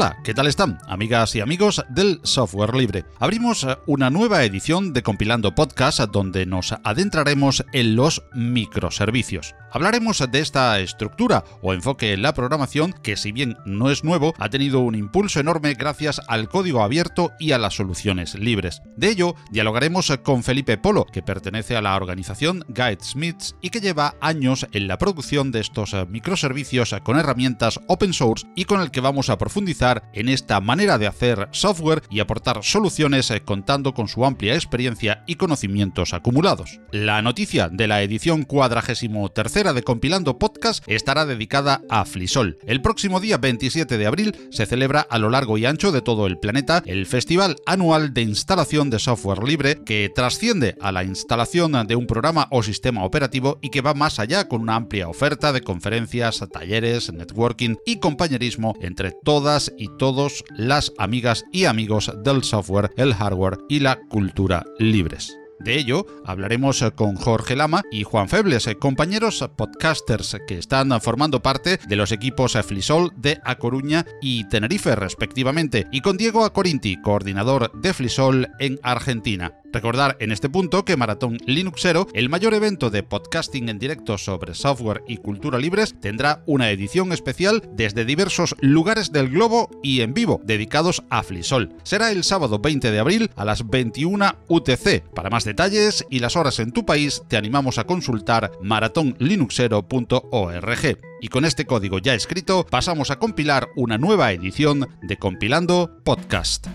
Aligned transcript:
Hola, 0.00 0.16
¿qué 0.24 0.34
tal 0.34 0.46
están, 0.46 0.78
amigas 0.86 1.34
y 1.34 1.40
amigos 1.40 1.84
del 1.88 2.20
software 2.22 2.74
libre? 2.74 3.04
Abrimos 3.18 3.64
eh, 3.64 3.76
una 3.86 4.10
nueva 4.10 4.44
edición 4.44 4.92
de 4.92 5.02
Compilando 5.02 5.54
Podcast 5.54 6.00
donde 6.00 6.46
nos 6.46 6.74
adentraremos 6.84 7.64
en 7.72 7.96
los 7.96 8.22
microservicios. 8.34 9.54
Hablaremos 9.72 10.24
de 10.30 10.40
esta 10.40 10.80
estructura 10.80 11.44
o 11.62 11.72
enfoque 11.72 12.12
en 12.12 12.22
la 12.22 12.34
programación 12.34 12.92
que 12.92 13.16
si 13.16 13.30
bien 13.30 13.56
no 13.64 13.90
es 13.90 14.02
nuevo, 14.02 14.34
ha 14.38 14.48
tenido 14.48 14.80
un 14.80 14.94
impulso 14.94 15.38
enorme 15.38 15.74
gracias 15.74 16.20
al 16.26 16.48
código 16.48 16.82
abierto 16.82 17.32
y 17.38 17.52
a 17.52 17.58
las 17.58 17.74
soluciones 17.74 18.34
libres. 18.34 18.82
De 18.96 19.10
ello, 19.10 19.36
dialogaremos 19.50 20.12
con 20.24 20.42
Felipe 20.42 20.76
Polo, 20.76 21.06
que 21.06 21.22
pertenece 21.22 21.76
a 21.76 21.82
la 21.82 21.94
organización 21.94 22.64
Guidesmiths 22.68 23.54
y 23.62 23.70
que 23.70 23.80
lleva 23.80 24.16
años 24.20 24.66
en 24.72 24.88
la 24.88 24.98
producción 24.98 25.52
de 25.52 25.60
estos 25.60 25.94
eh, 25.94 26.04
microservicios 26.08 26.94
con 27.04 27.18
herramientas 27.18 27.80
open 27.86 28.12
source 28.12 28.46
y 28.56 28.64
con 28.64 28.80
el 28.80 28.90
que 28.90 29.00
vamos 29.00 29.30
a 29.30 29.38
profundizar 29.38 30.09
en 30.12 30.28
esta 30.28 30.60
manera 30.60 30.98
de 30.98 31.06
hacer 31.06 31.48
software 31.52 32.02
y 32.10 32.20
aportar 32.20 32.60
soluciones 32.62 33.30
eh, 33.30 33.42
contando 33.42 33.94
con 33.94 34.08
su 34.08 34.24
amplia 34.24 34.54
experiencia 34.54 35.24
y 35.26 35.36
conocimientos 35.36 36.14
acumulados. 36.14 36.80
La 36.92 37.22
noticia 37.22 37.68
de 37.68 37.86
la 37.86 38.02
edición 38.02 38.44
cuadragésimo 38.44 39.30
tercera 39.30 39.72
de 39.72 39.82
Compilando 39.82 40.38
Podcast 40.38 40.84
estará 40.86 41.26
dedicada 41.26 41.82
a 41.88 42.04
Flisol. 42.04 42.58
El 42.66 42.82
próximo 42.82 43.20
día 43.20 43.38
27 43.38 43.98
de 43.98 44.06
abril 44.06 44.36
se 44.50 44.66
celebra 44.66 45.00
a 45.08 45.18
lo 45.18 45.30
largo 45.30 45.58
y 45.58 45.66
ancho 45.66 45.92
de 45.92 46.02
todo 46.02 46.26
el 46.26 46.38
planeta 46.38 46.82
el 46.86 47.06
Festival 47.06 47.56
Anual 47.66 48.14
de 48.14 48.22
Instalación 48.22 48.90
de 48.90 48.98
Software 48.98 49.42
Libre 49.42 49.82
que 49.84 50.10
trasciende 50.14 50.76
a 50.80 50.92
la 50.92 51.04
instalación 51.04 51.86
de 51.86 51.96
un 51.96 52.06
programa 52.06 52.48
o 52.50 52.62
sistema 52.62 53.04
operativo 53.04 53.58
y 53.62 53.70
que 53.70 53.80
va 53.80 53.94
más 53.94 54.18
allá 54.18 54.48
con 54.48 54.62
una 54.62 54.76
amplia 54.76 55.08
oferta 55.08 55.52
de 55.52 55.60
conferencias, 55.60 56.44
talleres, 56.52 57.12
networking 57.12 57.76
y 57.86 57.98
compañerismo 57.98 58.74
entre 58.80 59.12
todas 59.12 59.72
y 59.76 59.88
todos 60.00 60.44
las 60.56 60.94
amigas 60.96 61.44
y 61.52 61.66
amigos 61.66 62.10
del 62.24 62.42
software, 62.42 62.90
el 62.96 63.12
hardware 63.12 63.58
y 63.68 63.80
la 63.80 64.00
cultura 64.08 64.64
libres. 64.78 65.39
De 65.60 65.76
ello 65.76 66.06
hablaremos 66.24 66.82
con 66.94 67.16
Jorge 67.16 67.54
Lama 67.54 67.82
y 67.90 68.02
Juan 68.02 68.28
Febles, 68.28 68.68
compañeros 68.78 69.46
podcasters 69.56 70.38
que 70.46 70.58
están 70.58 70.98
formando 71.02 71.42
parte 71.42 71.78
de 71.86 71.96
los 71.96 72.12
equipos 72.12 72.56
Flisol 72.66 73.12
de 73.16 73.40
A 73.44 73.56
Coruña 73.56 74.06
y 74.22 74.48
Tenerife 74.48 74.96
respectivamente, 74.96 75.86
y 75.92 76.00
con 76.00 76.16
Diego 76.16 76.44
Acorinti, 76.44 77.00
coordinador 77.02 77.72
de 77.80 77.92
Flisol 77.92 78.48
en 78.58 78.80
Argentina. 78.82 79.60
Recordar 79.72 80.16
en 80.18 80.32
este 80.32 80.48
punto 80.48 80.84
que 80.84 80.96
Maratón 80.96 81.38
Linuxero, 81.46 82.08
el 82.12 82.28
mayor 82.28 82.54
evento 82.54 82.90
de 82.90 83.04
podcasting 83.04 83.68
en 83.68 83.78
directo 83.78 84.18
sobre 84.18 84.54
software 84.54 85.04
y 85.06 85.18
cultura 85.18 85.58
libres, 85.58 85.94
tendrá 86.00 86.42
una 86.46 86.70
edición 86.70 87.12
especial 87.12 87.62
desde 87.76 88.04
diversos 88.04 88.56
lugares 88.60 89.12
del 89.12 89.30
globo 89.30 89.70
y 89.82 90.00
en 90.00 90.12
vivo, 90.12 90.40
dedicados 90.44 91.04
a 91.08 91.22
Flisol. 91.22 91.72
Será 91.84 92.10
el 92.10 92.24
sábado 92.24 92.58
20 92.58 92.90
de 92.90 92.98
abril 92.98 93.30
a 93.36 93.44
las 93.44 93.68
21 93.68 94.34
UTC. 94.48 95.04
Para 95.14 95.30
más 95.30 95.44
detalles 95.50 96.06
y 96.08 96.20
las 96.20 96.36
horas 96.36 96.60
en 96.60 96.70
tu 96.70 96.86
país, 96.86 97.24
te 97.28 97.36
animamos 97.36 97.78
a 97.78 97.84
consultar 97.84 98.52
maratonlinuxero.org. 98.62 100.98
Y 101.20 101.28
con 101.28 101.44
este 101.44 101.66
código 101.66 101.98
ya 101.98 102.14
escrito, 102.14 102.64
pasamos 102.64 103.10
a 103.10 103.18
compilar 103.18 103.68
una 103.74 103.98
nueva 103.98 104.30
edición 104.32 104.88
de 105.02 105.16
Compilando 105.16 105.90
Podcast. 106.04 106.68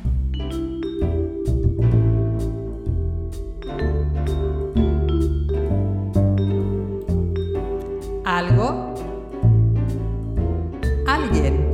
algo, 8.35 8.93
alguien. 11.07 11.64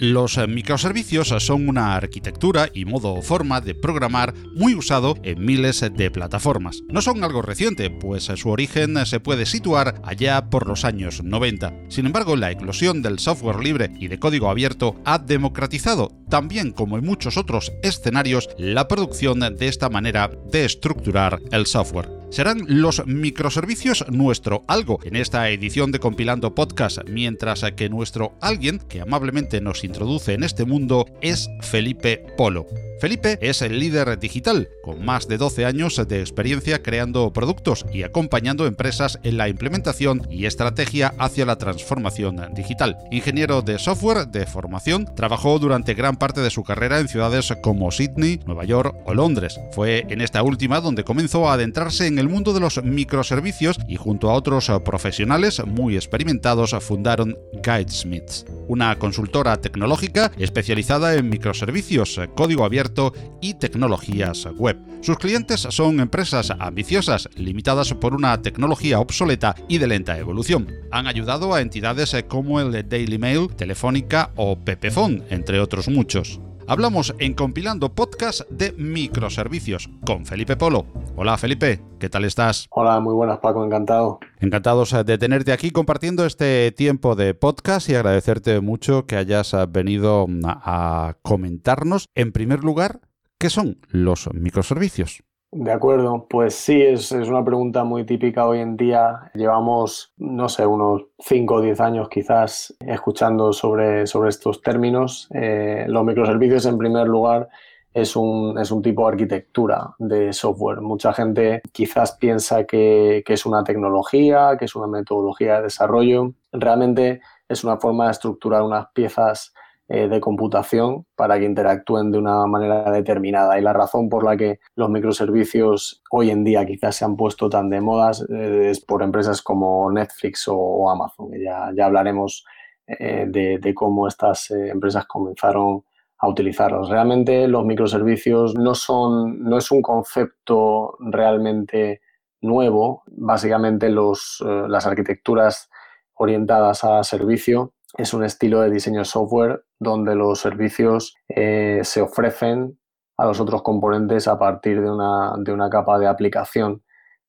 Los 0.00 0.38
eh, 0.38 0.46
microservicios 0.46 1.28
son 1.28 1.68
una 1.68 1.94
arquitectura 1.94 2.70
y 2.72 2.86
modo 2.86 3.12
o 3.12 3.20
forma 3.20 3.60
de 3.60 3.74
programar 3.74 4.32
muy 4.54 4.74
usado 4.74 5.14
en 5.22 5.44
miles 5.44 5.84
de 5.94 6.10
plataformas. 6.10 6.80
No 6.88 7.02
son 7.02 7.22
algo 7.22 7.42
reciente, 7.42 7.90
pues 7.90 8.24
su 8.24 8.48
origen 8.48 9.04
se 9.04 9.20
puede 9.20 9.44
situar 9.44 10.00
allá 10.02 10.48
por 10.48 10.66
los 10.66 10.86
años 10.86 11.22
90. 11.22 11.74
Sin 11.90 12.06
embargo, 12.06 12.34
la 12.34 12.50
eclosión 12.50 13.02
del 13.02 13.18
software 13.18 13.62
libre 13.62 13.90
y 14.00 14.08
de 14.08 14.18
código 14.18 14.48
abierto 14.48 14.96
ha 15.04 15.18
democratizado, 15.18 16.16
también 16.30 16.72
como 16.72 16.96
en 16.96 17.04
muchos 17.04 17.36
otros 17.36 17.70
escenarios, 17.82 18.48
la 18.56 18.88
producción 18.88 19.40
de 19.40 19.68
esta 19.68 19.90
manera 19.90 20.30
de 20.50 20.64
estructurar 20.64 21.40
el 21.52 21.66
software 21.66 22.19
serán 22.30 22.64
los 22.66 23.06
microservicios 23.06 24.04
nuestro 24.08 24.64
algo 24.66 24.98
en 25.04 25.16
esta 25.16 25.50
edición 25.50 25.92
de 25.92 25.98
Compilando 25.98 26.54
Podcast, 26.54 26.98
mientras 27.08 27.64
que 27.76 27.88
nuestro 27.88 28.34
alguien 28.40 28.78
que 28.78 29.00
amablemente 29.00 29.60
nos 29.60 29.84
introduce 29.84 30.34
en 30.34 30.44
este 30.44 30.64
mundo 30.64 31.06
es 31.20 31.48
Felipe 31.60 32.24
Polo. 32.36 32.66
Felipe 33.00 33.38
es 33.40 33.62
el 33.62 33.78
líder 33.78 34.18
digital, 34.18 34.68
con 34.82 35.02
más 35.02 35.26
de 35.26 35.38
12 35.38 35.64
años 35.64 35.96
de 36.06 36.20
experiencia 36.20 36.82
creando 36.82 37.32
productos 37.32 37.86
y 37.94 38.02
acompañando 38.02 38.66
empresas 38.66 39.18
en 39.22 39.38
la 39.38 39.48
implementación 39.48 40.26
y 40.30 40.44
estrategia 40.44 41.14
hacia 41.18 41.46
la 41.46 41.56
transformación 41.56 42.52
digital. 42.54 42.98
Ingeniero 43.10 43.62
de 43.62 43.78
software 43.78 44.28
de 44.28 44.44
formación, 44.44 45.06
trabajó 45.16 45.58
durante 45.58 45.94
gran 45.94 46.16
parte 46.16 46.42
de 46.42 46.50
su 46.50 46.62
carrera 46.62 47.00
en 47.00 47.08
ciudades 47.08 47.52
como 47.62 47.90
Sydney, 47.90 48.40
Nueva 48.44 48.64
York 48.66 48.94
o 49.06 49.14
Londres. 49.14 49.58
Fue 49.72 50.04
en 50.10 50.20
esta 50.20 50.42
última 50.42 50.82
donde 50.82 51.02
comenzó 51.02 51.48
a 51.48 51.54
adentrarse 51.54 52.06
en 52.06 52.18
el 52.20 52.28
mundo 52.28 52.52
de 52.52 52.60
los 52.60 52.82
microservicios 52.84 53.78
y 53.88 53.96
junto 53.96 54.30
a 54.30 54.34
otros 54.34 54.70
profesionales 54.84 55.62
muy 55.66 55.96
experimentados 55.96 56.76
fundaron 56.80 57.36
Guidesmiths, 57.64 58.46
una 58.68 58.96
consultora 58.98 59.56
tecnológica 59.60 60.30
especializada 60.38 61.14
en 61.14 61.28
microservicios, 61.28 62.20
código 62.36 62.64
abierto 62.64 63.12
y 63.40 63.54
tecnologías 63.54 64.46
web. 64.56 64.76
Sus 65.00 65.16
clientes 65.16 65.66
son 65.70 65.98
empresas 65.98 66.52
ambiciosas, 66.58 67.28
limitadas 67.34 67.94
por 67.94 68.14
una 68.14 68.42
tecnología 68.42 69.00
obsoleta 69.00 69.54
y 69.66 69.78
de 69.78 69.86
lenta 69.86 70.18
evolución. 70.18 70.68
Han 70.90 71.06
ayudado 71.06 71.54
a 71.54 71.62
entidades 71.62 72.14
como 72.28 72.60
el 72.60 72.86
Daily 72.86 73.18
Mail, 73.18 73.48
Telefónica 73.56 74.30
o 74.36 74.58
Pepefon, 74.58 75.24
entre 75.30 75.58
otros 75.58 75.88
muchos. 75.88 76.38
Hablamos 76.70 77.12
en 77.18 77.34
Compilando 77.34 77.96
Podcast 77.96 78.42
de 78.48 78.70
microservicios 78.78 79.90
con 80.06 80.24
Felipe 80.24 80.56
Polo. 80.56 80.86
Hola 81.16 81.36
Felipe, 81.36 81.82
¿qué 81.98 82.08
tal 82.08 82.24
estás? 82.24 82.68
Hola, 82.70 83.00
muy 83.00 83.12
buenas 83.12 83.40
Paco, 83.40 83.64
encantado. 83.64 84.20
Encantados 84.38 84.94
de 85.04 85.18
tenerte 85.18 85.50
aquí 85.50 85.72
compartiendo 85.72 86.24
este 86.24 86.70
tiempo 86.70 87.16
de 87.16 87.34
podcast 87.34 87.88
y 87.88 87.96
agradecerte 87.96 88.60
mucho 88.60 89.04
que 89.04 89.16
hayas 89.16 89.52
venido 89.70 90.28
a 90.44 91.16
comentarnos, 91.22 92.06
en 92.14 92.30
primer 92.30 92.62
lugar, 92.62 93.00
qué 93.36 93.50
son 93.50 93.80
los 93.88 94.32
microservicios. 94.32 95.24
De 95.52 95.72
acuerdo, 95.72 96.28
pues 96.28 96.54
sí, 96.54 96.80
es, 96.80 97.10
una 97.10 97.44
pregunta 97.44 97.82
muy 97.82 98.04
típica 98.04 98.46
hoy 98.46 98.60
en 98.60 98.76
día. 98.76 99.32
Llevamos, 99.34 100.12
no 100.16 100.48
sé, 100.48 100.64
unos 100.64 101.06
5 101.18 101.54
o 101.54 101.60
10 101.60 101.80
años 101.80 102.08
quizás 102.08 102.76
escuchando 102.86 103.52
sobre, 103.52 104.06
sobre 104.06 104.28
estos 104.28 104.62
términos. 104.62 105.28
Eh, 105.34 105.86
los 105.88 106.04
microservicios, 106.04 106.66
en 106.66 106.78
primer 106.78 107.08
lugar, 107.08 107.48
es 107.92 108.14
un, 108.14 108.60
es 108.60 108.70
un, 108.70 108.80
tipo 108.80 109.02
de 109.02 109.08
arquitectura 109.08 109.92
de 109.98 110.32
software. 110.32 110.82
Mucha 110.82 111.12
gente 111.12 111.62
quizás 111.72 112.12
piensa 112.12 112.62
que, 112.64 113.24
que 113.26 113.32
es 113.32 113.44
una 113.44 113.64
tecnología, 113.64 114.56
que 114.56 114.66
es 114.66 114.76
una 114.76 114.86
metodología 114.86 115.56
de 115.56 115.62
desarrollo. 115.64 116.32
Realmente 116.52 117.22
es 117.48 117.64
una 117.64 117.76
forma 117.78 118.04
de 118.04 118.12
estructurar 118.12 118.62
unas 118.62 118.86
piezas 118.92 119.52
eh, 119.92 120.06
de 120.06 120.20
computación 120.20 121.04
para 121.16 121.36
que 121.36 121.44
interactúen 121.44 122.12
de 122.12 122.18
una 122.18 122.46
manera 122.46 122.92
determinada. 122.92 123.58
Y 123.58 123.62
la 123.62 123.72
razón 123.72 124.08
por 124.08 124.22
la 124.24 124.36
que 124.36 124.60
los 124.76 124.88
microservicios 124.88 126.00
hoy 126.12 126.30
en 126.30 126.44
día 126.44 126.64
quizás 126.64 126.94
se 126.94 127.04
han 127.04 127.16
puesto 127.16 127.50
tan 127.50 127.68
de 127.70 127.80
moda 127.80 128.12
eh, 128.32 128.68
es 128.70 128.80
por 128.84 129.02
empresas 129.02 129.42
como 129.42 129.90
Netflix 129.90 130.44
o, 130.46 130.88
Amazon. 130.88 131.30
Ya, 131.44 131.72
ya 131.76 131.86
hablaremos 131.86 132.44
eh, 132.86 133.26
de, 133.28 133.74
cómo 133.74 134.06
estas 134.06 134.52
empresas 134.52 135.06
comenzaron 135.06 135.82
a 136.18 136.28
utilizarlos. 136.28 136.88
Realmente 136.88 137.48
los 137.48 137.64
microservicios 137.64 138.54
no 138.54 138.76
son, 138.76 139.42
no 139.42 139.58
es 139.58 139.72
un 139.72 139.82
concepto 139.82 140.98
realmente 141.00 142.00
nuevo. 142.40 143.02
Básicamente 143.08 143.90
los, 143.90 144.40
las 144.68 144.86
arquitecturas 144.86 145.68
orientadas 146.14 146.84
a 146.84 147.02
servicio 147.02 147.72
es 147.98 148.14
un 148.14 148.24
estilo 148.24 148.60
de 148.60 148.70
diseño 148.70 149.04
software 149.04 149.64
donde 149.78 150.14
los 150.14 150.40
servicios 150.40 151.14
eh, 151.28 151.80
se 151.82 152.00
ofrecen 152.00 152.78
a 153.16 153.26
los 153.26 153.40
otros 153.40 153.62
componentes 153.62 154.28
a 154.28 154.38
partir 154.38 154.80
de 154.80 154.90
una, 154.90 155.34
de 155.38 155.52
una 155.52 155.68
capa 155.68 155.98
de 155.98 156.06
aplicación, 156.06 156.82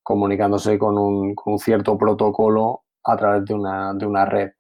comunicándose 0.04 0.78
con 0.78 0.98
un, 0.98 1.36
cierto 1.60 1.98
protocolo 1.98 2.84
a 3.04 3.18
través 3.18 3.46
de 3.46 3.54
una, 3.54 3.94
de 3.94 4.06
una 4.06 4.26
red. 4.26 4.52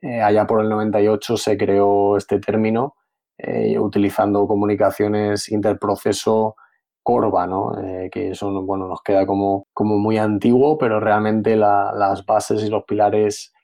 Eh, 0.00 0.20
allá 0.20 0.46
por 0.46 0.60
el 0.60 0.68
98 0.68 1.36
se 1.36 1.56
creó 1.56 2.16
este 2.16 2.38
término 2.38 2.94
eh, 3.38 3.78
utilizando 3.78 4.46
comunicaciones 4.46 5.48
interproceso 5.48 6.56
Corva, 7.02 7.46
¿no? 7.46 7.72
que 8.12 8.32
eso 8.32 8.50
bueno, 8.64 8.86
nos 8.86 9.00
queda 9.02 9.24
como, 9.24 9.66
como 9.72 9.96
muy 9.96 10.18
antiguo, 10.18 10.76
pero 10.76 11.00
realmente 11.00 11.56
las 11.56 12.26
bases 12.26 12.62
y 12.62 12.68
los 12.68 12.84
pilares 12.84 13.54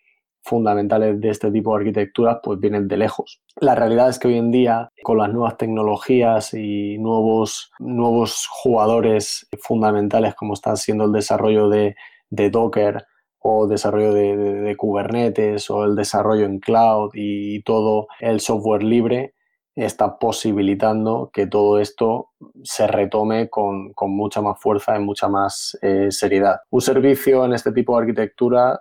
fundamentales 0.45 1.21
de 1.21 1.31
este 1.31 1.51
tipo 1.51 1.73
de 1.73 1.81
arquitecturas 1.83 2.39
pues 2.43 2.61
vienen 2.61 2.87
de 2.87 2.97
lejos. 2.97 3.41
La 3.61 3.75
realidad 3.75 4.09
es 4.09 4.19
que 4.19 4.29
hoy 4.29 4.39
en 4.39 4.51
día, 4.51 4.91
con 5.03 5.19
las 5.19 5.33
nuevas 5.33 5.57
tecnologías 5.57 6.55
y 6.55 6.99
nuevos, 6.99 7.73
nuevos 7.79 8.47
jugadores 8.51 9.49
fundamentales 9.61 10.35
como 10.35 10.55
está 10.55 10.77
siendo 10.77 11.05
el 11.05 11.13
desarrollo 11.13 11.69
de, 11.69 11.97
Docker 12.31 13.07
o 13.39 13.67
desarrollo 13.67 14.13
de, 14.13 14.77
Kubernetes 14.77 15.71
o 15.71 15.85
el 15.85 15.95
desarrollo 15.95 16.47
en 16.47 16.59
cloud 16.59 17.11
y 17.15 17.63
todo 17.63 18.09
el 18.21 18.41
software 18.41 18.83
libre, 18.83 19.35
está 19.77 20.19
posibilitando 20.19 21.31
que 21.33 21.47
todo 21.47 21.81
esto 21.81 22.31
se 22.63 22.87
retome 22.87 23.49
con, 23.49 23.93
mucha 24.09 24.41
más 24.41 24.61
fuerza 24.61 24.97
y 24.97 25.01
mucha 25.01 25.29
más 25.29 25.77
eh, 25.83 26.09
seriedad. 26.11 26.61
Un 26.71 26.81
servicio 26.81 27.45
en 27.45 27.55
este 27.55 27.73
tipo 27.73 27.97
de 27.97 28.03
arquitectura 28.03 28.81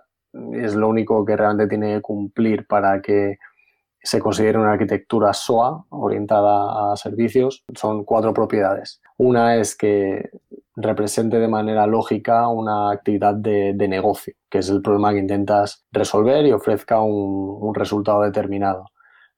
es 0.54 0.74
lo 0.74 0.88
único 0.88 1.24
que 1.24 1.36
realmente 1.36 1.68
tiene 1.68 1.94
que 1.94 2.02
cumplir 2.02 2.66
para 2.66 3.00
que 3.00 3.38
se 4.02 4.20
considere 4.20 4.58
una 4.58 4.72
arquitectura 4.72 5.32
SOA 5.32 5.86
orientada 5.88 6.92
a 6.92 6.96
servicios. 6.96 7.64
Son 7.74 8.04
cuatro 8.04 8.34
propiedades. 8.34 9.00
Una 9.16 9.56
es 9.56 9.74
que 9.74 10.30
represente 10.76 11.38
de 11.38 11.48
manera 11.48 11.86
lógica 11.86 12.48
una 12.48 12.90
actividad 12.90 13.34
de, 13.34 13.74
negocio, 13.88 14.34
que 14.50 14.58
es 14.58 14.68
el 14.68 14.82
problema 14.82 15.12
que 15.12 15.20
intentas 15.20 15.84
resolver 15.92 16.44
y 16.44 16.52
ofrezca 16.52 17.00
un, 17.00 17.74
resultado 17.74 18.22
determinado. 18.22 18.86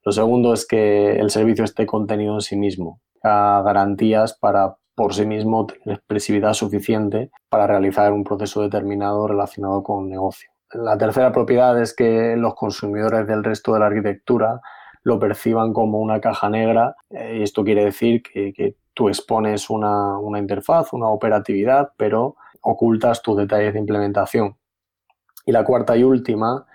Lo 0.03 0.11
segundo 0.11 0.53
es 0.53 0.65
que 0.65 1.17
el 1.17 1.29
servicio 1.29 1.63
esté 1.63 1.85
contenido 1.85 2.35
en 2.35 2.41
sí 2.41 2.55
mismo, 2.55 3.01
a 3.23 3.61
garantías 3.63 4.37
para 4.37 4.77
por 4.95 5.13
sí 5.13 5.25
mismo 5.25 5.65
tener 5.67 5.97
expresividad 5.97 6.53
suficiente 6.53 7.29
para 7.49 7.67
realizar 7.67 8.11
un 8.11 8.23
proceso 8.23 8.61
determinado 8.61 9.27
relacionado 9.27 9.83
con 9.83 10.09
negocio. 10.09 10.49
La 10.73 10.97
tercera 10.97 11.31
propiedad 11.31 11.81
es 11.81 11.93
que 11.95 12.35
los 12.35 12.55
consumidores 12.55 13.25
del 13.27 13.43
resto 13.43 13.73
de 13.73 13.79
la 13.79 13.87
arquitectura 13.87 14.61
lo 15.03 15.19
perciban 15.19 15.71
como 15.71 15.99
una 15.99 16.19
caja 16.19 16.49
negra 16.49 16.95
eh, 17.09 17.37
y 17.39 17.43
esto 17.43 17.63
quiere 17.63 17.85
decir 17.85 18.21
que, 18.21 18.75
tú 18.93 19.09
expones 19.09 19.69
una, 19.69 20.17
interfaz, 20.39 20.91
una 20.91 21.07
operatividad, 21.07 21.91
pero 21.97 22.35
ocultas 22.61 23.21
tus 23.21 23.37
detalles 23.37 23.73
de 23.73 23.79
implementación. 23.79 24.57
Y 25.45 25.51
la 25.51 25.63
cuarta 25.63 25.95
y 25.95 26.03
última 26.03 26.65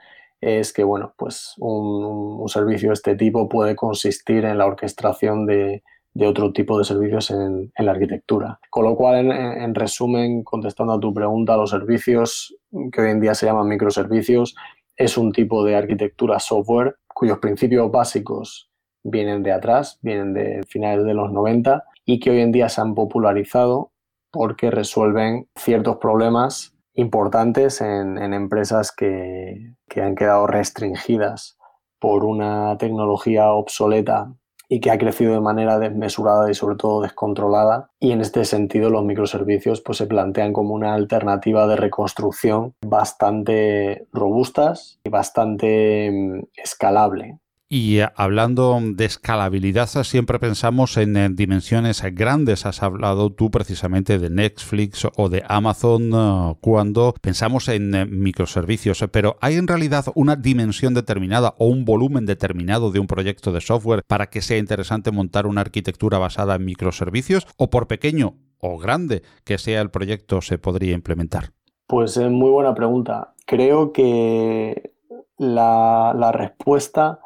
es 0.41 0.73
que 0.73 0.85
bueno, 0.85 1.15
pues 1.17 1.55
un 1.59 2.49
servicio 2.49 2.91
de 2.91 2.95
este 2.95 3.17
tipo 3.17 3.49
puede 3.49 3.75
consistir 3.75 4.45
en 4.45 4.57
la 4.57 4.67
orquestación 4.67 5.47
de, 5.47 5.83
de 6.15 6.27
otro 6.27 6.53
tipo 6.53 6.79
de 6.79 6.85
servicios 6.85 7.31
en, 7.31 7.73
la 7.77 7.93
arquitectura. 7.93 8.61
Con 8.71 8.85
lo 8.85 8.97
cual, 8.97 9.31
en, 9.31 9.75
resumen, 9.75 10.43
contestando 10.43 10.95
a 10.95 11.01
tu 11.01 11.13
pregunta, 11.15 11.57
los 11.57 11.71
servicios 11.71 12.55
que 12.93 13.01
hoy 13.01 13.11
en 13.11 13.21
día 13.21 13.35
se 13.35 13.47
llaman 13.47 13.69
microservicios 13.69 14.55
es 14.97 15.17
un 15.17 15.33
tipo 15.33 15.65
de 15.65 15.77
arquitectura 15.77 16.39
software 16.39 16.97
cuyos 17.09 17.39
principios 17.39 17.91
básicos 17.91 18.71
vienen 19.03 19.43
de 19.43 19.53
atrás, 19.53 19.99
vienen 20.03 20.33
de 20.35 20.63
finales 20.69 21.05
de 21.05 21.15
los 21.15 21.33
90 21.33 21.85
y 22.05 22.21
que 22.21 22.31
hoy 22.31 22.41
en 22.41 22.53
día 22.53 22.69
se 22.69 22.81
han 22.81 22.95
popularizado 22.95 23.93
porque 24.31 24.71
resuelven 24.71 25.49
ciertos 25.57 25.97
problemas 25.97 26.75
importantes 26.95 27.81
en, 27.81 28.19
empresas 28.19 28.93
que, 28.93 29.75
que 29.89 30.03
han 30.03 30.15
quedado 30.15 30.47
restringidas 30.47 31.59
por 31.99 32.25
una 32.25 32.77
tecnología 32.79 33.51
obsoleta 33.53 34.35
y 34.73 34.81
que 34.81 34.91
ha 34.91 34.97
crecido 34.97 35.35
de 35.35 35.41
manera 35.43 35.79
desmesurada 35.79 36.51
y 36.51 36.55
sobre 36.55 36.77
todo 36.77 37.03
descontrolada. 37.03 37.91
Y 38.01 38.13
en 38.13 38.23
este 38.23 38.47
sentido 38.47 38.89
los 38.89 39.05
microservicios 39.05 39.83
pues, 39.83 39.99
se 39.99 40.07
plantean 40.07 40.55
como 40.55 40.73
una 40.73 40.95
alternativa 40.95 41.67
de 41.67 41.77
reconstrucción 41.77 42.73
bastante 42.81 44.07
robustas 44.15 44.99
y 45.05 45.11
bastante 45.11 46.11
mm, 46.11 46.45
escalable. 46.57 47.39
Y 47.75 48.01
eh, 48.01 48.09
hablando 48.17 48.79
de 48.83 49.07
escalabilidad, 49.07 49.87
siempre 49.87 50.39
pensamos 50.39 50.99
en, 50.99 51.17
eh, 51.17 51.31
dimensiones 51.33 52.03
grandes. 52.15 52.67
Has 52.67 52.83
hablado 52.83 53.33
tú 53.33 53.51
precisamente 53.51 54.19
de 54.19 54.29
Netflix 54.29 55.09
o 55.17 55.31
de 55.31 55.43
Amazon 55.49 56.11
eh, 56.13 56.55
cuando 56.61 57.15
pensamos 57.23 57.69
en 57.69 58.21
microservicios, 58.23 59.03
pero 59.11 59.39
¿hay 59.41 59.55
en 59.55 59.69
realidad 59.69 60.05
una 60.15 60.37
dimensión 60.37 60.93
determinada 60.93 61.55
o 61.57 61.65
un 61.65 61.87
volumen 61.87 62.27
determinado 62.27 62.91
de 62.91 62.99
un 62.99 63.07
proyecto 63.07 63.53
de 63.53 63.63
software 63.63 64.03
para 64.07 64.29
que 64.29 64.43
sea 64.43 64.59
interesante 64.59 65.11
montar 65.11 65.47
una 65.47 65.63
arquitectura 65.63 66.19
basada 66.19 66.57
en 66.57 66.67
microservicios? 66.67 67.47
¿O 67.57 67.71
por 67.71 67.87
pequeño 67.87 68.35
o 68.59 68.77
grande 68.77 69.23
que 69.45 69.57
sea 69.57 69.81
el 69.81 69.91
proyecto 69.91 70.43
se 70.43 70.59
podría 70.59 70.93
implementar? 70.93 71.53
Pues 71.87 72.19
es 72.19 72.31
muy 72.31 72.51
buena 72.51 72.75
pregunta. 72.75 73.33
Creo 73.47 73.95
que 73.95 74.93
la, 75.39 76.15
la 76.15 76.33
respuesta 76.33 77.21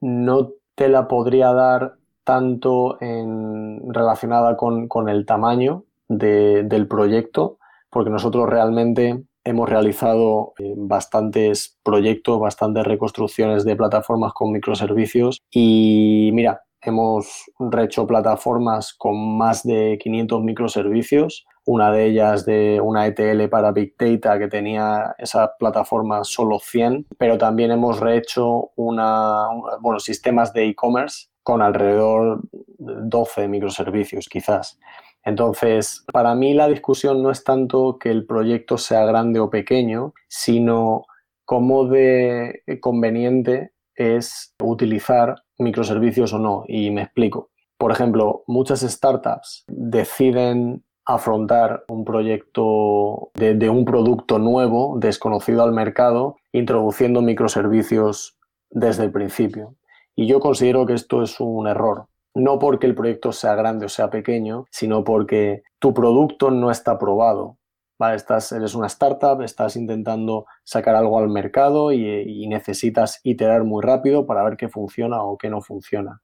no 0.00 0.52
te 0.74 0.88
la 0.88 1.08
podría 1.08 1.52
dar 1.52 1.94
tanto 2.24 3.00
en, 3.00 3.92
relacionada 3.92 4.56
con, 4.56 5.08
el 5.08 5.26
tamaño 5.26 5.84
del 6.08 6.88
proyecto, 6.88 7.58
porque 7.90 8.10
nosotros 8.10 8.48
realmente 8.48 9.24
hemos 9.44 9.68
realizado 9.68 10.52
eh, 10.58 10.74
bastantes 10.76 11.78
proyectos, 11.82 12.40
bastantes 12.40 12.84
reconstrucciones 12.84 13.64
de 13.64 13.76
plataformas 13.76 14.32
con 14.32 14.52
microservicios 14.52 15.40
y 15.50 16.30
mira, 16.32 16.62
hemos 16.82 17.44
hecho 17.82 18.06
plataformas 18.06 18.94
con 18.96 19.36
más 19.36 19.62
de 19.62 19.98
500 20.02 20.42
microservicios 20.42 21.46
una 21.70 21.92
de 21.92 22.06
ellas 22.06 22.44
de 22.44 22.80
una 22.80 23.06
ETL 23.06 23.48
para 23.48 23.70
Big 23.70 23.94
Data 23.96 24.40
que 24.40 24.48
tenía 24.48 25.14
esa 25.18 25.54
plataforma 25.56 26.24
solo 26.24 26.58
100, 26.58 27.06
pero 27.16 27.38
también 27.38 27.70
hemos 27.70 28.00
rehecho 28.00 28.72
una, 28.74 29.46
bueno, 29.80 30.00
sistemas 30.00 30.52
de 30.52 30.66
e-commerce 30.66 31.28
con 31.44 31.62
alrededor 31.62 32.40
de 32.50 32.94
12 33.04 33.46
microservicios 33.46 34.28
quizás. 34.28 34.80
Entonces, 35.24 36.04
para 36.12 36.34
mí 36.34 36.54
la 36.54 36.66
discusión 36.66 37.22
no 37.22 37.30
es 37.30 37.44
tanto 37.44 37.98
que 38.00 38.10
el 38.10 38.26
proyecto 38.26 38.76
sea 38.76 39.04
grande 39.04 39.38
o 39.38 39.48
pequeño, 39.48 40.12
sino 40.26 41.04
cómo 41.44 41.86
de 41.86 42.64
conveniente 42.80 43.74
es 43.94 44.56
utilizar 44.60 45.36
microservicios 45.56 46.32
o 46.32 46.40
no. 46.40 46.64
Y 46.66 46.90
me 46.90 47.02
explico. 47.02 47.50
Por 47.78 47.92
ejemplo, 47.92 48.42
muchas 48.48 48.80
startups 48.80 49.64
deciden 49.68 50.82
afrontar 51.14 51.84
un 51.88 52.04
proyecto 52.04 53.30
de, 53.34 53.68
un 53.68 53.84
producto 53.84 54.38
nuevo, 54.38 54.96
desconocido 54.98 55.64
al 55.64 55.72
mercado, 55.72 56.36
introduciendo 56.52 57.20
microservicios 57.20 58.38
desde 58.70 59.04
el 59.04 59.10
principio. 59.10 59.74
Y 60.14 60.26
yo 60.26 60.38
considero 60.38 60.86
que 60.86 60.94
esto 60.94 61.22
es 61.22 61.40
un 61.40 61.66
error. 61.66 62.06
No 62.34 62.60
porque 62.60 62.86
el 62.86 62.94
proyecto 62.94 63.32
sea 63.32 63.56
grande 63.56 63.86
o 63.86 63.88
sea 63.88 64.08
pequeño, 64.08 64.66
sino 64.70 65.02
porque 65.02 65.62
tu 65.80 65.92
producto 65.92 66.50
no 66.50 66.70
está 66.70 66.96
probado. 66.98 67.56
Estás, 68.14 68.52
eres 68.52 68.74
una 68.74 68.86
startup, 68.86 69.42
estás 69.42 69.76
intentando 69.76 70.46
sacar 70.64 70.94
algo 70.94 71.18
al 71.18 71.28
mercado 71.28 71.92
y, 71.92 72.46
necesitas 72.46 73.20
iterar 73.24 73.64
muy 73.64 73.82
rápido 73.82 74.26
para 74.26 74.42
ver 74.44 74.56
qué 74.56 74.68
funciona 74.68 75.22
o 75.22 75.36
qué 75.36 75.50
no 75.50 75.60
funciona. 75.60 76.20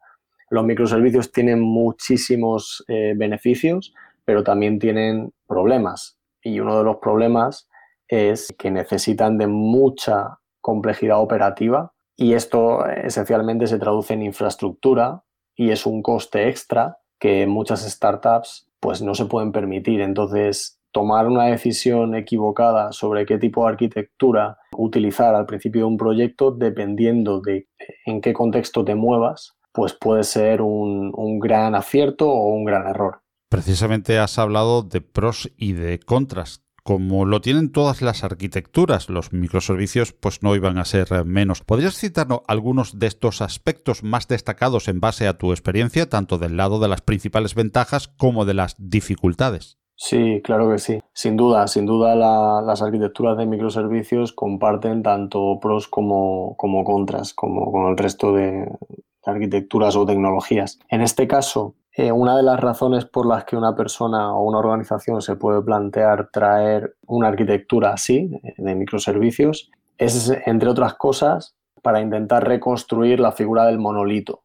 Los 0.48 0.64
microservicios 0.64 1.32
tienen 1.32 1.60
muchísimos 1.60 2.84
eh, 2.88 3.14
beneficios, 3.16 3.92
pero 4.26 4.44
también 4.44 4.78
tienen 4.78 5.32
problemas. 5.46 6.18
Y 6.42 6.60
uno 6.60 6.76
de 6.76 6.84
los 6.84 6.96
problemas 6.96 7.68
es 8.08 8.54
que 8.58 8.70
necesitan 8.70 9.38
de 9.38 9.46
mucha 9.46 10.38
complejidad 10.60 11.20
operativa 11.20 11.92
y 12.16 12.34
esto 12.34 12.86
esencialmente 12.86 13.66
se 13.66 13.78
traduce 13.78 14.14
en 14.14 14.22
infraestructura 14.22 15.22
y 15.54 15.70
es 15.70 15.86
un 15.86 16.02
coste 16.02 16.48
extra 16.48 16.98
que 17.18 17.46
muchas 17.46 17.88
startups 17.88 18.68
pues 18.80 19.00
no 19.00 19.14
se 19.14 19.26
pueden 19.26 19.52
permitir. 19.52 20.00
Entonces, 20.00 20.80
tomar 20.92 21.26
una 21.26 21.44
decisión 21.44 22.14
equivocada 22.14 22.92
sobre 22.92 23.26
qué 23.26 23.38
tipo 23.38 23.62
de 23.62 23.70
arquitectura 23.70 24.58
utilizar 24.76 25.34
al 25.34 25.46
principio 25.46 25.82
de 25.82 25.88
un 25.88 25.96
proyecto, 25.96 26.50
dependiendo 26.50 27.40
de 27.40 27.68
en 28.06 28.20
qué 28.20 28.32
contexto 28.32 28.84
te 28.84 28.94
muevas, 28.94 29.56
pues 29.72 29.92
puede 29.92 30.24
ser 30.24 30.62
un, 30.62 31.12
un 31.14 31.38
gran 31.38 31.74
acierto 31.74 32.30
o 32.30 32.48
un 32.48 32.64
gran 32.64 32.86
error. 32.88 33.20
Precisamente 33.48 34.18
has 34.18 34.38
hablado 34.38 34.82
de 34.82 35.00
pros 35.00 35.52
y 35.56 35.72
de 35.72 36.00
contras. 36.00 36.62
Como 36.82 37.24
lo 37.24 37.40
tienen 37.40 37.72
todas 37.72 38.00
las 38.00 38.22
arquitecturas, 38.22 39.08
los 39.08 39.32
microservicios 39.32 40.12
pues 40.12 40.42
no 40.42 40.54
iban 40.54 40.78
a 40.78 40.84
ser 40.84 41.24
menos. 41.24 41.62
¿Podrías 41.62 41.98
citarnos 41.98 42.42
algunos 42.46 42.98
de 42.98 43.08
estos 43.08 43.42
aspectos 43.42 44.04
más 44.04 44.28
destacados 44.28 44.86
en 44.86 45.00
base 45.00 45.26
a 45.26 45.36
tu 45.36 45.50
experiencia, 45.50 46.08
tanto 46.08 46.38
del 46.38 46.56
lado 46.56 46.78
de 46.78 46.88
las 46.88 47.00
principales 47.00 47.56
ventajas 47.56 48.06
como 48.06 48.44
de 48.44 48.54
las 48.54 48.76
dificultades? 48.78 49.78
Sí, 49.96 50.40
claro 50.44 50.70
que 50.70 50.78
sí. 50.78 51.00
Sin 51.12 51.36
duda, 51.36 51.66
sin 51.66 51.86
duda 51.86 52.14
las 52.62 52.82
arquitecturas 52.82 53.38
de 53.38 53.46
microservicios 53.46 54.32
comparten 54.32 55.02
tanto 55.02 55.58
pros 55.60 55.88
como, 55.88 56.54
como 56.56 56.84
contras, 56.84 57.32
como 57.32 57.72
con 57.72 57.86
el 57.86 57.96
resto 57.96 58.32
de, 58.32 58.68
arquitecturas 59.26 59.96
o 59.96 60.06
tecnologías. 60.06 60.78
En 60.88 61.00
este 61.02 61.26
caso, 61.26 61.74
eh, 61.98 62.12
una 62.12 62.36
de 62.36 62.42
las 62.42 62.60
razones 62.60 63.06
por 63.06 63.24
las 63.24 63.44
que 63.46 63.56
una 63.56 63.74
persona 63.74 64.34
o 64.34 64.42
una 64.42 64.58
organización 64.58 65.22
se 65.22 65.36
puede 65.36 65.62
plantear 65.62 66.28
traer 66.30 66.94
una 67.06 67.28
arquitectura 67.28 67.94
así, 67.94 68.30
de 68.58 68.74
microservicios, 68.74 69.70
es, 69.96 70.30
entre 70.44 70.68
otras 70.68 70.92
cosas, 70.94 71.56
para 71.80 72.02
intentar 72.02 72.46
reconstruir 72.46 73.18
la 73.18 73.32
figura 73.32 73.64
del 73.64 73.78
monolito. 73.78 74.42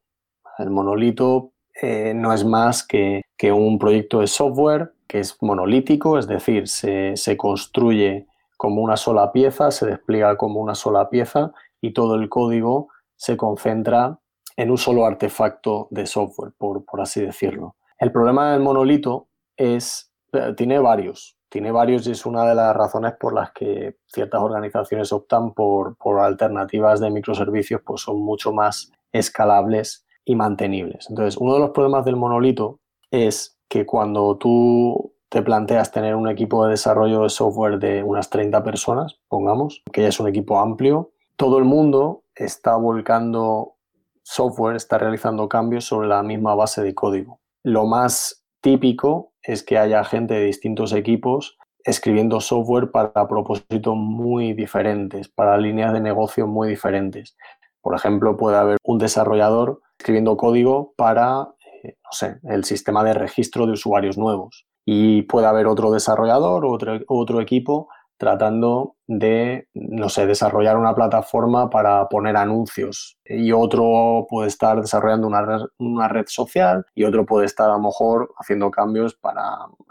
El 0.59 0.69
monolito 0.69 1.51
eh, 1.81 2.13
no 2.15 2.31
es 2.31 2.45
más 2.45 2.87
que, 2.87 3.23
un 3.51 3.79
proyecto 3.79 4.21
de 4.21 4.27
software 4.27 4.93
que 5.07 5.19
es 5.19 5.35
monolítico, 5.41 6.17
es 6.17 6.27
decir, 6.27 6.69
se, 6.69 7.17
se 7.17 7.35
construye 7.35 8.27
como 8.55 8.81
una 8.81 8.95
sola 8.95 9.33
pieza, 9.33 9.71
se 9.71 9.87
despliega 9.87 10.37
como 10.37 10.61
una 10.61 10.75
sola 10.75 11.09
pieza 11.09 11.51
y 11.81 11.91
todo 11.91 12.15
el 12.15 12.29
código 12.29 12.87
se 13.17 13.35
concentra 13.35 14.20
en 14.55 14.71
un 14.71 14.77
solo 14.77 15.05
artefacto 15.05 15.87
de 15.91 16.05
software, 16.05 16.53
por, 16.57 16.83
así 17.01 17.21
decirlo. 17.21 17.75
El 17.97 18.11
problema 18.11 18.51
del 18.51 18.61
monolito 18.61 19.27
es, 19.55 20.11
tiene 20.57 20.79
varios, 20.79 21.37
tiene 21.49 21.71
varios 21.71 22.07
y 22.07 22.11
es 22.11 22.25
una 22.25 22.45
de 22.45 22.55
las 22.55 22.75
razones 22.75 23.13
por 23.19 23.33
las 23.33 23.51
que 23.51 23.97
ciertas 24.07 24.41
organizaciones 24.41 25.11
optan 25.11 25.53
por, 25.53 25.95
por 25.97 26.19
alternativas 26.19 26.99
de 26.99 27.11
microservicios, 27.11 27.81
pues 27.85 28.01
son 28.01 28.21
mucho 28.21 28.51
más 28.51 28.91
escalables 29.11 30.05
y 30.25 30.35
mantenibles. 30.35 31.07
Entonces, 31.09 31.37
uno 31.37 31.53
de 31.53 31.59
los 31.59 31.71
problemas 31.71 32.05
del 32.05 32.15
monolito 32.15 32.79
es 33.11 33.57
que 33.67 33.85
cuando 33.85 34.37
tú 34.37 35.13
te 35.29 35.41
planteas 35.41 35.91
tener 35.91 36.15
un 36.15 36.27
equipo 36.27 36.65
de 36.65 36.71
desarrollo 36.71 37.23
de 37.23 37.29
software 37.29 37.79
de 37.79 38.03
unas 38.03 38.29
30 38.29 38.63
personas, 38.63 39.19
pongamos, 39.29 39.81
que 39.93 40.01
ya 40.01 40.09
es 40.09 40.19
un 40.19 40.27
equipo 40.27 40.59
amplio, 40.59 41.11
todo 41.37 41.57
el 41.57 41.63
mundo 41.63 42.23
está 42.35 42.75
volcando 42.75 43.75
software, 44.23 44.75
está 44.75 44.97
realizando 44.97 45.47
cambios 45.49 45.85
sobre 45.85 46.07
la 46.07 46.23
misma 46.23 46.55
base 46.55 46.81
de 46.81 46.93
código. 46.93 47.39
Lo 47.63 47.85
más 47.85 48.43
típico 48.61 49.33
es 49.41 49.63
que 49.63 49.77
haya 49.77 50.03
gente 50.03 50.35
de 50.35 50.45
distintos 50.45 50.93
equipos 50.93 51.57
escribiendo 51.83 52.39
software 52.41 52.91
para 52.91 53.27
propósitos 53.27 53.95
muy 53.95 54.53
diferentes, 54.53 55.29
para 55.29 55.57
líneas 55.57 55.93
de 55.93 56.01
negocio 56.01 56.47
muy 56.47 56.69
diferentes. 56.69 57.35
Por 57.81 57.95
ejemplo, 57.95 58.37
puede 58.37 58.57
haber 58.57 58.77
un 58.83 58.99
desarrollador 58.99 59.81
escribiendo 59.97 60.37
código 60.37 60.93
para, 60.95 61.47
eh, 61.83 61.95
no 62.03 62.11
sé, 62.11 62.37
el 62.43 62.63
sistema 62.63 63.03
de 63.03 63.13
registro 63.13 63.65
de 63.65 63.73
usuarios 63.73 64.17
nuevos 64.17 64.67
y 64.85 65.23
puede 65.23 65.47
haber 65.47 65.67
otro 65.67 65.91
desarrollador 65.91 66.65
otro, 66.65 66.99
otro 67.07 67.39
equipo 67.41 67.87
tratando 68.21 68.97
de, 69.07 69.67
no 69.73 70.07
sé, 70.07 70.27
desarrollar 70.27 70.77
una 70.77 70.93
plataforma 70.93 71.71
para 71.71 72.07
poner 72.07 72.37
anuncios. 72.37 73.17
Y 73.25 73.51
otro 73.51 74.27
puede 74.29 74.47
estar 74.47 74.79
desarrollando 74.79 75.25
una 75.25 75.41
red, 75.41 75.61
una 75.79 76.07
red, 76.07 76.25
social 76.27 76.85
y 76.93 77.03
otro 77.05 77.25
puede 77.25 77.47
estar 77.47 77.67
a 77.67 77.73
lo 77.73 77.79
mejor 77.79 78.31
haciendo 78.37 78.69
cambios 78.69 79.15
para 79.15 79.41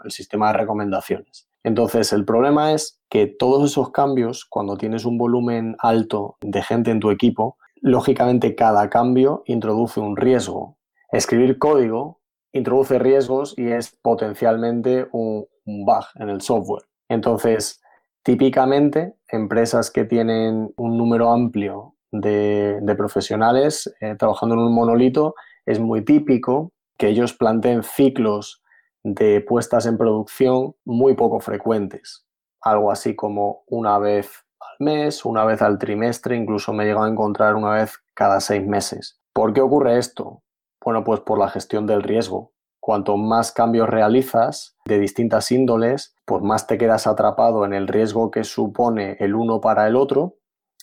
el 0.05 0.11
sistema 0.11 0.47
de 0.47 0.59
recomendaciones. 0.59 1.49
Entonces, 1.61 2.13
el 2.13 2.23
problema 2.23 2.71
es 2.71 3.01
que 3.09 3.27
todos 3.27 3.69
esos 3.69 3.91
cambios, 3.91 4.45
cuando 4.45 4.77
tienes 4.77 5.03
un 5.03 5.17
volumen 5.17 5.75
alto 5.79 6.37
de 6.39 6.63
gente 6.63 6.89
en 6.89 7.01
tu 7.01 7.11
equipo, 7.11 7.57
lógicamente 7.81 8.55
cada 8.55 8.89
cambio 8.89 9.43
introduce 9.45 9.99
un 9.99 10.15
riesgo. 10.15 10.77
Escribir 11.11 11.59
código 11.59 12.21
introduce 12.53 12.97
riesgos 12.97 13.53
y 13.57 13.67
es 13.67 13.97
potencialmente 14.01 15.09
un, 15.11 15.45
bug 15.65 16.05
en 16.15 16.29
el 16.29 16.39
software. 16.39 16.83
Entonces, 17.09 17.80
típicamente, 18.23 19.15
empresas 19.27 19.91
que 19.91 20.05
tienen 20.05 20.73
un 20.77 20.97
número 20.97 21.31
amplio 21.31 21.95
de, 22.11 22.81
profesionales 22.97 23.93
eh, 24.01 24.15
trabajando 24.17 24.55
en 24.55 24.61
un 24.61 24.73
monolito, 24.73 25.35
es 25.65 25.79
muy 25.79 26.03
típico 26.03 26.73
que 26.97 27.07
ellos 27.07 27.33
planteen 27.33 27.83
ciclos 27.83 28.61
de 29.03 29.41
puestas 29.41 29.85
en 29.85 29.97
producción 29.97 30.75
muy 30.85 31.15
poco 31.15 31.39
frecuentes. 31.39 32.25
Algo 32.61 32.91
así 32.91 33.15
como 33.15 33.63
una 33.67 33.97
vez 33.97 34.45
al 34.59 34.85
mes, 34.85 35.25
una 35.25 35.45
vez 35.45 35.61
al 35.61 35.79
trimestre, 35.79 36.35
incluso 36.35 36.73
me 36.73 36.83
he 36.83 36.87
llegado 36.87 37.05
a 37.05 37.09
encontrar 37.09 37.55
una 37.55 37.71
vez 37.71 37.97
cada 38.13 38.39
seis 38.39 38.65
meses. 38.65 39.19
¿Por 39.33 39.53
qué 39.53 39.61
ocurre 39.61 39.97
esto? 39.97 40.43
Bueno, 40.83 41.03
pues 41.03 41.21
por 41.21 41.39
la 41.39 41.49
gestión 41.49 41.87
del 41.87 42.03
riesgo. 42.03 42.53
Cuanto 42.81 43.15
más 43.15 43.51
cambios 43.51 43.87
realizas 43.87 44.75
de 44.85 44.99
distintas 44.99 45.51
índoles, 45.51 46.15
pues 46.25 46.41
más 46.41 46.67
te 46.67 46.77
quedas 46.77 47.07
atrapado 47.07 47.63
en 47.63 47.73
el 47.73 47.87
riesgo 47.87 48.31
que 48.31 48.43
supone 48.43 49.15
el 49.19 49.35
uno 49.35 49.61
para 49.61 49.87
el 49.87 49.95
otro 49.95 50.35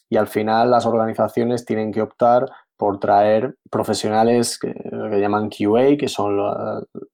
y 0.09 0.17
al 0.17 0.29
final 0.29 0.71
las 0.71 0.87
organizaciones 0.87 1.65
tienen 1.65 1.93
que 1.93 2.01
optar 2.01 2.47
por 2.77 3.01
traer 3.01 3.57
profesionales 3.71 4.59
que, 4.59 4.73
llaman 5.21 5.51
QA, 5.51 5.97
que 5.99 6.07
son 6.07 6.39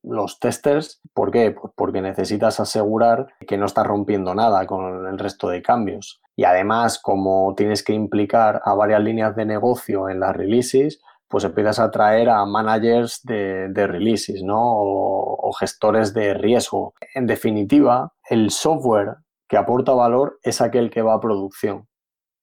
los 0.02 0.38
testers. 0.38 1.00
¿Por 1.14 1.30
qué? 1.30 1.52
Pues 1.52 1.72
porque 1.74 2.02
necesitas 2.02 2.60
asegurar 2.60 3.28
que 3.46 3.56
no 3.56 3.64
estás 3.64 3.86
rompiendo 3.86 4.34
nada 4.34 4.66
con 4.66 5.06
el 5.06 5.18
resto 5.18 5.48
de 5.48 5.62
cambios. 5.62 6.20
Y 6.36 6.44
además, 6.44 6.98
como 6.98 7.54
tienes 7.56 7.82
que 7.82 7.94
implicar 7.94 8.60
a 8.64 8.74
varias 8.74 9.00
líneas 9.02 9.34
de 9.34 9.46
negocio 9.46 10.10
en 10.10 10.20
las 10.20 10.36
releases, 10.36 11.00
pues 11.34 11.42
empiezas 11.42 11.80
a 11.80 11.90
traer 11.90 12.28
a 12.28 12.46
managers 12.46 13.20
de, 13.24 13.86
releases, 13.88 14.44
¿no? 14.44 14.56
O, 14.56 15.52
gestores 15.58 16.14
de 16.14 16.32
riesgo. 16.32 16.94
En 17.12 17.26
definitiva, 17.26 18.12
el 18.30 18.50
software 18.50 19.16
que 19.48 19.56
aporta 19.56 19.90
valor 19.94 20.38
es 20.44 20.60
aquel 20.60 20.90
que 20.90 21.02
va 21.02 21.14
a 21.14 21.20
producción. 21.20 21.88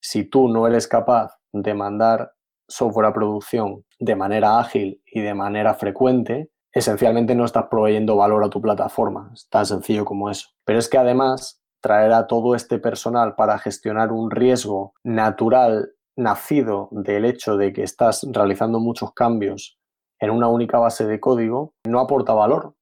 Si 0.02 0.26
tú 0.26 0.50
no 0.50 0.68
eres 0.68 0.90
capaz 0.90 1.32
de 1.54 1.74
mandar 1.74 2.34
software 2.68 3.06
a 3.06 3.14
producción 3.14 3.86
de 3.98 4.18
manera 4.18 4.60
ágil 4.60 5.02
y 5.06 5.22
de 5.22 5.36
manera 5.36 5.74
frecuente, 5.74 6.50
esencialmente 6.74 7.34
no 7.34 7.46
estás 7.46 7.68
proveyendo 7.72 8.18
valor 8.18 8.44
a 8.44 8.50
tu 8.50 8.60
plataforma. 8.60 9.32
Es 9.34 9.48
tan 9.48 9.66
sencillo 9.66 10.04
como 10.04 10.30
eso. 10.30 10.50
Pero 10.66 10.80
es 10.80 10.90
que 10.90 10.98
además 10.98 11.62
traer 11.80 12.12
a 12.12 12.28
todo 12.28 12.56
este 12.56 12.78
personal 12.78 13.36
para 13.36 13.58
gestionar 13.58 14.12
un 14.12 14.32
riesgo 14.32 14.96
natural 15.02 15.94
nacido 16.22 16.90
del 16.92 17.26
hecho 17.26 17.58
de 17.58 17.74
que 17.74 17.84
estás 17.84 18.26
realizando 18.32 18.80
muchos 18.80 19.14
cambios 19.14 19.78
en 20.20 20.30
una 20.30 20.48
única 20.48 20.78
base 20.78 21.06
de 21.06 21.20
código, 21.20 21.74
no 21.86 22.00
aporta 22.00 22.34
valor. 22.34 22.76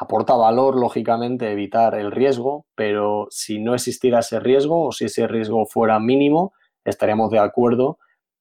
Aporta 0.00 0.34
valor, 0.34 0.76
lógicamente, 0.76 1.50
evitar 1.50 1.94
el 1.94 2.10
riesgo, 2.10 2.66
pero 2.74 3.26
si 3.30 3.58
no 3.58 3.74
existiera 3.74 4.18
ese 4.20 4.40
riesgo 4.40 4.86
o 4.86 4.92
si 4.92 5.06
ese 5.06 5.26
riesgo 5.26 5.66
fuera 5.66 5.98
mínimo, 5.98 6.52
estaríamos 6.84 7.30
de 7.30 7.38
acuerdo 7.38 7.98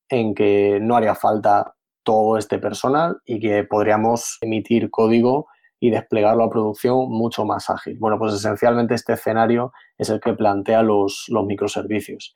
en 0.09 0.33
que 0.33 0.79
no 0.81 0.95
haría 0.95 1.15
falta 1.15 1.75
todo 2.03 2.37
este 2.37 2.59
personal 2.59 3.17
y 3.25 3.39
que 3.39 3.63
podríamos 3.63 4.37
emitir 4.41 4.89
código 4.89 5.47
y 5.79 5.91
desplegarlo 5.91 6.43
a 6.43 6.49
producción 6.49 7.09
mucho 7.09 7.45
más 7.45 7.69
ágil. 7.69 7.97
Bueno, 7.99 8.17
pues 8.17 8.33
esencialmente 8.33 8.95
este 8.95 9.13
escenario 9.13 9.71
es 9.97 10.09
el 10.09 10.19
que 10.19 10.33
plantea 10.33 10.81
los, 10.81 11.25
los 11.27 11.45
microservicios. 11.45 12.35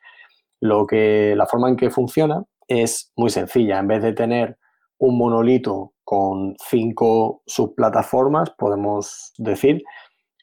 Lo 0.62 0.88
que, 0.88 1.34
la 1.36 1.48
forma 1.48 1.68
en 1.68 1.76
que 1.76 1.90
funciona 1.90 2.46
es 2.68 3.12
muy 3.18 3.30
sencilla. 3.30 3.80
En 3.80 3.88
vez 3.88 4.02
de 4.02 4.14
tener 4.14 4.58
un 4.98 5.18
monolito 5.18 5.94
con 6.04 6.56
cinco 6.70 7.42
subplataformas, 7.46 8.52
podemos 8.52 9.34
decir, 9.38 9.84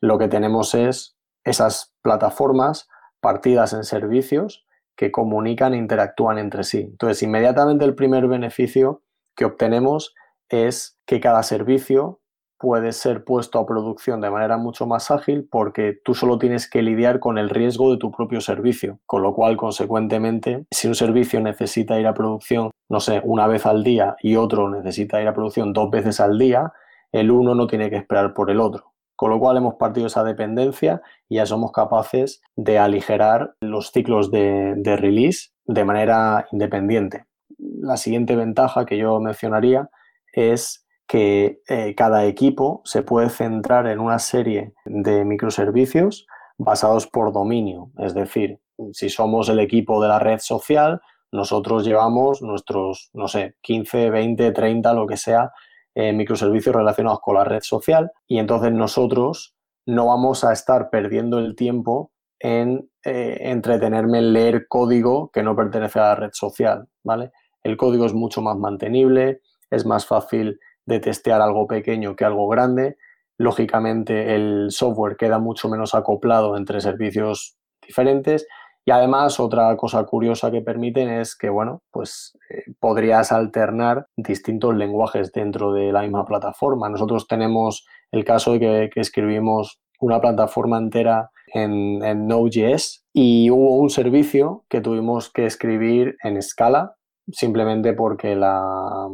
lo 0.00 0.18
que 0.18 0.28
tenemos 0.28 0.74
es 0.74 1.16
esas 1.44 1.94
plataformas 2.02 2.88
partidas 3.20 3.72
en 3.72 3.84
servicios 3.84 4.66
que 4.96 5.12
comunican 5.12 5.74
e 5.74 5.78
interactúan 5.78 6.38
entre 6.38 6.64
sí. 6.64 6.80
Entonces, 6.80 7.22
inmediatamente 7.22 7.84
el 7.84 7.94
primer 7.94 8.26
beneficio 8.26 9.02
que 9.36 9.44
obtenemos 9.44 10.14
es 10.48 10.98
que 11.06 11.20
cada 11.20 11.42
servicio 11.42 12.20
puede 12.58 12.92
ser 12.92 13.24
puesto 13.24 13.58
a 13.58 13.66
producción 13.66 14.20
de 14.20 14.30
manera 14.30 14.56
mucho 14.56 14.86
más 14.86 15.10
ágil 15.10 15.48
porque 15.50 15.98
tú 16.04 16.14
solo 16.14 16.38
tienes 16.38 16.68
que 16.68 16.82
lidiar 16.82 17.20
con 17.20 17.38
el 17.38 17.50
riesgo 17.50 17.90
de 17.92 17.98
tu 17.98 18.10
propio 18.10 18.40
servicio, 18.40 18.98
con 19.06 19.22
lo 19.22 19.34
cual, 19.34 19.56
consecuentemente, 19.56 20.66
si 20.70 20.88
un 20.88 20.94
servicio 20.94 21.40
necesita 21.40 21.98
ir 22.00 22.06
a 22.06 22.14
producción, 22.14 22.70
no 22.88 23.00
sé, 23.00 23.20
una 23.24 23.46
vez 23.46 23.64
al 23.64 23.84
día 23.84 24.16
y 24.20 24.36
otro 24.36 24.68
necesita 24.68 25.22
ir 25.22 25.28
a 25.28 25.34
producción 25.34 25.72
dos 25.72 25.90
veces 25.90 26.20
al 26.20 26.38
día, 26.38 26.72
el 27.12 27.30
uno 27.30 27.54
no 27.54 27.66
tiene 27.66 27.90
que 27.90 27.96
esperar 27.96 28.34
por 28.34 28.50
el 28.50 28.60
otro. 28.60 28.92
Con 29.16 29.30
lo 29.30 29.40
cual 29.40 29.56
hemos 29.56 29.74
partido 29.74 30.06
esa 30.06 30.22
dependencia 30.22 31.02
y 31.28 31.36
ya 31.36 31.46
somos 31.46 31.72
capaces 31.72 32.40
de 32.54 32.78
aligerar 32.78 33.54
los 33.60 33.90
ciclos 33.90 34.30
de, 34.30 34.74
de 34.76 34.96
release 34.96 35.50
de 35.64 35.84
manera 35.84 36.46
independiente. 36.52 37.24
La 37.58 37.96
siguiente 37.96 38.36
ventaja 38.36 38.86
que 38.86 38.96
yo 38.96 39.18
mencionaría 39.18 39.90
es 40.32 40.87
que 41.08 41.62
eh, 41.68 41.94
cada 41.96 42.26
equipo 42.26 42.82
se 42.84 43.02
puede 43.02 43.30
centrar 43.30 43.86
en 43.86 43.98
una 43.98 44.18
serie 44.18 44.74
de 44.84 45.24
microservicios 45.24 46.26
basados 46.58 47.06
por 47.06 47.32
dominio. 47.32 47.90
Es 47.98 48.14
decir, 48.14 48.60
si 48.92 49.08
somos 49.08 49.48
el 49.48 49.58
equipo 49.58 50.02
de 50.02 50.08
la 50.08 50.18
red 50.18 50.38
social, 50.38 51.00
nosotros 51.32 51.84
llevamos 51.84 52.42
nuestros, 52.42 53.10
no 53.14 53.26
sé, 53.26 53.56
15, 53.62 54.10
20, 54.10 54.52
30, 54.52 54.92
lo 54.92 55.06
que 55.06 55.16
sea, 55.16 55.52
eh, 55.94 56.12
microservicios 56.12 56.76
relacionados 56.76 57.20
con 57.20 57.36
la 57.36 57.44
red 57.44 57.62
social 57.62 58.12
y 58.26 58.38
entonces 58.38 58.72
nosotros 58.72 59.56
no 59.86 60.06
vamos 60.06 60.44
a 60.44 60.52
estar 60.52 60.90
perdiendo 60.90 61.38
el 61.38 61.56
tiempo 61.56 62.12
en 62.38 62.88
eh, 63.04 63.38
entretenerme 63.40 64.18
en 64.18 64.32
leer 64.34 64.68
código 64.68 65.30
que 65.32 65.42
no 65.42 65.56
pertenece 65.56 65.98
a 65.98 66.02
la 66.02 66.14
red 66.14 66.30
social, 66.32 66.86
¿vale? 67.02 67.32
El 67.62 67.76
código 67.78 68.04
es 68.04 68.12
mucho 68.12 68.42
más 68.42 68.56
mantenible, 68.56 69.40
es 69.70 69.86
más 69.86 70.06
fácil 70.06 70.60
de 70.88 71.00
testear 71.00 71.42
algo 71.42 71.66
pequeño 71.66 72.16
que 72.16 72.24
algo 72.24 72.48
grande. 72.48 72.96
Lógicamente 73.36 74.34
el 74.34 74.68
software 74.70 75.16
queda 75.16 75.38
mucho 75.38 75.68
menos 75.68 75.94
acoplado 75.94 76.56
entre 76.56 76.80
servicios 76.80 77.56
diferentes 77.86 78.46
y 78.86 78.90
además 78.90 79.38
otra 79.38 79.76
cosa 79.76 80.04
curiosa 80.04 80.50
que 80.50 80.62
permiten 80.62 81.10
es 81.10 81.36
que, 81.36 81.50
bueno, 81.50 81.82
pues 81.92 82.36
eh, 82.48 82.62
podrías 82.80 83.32
alternar 83.32 84.06
distintos 84.16 84.74
lenguajes 84.74 85.30
dentro 85.30 85.72
de 85.72 85.92
la 85.92 86.00
misma 86.02 86.24
plataforma. 86.24 86.88
Nosotros 86.88 87.28
tenemos 87.28 87.86
el 88.10 88.24
caso 88.24 88.54
de 88.54 88.88
que, 88.90 89.00
escribimos 89.00 89.78
una 90.00 90.22
plataforma 90.22 90.78
entera 90.78 91.30
en, 91.52 92.02
en 92.02 92.26
Node.js 92.26 93.04
y 93.12 93.50
hubo 93.50 93.76
un 93.76 93.90
servicio 93.90 94.64
que 94.70 94.80
tuvimos 94.80 95.30
que 95.30 95.44
escribir 95.44 96.16
en 96.22 96.40
Scala 96.40 96.94
simplemente 97.30 97.92
porque 97.92 98.34
la, 98.34 99.08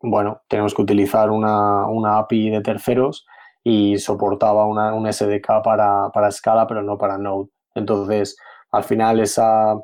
bueno, 0.00 0.42
tenemos 0.48 0.74
que 0.74 0.82
utilizar 0.82 1.30
una, 1.30 2.18
API 2.18 2.50
de 2.50 2.60
terceros 2.60 3.26
y 3.64 3.98
soportaba 3.98 4.66
una, 4.66 4.94
un 4.94 5.12
SDK 5.12 5.62
para, 5.62 6.10
para 6.10 6.30
Scala, 6.30 6.66
pero 6.66 6.82
no 6.82 6.96
para 6.96 7.18
Node. 7.18 7.50
Entonces, 7.74 8.36
al 8.70 8.84
final 8.84 9.20
esa, 9.20 9.76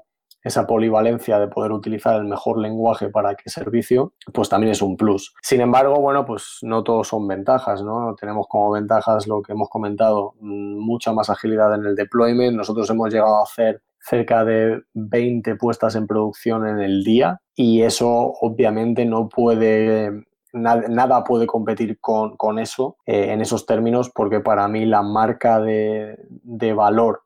esa 0.44 0.66
polivalencia 0.66 1.38
de 1.38 1.48
poder 1.48 1.72
utilizar 1.72 2.16
el 2.16 2.24
mejor 2.24 2.58
lenguaje 2.58 3.08
para 3.08 3.34
qué 3.34 3.48
servicio, 3.48 4.12
pues 4.32 4.50
también 4.50 4.72
es 4.72 4.82
un 4.82 4.96
plus. 4.96 5.34
Sin 5.42 5.62
embargo, 5.62 6.00
bueno, 6.00 6.26
pues 6.26 6.58
no 6.60 6.84
todos 6.84 7.08
son 7.08 7.26
ventajas, 7.26 7.82
¿no? 7.82 8.14
Tenemos 8.14 8.46
como 8.48 8.72
ventajas 8.72 9.26
lo 9.26 9.40
que 9.40 9.52
hemos 9.52 9.70
comentado, 9.70 10.34
mm, 10.40 10.78
mucha 10.78 11.12
más 11.12 11.30
agilidad 11.30 11.74
en 11.74 11.86
el 11.86 11.96
deployment. 11.96 12.56
Nosotros 12.56 12.88
hemos 12.90 13.10
llegado 13.12 13.38
a 13.38 13.44
hacer 13.44 13.82
cerca 14.04 14.44
de 14.44 14.82
20 14.92 15.56
puestas 15.56 15.96
en 15.96 16.06
producción 16.06 16.66
en 16.68 16.80
el 16.80 17.02
día 17.04 17.40
y 17.54 17.82
eso 17.82 18.08
obviamente 18.40 19.04
no 19.04 19.28
puede 19.28 20.24
Nada, 20.56 21.24
puede 21.24 21.48
competir 21.48 21.98
con, 21.98 22.60
eso 22.60 22.96
eh, 23.06 23.32
en 23.32 23.40
esos 23.40 23.66
términos 23.66 24.12
porque 24.14 24.38
para 24.38 24.68
mí 24.68 24.86
la 24.86 25.02
marca 25.02 25.58
de, 25.58 26.16
de, 26.28 26.72
valor 26.72 27.24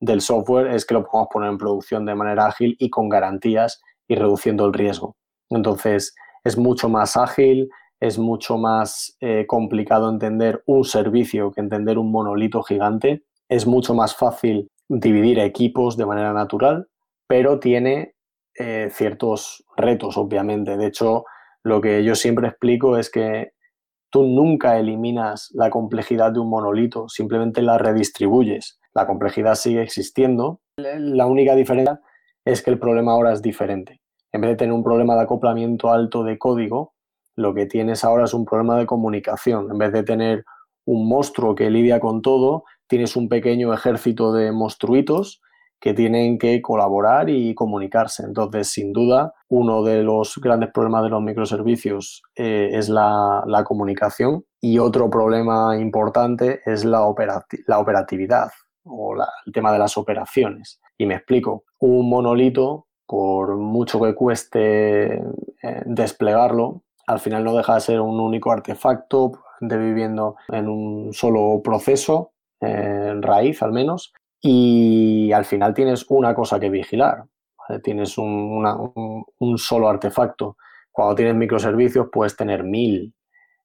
del 0.00 0.22
software 0.22 0.68
es 0.68 0.86
que 0.86 0.94
lo 0.94 1.04
podemos 1.04 1.28
poner 1.30 1.50
en 1.50 1.58
producción 1.58 2.06
de 2.06 2.14
manera 2.14 2.46
ágil 2.46 2.76
y 2.78 2.88
con 2.88 3.10
garantías 3.10 3.82
y 4.08 4.14
reduciendo 4.14 4.64
el 4.64 4.72
riesgo. 4.72 5.14
Entonces 5.50 6.14
es 6.42 6.56
mucho 6.56 6.88
más 6.88 7.18
ágil, 7.18 7.68
es 8.00 8.18
mucho 8.18 8.56
más 8.56 9.14
eh, 9.20 9.44
complicado 9.46 10.08
entender 10.08 10.62
un 10.64 10.84
servicio 10.84 11.52
que 11.52 11.60
entender 11.60 11.98
un 11.98 12.10
monolito 12.10 12.62
gigante, 12.62 13.24
es 13.48 13.66
mucho 13.66 13.94
más 13.94 14.16
fácil 14.16 14.70
dividir 14.98 15.38
equipos 15.38 15.96
de 15.96 16.06
manera 16.06 16.32
natural, 16.32 16.88
pero 17.28 17.60
tiene 17.60 18.14
eh, 18.58 18.88
ciertos 18.92 19.64
retos, 19.76 20.16
obviamente. 20.16 20.76
De 20.76 20.86
hecho, 20.86 21.24
lo 21.62 21.80
que 21.80 22.02
yo 22.02 22.14
siempre 22.14 22.48
explico 22.48 22.96
es 22.96 23.10
que 23.10 23.52
tú 24.10 24.24
nunca 24.24 24.78
eliminas 24.78 25.50
la 25.54 25.70
complejidad 25.70 26.32
de 26.32 26.40
un 26.40 26.50
monolito, 26.50 27.08
simplemente 27.08 27.62
la 27.62 27.78
redistribuyes. 27.78 28.80
La 28.92 29.06
complejidad 29.06 29.54
sigue 29.54 29.82
existiendo. 29.82 30.60
La 30.76 31.26
única 31.26 31.54
diferencia 31.54 32.00
es 32.44 32.62
que 32.62 32.70
el 32.70 32.78
problema 32.80 33.12
ahora 33.12 33.32
es 33.32 33.42
diferente. 33.42 34.00
En 34.32 34.40
vez 34.40 34.50
de 34.50 34.56
tener 34.56 34.72
un 34.72 34.82
problema 34.82 35.14
de 35.14 35.22
acoplamiento 35.22 35.90
alto 35.90 36.24
de 36.24 36.38
código, 36.38 36.94
lo 37.36 37.54
que 37.54 37.66
tienes 37.66 38.02
ahora 38.02 38.24
es 38.24 38.34
un 38.34 38.44
problema 38.44 38.76
de 38.76 38.86
comunicación. 38.86 39.70
En 39.70 39.78
vez 39.78 39.92
de 39.92 40.02
tener 40.02 40.44
un 40.84 41.08
monstruo 41.08 41.54
que 41.54 41.70
lidia 41.70 42.00
con 42.00 42.22
todo, 42.22 42.64
tienes 42.90 43.14
un 43.14 43.28
pequeño 43.28 43.72
ejército 43.72 44.32
de 44.32 44.50
monstruitos 44.50 45.40
que 45.80 45.94
tienen 45.94 46.38
que 46.38 46.60
colaborar 46.60 47.30
y 47.30 47.54
comunicarse. 47.54 48.24
Entonces, 48.24 48.68
sin 48.68 48.92
duda, 48.92 49.32
uno 49.48 49.82
de 49.84 50.02
los 50.02 50.38
grandes 50.42 50.70
problemas 50.72 51.04
de 51.04 51.08
los 51.08 51.22
microservicios 51.22 52.22
eh, 52.34 52.70
es 52.72 52.88
la, 52.88 53.64
comunicación 53.64 54.44
y 54.60 54.78
otro 54.78 55.08
problema 55.08 55.78
importante 55.78 56.60
es 56.66 56.84
la, 56.84 57.14
la 57.66 57.78
operatividad 57.78 58.50
o 58.84 59.14
el 59.46 59.52
tema 59.52 59.72
de 59.72 59.78
las 59.78 59.96
operaciones. 59.96 60.80
Y 60.98 61.06
me 61.06 61.14
explico, 61.14 61.64
un 61.78 62.10
monolito, 62.10 62.88
por 63.06 63.56
mucho 63.56 64.00
que 64.00 64.14
cueste 64.14 65.14
eh, 65.14 65.82
desplegarlo, 65.86 66.82
al 67.06 67.20
final 67.20 67.44
no 67.44 67.56
deja 67.56 67.74
de 67.74 67.80
ser 67.80 68.00
un 68.00 68.18
único 68.18 68.50
artefacto, 68.50 69.32
de 69.60 69.76
viviendo 69.76 70.36
en 70.48 70.68
un 70.68 71.12
solo 71.12 71.60
proceso 71.62 72.32
en 72.60 73.22
raíz 73.22 73.62
al 73.62 73.72
menos, 73.72 74.12
y 74.40 75.32
al 75.32 75.44
final 75.44 75.74
tienes 75.74 76.06
una 76.08 76.34
cosa 76.34 76.58
que 76.58 76.70
vigilar, 76.70 77.24
tienes 77.82 78.18
un, 78.18 79.54
solo 79.56 79.88
artefacto. 79.88 80.56
Cuando 80.90 81.14
tienes 81.14 81.34
microservicios 81.36 82.08
puedes 82.10 82.36
tener 82.36 82.64
mil. 82.64 83.14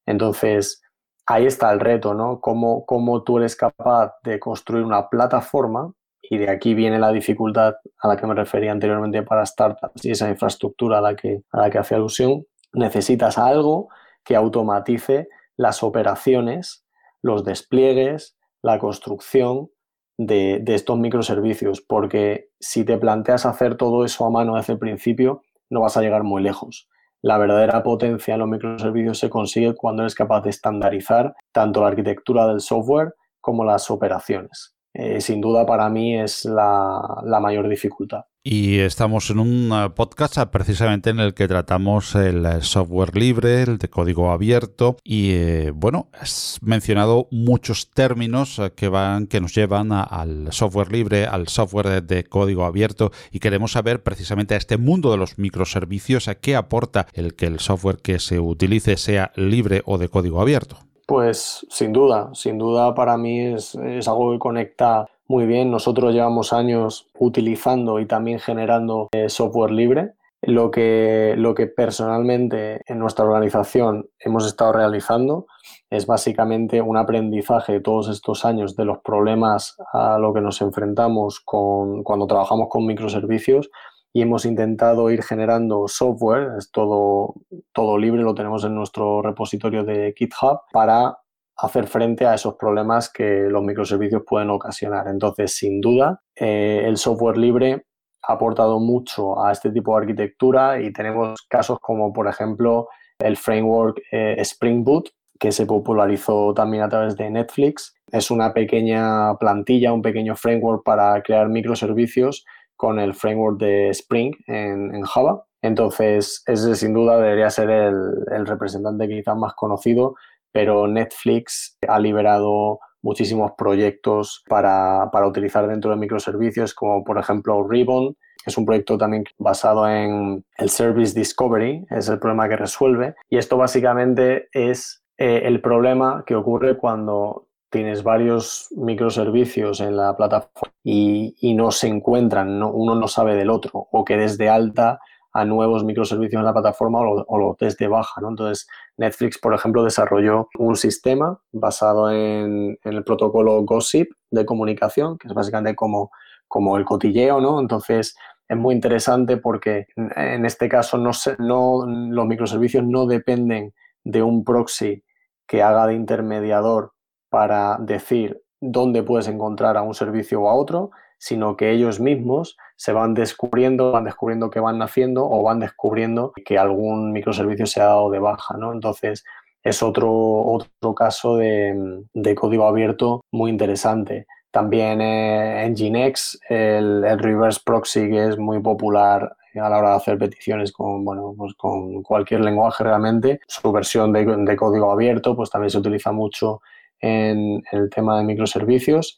Entonces, 0.06 0.82
ahí 1.26 1.46
está 1.46 1.72
el 1.72 1.80
reto, 1.80 2.14
¿no? 2.14 2.40
Cómo, 2.40 2.86
cómo 2.86 3.24
tú 3.24 3.40
eres 3.40 3.56
capaz 3.56 4.14
de 4.24 4.40
construir 4.40 4.84
una 4.84 5.10
plataforma 5.10 5.92
y 6.22 6.38
de 6.38 6.50
aquí 6.50 6.74
viene 6.74 7.00
la 7.00 7.12
dificultad 7.12 7.76
a 8.00 8.08
la 8.08 8.18
que 8.18 8.28
me 8.28 8.34
refería 8.34 8.72
anteriormente 8.72 9.24
para 9.24 9.46
startups 9.46 10.06
y 10.06 10.12
esa 10.12 10.30
infraestructura 10.30 11.00
a 11.00 11.02
la 11.02 11.16
que, 11.16 11.42
a 11.52 11.62
la 11.62 11.70
que 11.70 11.78
hace 11.78 11.96
alusión. 11.96 12.46
Necesitas 12.74 13.38
algo 13.38 13.90
que 14.24 14.36
automatice 14.36 15.30
las 15.56 15.84
operaciones, 15.84 16.86
los 17.22 17.44
despliegues, 17.44 18.35
la 18.66 18.80
construcción 18.80 19.70
de, 20.18 20.64
estos 20.66 20.98
microservicios, 20.98 21.82
porque 21.82 22.50
si 22.60 22.84
te 22.84 22.98
planteas 22.98 23.46
hacer 23.46 23.78
todo 23.78 24.04
eso 24.04 24.26
a 24.26 24.32
mano 24.32 24.56
desde 24.56 24.74
el 24.74 24.80
principio, 24.80 25.44
no 25.70 25.82
vas 25.82 25.98
a 25.98 26.02
llegar 26.02 26.24
muy 26.24 26.42
lejos. 26.42 26.90
La 27.22 27.38
verdadera 27.38 27.84
potencia 27.84 28.34
en 28.34 28.40
los 28.40 28.50
microservicios 28.50 29.20
se 29.20 29.30
consigue 29.30 29.76
cuando 29.76 30.02
eres 30.02 30.16
capaz 30.16 30.42
de 30.42 30.50
estandarizar 30.50 31.36
tanto 31.52 31.82
la 31.82 31.90
arquitectura 31.90 32.48
del 32.48 32.60
software 32.60 33.14
como 33.40 33.64
las 33.64 33.92
operaciones. 33.92 34.76
Eh, 34.96 35.22
sin 35.22 35.42
duda 35.42 35.64
para 35.68 35.88
mí 35.90 36.18
es 36.18 36.44
la 36.46 37.40
mayor 37.40 37.70
dificultad. 37.70 38.22
Y 38.48 38.78
estamos 38.78 39.32
en 39.32 39.40
un 39.40 39.72
eh, 39.74 39.90
podcast 39.90 40.38
eh, 40.38 40.46
precisamente 40.46 41.10
en 41.10 41.20
el 41.20 41.34
que 41.34 41.48
tratamos 41.48 42.14
el 42.14 42.46
eh, 42.46 42.62
software 42.62 43.18
libre, 43.18 43.64
el 43.64 43.80
de 43.80 43.90
código 43.90 44.30
abierto 44.30 44.98
y 45.04 45.72
bueno, 45.72 46.10
has 46.14 46.60
mencionado 46.62 47.28
muchos 47.32 47.90
términos 47.90 48.62
que 48.76 48.88
van 48.88 49.26
que 49.26 49.42
nos 49.42 49.56
llevan 49.56 49.92
al 49.92 50.54
software 50.54 50.92
libre, 50.92 51.26
al 51.26 51.48
software 51.48 52.04
de, 52.04 52.24
código 52.26 52.66
abierto 52.66 53.10
y 53.32 53.40
queremos 53.40 53.72
saber 53.72 54.04
precisamente 54.04 54.54
a 54.54 54.58
este 54.58 54.78
mundo 54.78 55.10
de 55.10 55.18
los 55.18 55.40
microservicios 55.40 56.28
a 56.28 56.36
qué 56.36 56.56
aporta 56.56 57.08
el 57.14 57.34
que 57.34 57.48
el 57.48 57.60
software 57.60 57.98
que 57.98 58.20
se 58.20 58.40
utilice 58.40 58.98
sea 58.98 59.32
libre 59.36 59.82
o 59.86 59.98
de 59.98 60.10
código 60.10 60.40
abierto. 60.40 60.78
Pues 61.08 61.66
sin 61.72 61.92
duda, 61.92 62.30
sin 62.36 62.60
duda 62.60 62.94
para 62.94 63.18
mí 63.18 63.40
es, 63.40 63.74
es 63.74 64.08
algo 64.08 64.34
que 64.34 64.40
conecta 64.40 65.08
muy 65.28 65.46
bien. 65.46 65.72
Nosotros 65.72 66.14
llevamos 66.14 66.54
años 66.54 67.08
utilizando 67.18 68.00
y 68.00 68.06
también 68.06 68.40
generando 68.40 69.10
eh, 69.12 69.30
software 69.30 69.72
libre. 69.72 70.14
Lo 70.42 70.70
que, 70.70 71.34
lo 71.38 71.56
que 71.56 71.66
personalmente 71.66 72.82
en 72.86 73.00
nuestra 73.00 73.26
organización 73.26 74.08
hemos 74.20 74.46
estado 74.46 74.74
realizando 74.74 75.48
es 75.90 76.06
básicamente 76.06 76.82
un 76.82 76.98
aprendizaje 76.98 77.74
de 77.74 77.82
todos 77.82 78.10
estos 78.10 78.46
años 78.46 78.76
de 78.76 78.86
los 78.86 79.00
problemas 79.00 79.76
a 79.92 80.20
lo 80.20 80.34
que 80.34 80.42
nos 80.42 80.62
enfrentamos 80.62 81.40
con, 81.40 82.04
cuando 82.04 82.28
trabajamos 82.28 82.68
con 82.70 82.86
microservicios 82.86 83.72
y 84.14 84.22
hemos 84.22 84.46
intentado 84.46 85.10
ir 85.10 85.24
generando 85.24 85.88
software, 85.88 86.52
es 86.58 86.72
todo, 86.72 87.34
todo 87.74 87.98
libre, 87.98 88.22
lo 88.22 88.34
tenemos 88.34 88.64
en 88.64 88.74
nuestro 88.74 89.22
repositorio 89.22 89.84
de 89.84 90.14
GitHub, 90.16 90.60
para 90.72 91.18
hacer 91.58 91.88
frente 91.88 92.26
a 92.26 92.34
esos 92.34 92.56
problemas 92.56 93.12
que 93.12 93.48
los 93.50 93.64
microservicios 93.64 94.24
pueden 94.28 94.50
ocasionar. 94.50 95.08
Entonces, 95.08 95.56
sin 95.56 95.80
duda, 95.82 96.22
eh, 96.36 96.84
el 96.86 96.98
software 96.98 97.38
libre 97.38 97.86
ha 98.28 98.34
aportado 98.34 98.80
mucho 98.80 99.44
a 99.44 99.52
este 99.52 99.72
tipo 99.72 99.96
de 99.96 100.02
arquitectura 100.02 100.82
y 100.82 100.92
tenemos 100.92 101.42
casos 101.48 101.80
como, 101.80 102.12
por 102.12 102.28
ejemplo, 102.28 102.90
el 103.20 103.38
framework 103.38 104.02
eh, 104.12 104.36
Spring 104.40 104.84
Boot, 104.84 105.10
que 105.40 105.52
se 105.52 105.66
popularizó 105.66 106.54
también 106.54 106.84
a 106.84 106.90
través 106.90 107.16
de 107.16 107.30
Netflix. 107.30 107.96
Es 108.12 108.32
una 108.32 108.54
pequeña 108.54 109.36
plantilla, 109.38 109.94
un 109.94 110.02
pequeño 110.02 110.36
framework 110.36 110.84
para 110.84 111.22
crear 111.22 111.50
microservicios 111.50 112.46
con 112.76 113.00
el 113.00 113.14
framework 113.14 113.60
de 113.60 113.90
Spring 113.90 114.34
en, 114.48 115.02
Java. 115.04 115.46
Entonces, 115.62 116.44
ese 116.46 116.76
sin 116.76 116.94
duda 116.94 117.18
debería 117.18 117.50
ser 117.50 117.70
el, 117.70 117.96
el 118.32 118.46
representante 118.46 119.08
quizás 119.08 119.36
más 119.36 119.54
conocido 119.56 120.16
pero 120.56 120.88
Netflix 120.88 121.78
ha 121.86 122.00
liberado 122.00 122.80
muchísimos 123.02 123.52
proyectos 123.58 124.42
para, 124.48 125.04
utilizar 125.28 125.68
dentro 125.68 125.92
de 125.92 125.98
microservicios, 125.98 126.74
como 126.74 127.04
por 127.04 127.18
ejemplo 127.20 127.68
Ribbon, 127.68 128.16
es 128.46 128.58
un 128.58 128.66
proyecto 128.66 128.98
también 128.98 129.26
basado 129.38 129.86
en 129.90 130.46
el 130.58 130.70
Service 130.70 131.14
Discovery, 131.14 131.86
es 131.90 132.08
el 132.08 132.20
problema 132.20 132.48
que 132.48 132.56
resuelve. 132.56 133.16
Y 133.30 133.38
esto 133.38 133.58
básicamente 133.58 134.48
es 134.54 135.04
eh, 135.18 135.42
el 135.44 135.60
problema 135.60 136.24
que 136.26 136.36
ocurre 136.36 136.78
cuando 136.78 137.50
tienes 137.70 138.02
varios 138.02 138.70
microservicios 138.78 139.82
en 139.82 139.98
la 139.98 140.16
plataforma 140.16 140.74
y, 140.86 141.54
no 141.54 141.72
se 141.72 141.88
encuentran, 141.88 142.64
uno 142.64 142.96
no 142.96 143.10
sabe 143.10 143.36
del 143.36 143.50
otro, 143.50 143.90
o 143.92 144.06
que 144.06 144.16
desde 144.16 144.48
alta 144.48 145.02
a 145.36 145.44
nuevos 145.44 145.84
microservicios 145.84 146.40
en 146.40 146.46
la 146.46 146.54
plataforma 146.54 147.02
o 147.02 147.38
los 147.38 147.58
des 147.58 147.76
de 147.76 147.90
baja. 147.90 148.22
¿no? 148.22 148.30
Entonces, 148.30 148.70
Netflix, 148.96 149.38
por 149.38 149.54
ejemplo, 149.54 149.84
desarrolló 149.84 150.48
un 150.58 150.78
sistema 150.78 151.38
basado 151.52 152.10
en, 152.10 152.80
el 152.82 153.04
protocolo 153.04 153.62
Gossip 153.64 154.10
de 154.32 154.46
comunicación, 154.46 155.18
que 155.18 155.28
es 155.28 155.34
básicamente 155.34 155.76
como, 155.76 156.10
como 156.48 156.78
el 156.78 156.86
cotilleo, 156.86 157.42
¿no? 157.42 157.60
Entonces, 157.60 158.16
es 158.48 158.58
muy 158.58 158.74
interesante 158.74 159.36
porque 159.36 159.88
en 159.98 160.46
este 160.46 160.70
caso 160.70 160.98
no, 160.98 161.12
no, 161.40 161.86
los 161.86 162.26
microservicios 162.28 162.86
no 162.86 163.06
dependen 163.06 163.74
de 164.06 164.24
un 164.24 164.46
proxy 164.46 165.04
que 165.46 165.62
haga 165.62 165.86
de 165.88 165.96
intermediador 165.96 166.94
para 167.30 167.76
decir 167.82 168.42
dónde 168.62 169.04
puedes 169.04 169.28
encontrar 169.28 169.76
a 169.76 169.82
un 169.82 169.96
servicio 169.96 170.44
o 170.44 170.50
a 170.50 170.56
otro, 170.56 170.92
sino 171.26 171.58
que 171.58 171.72
ellos 171.72 172.00
mismos 172.00 172.56
se 172.76 172.94
van 172.94 173.16
descubriendo, 173.16 173.92
van 173.92 174.04
descubriendo 174.04 174.52
que 174.52 174.60
van 174.60 174.78
naciendo 174.78 175.28
o 175.28 175.42
van 175.42 175.60
descubriendo 175.60 176.32
que 176.46 176.60
algún 176.60 177.14
microservicio 177.14 177.66
se 177.66 177.82
ha 177.82 177.86
dado 177.86 178.12
de 178.12 178.20
baja, 178.20 178.58
¿no? 178.58 178.72
Entonces, 178.72 179.24
es 179.64 179.82
otro, 179.82 180.12
otro 180.14 180.94
caso 180.94 181.38
de, 181.38 182.06
código 182.36 182.68
abierto 182.68 183.26
muy 183.32 183.50
interesante. 183.50 184.28
También 184.52 185.02
eh, 185.02 185.68
Nginx, 185.68 186.42
el, 186.48 187.18
reverse 187.18 187.62
proxy 187.66 188.08
que 188.08 188.28
es 188.28 188.38
muy 188.38 188.60
popular 188.60 189.36
a 189.56 189.70
la 189.70 189.80
hora 189.80 189.90
de 189.90 189.96
hacer 189.96 190.20
peticiones 190.20 190.72
con, 190.72 191.04
bueno, 191.04 191.34
pues 191.36 191.56
con 191.56 192.04
cualquier 192.04 192.42
lenguaje 192.42 192.84
realmente. 192.84 193.40
Su 193.48 193.72
versión 193.72 194.14
de, 194.14 194.26
de, 194.26 194.56
código 194.56 194.92
abierto 194.92 195.36
pues 195.36 195.50
también 195.50 195.72
se 195.72 195.80
utiliza 195.80 196.12
mucho 196.12 196.62
en, 197.02 197.64
el 197.72 197.90
tema 197.90 198.20
de 198.20 198.26
microservicios 198.26 199.18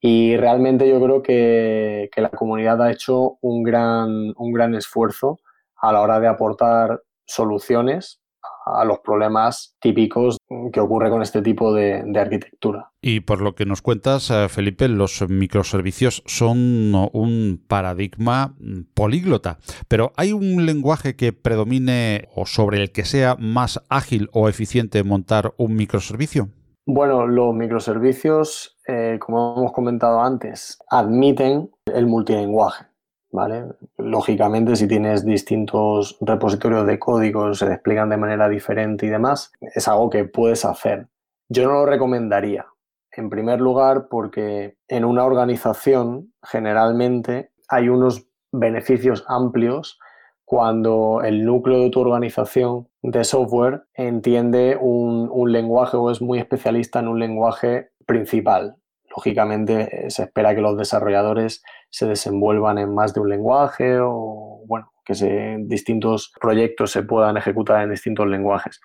y 0.00 0.36
realmente 0.36 0.88
yo 0.88 1.00
creo 1.00 1.22
que, 1.22 2.10
la 2.16 2.30
comunidad 2.30 2.82
ha 2.82 2.90
hecho 2.90 3.38
un 3.40 3.62
gran, 3.62 4.32
un 4.36 4.52
gran 4.52 4.74
esfuerzo 4.74 5.40
a 5.76 5.92
la 5.92 6.00
hora 6.00 6.20
de 6.20 6.28
aportar 6.28 7.02
soluciones 7.26 8.20
a 8.66 8.84
los 8.84 9.00
problemas 9.00 9.76
típicos 9.80 10.36
que 10.72 10.80
ocurre 10.80 11.10
con 11.10 11.22
este 11.22 11.42
tipo 11.42 11.72
de, 11.74 12.04
arquitectura. 12.18 12.90
Y 13.00 13.20
por 13.20 13.40
lo 13.40 13.54
que 13.54 13.64
nos 13.64 13.82
cuentas, 13.82 14.30
eh, 14.30 14.48
Felipe, 14.48 14.88
los 14.88 15.28
microservicios 15.28 16.22
son 16.26 16.94
un 17.12 17.64
paradigma 17.66 18.54
políglota, 18.94 19.58
pero 19.88 20.12
¿hay 20.16 20.32
un 20.32 20.66
lenguaje 20.66 21.16
que 21.16 21.32
predomine 21.32 22.28
o 22.34 22.46
sobre 22.46 22.78
el 22.78 22.92
que 22.92 23.04
sea 23.04 23.36
más 23.38 23.84
ágil 23.88 24.28
o 24.32 24.48
eficiente 24.48 25.02
montar 25.02 25.54
un 25.56 25.74
microservicio? 25.74 26.48
Bueno, 26.86 27.26
los 27.26 27.54
microservicios, 27.54 28.79
eh, 28.90 29.18
como 29.18 29.56
hemos 29.56 29.72
comentado 29.72 30.20
antes, 30.20 30.78
admiten 30.88 31.70
el 31.86 32.06
multilingüaje. 32.06 32.86
¿vale? 33.32 33.66
Lógicamente, 33.96 34.76
si 34.76 34.88
tienes 34.88 35.24
distintos 35.24 36.16
repositorios 36.20 36.86
de 36.86 36.98
código, 36.98 37.54
se 37.54 37.68
despliegan 37.68 38.08
de 38.08 38.16
manera 38.16 38.48
diferente 38.48 39.06
y 39.06 39.08
demás, 39.08 39.52
es 39.60 39.86
algo 39.88 40.10
que 40.10 40.24
puedes 40.24 40.64
hacer. 40.64 41.08
Yo 41.48 41.66
no 41.66 41.74
lo 41.74 41.86
recomendaría. 41.86 42.66
En 43.12 43.28
primer 43.28 43.60
lugar, 43.60 44.08
porque 44.08 44.76
en 44.88 45.04
una 45.04 45.24
organización 45.24 46.32
generalmente 46.42 47.50
hay 47.68 47.88
unos 47.88 48.26
beneficios 48.52 49.24
amplios 49.28 49.98
cuando 50.44 51.22
el 51.24 51.44
núcleo 51.44 51.80
de 51.80 51.90
tu 51.90 52.00
organización 52.00 52.88
de 53.02 53.22
software 53.24 53.84
entiende 53.94 54.76
un, 54.80 55.30
lenguaje 55.52 55.96
o 55.96 56.10
es 56.10 56.20
muy 56.20 56.38
especialista 56.38 56.98
en 57.00 57.08
un 57.08 57.18
lenguaje 57.18 57.90
principal. 58.06 58.76
Lógicamente 59.14 60.06
eh, 60.06 60.10
se 60.10 60.24
espera 60.24 60.54
que 60.54 60.60
los 60.60 60.76
desarrolladores 60.76 61.62
se 61.90 62.06
desenvuelvan 62.06 62.78
en 62.78 62.94
más 62.94 63.12
de 63.12 63.20
un 63.20 63.28
lenguaje 63.28 63.98
o 64.00 64.62
bueno, 64.66 64.92
que 65.04 65.56
distintos 65.66 66.32
proyectos 66.40 66.92
se 66.92 67.02
puedan 67.02 67.36
ejecutar 67.36 67.82
en 67.82 67.90
distintos 67.90 68.26
lenguajes. 68.26 68.80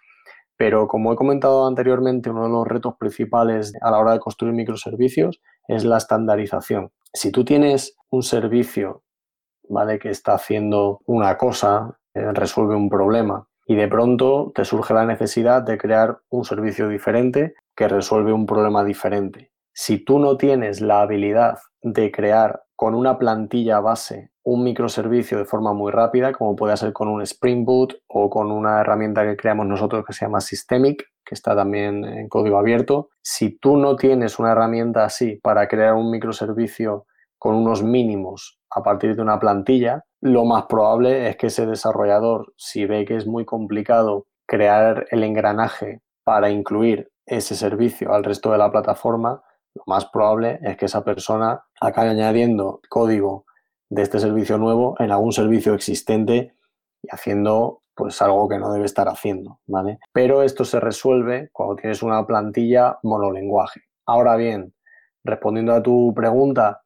Pero 0.57 0.87
como 0.87 1.13
he 1.13 1.15
comentado 1.15 1.67
anteriormente, 1.67 2.29
uno 2.29 2.43
de 2.43 2.49
los 2.49 2.67
retos 2.67 2.95
principales 2.97 3.73
a 3.81 3.91
la 3.91 3.99
hora 3.99 4.13
de 4.13 4.19
construir 4.19 4.53
microservicios 4.53 5.41
es 5.67 5.83
la 5.83 5.97
estandarización. 5.97 6.91
Si 7.13 7.31
tú 7.31 7.43
tienes 7.43 7.95
un 8.09 8.23
servicio 8.23 9.03
¿vale? 9.69 9.99
Que 9.99 10.09
está 10.09 10.33
haciendo 10.33 11.01
una 11.05 11.37
cosa, 11.37 11.97
eh, 12.13 12.31
resuelve 12.33 12.75
un 12.75 12.89
problema 12.89 13.47
y 13.67 13.75
de 13.75 13.87
pronto 13.87 14.51
te 14.53 14.65
surge 14.65 14.93
la 14.93 15.05
necesidad 15.05 15.63
de 15.63 15.77
crear 15.77 16.19
un 16.29 16.45
servicio 16.45 16.87
diferente 16.87 17.55
que 17.75 17.87
resuelve 17.87 18.31
un 18.31 18.45
problema 18.45 18.83
diferente. 18.83 19.51
Si 19.77 19.97
tú 19.97 20.19
no 20.19 20.37
tienes 20.37 20.79
la 20.79 21.01
habilidad 21.01 21.57
de 21.81 22.09
crear 22.09 22.63
con 22.77 22.95
una 22.95 23.19
plantilla 23.19 23.81
base 23.81 24.31
un 24.45 24.63
microservicio 24.63 25.37
de 25.37 25.43
forma 25.43 25.73
muy 25.73 25.91
rápida, 25.91 26.31
como 26.31 26.55
puede 26.55 26.77
ser 26.77 26.93
con 26.93 27.09
un 27.09 27.21
Spring 27.23 27.65
Boot 27.65 27.95
o 28.07 28.29
con 28.29 28.53
una 28.53 28.79
herramienta 28.79 29.25
que 29.25 29.35
creamos 29.35 29.65
nosotros 29.65 30.05
que 30.05 30.13
se 30.13 30.23
llama 30.23 30.39
Systemic, 30.39 31.03
que 31.25 31.35
está 31.35 31.57
también 31.57 32.05
en 32.05 32.29
código 32.29 32.57
abierto, 32.57 33.09
si 33.21 33.57
tú 33.57 33.75
no 33.75 33.97
tienes 33.97 34.39
una 34.39 34.53
herramienta 34.53 35.03
así 35.03 35.41
para 35.43 35.67
crear 35.67 35.93
un 35.95 36.09
microservicio 36.09 37.05
con 37.37 37.55
unos 37.55 37.83
mínimos 37.83 38.57
a 38.69 38.81
partir 38.81 39.13
de 39.17 39.23
una 39.23 39.39
plantilla, 39.39 40.05
lo 40.21 40.45
más 40.45 40.67
probable 40.67 41.27
es 41.27 41.35
que 41.35 41.47
ese 41.47 41.65
desarrollador, 41.65 42.53
si 42.55 42.85
ve 42.85 43.03
que 43.03 43.17
es 43.17 43.27
muy 43.27 43.43
complicado 43.43 44.27
crear 44.47 45.05
el 45.11 45.23
engranaje 45.25 46.01
para 46.23 46.49
incluir 46.49 47.09
ese 47.25 47.55
servicio 47.55 48.13
al 48.13 48.23
resto 48.23 48.53
de 48.53 48.57
la 48.57 48.71
plataforma, 48.71 49.41
lo 49.75 49.83
más 49.87 50.05
probable 50.05 50.59
es 50.63 50.77
que 50.77 50.85
esa 50.85 51.03
persona 51.03 51.63
acabe 51.79 52.09
añadiendo 52.09 52.81
código 52.89 53.45
de 53.89 54.01
este 54.01 54.19
servicio 54.19 54.57
nuevo 54.57 54.95
en 54.99 55.11
algún 55.11 55.33
servicio 55.33 55.73
existente 55.73 56.55
y 57.03 57.07
haciendo 57.11 57.81
pues 57.93 58.21
algo 58.21 58.49
que 58.49 58.57
no 58.57 58.73
debe 58.73 58.85
estar 58.85 59.07
haciendo, 59.07 59.59
¿vale? 59.67 59.99
Pero 60.11 60.43
esto 60.43 60.65
se 60.65 60.79
resuelve 60.79 61.49
cuando 61.53 61.75
tienes 61.75 62.03
una 62.03 62.25
plantilla 62.25 62.99
monolenguaje. 63.03 63.83
Ahora 64.05 64.35
bien, 64.35 64.73
respondiendo 65.23 65.73
a 65.73 65.81
tu 65.81 66.13
pregunta, 66.13 66.81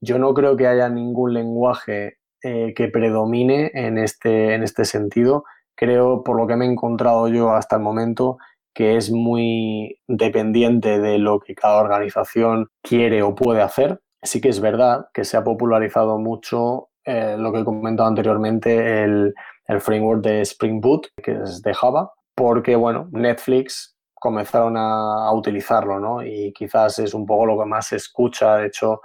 yo 0.00 0.18
no 0.18 0.32
creo 0.32 0.56
que 0.56 0.66
haya 0.66 0.88
ningún 0.88 1.34
lenguaje 1.34 2.18
eh, 2.42 2.72
que 2.74 2.88
predomine 2.88 3.70
en 3.74 3.98
este, 3.98 4.54
en 4.54 4.62
este 4.62 4.84
sentido. 4.84 5.44
Creo, 5.74 6.22
por 6.22 6.36
lo 6.36 6.46
que 6.46 6.56
me 6.56 6.66
he 6.66 6.70
encontrado 6.70 7.28
yo 7.28 7.52
hasta 7.52 7.76
el 7.76 7.82
momento, 7.82 8.38
que 8.74 8.96
es 8.96 9.10
muy 9.10 10.00
dependiente 10.08 10.98
de 10.98 11.18
lo 11.18 11.40
que 11.40 11.54
cada 11.54 11.80
organización 11.80 12.68
quiere 12.82 13.22
o 13.22 13.34
puede 13.34 13.62
hacer. 13.62 14.00
Sí 14.22 14.40
que 14.40 14.48
es 14.48 14.60
verdad 14.60 15.06
que 15.14 15.24
se 15.24 15.36
ha 15.36 15.44
popularizado 15.44 16.18
mucho 16.18 16.88
eh, 17.04 17.36
lo 17.38 17.52
que 17.52 17.60
he 17.60 17.64
comentado 17.64 18.08
anteriormente, 18.08 19.04
el, 19.04 19.34
framework 19.80 20.22
de 20.22 20.40
Spring 20.42 20.80
Boot, 20.80 21.08
que 21.22 21.32
es 21.42 21.62
de 21.62 21.72
Java, 21.72 22.12
porque, 22.34 22.76
bueno, 22.76 23.08
Netflix 23.12 23.96
comenzaron 24.14 24.76
a, 24.76 25.26
a 25.26 25.32
utilizarlo, 25.32 25.98
¿no? 26.00 26.22
Y 26.22 26.52
quizás 26.52 26.98
es 26.98 27.14
un 27.14 27.24
poco 27.24 27.46
lo 27.46 27.58
que 27.58 27.64
más 27.66 27.86
se 27.86 27.96
escucha. 27.96 28.56
De 28.56 28.66
hecho, 28.66 29.00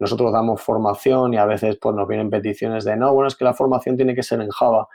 nosotros 0.00 0.32
damos 0.32 0.62
formación 0.62 1.34
y 1.34 1.36
a 1.36 1.44
veces 1.44 1.78
pues, 1.80 1.94
nos 1.94 2.08
vienen 2.08 2.30
peticiones 2.30 2.84
de, 2.84 2.96
no, 2.96 3.12
bueno, 3.12 3.28
es 3.28 3.36
que 3.36 3.44
la 3.44 3.54
formación 3.54 3.96
tiene 3.96 4.14
que 4.14 4.22
ser 4.22 4.40
en 4.40 4.48
Java. 4.50 4.88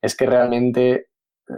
Es 0.00 0.16
que 0.16 0.26
realmente 0.26 0.92
eh, 0.94 1.04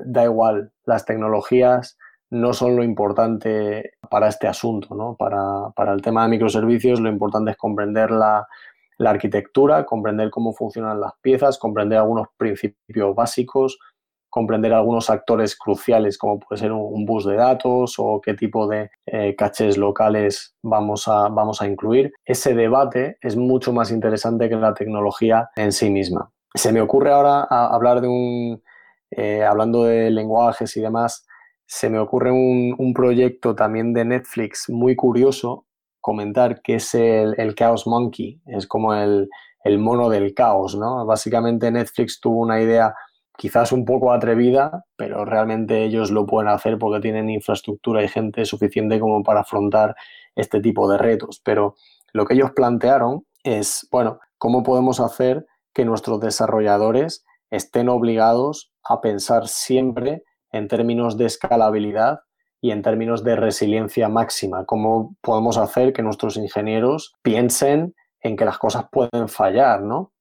da 0.05 0.25
igual, 0.25 0.73
las 0.85 1.05
tecnologías 1.05 1.97
no 2.31 2.53
son 2.53 2.77
lo 2.77 2.85
importante 2.85 3.93
para 4.09 4.29
este 4.29 4.47
asunto, 4.47 4.95
¿no? 4.95 5.17
Para, 5.17 5.93
el 5.93 6.03
tema 6.03 6.23
de 6.23 6.31
microservicios 6.31 7.01
lo 7.01 7.09
importante 7.09 7.53
es 7.53 7.57
comprender 7.57 8.11
la, 8.11 8.47
la 8.99 9.11
arquitectura, 9.11 9.85
comprender 9.85 10.31
cómo 10.31 10.53
funcionan 10.53 11.01
las 11.01 11.13
piezas, 11.21 11.59
comprender 11.59 11.99
algunos 11.99 12.29
principios 12.37 13.15
básicos, 13.15 13.79
comprender 14.31 14.73
algunos 14.73 15.11
actores 15.11 15.57
cruciales 15.57 16.17
como 16.17 16.39
puede 16.39 16.61
ser 16.61 16.73
un, 16.73 17.05
bus 17.05 17.27
de 17.27 17.35
datos 17.35 17.97
o 17.99 18.21
qué 18.21 18.35
tipo 18.35 18.69
de 18.69 18.91
eh, 19.07 19.35
caches 19.37 19.77
locales 19.77 20.55
vamos 20.63 21.09
a, 21.09 21.29
vamos 21.29 21.61
a 21.61 21.67
incluir. 21.67 22.13
Ese 22.25 22.55
debate 22.55 23.19
es 23.21 23.37
mucho 23.37 23.73
más 23.73 23.91
interesante 23.91 24.49
que 24.49 24.57
la 24.57 24.73
tecnología 24.73 25.51
en 25.57 25.73
sí 25.73 25.91
misma. 25.91 26.31
Se 26.55 26.73
me 26.73 26.81
ocurre 26.81 27.13
ahora 27.13 27.43
hablar 27.43 28.01
de 28.01 28.09
un, 28.09 28.63
eh, 29.11 29.45
hablando 29.45 29.85
de 29.85 30.11
lenguajes 30.11 30.77
y 30.77 30.81
demás, 30.81 31.27
se 31.71 31.89
me 31.89 32.01
ocurre 32.01 32.33
un, 32.33 32.93
proyecto 32.95 33.55
también 33.55 33.93
de 33.93 34.05
Netflix 34.05 34.69
muy 34.69 34.97
curioso 34.97 35.67
comentar 36.01 36.63
que 36.63 36.75
es 36.75 36.95
el, 36.97 37.37
el 37.39 37.55
Chaos 37.55 37.87
Monkey, 37.87 38.41
es 38.47 38.67
como 38.67 38.93
el, 38.93 39.29
el 39.63 39.79
mono 39.79 40.09
del 40.09 40.35
caos, 40.35 40.77
¿no? 40.77 41.07
Básicamente 41.07 41.71
Netflix 41.71 42.19
tuvo 42.19 42.41
una 42.41 42.61
idea 42.61 42.93
quizás 43.39 43.71
un 43.71 43.85
poco 43.85 44.13
atrevida, 44.13 44.85
pero 44.97 45.25
realmente 45.25 45.85
ellos 45.85 46.11
lo 46.11 46.27
pueden 46.27 46.51
hacer 46.51 46.77
porque 46.77 47.01
tienen 47.01 47.31
infraestructura 47.31 48.03
y 48.03 48.09
gente 48.09 48.45
suficiente 48.47 48.99
como 48.99 49.23
para 49.23 49.43
afrontar 49.43 49.95
este 50.35 50.61
tipo 50.61 50.91
de 50.91 50.99
retos. 50.99 51.41
Pero 51.45 51.77
lo 52.13 52.27
que 52.27 52.35
ellos 52.35 52.51
plantearon 52.51 53.27
es, 53.45 53.87
bueno, 53.93 54.19
¿cómo 54.39 54.65
podemos 54.65 54.99
hacer 54.99 55.47
que 55.73 55.85
nuestros 55.85 56.19
desarrolladores 56.19 57.25
estén 57.49 57.89
obligados 57.89 58.73
a 58.83 59.01
pensar 59.01 59.47
siempre 59.47 60.25
en 60.53 60.69
términos 60.69 61.17
de 61.17 61.27
escalabilidad 61.27 62.21
y 62.61 62.71
en 62.71 62.83
términos 62.83 63.25
de 63.25 63.37
resiliencia 63.37 64.09
máxima? 64.09 64.67
¿Cómo 64.67 65.17
podemos 65.21 65.57
hacer 65.59 65.93
que 65.93 66.03
nuestros 66.03 66.37
ingenieros 66.37 67.15
piensen 67.23 67.95
en 68.21 68.37
que 68.37 68.45
las 68.45 68.59
cosas 68.59 68.87
pueden 68.91 69.29
fallar, 69.29 69.83
¿no? 69.83 70.13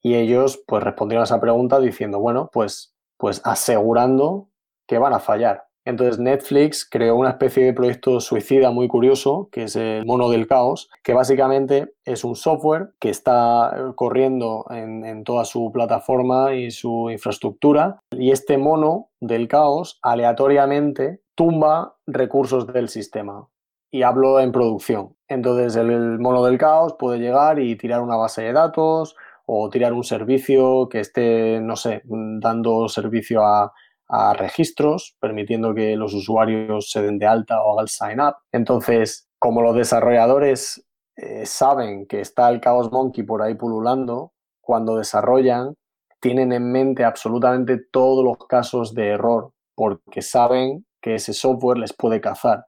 Y 0.00 0.14
ellos 0.14 0.62
pues 0.66 0.82
respondieron 0.82 1.22
a 1.22 1.24
esa 1.24 1.40
pregunta 1.40 1.80
diciendo, 1.80 2.20
bueno, 2.20 2.50
pues, 2.52 2.94
pues 3.16 3.40
asegurando 3.44 4.48
que 4.86 4.98
van 4.98 5.12
a 5.12 5.20
fallar. 5.20 5.67
Entonces 5.88 6.18
Netflix 6.18 6.84
creó 6.84 7.16
una 7.16 7.30
especie 7.30 7.64
de 7.64 7.72
proyecto 7.72 8.20
suicida 8.20 8.70
muy 8.70 8.88
curioso, 8.88 9.48
que 9.50 9.62
es 9.62 9.74
el 9.74 10.04
mono 10.04 10.28
del 10.28 10.46
caos, 10.46 10.90
que 11.02 11.14
básicamente 11.14 11.94
es 12.04 12.24
un 12.24 12.36
software 12.36 12.90
que 12.98 13.08
está 13.08 13.94
corriendo 13.94 14.66
en, 14.68 15.24
toda 15.24 15.46
su 15.46 15.72
plataforma 15.72 16.54
y 16.54 16.72
su 16.72 17.08
infraestructura. 17.10 18.00
Y 18.10 18.32
este 18.32 18.58
mono 18.58 19.08
del 19.20 19.48
caos 19.48 19.98
aleatoriamente 20.02 21.22
tumba 21.34 21.96
recursos 22.06 22.66
del 22.66 22.90
sistema. 22.90 23.48
Y 23.90 24.02
hablo 24.02 24.40
en 24.40 24.52
producción. 24.52 25.16
Entonces 25.26 25.74
el 25.76 26.18
mono 26.18 26.44
del 26.44 26.58
caos 26.58 26.96
puede 26.98 27.18
llegar 27.18 27.60
y 27.60 27.76
tirar 27.76 28.02
una 28.02 28.16
base 28.16 28.42
de 28.42 28.52
datos 28.52 29.16
o 29.46 29.70
tirar 29.70 29.94
un 29.94 30.04
servicio 30.04 30.90
que 30.90 31.00
esté, 31.00 31.62
no 31.62 31.76
sé, 31.76 32.02
dando 32.04 32.90
servicio 32.90 33.42
a 33.42 33.72
a 34.08 34.32
registros, 34.32 35.16
permitiendo 35.20 35.74
que 35.74 35.96
los 35.96 36.14
usuarios 36.14 36.90
se 36.90 37.02
den 37.02 37.18
de 37.18 37.26
alta 37.26 37.62
o 37.62 37.74
hagan 37.74 37.88
sign 37.88 38.20
up. 38.20 38.36
Entonces, 38.52 39.28
como 39.38 39.62
los 39.62 39.76
desarrolladores 39.76 40.84
eh, 41.16 41.44
saben 41.46 42.06
que 42.06 42.20
está 42.20 42.48
el 42.48 42.60
Chaos 42.60 42.90
Monkey 42.90 43.24
por 43.24 43.42
ahí 43.42 43.54
pululando, 43.54 44.32
cuando 44.60 44.96
desarrollan, 44.96 45.74
tienen 46.20 46.52
en 46.52 46.72
mente 46.72 47.04
absolutamente 47.04 47.78
todos 47.90 48.24
los 48.24 48.38
casos 48.46 48.94
de 48.94 49.08
error, 49.08 49.52
porque 49.74 50.22
saben 50.22 50.84
que 51.00 51.14
ese 51.14 51.32
software 51.32 51.78
les 51.78 51.92
puede 51.92 52.20
cazar. 52.20 52.64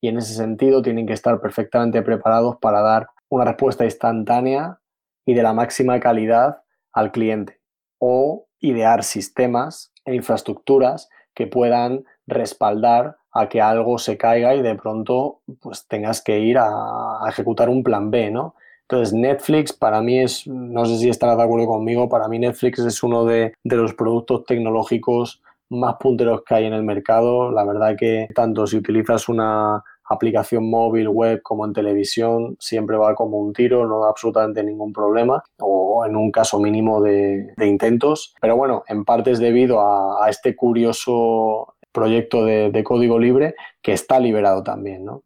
Y 0.00 0.08
en 0.08 0.18
ese 0.18 0.34
sentido 0.34 0.82
tienen 0.82 1.06
que 1.06 1.12
estar 1.12 1.40
perfectamente 1.40 2.02
preparados 2.02 2.56
para 2.60 2.80
dar 2.80 3.08
una 3.28 3.44
respuesta 3.44 3.84
instantánea 3.84 4.78
y 5.26 5.34
de 5.34 5.42
la 5.42 5.52
máxima 5.52 6.00
calidad 6.00 6.62
al 6.92 7.12
cliente. 7.12 7.60
O 7.98 8.47
idear 8.60 9.04
sistemas 9.04 9.92
e 10.04 10.14
infraestructuras 10.14 11.08
que 11.34 11.46
puedan 11.46 12.04
respaldar 12.26 13.16
a 13.32 13.48
que 13.48 13.60
algo 13.60 13.98
se 13.98 14.16
caiga 14.16 14.54
y 14.54 14.62
de 14.62 14.74
pronto 14.74 15.40
pues 15.60 15.86
tengas 15.86 16.22
que 16.22 16.40
ir 16.40 16.58
a, 16.58 17.20
ejecutar 17.28 17.68
un 17.68 17.82
plan 17.82 18.10
B, 18.10 18.30
¿no? 18.30 18.54
Entonces 18.82 19.12
Netflix 19.12 19.72
para 19.72 20.00
mí 20.00 20.18
es, 20.18 20.46
no 20.46 20.86
sé 20.86 20.96
si 20.96 21.08
estarás 21.10 21.36
de 21.36 21.42
acuerdo 21.42 21.66
conmigo, 21.66 22.08
para 22.08 22.26
mí 22.26 22.38
Netflix 22.38 22.78
es 22.80 23.02
uno 23.02 23.24
de, 23.26 23.52
de 23.62 23.76
los 23.76 23.94
productos 23.94 24.44
tecnológicos 24.44 25.42
más 25.70 25.96
punteros 26.00 26.42
que 26.44 26.54
hay 26.54 26.64
en 26.64 26.72
el 26.72 26.82
mercado. 26.82 27.50
La 27.52 27.64
verdad 27.64 27.96
que 27.98 28.28
tanto 28.34 28.66
si 28.66 28.78
utilizas 28.78 29.28
una 29.28 29.82
aplicación 30.08 30.68
móvil, 30.68 31.08
web 31.08 31.42
como 31.42 31.64
en 31.64 31.72
televisión, 31.72 32.56
siempre 32.58 32.96
va 32.96 33.14
como 33.14 33.38
un 33.38 33.52
tiro, 33.52 33.86
no 33.86 34.00
da 34.00 34.08
absolutamente 34.08 34.62
ningún 34.62 34.92
problema, 34.92 35.42
o 35.58 36.04
en 36.06 36.16
un 36.16 36.30
caso 36.30 36.58
mínimo 36.58 37.00
de, 37.00 37.52
intentos. 37.60 38.34
Pero 38.40 38.56
bueno, 38.56 38.84
en 38.88 39.04
parte 39.04 39.30
es 39.30 39.38
debido 39.38 39.80
a, 39.80 40.28
este 40.28 40.56
curioso 40.56 41.74
proyecto 41.92 42.44
de, 42.44 42.84
código 42.84 43.18
libre 43.18 43.54
que 43.82 43.92
está 43.92 44.20
liberado 44.20 44.62
también, 44.62 45.04
¿no? 45.04 45.22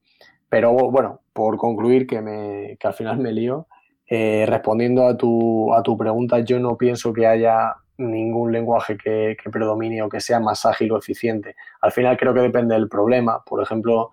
Pero 0.49 0.73
bueno, 0.73 1.21
por 1.33 1.57
concluir, 1.57 2.07
que, 2.07 2.21
me, 2.21 2.77
que 2.79 2.87
al 2.87 2.95
final 2.95 3.19
me 3.19 3.33
lío, 3.33 3.67
eh, 4.07 4.45
respondiendo 4.47 5.07
a 5.07 5.17
tu, 5.17 5.73
a 5.73 5.83
tu 5.83 5.97
pregunta, 5.97 6.41
yo 6.41 6.59
no 6.59 6.77
pienso 6.77 7.13
que 7.13 7.27
haya 7.27 7.75
ningún 7.97 8.53
lenguaje 8.53 8.97
que, 8.97 9.37
que, 9.43 9.51
predomine 9.51 10.03
o 10.03 10.09
que 10.09 10.21
sea 10.21 10.41
más 10.41 10.67
ágil 10.67 10.93
o 10.93 10.99
eficiente. 10.99 11.55
Al 11.81 11.93
final 11.93 12.17
creo 12.17 12.35
que 12.35 12.41
depende 12.41 12.75
del 12.75 12.89
problema. 12.89 13.43
Por 13.45 13.63
ejemplo, 13.63 14.11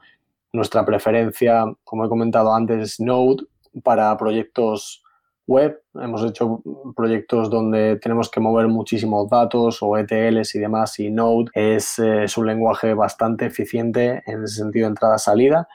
nuestra 0.53 0.85
preferencia, 0.85 1.65
como 1.83 2.05
he 2.05 2.09
comentado 2.09 2.53
antes, 2.53 2.79
es 2.81 2.99
Node 2.99 3.43
para 3.83 4.15
proyectos 4.17 5.03
web. 5.47 5.81
Hemos 5.95 6.23
hecho 6.23 6.61
proyectos 6.95 7.49
donde 7.49 7.97
tenemos 7.97 8.29
que 8.29 8.39
mover 8.39 8.67
muchísimos 8.67 9.29
datos 9.29 9.79
o 9.81 9.97
ETLs 9.97 10.55
y 10.55 10.59
demás 10.59 10.99
y 10.99 11.09
Node 11.09 11.49
es, 11.53 11.99
eh, 11.99 12.23
es 12.23 12.37
un 12.37 12.45
lenguaje 12.45 12.93
bastante 12.93 13.47
eficiente 13.47 14.21
en 14.27 14.43
ese 14.43 14.55
sentido 14.55 14.87
entrada-salida, 14.87 15.67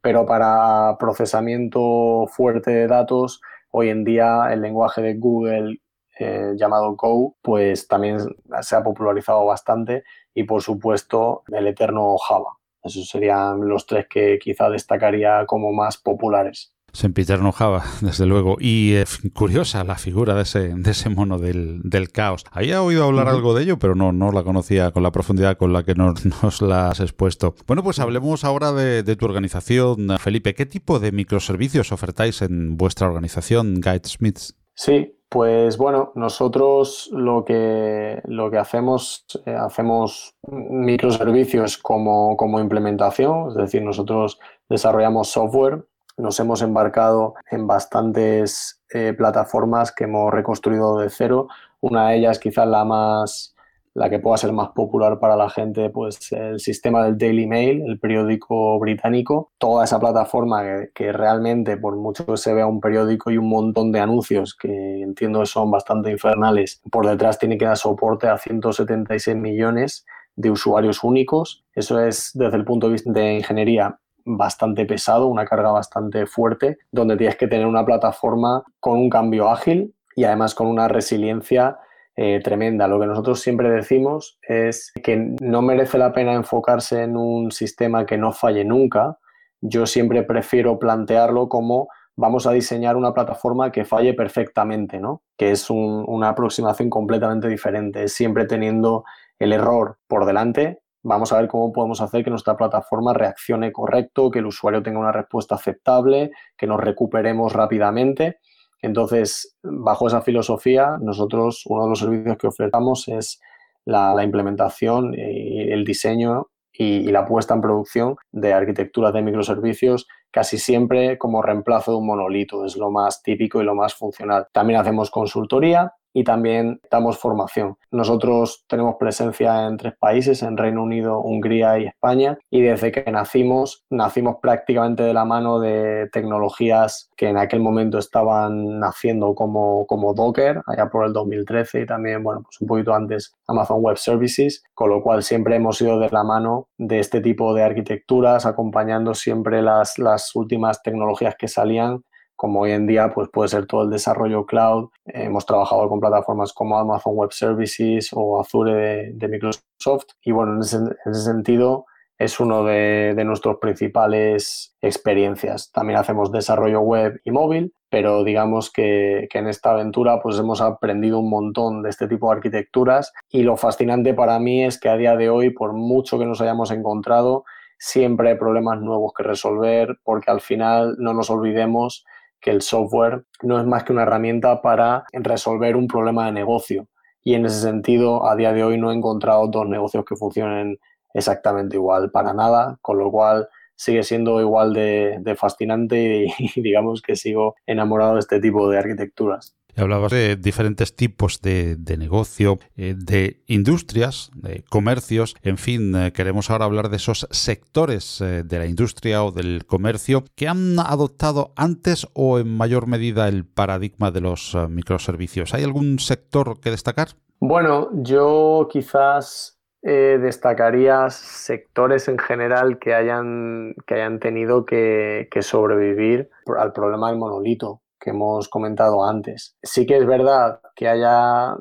pero 0.00 0.24
para 0.24 0.96
procesamiento 0.98 2.26
fuerte 2.28 2.70
de 2.70 2.86
datos, 2.86 3.40
hoy 3.72 3.88
en 3.88 4.04
día 4.04 4.48
el 4.52 4.62
lenguaje 4.62 5.02
de 5.02 5.14
Google 5.14 5.80
eh, 6.18 6.52
llamado 6.56 6.94
Go, 6.94 7.36
pues 7.42 7.88
también 7.88 8.18
se 8.62 8.76
ha 8.76 8.82
popularizado 8.82 9.44
bastante 9.44 10.04
y 10.34 10.44
por 10.44 10.62
supuesto 10.62 11.42
el 11.52 11.66
eterno 11.66 12.16
Java. 12.16 12.56
Esos 12.86 13.08
serían 13.08 13.68
los 13.68 13.86
tres 13.86 14.06
que 14.08 14.38
quizá 14.38 14.70
destacaría 14.70 15.44
como 15.46 15.72
más 15.72 15.96
populares. 15.96 16.72
Sempiterno 16.92 17.52
Java, 17.52 17.84
desde 18.00 18.24
luego. 18.24 18.56
Y 18.58 18.94
eh, 18.94 19.04
curiosa 19.34 19.84
la 19.84 19.96
figura 19.96 20.34
de 20.34 20.42
ese, 20.42 20.68
de 20.74 20.90
ese 20.90 21.10
mono 21.10 21.38
del, 21.38 21.82
caos. 22.12 22.44
Había 22.50 22.82
oído 22.82 23.04
hablar 23.04 23.28
algo 23.28 23.54
de 23.54 23.64
ello, 23.64 23.78
pero 23.78 23.94
no, 23.94 24.12
no 24.12 24.32
la 24.32 24.42
conocía 24.42 24.90
con 24.92 25.02
la 25.02 25.12
profundidad 25.12 25.58
con 25.58 25.72
la 25.72 25.82
que 25.82 25.94
nos, 25.94 26.24
nos 26.42 26.62
la 26.62 26.88
has 26.88 27.00
expuesto. 27.00 27.54
Bueno, 27.66 27.82
pues 27.82 27.98
hablemos 27.98 28.44
ahora 28.44 28.72
de, 28.72 29.02
de, 29.02 29.16
tu 29.16 29.26
organización, 29.26 30.08
Felipe. 30.18 30.54
¿Qué 30.54 30.64
tipo 30.64 30.98
de 30.98 31.12
microservicios 31.12 31.92
ofertáis 31.92 32.40
en 32.40 32.76
vuestra 32.76 33.08
organización, 33.08 33.80
Guidesmiths? 33.80 34.56
Sí, 34.74 35.15
pues 35.28 35.76
bueno, 35.76 36.12
nosotros 36.14 37.08
lo 37.12 37.44
que, 37.44 38.22
lo 38.26 38.50
que 38.50 38.58
hacemos, 38.58 39.24
eh, 39.44 39.54
hacemos 39.54 40.36
microservicios 40.46 41.78
como, 41.78 42.36
como 42.36 42.60
implementación, 42.60 43.48
es 43.48 43.54
decir, 43.56 43.82
nosotros 43.82 44.38
desarrollamos 44.68 45.28
software, 45.28 45.84
nos 46.16 46.38
hemos 46.38 46.62
embarcado 46.62 47.34
en 47.50 47.66
bastantes 47.66 48.80
eh, 48.90 49.14
plataformas 49.16 49.92
que 49.92 50.04
hemos 50.04 50.32
reconstruido 50.32 50.98
de 50.98 51.10
cero. 51.10 51.48
Una 51.80 52.08
de 52.08 52.18
ellas, 52.18 52.38
quizás 52.38 52.66
la 52.66 52.84
más, 52.84 53.55
la 53.96 54.10
que 54.10 54.18
pueda 54.18 54.36
ser 54.36 54.52
más 54.52 54.68
popular 54.68 55.18
para 55.18 55.36
la 55.36 55.48
gente, 55.48 55.88
pues 55.88 56.30
el 56.30 56.60
sistema 56.60 57.02
del 57.04 57.16
Daily 57.16 57.46
Mail, 57.46 57.82
el 57.86 57.98
periódico 57.98 58.78
británico, 58.78 59.52
toda 59.56 59.84
esa 59.84 59.98
plataforma 59.98 60.62
que, 60.94 61.12
realmente, 61.12 61.78
por 61.78 61.96
mucho 61.96 62.26
que 62.26 62.36
se 62.36 62.52
vea 62.52 62.66
un 62.66 62.80
periódico 62.80 63.30
y 63.30 63.38
un 63.38 63.48
montón 63.48 63.92
de 63.92 64.00
anuncios 64.00 64.54
que 64.54 65.00
entiendo 65.00 65.40
que 65.40 65.46
son 65.46 65.70
bastante 65.70 66.10
infernales, 66.10 66.82
por 66.90 67.06
detrás 67.06 67.38
tiene 67.38 67.56
que 67.56 67.64
dar 67.64 67.78
soporte 67.78 68.28
a 68.28 68.36
176 68.36 69.34
millones 69.34 70.04
de 70.36 70.50
usuarios 70.50 71.02
únicos. 71.02 71.64
Eso 71.74 71.98
es, 71.98 72.32
desde 72.34 72.58
el 72.58 72.66
punto 72.66 72.88
de 72.88 72.92
vista 72.92 73.10
de 73.10 73.36
ingeniería, 73.36 73.98
bastante 74.26 74.84
pesado, 74.84 75.26
una 75.26 75.46
carga 75.46 75.70
bastante 75.70 76.26
fuerte, 76.26 76.76
donde 76.92 77.16
tienes 77.16 77.36
que 77.36 77.48
tener 77.48 77.66
una 77.66 77.86
plataforma 77.86 78.62
con 78.78 78.98
un 78.98 79.08
cambio 79.08 79.48
ágil 79.48 79.94
y 80.14 80.24
además 80.24 80.54
con 80.54 80.66
una 80.66 80.86
resiliencia 80.86 81.78
eh, 82.18 82.40
tremenda. 82.42 82.88
Lo 82.88 82.98
que 82.98 83.06
nosotros 83.06 83.40
siempre 83.40 83.68
decimos 83.68 84.38
es 84.48 84.90
que 85.04 85.16
no 85.40 85.60
merece 85.60 85.98
la 85.98 86.14
pena 86.14 86.32
enfocarse 86.32 87.02
en 87.02 87.14
un 87.14 87.52
sistema 87.52 88.06
que 88.06 88.16
no 88.16 88.32
falle 88.32 88.64
nunca. 88.64 89.18
Yo 89.60 89.84
siempre 89.86 90.22
prefiero 90.22 90.78
plantearlo 90.78 91.50
como 91.50 91.88
vamos 92.16 92.46
a 92.46 92.52
diseñar 92.52 92.96
una 92.96 93.12
plataforma 93.12 93.70
que 93.70 93.84
falle 93.84 94.14
perfectamente, 94.14 94.98
¿no? 94.98 95.24
Que 95.36 95.50
es 95.50 95.68
una 95.68 96.30
aproximación 96.30 96.88
completamente 96.88 97.48
diferente, 97.48 98.08
siempre 98.08 98.46
teniendo 98.46 99.04
el 99.38 99.52
error 99.52 99.98
por 100.08 100.24
delante. 100.24 100.80
Vamos 101.02 101.34
a 101.34 101.38
ver 101.38 101.48
cómo 101.48 101.70
podemos 101.70 102.00
hacer 102.00 102.24
que 102.24 102.30
nuestra 102.30 102.56
plataforma 102.56 103.12
reaccione 103.12 103.72
correcto, 103.72 104.30
que 104.30 104.38
el 104.38 104.46
usuario 104.46 104.82
tenga 104.82 104.98
una 104.98 105.12
respuesta 105.12 105.56
aceptable, 105.56 106.30
que 106.56 106.66
nos 106.66 106.80
recuperemos 106.80 107.52
rápidamente 107.52 108.38
entonces, 108.82 109.56
bajo 109.62 110.06
esa 110.06 110.22
filosofía, 110.22 110.96
nosotros 111.00 111.64
uno 111.66 111.84
de 111.84 111.90
los 111.90 111.98
servicios 111.98 112.36
que 112.36 112.46
ofertamos 112.46 113.08
es 113.08 113.40
la, 113.84 114.22
implementación 114.22 115.14
y 115.14 115.72
el 115.72 115.84
diseño 115.84 116.48
y, 116.72 117.10
la 117.10 117.24
puesta 117.24 117.54
en 117.54 117.60
producción 117.60 118.16
de 118.32 118.52
arquitecturas 118.52 119.12
de 119.12 119.22
microservicios 119.22 120.06
casi 120.30 120.58
siempre 120.58 121.16
como 121.16 121.40
reemplazo 121.40 121.92
de 121.92 121.98
un 121.98 122.06
monolito, 122.06 122.64
es 122.66 122.76
lo 122.76 122.90
más 122.90 123.22
típico 123.22 123.62
y 123.62 123.64
lo 123.64 123.74
más 123.74 123.94
funcional. 123.94 124.46
También 124.52 124.78
hacemos 124.78 125.10
consultoría 125.10 125.92
y 126.16 126.24
también 126.24 126.80
damos 126.90 127.18
formación. 127.18 127.76
Nosotros 127.90 128.64
tenemos 128.68 128.96
presencia 128.98 129.66
en 129.66 129.76
tres 129.76 129.92
países, 129.98 130.42
en 130.42 130.56
Reino 130.56 130.82
Unido, 130.82 131.20
Hungría 131.20 131.78
y 131.78 131.84
España, 131.84 132.38
y 132.48 132.62
desde 132.62 132.90
que 132.90 133.12
nacimos, 133.12 133.84
nacimos 133.90 134.36
prácticamente 134.40 135.02
de 135.02 135.12
la 135.12 135.26
mano 135.26 135.60
de 135.60 136.08
tecnologías 136.10 137.10
que 137.18 137.28
en 137.28 137.36
aquel 137.36 137.60
momento 137.60 137.98
estaban 137.98 138.80
naciendo 138.80 139.34
como, 139.34 139.86
como 139.86 140.14
Docker, 140.14 140.62
allá 140.66 140.88
por 140.88 141.04
el 141.04 141.12
2013, 141.12 141.82
y 141.82 141.86
también, 141.86 142.22
bueno, 142.22 142.40
pues 142.44 142.62
un 142.62 142.66
poquito 142.66 142.94
antes 142.94 143.34
Amazon 143.46 143.82
Web 143.82 143.98
Services, 143.98 144.64
con 144.72 144.88
lo 144.88 145.02
cual 145.02 145.22
siempre 145.22 145.56
hemos 145.56 145.78
ido 145.82 145.98
de 145.98 146.08
la 146.08 146.24
mano 146.24 146.68
de 146.78 146.98
este 146.98 147.20
tipo 147.20 147.52
de 147.52 147.62
arquitecturas, 147.62 148.46
acompañando 148.46 149.12
siempre 149.12 149.60
las, 149.60 149.98
las 149.98 150.34
últimas 150.34 150.82
tecnologías 150.82 151.36
que 151.36 151.46
salían 151.46 152.04
como 152.36 152.60
hoy 152.60 152.72
en 152.72 152.86
día 152.86 153.12
pues 153.12 153.28
puede 153.32 153.48
ser 153.48 153.66
todo 153.66 153.82
el 153.82 153.90
desarrollo 153.90 154.46
cloud. 154.46 154.90
hemos 155.06 155.46
trabajado 155.46 155.88
con 155.88 156.00
plataformas 156.00 156.52
como 156.52 156.78
Amazon 156.78 157.14
Web 157.16 157.32
Services 157.32 158.10
o 158.12 158.40
Azure 158.40 159.12
de, 159.12 159.28
Microsoft 159.28 160.06
y 160.22 160.32
bueno, 160.32 160.54
en 160.54 160.60
ese, 160.60 160.78
sentido 161.14 161.86
es 162.18 162.40
uno 162.40 162.64
de, 162.64 163.12
de 163.14 163.24
nuestras 163.24 163.56
principales 163.56 164.74
experiencias. 164.80 165.70
También 165.70 165.98
hacemos 165.98 166.32
desarrollo 166.32 166.80
web 166.80 167.20
y 167.24 167.30
móvil, 167.30 167.74
pero 167.90 168.24
digamos 168.24 168.72
que, 168.72 169.28
que, 169.30 169.38
en 169.38 169.48
esta 169.48 169.72
aventura 169.72 170.20
pues 170.22 170.38
hemos 170.38 170.62
aprendido 170.62 171.18
un 171.18 171.28
montón 171.28 171.82
de 171.82 171.90
este 171.90 172.08
tipo 172.08 172.28
de 172.28 172.36
arquitecturas 172.36 173.12
y 173.30 173.42
lo 173.42 173.56
fascinante 173.56 174.14
para 174.14 174.38
mí 174.38 174.64
es 174.64 174.80
que 174.80 174.88
a 174.88 174.96
día 174.96 175.16
de 175.16 175.28
hoy, 175.28 175.50
por 175.50 175.74
mucho 175.74 176.18
que 176.18 176.24
nos 176.24 176.40
hayamos 176.40 176.70
encontrado, 176.70 177.44
siempre 177.78 178.30
hay 178.30 178.36
problemas 178.36 178.80
nuevos 178.80 179.12
que 179.14 179.22
resolver 179.22 179.98
porque 180.02 180.30
al 180.30 180.40
final 180.40 180.96
no 180.98 181.12
nos 181.12 181.30
olvidemos 181.30 182.04
que 182.40 182.50
el 182.50 182.62
software 182.62 183.24
no 183.42 183.58
es 183.58 183.66
más 183.66 183.84
que 183.84 183.92
una 183.92 184.02
herramienta 184.02 184.62
para 184.62 185.04
resolver 185.12 185.76
un 185.76 185.88
problema 185.88 186.26
de 186.26 186.32
negocio. 186.32 186.88
Y 187.22 187.34
en 187.34 187.46
ese 187.46 187.60
sentido, 187.60 188.28
a 188.28 188.36
día 188.36 188.52
de 188.52 188.62
hoy 188.62 188.78
no 188.78 188.92
he 188.92 188.94
encontrado 188.94 189.48
dos 189.48 189.68
negocios 189.68 190.04
que 190.04 190.16
funcionen 190.16 190.78
exactamente 191.12 191.76
igual 191.76 192.10
para 192.10 192.32
nada, 192.32 192.78
con 192.82 192.98
lo 192.98 193.10
cual 193.10 193.48
sigue 193.74 194.02
siendo 194.02 194.40
igual 194.40 194.72
de, 194.72 195.36
fascinante 195.38 196.26
y, 196.38 196.60
digamos 196.60 197.02
que 197.02 197.16
sigo 197.16 197.56
enamorado 197.66 198.14
de 198.14 198.20
este 198.20 198.40
tipo 198.40 198.68
de 198.70 198.78
arquitecturas. 198.78 199.56
Hablabas 199.78 200.12
de 200.12 200.36
diferentes 200.36 200.96
tipos 200.96 201.42
de, 201.42 201.76
negocio, 201.98 202.58
eh, 202.76 202.94
de 202.96 203.42
industrias, 203.46 204.30
de 204.34 204.64
comercios, 204.70 205.36
en 205.42 205.58
fin, 205.58 205.94
eh, 205.94 206.12
queremos 206.12 206.50
ahora 206.50 206.64
hablar 206.64 206.88
de 206.88 206.96
esos 206.96 207.28
sectores 207.30 208.22
eh, 208.22 208.42
de 208.42 208.58
la 208.58 208.64
industria 208.64 209.22
o 209.22 209.32
del 209.32 209.66
comercio 209.66 210.24
que 210.34 210.48
han 210.48 210.78
adoptado 210.78 211.52
antes 211.56 212.08
o 212.14 212.38
en 212.38 212.56
mayor 212.56 212.86
medida 212.86 213.28
el 213.28 213.44
paradigma 213.44 214.10
de 214.10 214.22
los 214.22 214.56
microservicios. 214.70 215.52
¿Hay 215.52 215.64
algún 215.64 215.98
sector 215.98 216.58
que 216.58 216.70
destacar? 216.70 217.08
Bueno, 217.38 217.90
yo 217.92 218.68
quizás 218.70 219.52
destacaría 219.82 221.08
sectores 221.10 222.08
en 222.08 222.18
general 222.18 222.80
que 222.80 222.92
hayan, 222.92 223.74
que 223.86 223.94
hayan 223.94 224.18
tenido 224.18 224.64
que 224.64 225.28
sobrevivir 225.42 226.28
al 226.58 226.72
problema 226.72 227.10
del 227.10 227.18
monolito 227.18 227.82
hemos 228.10 228.48
comentado 228.48 229.04
antes. 229.04 229.56
Sí 229.62 229.86
que 229.86 229.96
es 229.98 230.06
verdad 230.06 230.60
que 230.74 230.88
haya 230.88 231.56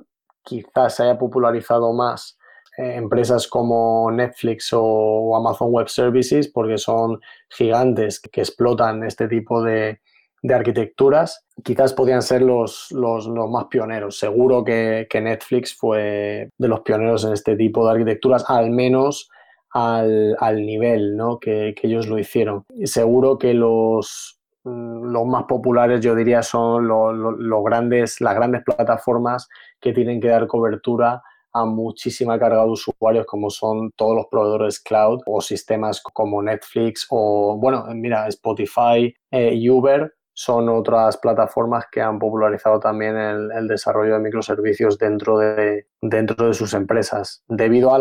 quizás 0.45 0.95
se 0.95 1.03
haya 1.03 1.17
popularizado 1.17 1.91
más 1.91 2.38
eh, 2.77 2.95
empresas 2.95 3.47
como 3.47 4.10
Netflix 4.12 4.69
o, 4.73 5.36
Amazon 5.36 5.71
Web 5.71 5.89
Services 5.89 6.47
porque 6.47 6.77
son 6.77 7.19
gigantes 7.49 8.19
que 8.19 8.41
explotan 8.41 9.03
este 9.03 9.27
tipo 9.27 9.62
de, 9.62 9.99
arquitecturas, 10.47 11.43
quizás 11.63 11.93
podían 11.93 12.21
ser 12.21 12.43
los, 12.43 12.91
los, 12.91 13.27
más 13.29 13.65
pioneros. 13.65 14.19
Seguro 14.19 14.63
que, 14.63 15.08
Netflix 15.12 15.75
fue 15.75 16.51
de 16.55 16.67
los 16.67 16.81
pioneros 16.81 17.25
en 17.25 17.34
este 17.34 17.55
tipo 17.55 17.84
de 17.84 17.93
arquitecturas, 17.93 18.45
al 18.47 18.69
menos 18.69 19.27
al, 19.71 20.36
nivel 20.58 21.17
¿no? 21.17 21.39
que, 21.39 21.73
que, 21.75 21.88
ellos 21.88 22.08
lo 22.08 22.19
hicieron. 22.19 22.63
Seguro 22.84 23.39
que 23.39 23.55
los, 23.55 24.35
los 24.65 25.25
más 25.25 25.43
populares 25.43 26.01
yo 26.01 26.15
diría 26.15 26.41
son 26.41 26.88
los, 26.88 27.63
grandes, 27.63 28.19
las 28.19 28.34
grandes 28.34 28.63
plataformas 28.63 29.47
que 29.80 29.93
tienen 29.93 30.19
que 30.19 30.30
dar 30.30 30.47
cobertura 30.47 31.21
a 31.54 31.65
muchísima 31.65 32.38
carga 32.38 32.63
de 32.63 32.71
usuarios 32.71 33.25
como 33.25 33.49
son 33.49 33.91
todos 33.95 34.15
los 34.15 34.25
proveedores 34.30 34.80
cloud 34.80 35.21
o 35.25 35.39
sistemas 35.39 36.01
como 36.01 36.41
Netflix 36.41 37.06
o, 37.10 37.58
bueno, 37.58 37.86
mira, 37.93 38.28
Spotify 38.28 39.15
eh, 39.32 39.54
y 39.54 39.69
Uber 39.69 40.13
son 40.34 40.67
otras 40.67 41.15
plataformas 41.15 41.86
que 41.89 42.01
han 42.01 42.19
popularizado 42.19 42.80
también 42.80 43.15
el, 43.15 43.67
desarrollo 43.69 44.15
de 44.15 44.19
microservicios 44.19 44.97
dentro 44.97 45.38
de, 45.38 45.88
dentro 46.01 46.47
de 46.47 46.54
sus 46.54 46.73
empresas, 46.73 47.41
debido 47.47 47.93
a 47.95 47.99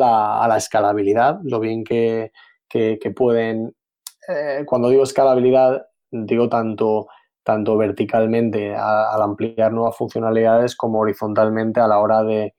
la, 0.48 0.56
escalabilidad, 0.56 1.38
lo 1.44 1.60
bien 1.60 1.84
que, 1.84 2.32
pueden, 3.14 3.76
eh, 4.26 4.64
cuando 4.66 4.88
digo 4.88 5.04
escalabilidad, 5.04 5.86
digo 6.14 6.48
tanto, 6.48 7.08
tanto 7.42 7.76
verticalmente 7.76 8.74
al 8.74 9.20
ampliar 9.20 9.72
nuevas 9.72 9.96
funcionalidades 9.96 10.76
como 10.76 11.00
horizontalmente 11.00 11.80
a 11.80 11.88
la 11.88 11.98
hora 11.98 12.22
de, 12.22 12.54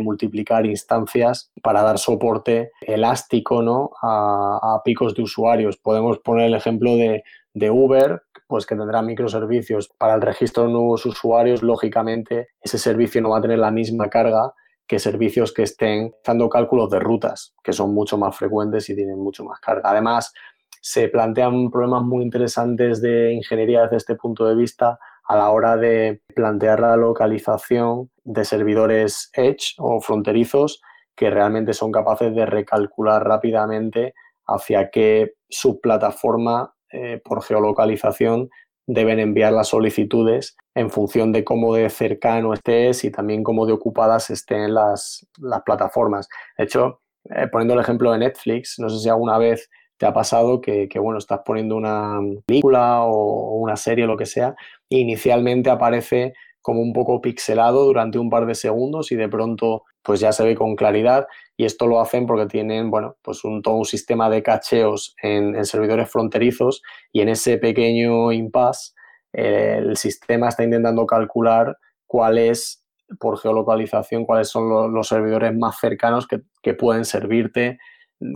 multiplicar 0.00 0.64
instancias 0.64 1.52
para 1.62 1.82
dar 1.82 1.98
soporte 1.98 2.70
elástico 2.80 3.60
¿no? 3.60 3.90
a, 4.02 4.80
picos 4.84 5.14
de 5.14 5.22
usuarios. 5.22 5.76
Podemos 5.76 6.18
poner 6.20 6.46
el 6.46 6.54
ejemplo 6.54 6.96
de, 6.96 7.22
Uber, 7.70 8.22
pues 8.46 8.64
que 8.64 8.76
tendrá 8.76 9.02
microservicios 9.02 9.90
para 9.98 10.14
el 10.14 10.22
registro 10.22 10.64
de 10.64 10.72
nuevos 10.72 11.04
usuarios. 11.04 11.62
Lógicamente, 11.62 12.48
ese 12.62 12.78
servicio 12.78 13.20
no 13.20 13.30
va 13.30 13.38
a 13.38 13.42
tener 13.42 13.58
la 13.58 13.70
misma 13.70 14.08
carga 14.08 14.54
que 14.86 14.98
servicios 14.98 15.52
que 15.52 15.64
estén 15.64 16.14
dando 16.24 16.48
cálculos 16.48 16.88
de 16.90 17.00
rutas, 17.00 17.54
que 17.62 17.72
son 17.72 17.92
mucho 17.92 18.16
más 18.16 18.36
frecuentes 18.36 18.88
y 18.88 18.94
tienen 18.94 19.18
mucho 19.18 19.44
más 19.44 19.60
carga. 19.60 19.90
Además, 19.90 20.32
se 20.80 21.08
plantean 21.08 21.70
problemas 21.70 22.02
muy 22.02 22.22
interesantes 22.22 23.00
de 23.00 23.32
ingeniería 23.32 23.82
desde 23.82 23.96
este 23.96 24.14
punto 24.14 24.46
de 24.46 24.54
vista 24.54 24.98
a 25.24 25.36
la 25.36 25.50
hora 25.50 25.76
de 25.76 26.22
plantear 26.34 26.80
la 26.80 26.96
localización 26.96 28.10
de 28.24 28.44
servidores 28.44 29.30
edge 29.34 29.74
o 29.78 30.00
fronterizos 30.00 30.80
que 31.16 31.30
realmente 31.30 31.72
son 31.72 31.90
capaces 31.90 32.34
de 32.34 32.46
recalcular 32.46 33.26
rápidamente 33.26 34.14
hacia 34.46 34.90
qué 34.90 35.34
subplataforma 35.48 36.74
eh, 36.92 37.20
por 37.24 37.42
geolocalización 37.42 38.48
deben 38.86 39.18
enviar 39.18 39.52
las 39.52 39.68
solicitudes 39.68 40.56
en 40.74 40.90
función 40.90 41.32
de 41.32 41.42
cómo 41.42 41.74
de 41.74 41.90
cercano 41.90 42.52
estés 42.52 43.02
y 43.04 43.10
también 43.10 43.42
cómo 43.42 43.66
de 43.66 43.72
ocupadas 43.72 44.30
estén 44.30 44.74
las, 44.74 45.26
las 45.38 45.62
plataformas. 45.62 46.28
De 46.56 46.64
hecho, 46.64 47.00
eh, 47.24 47.48
poniendo 47.50 47.74
el 47.74 47.80
ejemplo 47.80 48.12
de 48.12 48.18
Netflix, 48.18 48.78
no 48.78 48.88
sé 48.88 49.00
si 49.00 49.08
alguna 49.08 49.38
vez 49.38 49.68
te 49.98 50.06
ha 50.06 50.12
pasado 50.12 50.60
que, 50.60 50.88
bueno, 50.98 51.18
estás 51.18 51.40
poniendo 51.44 51.76
una 51.76 52.20
película 52.46 53.02
o 53.02 53.58
una 53.58 53.76
serie 53.76 54.04
o 54.04 54.08
lo 54.08 54.16
que 54.16 54.26
sea, 54.26 54.54
e 54.90 54.98
inicialmente 54.98 55.70
aparece 55.70 56.34
como 56.60 56.80
un 56.80 56.92
poco 56.92 57.20
pixelado 57.20 57.84
durante 57.84 58.18
un 58.18 58.28
par 58.28 58.44
de 58.44 58.54
segundos 58.54 59.12
y 59.12 59.16
de 59.16 59.28
pronto 59.28 59.84
pues 60.02 60.20
ya 60.20 60.32
se 60.32 60.44
ve 60.44 60.54
con 60.54 60.76
claridad. 60.76 61.26
Y 61.56 61.64
esto 61.64 61.86
lo 61.86 62.00
hacen 62.00 62.26
porque 62.26 62.46
tienen, 62.46 62.90
bueno, 62.90 63.16
pues 63.22 63.44
un, 63.44 63.62
todo 63.62 63.76
un 63.76 63.84
sistema 63.84 64.28
de 64.28 64.42
cacheos 64.42 65.14
en, 65.22 65.64
servidores 65.64 66.10
fronterizos 66.10 66.82
y 67.12 67.20
en 67.20 67.28
ese 67.28 67.58
pequeño 67.58 68.32
impasse 68.32 68.92
el 69.32 69.96
sistema 69.96 70.48
está 70.48 70.64
intentando 70.64 71.06
calcular 71.06 71.76
cuál 72.06 72.38
es, 72.38 72.82
por 73.20 73.38
geolocalización, 73.38 74.24
cuáles 74.24 74.48
son 74.48 74.92
los, 74.92 75.08
servidores 75.08 75.54
más 75.54 75.78
cercanos 75.78 76.26
que, 76.26 76.40
que 76.62 76.74
pueden 76.74 77.04
servirte 77.04 77.78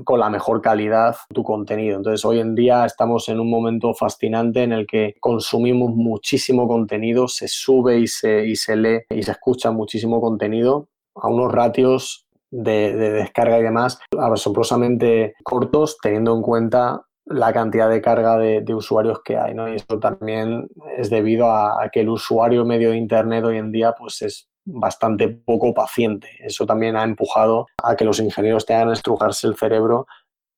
con 0.04 0.20
la 0.20 0.30
mejor 0.30 0.60
calidad 0.60 1.16
tu 1.32 1.42
contenido. 1.42 1.96
Entonces, 1.96 2.24
hoy 2.24 2.40
en 2.40 2.54
día 2.54 2.84
estamos 2.84 3.28
en 3.28 3.40
un 3.40 3.50
momento 3.50 3.94
fascinante 3.94 4.62
en 4.62 4.72
el 4.72 4.86
que 4.86 5.14
consumimos 5.20 5.90
muchísimo 5.94 6.68
contenido, 6.68 7.28
se 7.28 7.48
sube 7.48 7.98
y 7.98 8.06
se, 8.06 8.46
y 8.46 8.56
se 8.56 8.76
lee 8.76 9.00
y 9.10 9.22
se 9.22 9.32
escucha 9.32 9.70
muchísimo 9.70 10.20
contenido 10.20 10.88
a 11.14 11.28
unos 11.28 11.52
ratios 11.52 12.26
de, 12.50 12.94
descarga 12.94 13.58
y 13.58 13.62
demás 13.62 13.98
asombrosamente 14.18 15.34
cortos, 15.42 15.98
teniendo 16.02 16.34
en 16.34 16.42
cuenta 16.42 17.02
la 17.26 17.52
cantidad 17.52 17.88
de 17.88 18.00
carga 18.00 18.36
de, 18.38 18.74
usuarios 18.74 19.20
que 19.24 19.36
hay, 19.36 19.54
¿no? 19.54 19.68
Y 19.68 19.76
eso 19.76 19.98
también 20.00 20.68
es 20.96 21.10
debido 21.10 21.46
a, 21.46 21.82
a, 21.82 21.88
que 21.90 22.00
el 22.00 22.08
usuario 22.08 22.64
medio 22.64 22.90
de 22.90 22.96
Internet 22.96 23.44
hoy 23.44 23.58
en 23.58 23.70
día 23.70 23.94
pues 23.96 24.20
es 24.22 24.49
bastante 24.72 25.28
poco 25.28 25.74
paciente. 25.74 26.28
Eso 26.40 26.66
también 26.66 26.96
ha 26.96 27.04
empujado 27.04 27.66
a 27.82 27.96
que 27.96 28.04
los 28.04 28.20
ingenieros 28.20 28.66
tengan 28.66 28.88
que 28.88 28.94
estrujarse 28.94 29.46
el 29.46 29.56
cerebro 29.56 30.06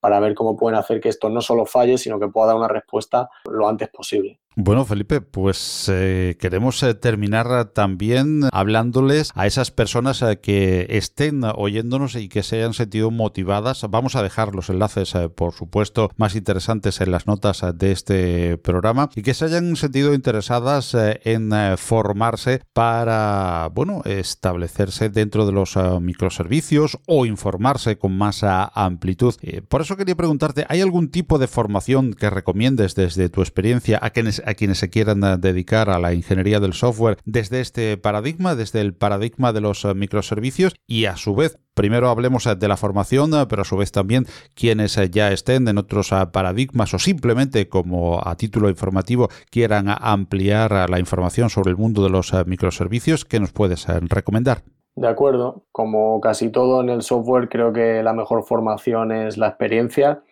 para 0.00 0.18
ver 0.18 0.34
cómo 0.34 0.56
pueden 0.56 0.78
hacer 0.78 1.00
que 1.00 1.08
esto 1.08 1.28
no 1.28 1.40
solo 1.40 1.64
falle, 1.64 1.96
sino 1.96 2.18
que 2.18 2.26
pueda 2.26 2.48
dar 2.48 2.56
una 2.56 2.68
respuesta 2.68 3.28
lo 3.48 3.68
antes 3.68 3.88
posible. 3.88 4.40
Bueno, 4.54 4.84
Felipe, 4.84 5.22
pues 5.22 5.90
eh, 5.90 6.36
queremos 6.38 6.82
eh, 6.82 6.92
terminar 6.92 7.70
también 7.72 8.42
hablándoles 8.52 9.30
a 9.34 9.46
esas 9.46 9.70
personas 9.70 10.20
eh, 10.20 10.40
que 10.42 10.86
estén 10.90 11.42
oyéndonos 11.42 12.16
y 12.16 12.28
que 12.28 12.42
se 12.42 12.56
hayan 12.56 12.74
sentido 12.74 13.10
motivadas. 13.10 13.86
Vamos 13.88 14.14
a 14.14 14.22
dejar 14.22 14.54
los 14.54 14.68
enlaces, 14.68 15.14
por 15.34 15.54
supuesto, 15.54 16.10
más 16.18 16.36
interesantes 16.36 17.00
en 17.00 17.12
las 17.12 17.26
notas 17.26 17.64
de 17.74 17.92
este 17.92 18.58
programa 18.58 19.08
y 19.16 19.22
que 19.22 19.32
se 19.32 19.46
hayan 19.46 19.74
sentido 19.74 20.12
interesadas 20.12 20.94
en 20.94 21.52
formarse 21.78 22.62
para, 22.74 23.70
bueno, 23.72 24.02
establecerse 24.04 25.08
dentro 25.08 25.46
de 25.46 25.52
los 25.52 25.78
microservicios 26.02 26.98
o 27.06 27.24
informarse 27.24 27.96
con 27.96 28.18
más 28.18 28.42
amplitud. 28.42 29.34
por 29.68 29.80
eso 29.80 29.96
quería 29.96 30.14
preguntarte, 30.14 30.66
¿hay 30.68 30.82
algún 30.82 31.10
tipo 31.10 31.38
de 31.38 31.46
formación 31.46 32.12
que 32.12 32.28
recomiendes 32.28 32.94
desde 32.94 33.30
tu 33.30 33.40
experiencia 33.40 33.98
a 34.02 34.10
quienes 34.10 34.41
a 34.46 34.54
quienes 34.54 34.78
se 34.78 34.90
quieran 34.90 35.22
eh, 35.24 35.36
dedicar 35.38 35.90
a 35.90 35.98
la 35.98 36.14
ingeniería 36.14 36.60
del 36.60 36.72
software 36.72 37.18
desde 37.24 37.60
este 37.60 37.96
paradigma, 37.96 38.54
desde 38.54 38.80
el 38.80 38.94
paradigma 38.94 39.52
de 39.52 39.60
los 39.60 39.84
eh, 39.84 39.94
microservicios 39.94 40.74
y 40.86 41.06
a 41.06 41.16
su 41.16 41.34
vez 41.34 41.58
Primero 41.74 42.10
hablemos 42.10 42.46
eh, 42.46 42.54
de 42.54 42.68
la 42.68 42.76
formación, 42.76 43.30
pero 43.48 43.62
a 43.62 43.64
su 43.64 43.78
vez 43.78 43.90
también 43.92 44.26
quienes 44.54 44.94
ya 45.10 45.32
estén 45.32 45.66
en 45.68 45.78
otros 45.78 46.10
paradigmas 46.30 46.92
o 46.92 46.98
simplemente 46.98 47.66
como 47.66 48.20
a 48.22 48.36
título 48.36 48.68
informativo 48.68 49.30
quieran 49.50 49.86
ampliar 49.88 50.90
la 50.90 50.98
información 50.98 51.48
sobre 51.48 51.70
el 51.70 51.78
mundo 51.78 52.02
de 52.02 52.10
los 52.10 52.34
microservicios, 52.44 53.24
¿qué 53.24 53.40
nos 53.40 53.52
puedes 53.52 53.86
recomendar? 53.86 54.64
De 54.94 55.08
acuerdo, 55.08 55.64
como 55.72 56.20
casi 56.20 56.50
todo 56.50 56.82
en 56.82 56.90
el 56.90 57.00
software, 57.00 57.48
creo 57.48 57.72
que 57.72 58.02
la 58.02 58.12
mejor 58.12 58.44
formación 58.44 59.10
es 59.10 59.38
la 59.38 59.48
experiencia. 59.48 60.22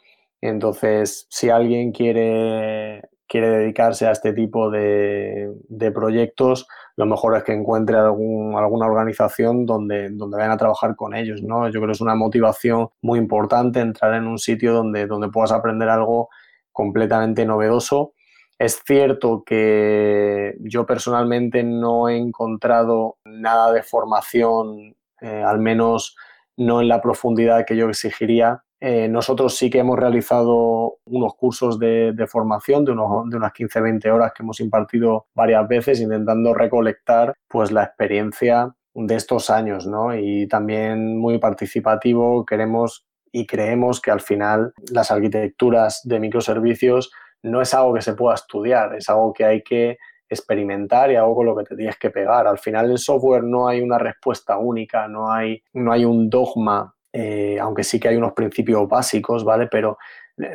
Entonces, 0.42 1.26
si 1.30 1.48
alguien 1.48 1.92
quiere 1.92 3.02
quiere 3.30 3.48
dedicarse 3.48 4.08
a 4.08 4.10
este 4.10 4.32
tipo 4.32 4.70
de, 4.70 5.52
proyectos, 5.94 6.66
lo 6.96 7.06
mejor 7.06 7.36
es 7.36 7.44
que 7.44 7.52
encuentre 7.52 7.96
alguna 7.96 8.86
organización 8.86 9.66
donde, 9.66 10.10
donde 10.10 10.36
vayan 10.36 10.50
a 10.50 10.56
trabajar 10.56 10.96
con 10.96 11.14
ellos, 11.14 11.40
¿no? 11.40 11.68
Yo 11.68 11.74
creo 11.74 11.86
que 11.86 11.92
es 11.92 12.00
una 12.00 12.16
motivación 12.16 12.88
muy 13.02 13.20
importante 13.20 13.78
entrar 13.78 14.14
en 14.14 14.26
un 14.26 14.38
sitio 14.38 14.72
donde, 14.72 15.06
donde 15.06 15.28
puedas 15.28 15.52
aprender 15.52 15.88
algo 15.88 16.28
completamente 16.72 17.46
novedoso. 17.46 18.14
Es 18.58 18.82
cierto 18.84 19.44
que 19.46 20.56
yo 20.58 20.84
personalmente 20.84 21.62
no 21.62 22.08
he 22.08 22.16
encontrado 22.16 23.18
nada 23.24 23.72
de 23.72 23.84
formación, 23.84 24.96
eh, 25.20 25.44
al 25.46 25.60
menos 25.60 26.16
no 26.56 26.80
en 26.80 26.88
la 26.88 27.00
profundidad 27.00 27.64
que 27.64 27.76
yo 27.76 27.88
exigiría 27.88 28.64
eh, 28.80 29.08
nosotros 29.08 29.56
sí 29.56 29.68
que 29.68 29.78
hemos 29.78 29.98
realizado 29.98 30.98
unos 31.04 31.34
cursos 31.34 31.78
de, 31.78 32.14
formación 32.26 32.84
de, 32.84 32.92
unos, 32.92 33.28
de 33.28 33.36
unas 33.36 33.52
15-20 33.52 34.10
horas 34.10 34.32
que 34.34 34.42
hemos 34.42 34.58
impartido 34.60 35.26
varias 35.34 35.68
veces 35.68 36.00
intentando 36.00 36.54
recolectar 36.54 37.34
pues, 37.46 37.70
la 37.70 37.84
experiencia 37.84 38.74
de 38.94 39.14
estos 39.14 39.50
años 39.50 39.86
¿no? 39.86 40.16
y 40.16 40.48
también 40.48 41.18
muy 41.18 41.38
participativo 41.38 42.44
queremos 42.44 43.06
y 43.32 43.46
creemos 43.46 44.00
que 44.00 44.10
al 44.10 44.20
final 44.20 44.72
las 44.90 45.10
arquitecturas 45.10 46.00
de 46.04 46.18
microservicios 46.18 47.12
no 47.42 47.60
es 47.60 47.72
algo 47.74 47.94
que 47.94 48.02
se 48.02 48.14
pueda 48.14 48.34
estudiar, 48.34 48.96
es 48.96 49.08
algo 49.08 49.32
que 49.32 49.44
hay 49.44 49.62
que 49.62 49.98
experimentar 50.28 51.10
y 51.10 51.16
algo 51.16 51.36
con 51.36 51.46
lo 51.46 51.56
que 51.56 51.64
te 51.64 51.76
tienes 51.76 51.98
que 51.98 52.10
pegar. 52.10 52.46
Al 52.46 52.58
final 52.58 52.90
en 52.90 52.98
software 52.98 53.44
no 53.44 53.68
hay 53.68 53.80
una 53.80 53.98
respuesta 53.98 54.58
única, 54.58 55.08
no 55.08 55.30
hay, 55.30 55.62
no 55.72 55.92
hay 55.92 56.04
un 56.04 56.28
dogma 56.30 56.94
eh, 57.12 57.58
aunque 57.60 57.84
sí 57.84 57.98
que 57.98 58.08
hay 58.08 58.16
unos 58.16 58.32
principios 58.32 58.88
básicos, 58.88 59.44
¿vale? 59.44 59.66
Pero 59.66 59.98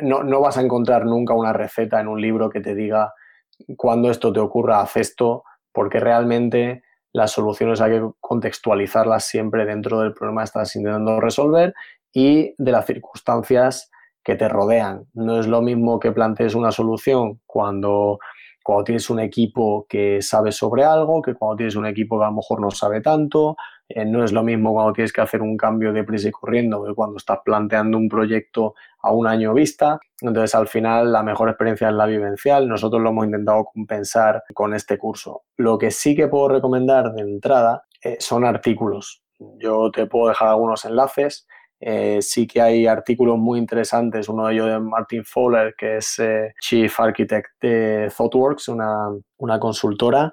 no, 0.02 0.40
vas 0.40 0.56
a 0.58 0.62
encontrar 0.62 1.04
nunca 1.04 1.34
una 1.34 1.52
receta 1.52 2.00
en 2.00 2.08
un 2.08 2.20
libro 2.20 2.50
que 2.50 2.60
te 2.60 2.74
diga 2.74 3.12
cuando 3.76 4.10
esto 4.10 4.32
te 4.32 4.40
ocurra, 4.40 4.80
haz 4.80 4.96
esto, 4.96 5.44
porque 5.72 6.00
realmente 6.00 6.82
las 7.12 7.32
soluciones 7.32 7.80
hay 7.80 7.92
que 7.92 8.10
contextualizarlas 8.20 9.24
siempre 9.24 9.64
dentro 9.64 10.00
del 10.00 10.12
problema 10.12 10.42
que 10.42 10.46
estás 10.46 10.76
intentando 10.76 11.20
resolver 11.20 11.74
y 12.12 12.54
de 12.58 12.72
las 12.72 12.86
circunstancias 12.86 13.90
que 14.22 14.34
te 14.34 14.48
rodean. 14.48 15.06
No 15.14 15.38
es 15.38 15.46
lo 15.46 15.62
mismo 15.62 15.98
que 15.98 16.12
plantees 16.12 16.54
una 16.54 16.72
solución 16.72 17.40
cuando, 17.46 18.18
cuando 18.62 18.84
tienes 18.84 19.08
un 19.08 19.20
equipo 19.20 19.86
que 19.88 20.20
sabe 20.20 20.52
sobre 20.52 20.84
algo, 20.84 21.22
que 21.22 21.34
cuando 21.34 21.56
tienes 21.56 21.76
un 21.76 21.86
equipo 21.86 22.18
que 22.18 22.24
a 22.24 22.28
lo 22.28 22.36
mejor 22.36 22.60
no 22.60 22.70
sabe 22.70 23.00
tanto, 23.00 23.56
eh, 23.88 24.04
no 24.04 24.24
es 24.24 24.32
lo 24.32 24.42
mismo 24.42 24.72
cuando 24.72 24.92
tienes 24.92 25.12
que 25.12 25.20
hacer 25.20 25.42
un 25.42 25.56
cambio 25.56 25.92
de 25.92 26.02
prisa 26.02 26.28
y 26.28 26.32
corriendo 26.32 26.84
que 26.84 26.94
cuando 26.94 27.18
estás 27.18 27.38
planteando 27.44 27.96
un 27.98 28.08
proyecto 28.08 28.74
a 29.00 29.12
un 29.12 29.26
año 29.28 29.54
vista. 29.54 30.00
Entonces, 30.20 30.54
al 30.54 30.66
final, 30.66 31.12
la 31.12 31.22
mejor 31.22 31.48
experiencia 31.48 31.88
es 31.88 31.94
la 31.94 32.06
vivencial. 32.06 32.68
Nosotros 32.68 33.00
lo 33.00 33.10
hemos 33.10 33.26
intentado 33.26 33.64
compensar 33.64 34.42
con 34.54 34.74
este 34.74 34.98
curso. 34.98 35.42
Lo 35.56 35.78
que 35.78 35.90
sí 35.90 36.16
que 36.16 36.26
puedo 36.26 36.48
recomendar 36.48 37.12
de 37.12 37.22
entrada 37.22 37.84
eh, 38.02 38.16
son 38.18 38.44
artículos. 38.44 39.22
Yo 39.58 39.90
te 39.92 40.06
puedo 40.06 40.28
dejar 40.30 40.48
algunos 40.48 40.84
enlaces. 40.84 41.46
Eh, 41.78 42.18
sí 42.22 42.46
que 42.46 42.60
hay 42.60 42.86
artículos 42.86 43.38
muy 43.38 43.58
interesantes, 43.58 44.28
uno 44.28 44.46
de 44.46 44.54
ellos 44.54 44.66
de 44.66 44.80
Martin 44.80 45.24
Fowler, 45.24 45.74
que 45.76 45.98
es 45.98 46.20
Chief 46.58 46.98
Architect 46.98 47.48
de 47.60 48.10
ThoughtWorks, 48.16 48.68
una, 48.68 49.10
una 49.36 49.60
consultora 49.60 50.32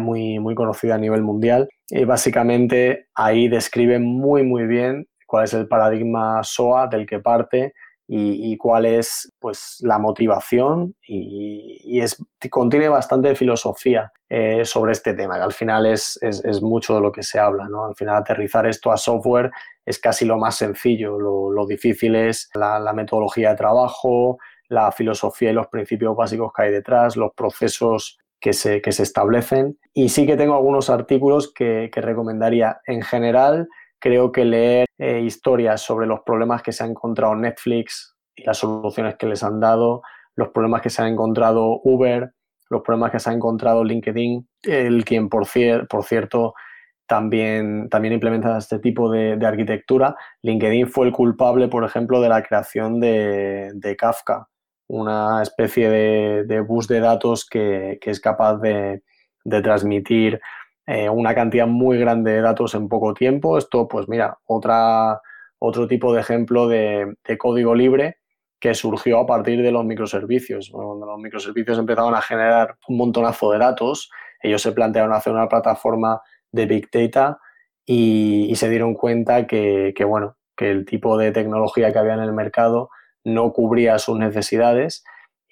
muy, 0.00 0.38
muy 0.38 0.54
conocida 0.54 0.94
a 0.94 0.98
nivel 0.98 1.22
mundial, 1.22 1.68
y 1.94 2.06
básicamente 2.06 3.08
ahí 3.14 3.48
describe 3.48 3.98
muy, 3.98 4.42
muy 4.44 4.66
bien 4.66 5.06
cuál 5.26 5.44
es 5.44 5.52
el 5.52 5.68
paradigma 5.68 6.42
SOA 6.42 6.86
del 6.86 7.06
que 7.06 7.20
parte 7.20 7.74
y, 8.08 8.56
cuál 8.56 8.86
es 8.86 9.32
pues, 9.38 9.76
la 9.80 9.98
motivación 9.98 10.94
y, 11.06 12.02
contiene 12.50 12.88
bastante 12.88 13.34
filosofía 13.34 14.10
eh, 14.28 14.64
sobre 14.64 14.92
este 14.92 15.14
tema, 15.14 15.36
que 15.36 15.42
al 15.42 15.52
final 15.52 15.86
es, 15.86 16.18
es, 16.22 16.62
mucho 16.62 16.94
de 16.94 17.00
lo 17.02 17.12
que 17.12 17.22
se 17.22 17.38
habla. 17.38 17.68
¿no? 17.68 17.84
Al 17.84 17.94
final 17.94 18.16
aterrizar 18.16 18.66
esto 18.66 18.90
a 18.90 18.96
software 18.96 19.50
es 19.84 19.98
casi 19.98 20.24
lo 20.24 20.38
más 20.38 20.56
sencillo, 20.56 21.18
lo, 21.18 21.66
difícil 21.66 22.16
es 22.16 22.48
la, 22.54 22.78
la, 22.80 22.92
metodología 22.92 23.50
de 23.50 23.56
trabajo, 23.56 24.38
la 24.68 24.92
filosofía 24.92 25.50
y 25.50 25.54
los 25.54 25.68
principios 25.68 26.16
básicos 26.16 26.52
que 26.54 26.62
hay 26.62 26.70
detrás, 26.72 27.16
los 27.16 27.32
procesos 27.34 28.18
que 28.42 28.52
se, 28.52 28.82
que 28.82 28.92
se 28.92 29.04
establecen. 29.04 29.78
Y 29.94 30.08
sí 30.10 30.26
que 30.26 30.36
tengo 30.36 30.54
algunos 30.54 30.90
artículos 30.90 31.52
que, 31.54 31.88
recomendaría. 31.94 32.80
En 32.86 33.00
general, 33.00 33.68
creo 34.00 34.32
que 34.32 34.44
leer 34.44 34.86
eh, 34.98 35.20
historias 35.20 35.80
sobre 35.80 36.06
los 36.06 36.20
problemas 36.26 36.62
que 36.62 36.72
se 36.72 36.82
ha 36.82 36.86
encontrado 36.86 37.36
Netflix 37.36 38.16
y 38.34 38.42
las 38.44 38.58
soluciones 38.58 39.14
que 39.16 39.26
les 39.26 39.44
han 39.44 39.60
dado, 39.60 40.02
los 40.34 40.48
problemas 40.48 40.82
que 40.82 40.90
se 40.90 41.02
ha 41.02 41.08
encontrado 41.08 41.80
Uber, 41.84 42.32
los 42.68 42.82
problemas 42.82 43.12
que 43.12 43.20
se 43.20 43.30
ha 43.30 43.32
encontrado 43.32 43.84
LinkedIn, 43.84 44.48
el 44.64 45.04
quien, 45.04 45.28
por, 45.28 45.46
por 45.88 46.04
cierto, 46.04 46.54
también, 47.06 47.88
también 47.90 48.14
implementa 48.14 48.58
este 48.58 48.80
tipo 48.80 49.08
de, 49.10 49.38
arquitectura. 49.46 50.16
LinkedIn 50.42 50.88
fue 50.88 51.06
el 51.06 51.12
culpable, 51.12 51.68
por 51.68 51.84
ejemplo, 51.84 52.20
de 52.20 52.28
la 52.28 52.42
creación 52.42 52.98
de, 52.98 53.70
de 53.74 53.94
Kafka 53.94 54.48
una 54.92 55.40
especie 55.40 55.88
de, 55.88 56.60
bus 56.60 56.86
de 56.86 57.00
datos 57.00 57.46
que, 57.48 57.98
es 57.98 58.20
capaz 58.20 58.58
de, 58.58 59.02
transmitir 59.62 60.38
eh, 60.86 61.08
una 61.08 61.34
cantidad 61.34 61.66
muy 61.66 61.98
grande 61.98 62.32
de 62.32 62.42
datos 62.42 62.74
en 62.74 62.88
poco 62.88 63.14
tiempo. 63.14 63.56
Esto, 63.56 63.88
pues 63.88 64.06
mira, 64.06 64.38
otra, 64.44 65.18
otro 65.58 65.88
tipo 65.88 66.12
de 66.12 66.20
ejemplo 66.20 66.68
de, 66.68 67.16
código 67.38 67.74
libre 67.74 68.18
que 68.60 68.74
surgió 68.74 69.20
a 69.20 69.26
partir 69.26 69.62
de 69.62 69.72
los 69.72 69.82
microservicios. 69.86 70.70
Los 70.70 71.18
microservicios 71.18 71.78
empezaron 71.78 72.14
a 72.14 72.20
generar 72.20 72.76
un 72.86 72.98
montonazo 72.98 73.50
de 73.50 73.58
datos, 73.58 74.10
ellos 74.42 74.60
se 74.60 74.72
plantearon 74.72 75.14
hacer 75.14 75.32
una 75.32 75.48
plataforma 75.48 76.20
de 76.52 76.66
Big 76.66 76.90
Data 76.92 77.38
y, 77.86 78.54
se 78.56 78.68
dieron 78.68 78.92
cuenta 78.92 79.46
que, 79.46 79.94
que, 79.96 80.04
bueno, 80.04 80.36
que 80.54 80.70
el 80.70 80.84
tipo 80.84 81.16
de 81.16 81.32
tecnología 81.32 81.92
que 81.94 81.98
había 81.98 82.14
en 82.14 82.20
el 82.20 82.34
mercado 82.34 82.90
no 83.24 83.52
cubría 83.52 83.98
sus 83.98 84.18
necesidades 84.18 85.04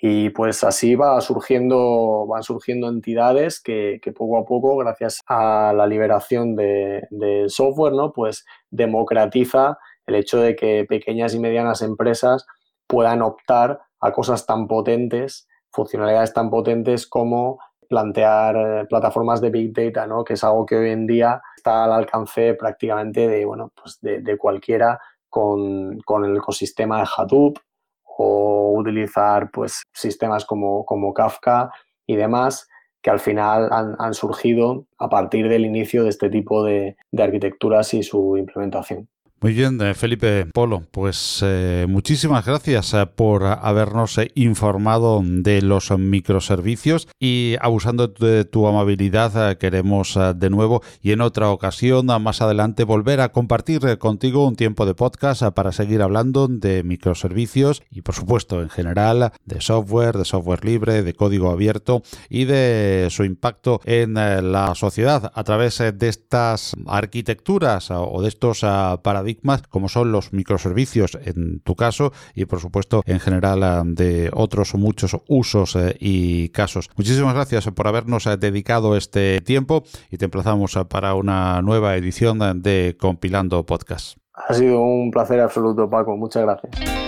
y 0.03 0.31
pues 0.31 0.65
así 0.65 0.95
va 0.95 1.21
surgiendo, 1.21 2.27
van 2.27 2.43
surgiendo 2.43 2.89
entidades 2.89 3.61
que, 3.61 4.01
poco 4.17 4.39
a 4.39 4.47
poco, 4.47 4.77
gracias 4.79 5.21
a 5.27 5.75
la 5.75 5.87
liberación 5.87 6.57
del 6.57 7.51
software, 7.51 7.93
¿no? 7.93 8.13
pues 8.13 8.47
democratiza 8.71 9.79
el 10.07 10.15
hecho 10.15 10.41
de 10.41 10.57
que 10.57 10.87
pequeñas 10.89 11.35
y 11.35 11.39
medianas 11.39 11.83
empresas 11.83 12.47
puedan 12.87 13.21
optar 13.21 13.81
a 14.01 14.13
cosas 14.13 14.47
tan 14.47 14.67
potentes, 14.67 15.47
funcionalidades 15.71 16.33
tan 16.33 16.49
potentes 16.49 17.07
como 17.07 17.59
plantear 17.87 18.57
eh, 18.57 18.87
plataformas 18.89 19.41
de 19.43 19.51
Big 19.51 19.75
Data, 19.75 20.07
¿no? 20.07 20.25
que 20.25 20.33
es 20.35 20.45
algo 20.45 20.65
que 20.65 20.77
hoy 20.77 20.91
en 20.91 21.07
día 21.07 21.43
está 21.57 21.85
al 21.85 21.93
alcance 21.93 22.55
prácticamente 22.55 23.29
de, 23.29 23.45
bueno, 23.45 23.71
pues 23.77 23.99
de 24.01 24.39
cualquiera 24.39 24.99
con, 25.31 26.01
el 26.25 26.37
ecosistema 26.37 26.99
de 26.99 27.09
Hadoop 27.17 27.59
o 28.05 28.75
utilizar 28.77 29.51
pues, 29.51 29.83
sistemas 29.95 30.45
como, 30.45 30.85
como 30.85 31.15
Kafka 31.15 31.71
y 32.07 32.17
demás 32.17 32.69
que 33.03 33.09
al 33.09 33.21
final 33.21 33.71
han, 33.73 34.13
surgido 34.13 34.87
a 34.99 35.09
partir 35.09 35.49
del 35.49 35.65
inicio 35.65 36.03
de 36.03 36.11
este 36.11 36.29
tipo 36.29 36.63
de 36.63 36.97
arquitecturas 37.17 37.95
y 37.95 38.03
su 38.03 38.37
implementación. 38.37 39.09
Muy 39.43 39.55
bien, 39.55 39.81
eh, 39.81 39.95
Felipe 39.95 40.45
Polo, 40.53 40.83
pues 40.91 41.41
eh, 41.43 41.87
muchísimas 41.89 42.45
gracias 42.45 42.93
eh, 42.93 43.07
por 43.07 43.45
habernos 43.45 44.21
informado 44.35 45.23
de 45.25 45.63
los 45.63 45.91
microservicios 45.93 47.09
y 47.19 47.57
abusando 47.63 48.09
de 48.09 48.45
tu 48.45 48.67
amabilidad 48.67 49.57
queremos 49.57 50.19
de 50.35 50.51
nuevo 50.51 50.83
y 51.01 51.13
en 51.13 51.23
otra 51.23 51.49
ocasión 51.49 52.05
más 52.21 52.43
adelante 52.43 52.85
volver 52.85 53.23
a 53.23 53.33
compartir 53.33 53.97
contigo 53.97 54.47
un 54.47 54.57
tiempo 54.57 54.85
de 54.85 54.95
podcast 54.95 55.43
para 55.55 55.73
seguir 55.73 56.03
hablando 56.03 56.47
de 56.47 56.83
microservicios 56.83 57.83
y 57.91 58.03
por 58.03 58.15
supuesto 58.15 58.61
en 58.61 58.69
general 58.69 59.33
de 59.47 59.61
software, 59.63 60.19
de 60.19 60.27
software 60.27 60.67
libre, 60.67 61.03
de 61.03 61.15
código 61.15 61.51
abierto 61.51 62.03
y 62.29 62.45
de 62.45 63.09
su 63.11 63.25
impacto 63.25 63.81
en 63.87 64.13
la 64.15 64.75
sociedad 64.75 65.33
a 65.35 65.45
través 65.45 65.79
de 65.79 66.09
estas 66.09 66.77
arquitecturas 66.87 67.91
o 67.91 68.21
de 68.21 68.29
estos 68.29 68.61
paradigmas 68.61 69.30
como 69.69 69.89
son 69.89 70.13
los 70.13 70.33
microservicios 70.33 71.19
en 71.25 71.61
tu 71.61 71.75
caso 71.75 72.13
y 72.35 72.45
por 72.47 72.61
supuesto 72.61 73.03
en 73.07 73.21
general 73.21 73.63
ah, 73.63 73.83
de 73.85 74.31
otros 74.33 74.75
muchos 74.75 75.17
usos 75.29 75.77
eh, 75.77 75.97
y 75.99 76.49
casos. 76.51 76.91
Muchísimas 76.97 77.35
gracias 77.35 77.67
por 77.69 77.87
habernos 77.87 78.27
eh, 78.27 78.37
dedicado 78.37 78.97
este 78.97 79.41
tiempo 79.41 79.85
y 80.11 80.17
te 80.17 80.27
emplazamos 80.27 80.77
ah, 80.77 80.89
para 80.89 81.15
una 81.15 81.63
nueva 81.63 81.97
edición 81.97 82.63
de 82.63 82.97
Compilando 82.99 83.65
Podcast. 83.65 84.17
Ha 84.35 84.55
sido 84.55 84.81
un 84.81 85.11
placer 85.11 85.41
absoluto, 85.41 85.89
Paco. 85.89 86.17
Muchas 86.17 86.43
gracias. 86.43 87.01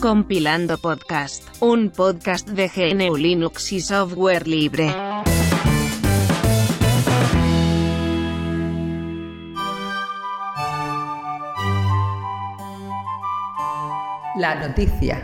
Compilando 0.00 0.78
Podcast, 0.78 1.42
un 1.60 1.90
podcast 1.90 2.48
de 2.48 2.68
GNU 2.68 3.16
Linux 3.16 3.72
y 3.72 3.80
software 3.80 4.46
libre. 4.46 4.94
La 14.38 14.54
noticia. 14.54 15.22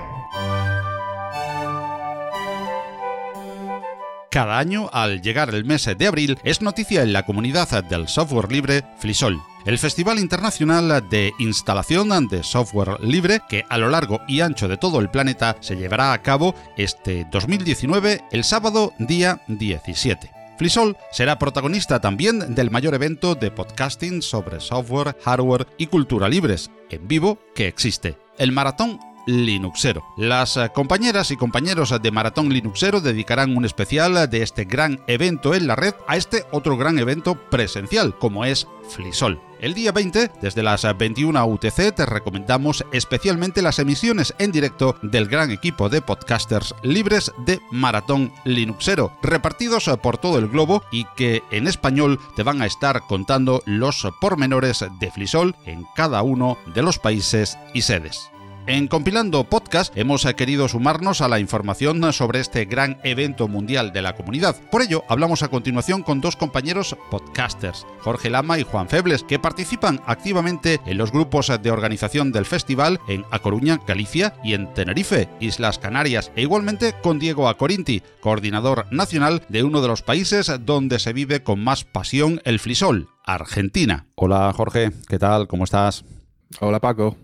Cada 4.31 4.59
año, 4.59 4.91
al 4.93 5.23
llegar 5.23 5.55
el 5.55 5.65
mes 5.65 5.89
de 5.97 6.07
abril, 6.07 6.39
es 6.43 6.61
noticia 6.61 7.03
en 7.03 7.13
la 7.13 7.25
comunidad 7.25 7.85
del 7.85 8.09
software 8.09 8.51
libre 8.51 8.83
Flisol 8.99 9.41
el 9.65 9.79
Festival 9.79 10.19
Internacional 10.19 11.09
de 11.09 11.33
Instalación 11.39 12.29
de 12.29 12.43
Software 12.43 13.01
Libre, 13.01 13.41
que 13.49 13.65
a 13.69 13.79
lo 13.79 13.89
largo 13.89 14.21
y 14.29 14.41
ancho 14.41 14.69
de 14.69 14.77
todo 14.77 15.01
el 15.01 15.11
planeta 15.11 15.57
se 15.61 15.77
llevará 15.77 16.13
a 16.13 16.23
cabo 16.23 16.55
este 16.77 17.27
2019, 17.31 18.25
el 18.31 18.45
sábado 18.45 18.93
día 18.99 19.41
17. 19.49 20.31
Flisol 20.59 20.97
será 21.11 21.39
protagonista 21.39 22.01
también 22.01 22.55
del 22.55 22.71
mayor 22.71 22.95
evento 22.95 23.35
de 23.35 23.51
podcasting 23.51 24.23
sobre 24.23 24.61
software, 24.61 25.17
hardware 25.25 25.67
y 25.79 25.87
cultura 25.87 26.29
libres 26.29 26.71
en 26.91 27.09
vivo 27.09 27.39
que 27.55 27.67
existe, 27.67 28.17
el 28.39 28.53
Maratón 28.53 29.01
Linuxero. 29.27 30.05
Las 30.17 30.57
eh, 30.57 30.71
compañeras 30.75 31.31
y 31.31 31.37
compañeros 31.37 31.95
de 32.01 32.11
Maratón 32.11 32.51
Linuxero 32.51 33.01
dedicarán 33.01 33.57
un 33.57 33.65
especial 33.65 34.29
de 34.29 34.43
este 34.43 34.65
gran 34.65 35.01
evento 35.07 35.55
en 35.55 35.67
la 35.67 35.77
red 35.77 35.95
a 36.07 36.17
este 36.17 36.45
otro 36.51 36.77
gran 36.77 36.99
evento 36.99 37.35
presencial, 37.35 38.17
como 38.19 38.45
es 38.45 38.67
Flisol. 38.89 39.41
El 39.61 39.73
día 39.73 39.93
20, 39.93 40.31
desde 40.43 40.63
las 40.63 40.87
21 40.99 41.43
UTC, 41.47 41.95
te 41.95 42.05
recomendamos 42.05 42.85
especialmente 42.93 43.63
las 43.63 43.79
emisiones 43.79 44.35
en 44.39 44.53
directo 44.53 44.97
del 45.01 45.27
gran 45.27 45.51
equipo 45.51 45.89
de 45.89 46.03
podcasters 46.03 46.75
libres 46.83 47.33
de 47.47 47.61
Maratón 47.71 48.31
Linuxero, 48.45 49.17
repartidos 49.23 49.89
por 50.03 50.19
todo 50.19 50.39
el 50.39 50.49
globo 50.49 50.83
y 50.93 51.07
que 51.17 51.43
en 51.51 51.67
español 51.67 52.21
te 52.37 52.43
van 52.43 52.61
a 52.61 52.67
estar 52.67 53.01
contando 53.09 53.63
los 53.65 54.07
pormenores 54.21 54.85
de 55.01 55.11
Flisol 55.11 55.57
en 55.65 55.87
cada 55.95 56.23
uno 56.23 56.59
de 56.75 56.83
los 56.83 56.99
países 56.99 57.57
y 57.73 57.81
sedes. 57.81 58.31
En 58.67 58.89
Compilando 58.89 59.45
Podcast 59.45 59.95
hemos 59.95 60.25
querido 60.37 60.69
sumarnos 60.69 61.21
a 61.21 61.29
la 61.29 61.39
información 61.39 62.11
sobre 62.15 62.41
este 62.41 62.65
gran 62.65 62.99
evento 63.05 63.47
mundial 63.47 63.93
de 63.93 64.01
la 64.01 64.15
comunidad. 64.15 64.57
Por 64.71 64.81
ello, 64.81 65.05
hablamos 65.11 65.43
a 65.43 65.49
continuación 65.49 66.03
con 66.03 66.23
dos 66.23 66.35
compañeros 66.37 66.97
podcasters, 67.11 67.87
Jorge 68.01 68.31
Lama 68.31 68.59
y 68.59 68.63
Juan 68.63 68.89
Febles, 68.89 69.23
que 69.23 69.39
participan 69.39 70.01
activamente 70.07 70.81
en 70.87 70.97
los 70.97 71.13
grupos 71.13 71.53
de 71.63 71.71
organización 71.71 72.33
del 72.33 72.47
festival 72.47 73.01
en 73.07 73.27
A 73.31 73.41
Coruña, 73.41 73.81
Galicia 73.87 74.35
y 74.43 74.55
en 74.55 74.73
Tenerife, 74.73 75.29
Islas 75.41 75.79
Canarias, 75.79 76.33
e 76.35 76.41
igualmente 76.41 76.95
con 77.03 77.19
Diego 77.19 77.51
Acorinti, 77.51 78.03
coordinador 78.21 78.87
nacional 78.91 79.43
de 79.51 79.63
uno 79.63 79.83
de 79.83 79.89
los 79.89 80.01
países 80.01 80.51
donde 80.61 81.01
se 81.01 81.13
vive 81.13 81.43
con 81.43 81.63
más 81.63 81.85
pasión 81.85 82.41
el 82.45 82.59
flisol, 82.59 83.11
Argentina. 83.25 84.07
Hola 84.15 84.51
Jorge, 84.57 84.91
¿qué 85.07 85.19
tal? 85.19 85.49
¿Cómo 85.49 85.65
estás? 85.65 86.07
Hola 86.61 86.81
Paco, 86.81 87.19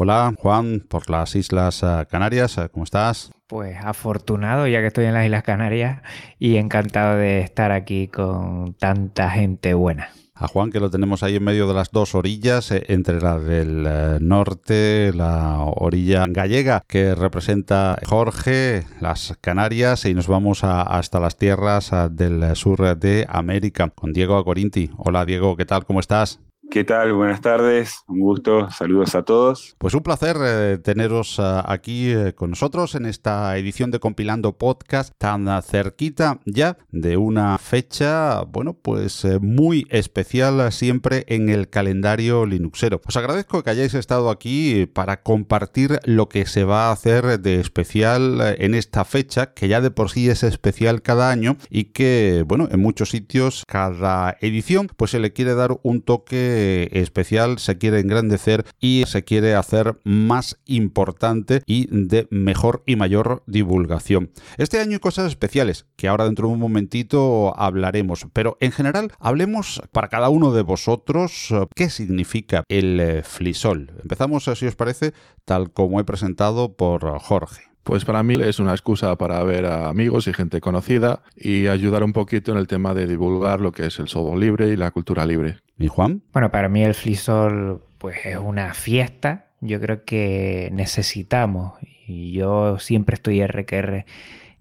Hola 0.00 0.32
Juan, 0.38 0.86
por 0.88 1.10
las 1.10 1.34
Islas 1.34 1.82
eh, 1.82 2.06
Canarias, 2.08 2.56
eh, 2.56 2.68
¿cómo 2.70 2.84
estás? 2.84 3.32
Pues 3.48 3.76
afortunado 3.82 4.68
ya 4.68 4.78
que 4.78 4.86
estoy 4.86 5.06
en 5.06 5.14
las 5.14 5.24
Islas 5.24 5.42
Canarias 5.42 6.02
y 6.38 6.54
encantado 6.54 7.16
de 7.16 7.40
estar 7.40 7.72
aquí 7.72 8.06
con 8.06 8.74
tanta 8.74 9.28
gente 9.28 9.74
buena. 9.74 10.10
A 10.36 10.46
Juan 10.46 10.70
que 10.70 10.78
lo 10.78 10.88
tenemos 10.88 11.24
ahí 11.24 11.34
en 11.34 11.42
medio 11.42 11.66
de 11.66 11.74
las 11.74 11.90
dos 11.90 12.14
orillas, 12.14 12.70
eh, 12.70 12.84
entre 12.86 13.20
la 13.20 13.40
del 13.40 13.88
norte, 14.20 15.10
la 15.12 15.64
orilla 15.64 16.26
gallega 16.28 16.84
que 16.86 17.16
representa 17.16 17.98
Jorge, 18.06 18.84
las 19.00 19.36
Canarias 19.40 20.04
y 20.04 20.14
nos 20.14 20.28
vamos 20.28 20.62
hasta 20.62 21.18
las 21.18 21.36
tierras 21.36 21.90
del 22.12 22.54
sur 22.54 22.96
de 22.96 23.26
América 23.28 23.90
con 23.92 24.12
Diego 24.12 24.38
Acorinti. 24.38 24.92
Hola 24.96 25.24
Diego, 25.24 25.56
¿qué 25.56 25.66
tal? 25.66 25.84
¿Cómo 25.86 25.98
estás? 25.98 26.38
¿Qué 26.70 26.84
tal? 26.84 27.14
Buenas 27.14 27.40
tardes, 27.40 28.02
un 28.08 28.20
gusto, 28.20 28.70
saludos 28.70 29.14
a 29.14 29.22
todos. 29.22 29.74
Pues 29.78 29.94
un 29.94 30.02
placer 30.02 30.36
eh, 30.38 30.76
teneros 30.76 31.38
eh, 31.38 31.62
aquí 31.64 32.10
eh, 32.10 32.34
con 32.34 32.50
nosotros 32.50 32.94
en 32.94 33.06
esta 33.06 33.56
edición 33.56 33.90
de 33.90 34.00
Compilando 34.00 34.58
Podcast 34.58 35.14
tan 35.16 35.48
cerquita 35.62 36.40
ya 36.44 36.76
de 36.90 37.16
una 37.16 37.56
fecha, 37.56 38.42
bueno, 38.42 38.74
pues 38.74 39.26
muy 39.40 39.86
especial 39.88 40.70
siempre 40.70 41.24
en 41.28 41.48
el 41.48 41.70
calendario 41.70 42.44
Linuxero. 42.44 43.00
Os 43.06 43.16
agradezco 43.16 43.62
que 43.62 43.70
hayáis 43.70 43.94
estado 43.94 44.28
aquí 44.28 44.84
para 44.84 45.22
compartir 45.22 46.00
lo 46.04 46.28
que 46.28 46.44
se 46.44 46.64
va 46.64 46.88
a 46.88 46.92
hacer 46.92 47.40
de 47.40 47.60
especial 47.60 48.56
en 48.58 48.74
esta 48.74 49.06
fecha, 49.06 49.54
que 49.54 49.68
ya 49.68 49.80
de 49.80 49.90
por 49.90 50.10
sí 50.10 50.28
es 50.28 50.42
especial 50.42 51.00
cada 51.00 51.30
año 51.30 51.56
y 51.70 51.84
que, 51.84 52.44
bueno, 52.46 52.68
en 52.70 52.80
muchos 52.80 53.08
sitios 53.08 53.64
cada 53.66 54.36
edición 54.42 54.88
pues 54.98 55.12
se 55.12 55.18
le 55.18 55.32
quiere 55.32 55.54
dar 55.54 55.78
un 55.82 56.02
toque 56.02 56.57
especial, 56.92 57.58
se 57.58 57.78
quiere 57.78 58.00
engrandecer 58.00 58.64
y 58.80 59.04
se 59.06 59.24
quiere 59.24 59.54
hacer 59.54 59.98
más 60.04 60.58
importante 60.66 61.62
y 61.66 61.88
de 61.90 62.26
mejor 62.30 62.82
y 62.86 62.96
mayor 62.96 63.42
divulgación. 63.46 64.30
Este 64.56 64.80
año 64.80 64.92
hay 64.92 64.98
cosas 64.98 65.28
especiales 65.28 65.86
que 65.96 66.08
ahora 66.08 66.24
dentro 66.24 66.48
de 66.48 66.54
un 66.54 66.60
momentito 66.60 67.54
hablaremos, 67.56 68.26
pero 68.32 68.56
en 68.60 68.72
general 68.72 69.12
hablemos 69.18 69.80
para 69.92 70.08
cada 70.08 70.28
uno 70.28 70.52
de 70.52 70.62
vosotros 70.62 71.52
qué 71.74 71.90
significa 71.90 72.64
el 72.68 73.00
eh, 73.00 73.22
flisol. 73.22 73.92
Empezamos, 74.02 74.44
si 74.44 74.66
os 74.66 74.76
parece, 74.76 75.12
tal 75.44 75.72
como 75.72 76.00
he 76.00 76.04
presentado 76.04 76.76
por 76.76 77.18
Jorge. 77.18 77.67
Pues 77.88 78.04
para 78.04 78.22
mí 78.22 78.34
es 78.38 78.58
una 78.58 78.72
excusa 78.72 79.16
para 79.16 79.42
ver 79.44 79.64
a 79.64 79.88
amigos 79.88 80.28
y 80.28 80.34
gente 80.34 80.60
conocida 80.60 81.22
y 81.34 81.68
ayudar 81.68 82.04
un 82.04 82.12
poquito 82.12 82.52
en 82.52 82.58
el 82.58 82.66
tema 82.66 82.92
de 82.92 83.06
divulgar 83.06 83.62
lo 83.62 83.72
que 83.72 83.86
es 83.86 83.98
el 83.98 84.08
software 84.08 84.38
libre 84.38 84.68
y 84.68 84.76
la 84.76 84.90
cultura 84.90 85.24
libre. 85.24 85.60
¿Y 85.78 85.88
Juan? 85.88 86.20
Bueno, 86.34 86.50
para 86.50 86.68
mí 86.68 86.84
el 86.84 86.92
Flisol 86.92 87.80
pues 87.96 88.26
es 88.26 88.36
una 88.36 88.74
fiesta. 88.74 89.46
Yo 89.62 89.80
creo 89.80 90.04
que 90.04 90.68
necesitamos, 90.70 91.78
y 92.06 92.32
yo 92.32 92.78
siempre 92.78 93.14
estoy 93.14 93.42
RQR, 93.42 94.04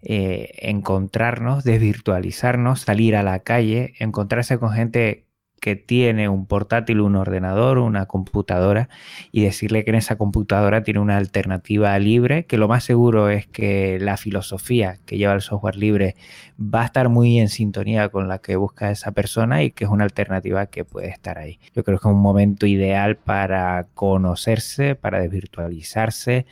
eh, 0.03 0.51
encontrarnos, 0.59 1.65
desvirtualizarnos, 1.65 2.79
salir 2.79 3.17
a 3.17 3.23
la 3.23 3.39
calle, 3.39 3.93
encontrarse 3.99 4.57
con 4.57 4.71
gente 4.71 5.26
que 5.59 5.75
tiene 5.75 6.29
un 6.29 6.45
portátil, 6.45 7.01
un 7.01 7.15
ordenador, 7.15 7.79
una 7.79 8.05
computadora 8.05 8.89
y 9.31 9.41
decirle 9.43 9.83
que 9.83 9.91
en 9.91 9.95
esa 9.95 10.15
computadora 10.15 10.83
tiene 10.83 10.99
una 10.99 11.17
alternativa 11.17 11.97
libre, 11.99 12.45
que 12.45 12.57
lo 12.57 12.67
más 12.67 12.83
seguro 12.83 13.29
es 13.29 13.47
que 13.47 13.97
la 13.99 14.17
filosofía 14.17 14.97
que 15.05 15.17
lleva 15.17 15.33
el 15.33 15.41
software 15.41 15.75
libre 15.75 16.15
va 16.59 16.83
a 16.83 16.85
estar 16.85 17.09
muy 17.09 17.39
en 17.39 17.49
sintonía 17.49 18.09
con 18.09 18.27
la 18.27 18.39
que 18.39 18.55
busca 18.55 18.91
esa 18.91 19.11
persona 19.11 19.63
y 19.63 19.71
que 19.71 19.85
es 19.85 19.89
una 19.89 20.03
alternativa 20.03 20.67
que 20.67 20.85
puede 20.85 21.09
estar 21.09 21.37
ahí. 21.37 21.59
Yo 21.75 21.83
creo 21.83 21.97
que 21.99 22.07
es 22.07 22.13
un 22.13 22.21
momento 22.21 22.65
ideal 22.65 23.17
para 23.17 23.87
conocerse, 23.93 24.95
para 24.95 25.19
desvirtualizarse, 25.19 26.45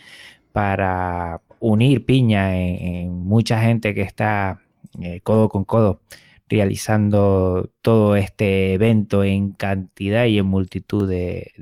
para 0.51 1.41
unir 1.59 2.05
piña 2.05 2.57
en, 2.57 3.11
mucha 3.11 3.61
gente 3.61 3.93
que 3.93 4.01
está 4.01 4.61
eh, 5.01 5.21
codo 5.21 5.49
con 5.49 5.63
codo 5.63 5.99
realizando 6.47 7.71
todo 7.81 8.15
este 8.15 8.73
evento 8.73 9.23
en 9.23 9.51
cantidad 9.51 10.25
y 10.25 10.37
en 10.37 10.45
multitud 10.45 11.09
de, 11.09 11.53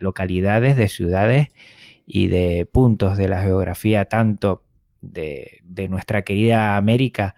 localidades, 0.00 0.76
de 0.76 0.88
ciudades 0.88 1.48
y 2.06 2.28
de 2.28 2.66
puntos 2.70 3.16
de 3.16 3.28
la 3.28 3.42
geografía, 3.42 4.06
tanto 4.06 4.64
de, 5.00 5.62
nuestra 5.90 6.22
querida 6.22 6.76
América 6.76 7.34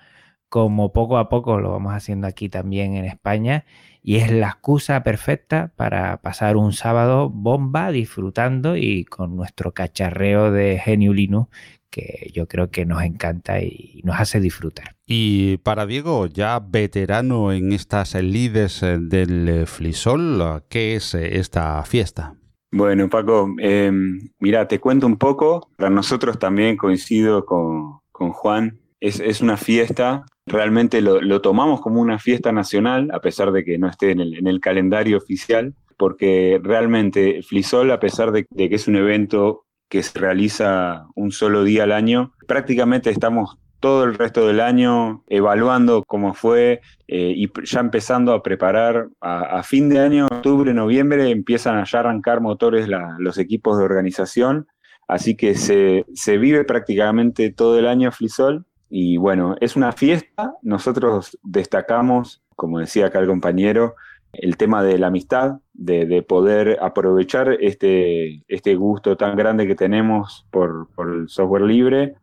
como 0.49 0.93
poco 0.93 1.19
a 1.19 1.29
poco 1.29 1.59
lo 1.59 1.73
vamos 1.73 1.95
haciendo 1.95 2.29
aquí 2.29 2.49
también 2.49 2.95
en 2.97 3.05
España. 3.07 3.65
Y 4.03 4.17
es 4.17 4.31
la 4.31 4.49
excusa 4.49 5.03
perfecta 5.03 5.73
para 5.77 6.19
pasar 6.21 6.57
un 6.57 6.73
sábado 6.75 7.31
bomba 7.31 7.91
disfrutando 7.91 8.77
y 8.77 9.05
con 9.05 9.35
nuestro 9.35 9.73
cacharreo 9.73 10.53
de 10.53 10.79
Genio 10.79 11.15
Linux 11.15 11.49
que 11.95 12.31
yo 12.33 12.49
creo 12.49 12.71
que 12.71 12.85
nos 12.85 13.05
encanta 13.05 13.61
y 13.61 14.01
nos 14.03 14.19
hace 14.19 14.41
disfrutar. 14.41 14.97
Y 15.07 15.59
para 15.59 15.87
Diego, 15.87 16.27
ya 16.27 16.59
veterano 16.59 17.53
en 17.53 17.73
estas 17.73 18.15
lides 18.17 18.83
eh, 18.83 18.99
del 19.01 19.67
Flisol, 19.69 20.65
¿qué 20.69 20.97
es 20.97 21.15
eh, 21.15 21.39
esta 21.39 21.85
fiesta? 21.85 22.35
Bueno, 22.73 23.09
Paco, 23.09 23.55
em, 23.59 24.19
mira, 24.41 24.67
te 24.67 24.81
cuento 24.81 25.07
un 25.07 25.17
poco. 25.17 25.71
Para 25.77 25.91
nosotros 25.91 26.41
también 26.41 26.77
coincido 26.77 27.47
con, 27.47 28.01
Juan. 28.11 28.81
Es, 28.99 29.41
una 29.41 29.57
fiesta, 29.57 30.25
realmente 30.47 31.01
lo, 31.01 31.41
tomamos 31.41 31.81
como 31.81 32.01
una 32.01 32.19
fiesta 32.19 32.51
nacional, 32.51 33.11
a 33.13 33.21
pesar 33.21 33.53
de 33.53 33.65
que 33.65 33.79
no 33.79 33.89
esté 33.89 34.11
en 34.11 34.21
el, 34.21 34.35
en 34.39 34.47
el 34.49 34.61
calendario 34.61 35.19
oficial, 35.19 35.75
porque 35.97 36.59
realmente 36.63 37.43
Flisol, 37.43 37.91
a 37.93 38.01
pesar 38.01 38.33
de, 38.33 38.47
de 38.51 38.69
que 38.69 38.75
es 38.75 38.89
un 38.89 38.97
evento 38.97 39.64
que 39.89 40.03
se 40.03 40.19
realiza 40.19 41.07
un 41.15 41.33
solo 41.33 41.65
día 41.65 41.85
al 41.85 41.93
año. 41.93 42.33
Prácticamente 42.47 43.11
estamos 43.11 43.59
todo 43.85 44.05
el 44.05 44.15
resto 44.15 44.47
del 44.47 44.61
año 44.61 45.25
evaluando 45.29 46.05
cómo 46.07 46.33
fue 46.33 46.81
eh, 47.07 47.35
y 47.37 47.51
ya 47.65 47.81
empezando 47.81 48.33
a 48.33 48.43
preparar 48.43 49.09
a, 49.21 49.63
fin 49.63 49.91
de 49.91 50.01
año, 50.01 50.25
octubre, 50.25 50.73
noviembre, 50.73 51.29
empiezan 51.29 51.77
a 51.77 51.85
ya 51.85 52.01
arrancar 52.01 52.41
motores 52.41 52.89
los 53.19 53.37
equipos 53.37 53.77
de 53.77 53.85
organización. 53.85 54.69
Así 55.07 55.37
que 55.37 55.55
se, 55.55 56.07
se 56.15 56.39
vive 56.39 56.65
prácticamente 56.65 57.53
todo 57.53 57.79
el 57.79 57.87
año 57.87 58.11
Flisol. 58.11 58.65
Y 58.89 59.19
bueno, 59.19 59.55
es 59.61 59.77
una 59.77 59.93
fiesta. 59.93 60.55
Nosotros 60.63 61.39
destacamos, 61.43 62.43
como 62.57 62.79
decía 62.79 63.09
acá 63.09 63.19
el 63.19 63.27
compañero, 63.27 63.97
el 64.33 64.57
tema 64.57 64.83
de 64.83 64.99
la 64.99 65.09
amistad, 65.09 65.59
de, 65.75 66.23
poder 66.23 66.79
aprovechar 66.81 67.57
este, 67.61 68.43
este 68.49 68.75
gusto 68.77 69.17
tan 69.17 69.37
grande 69.37 69.67
que 69.67 69.75
tenemos 69.75 70.47
por, 70.51 70.89
el 70.99 71.29
software 71.29 71.63
libre 71.63 72.15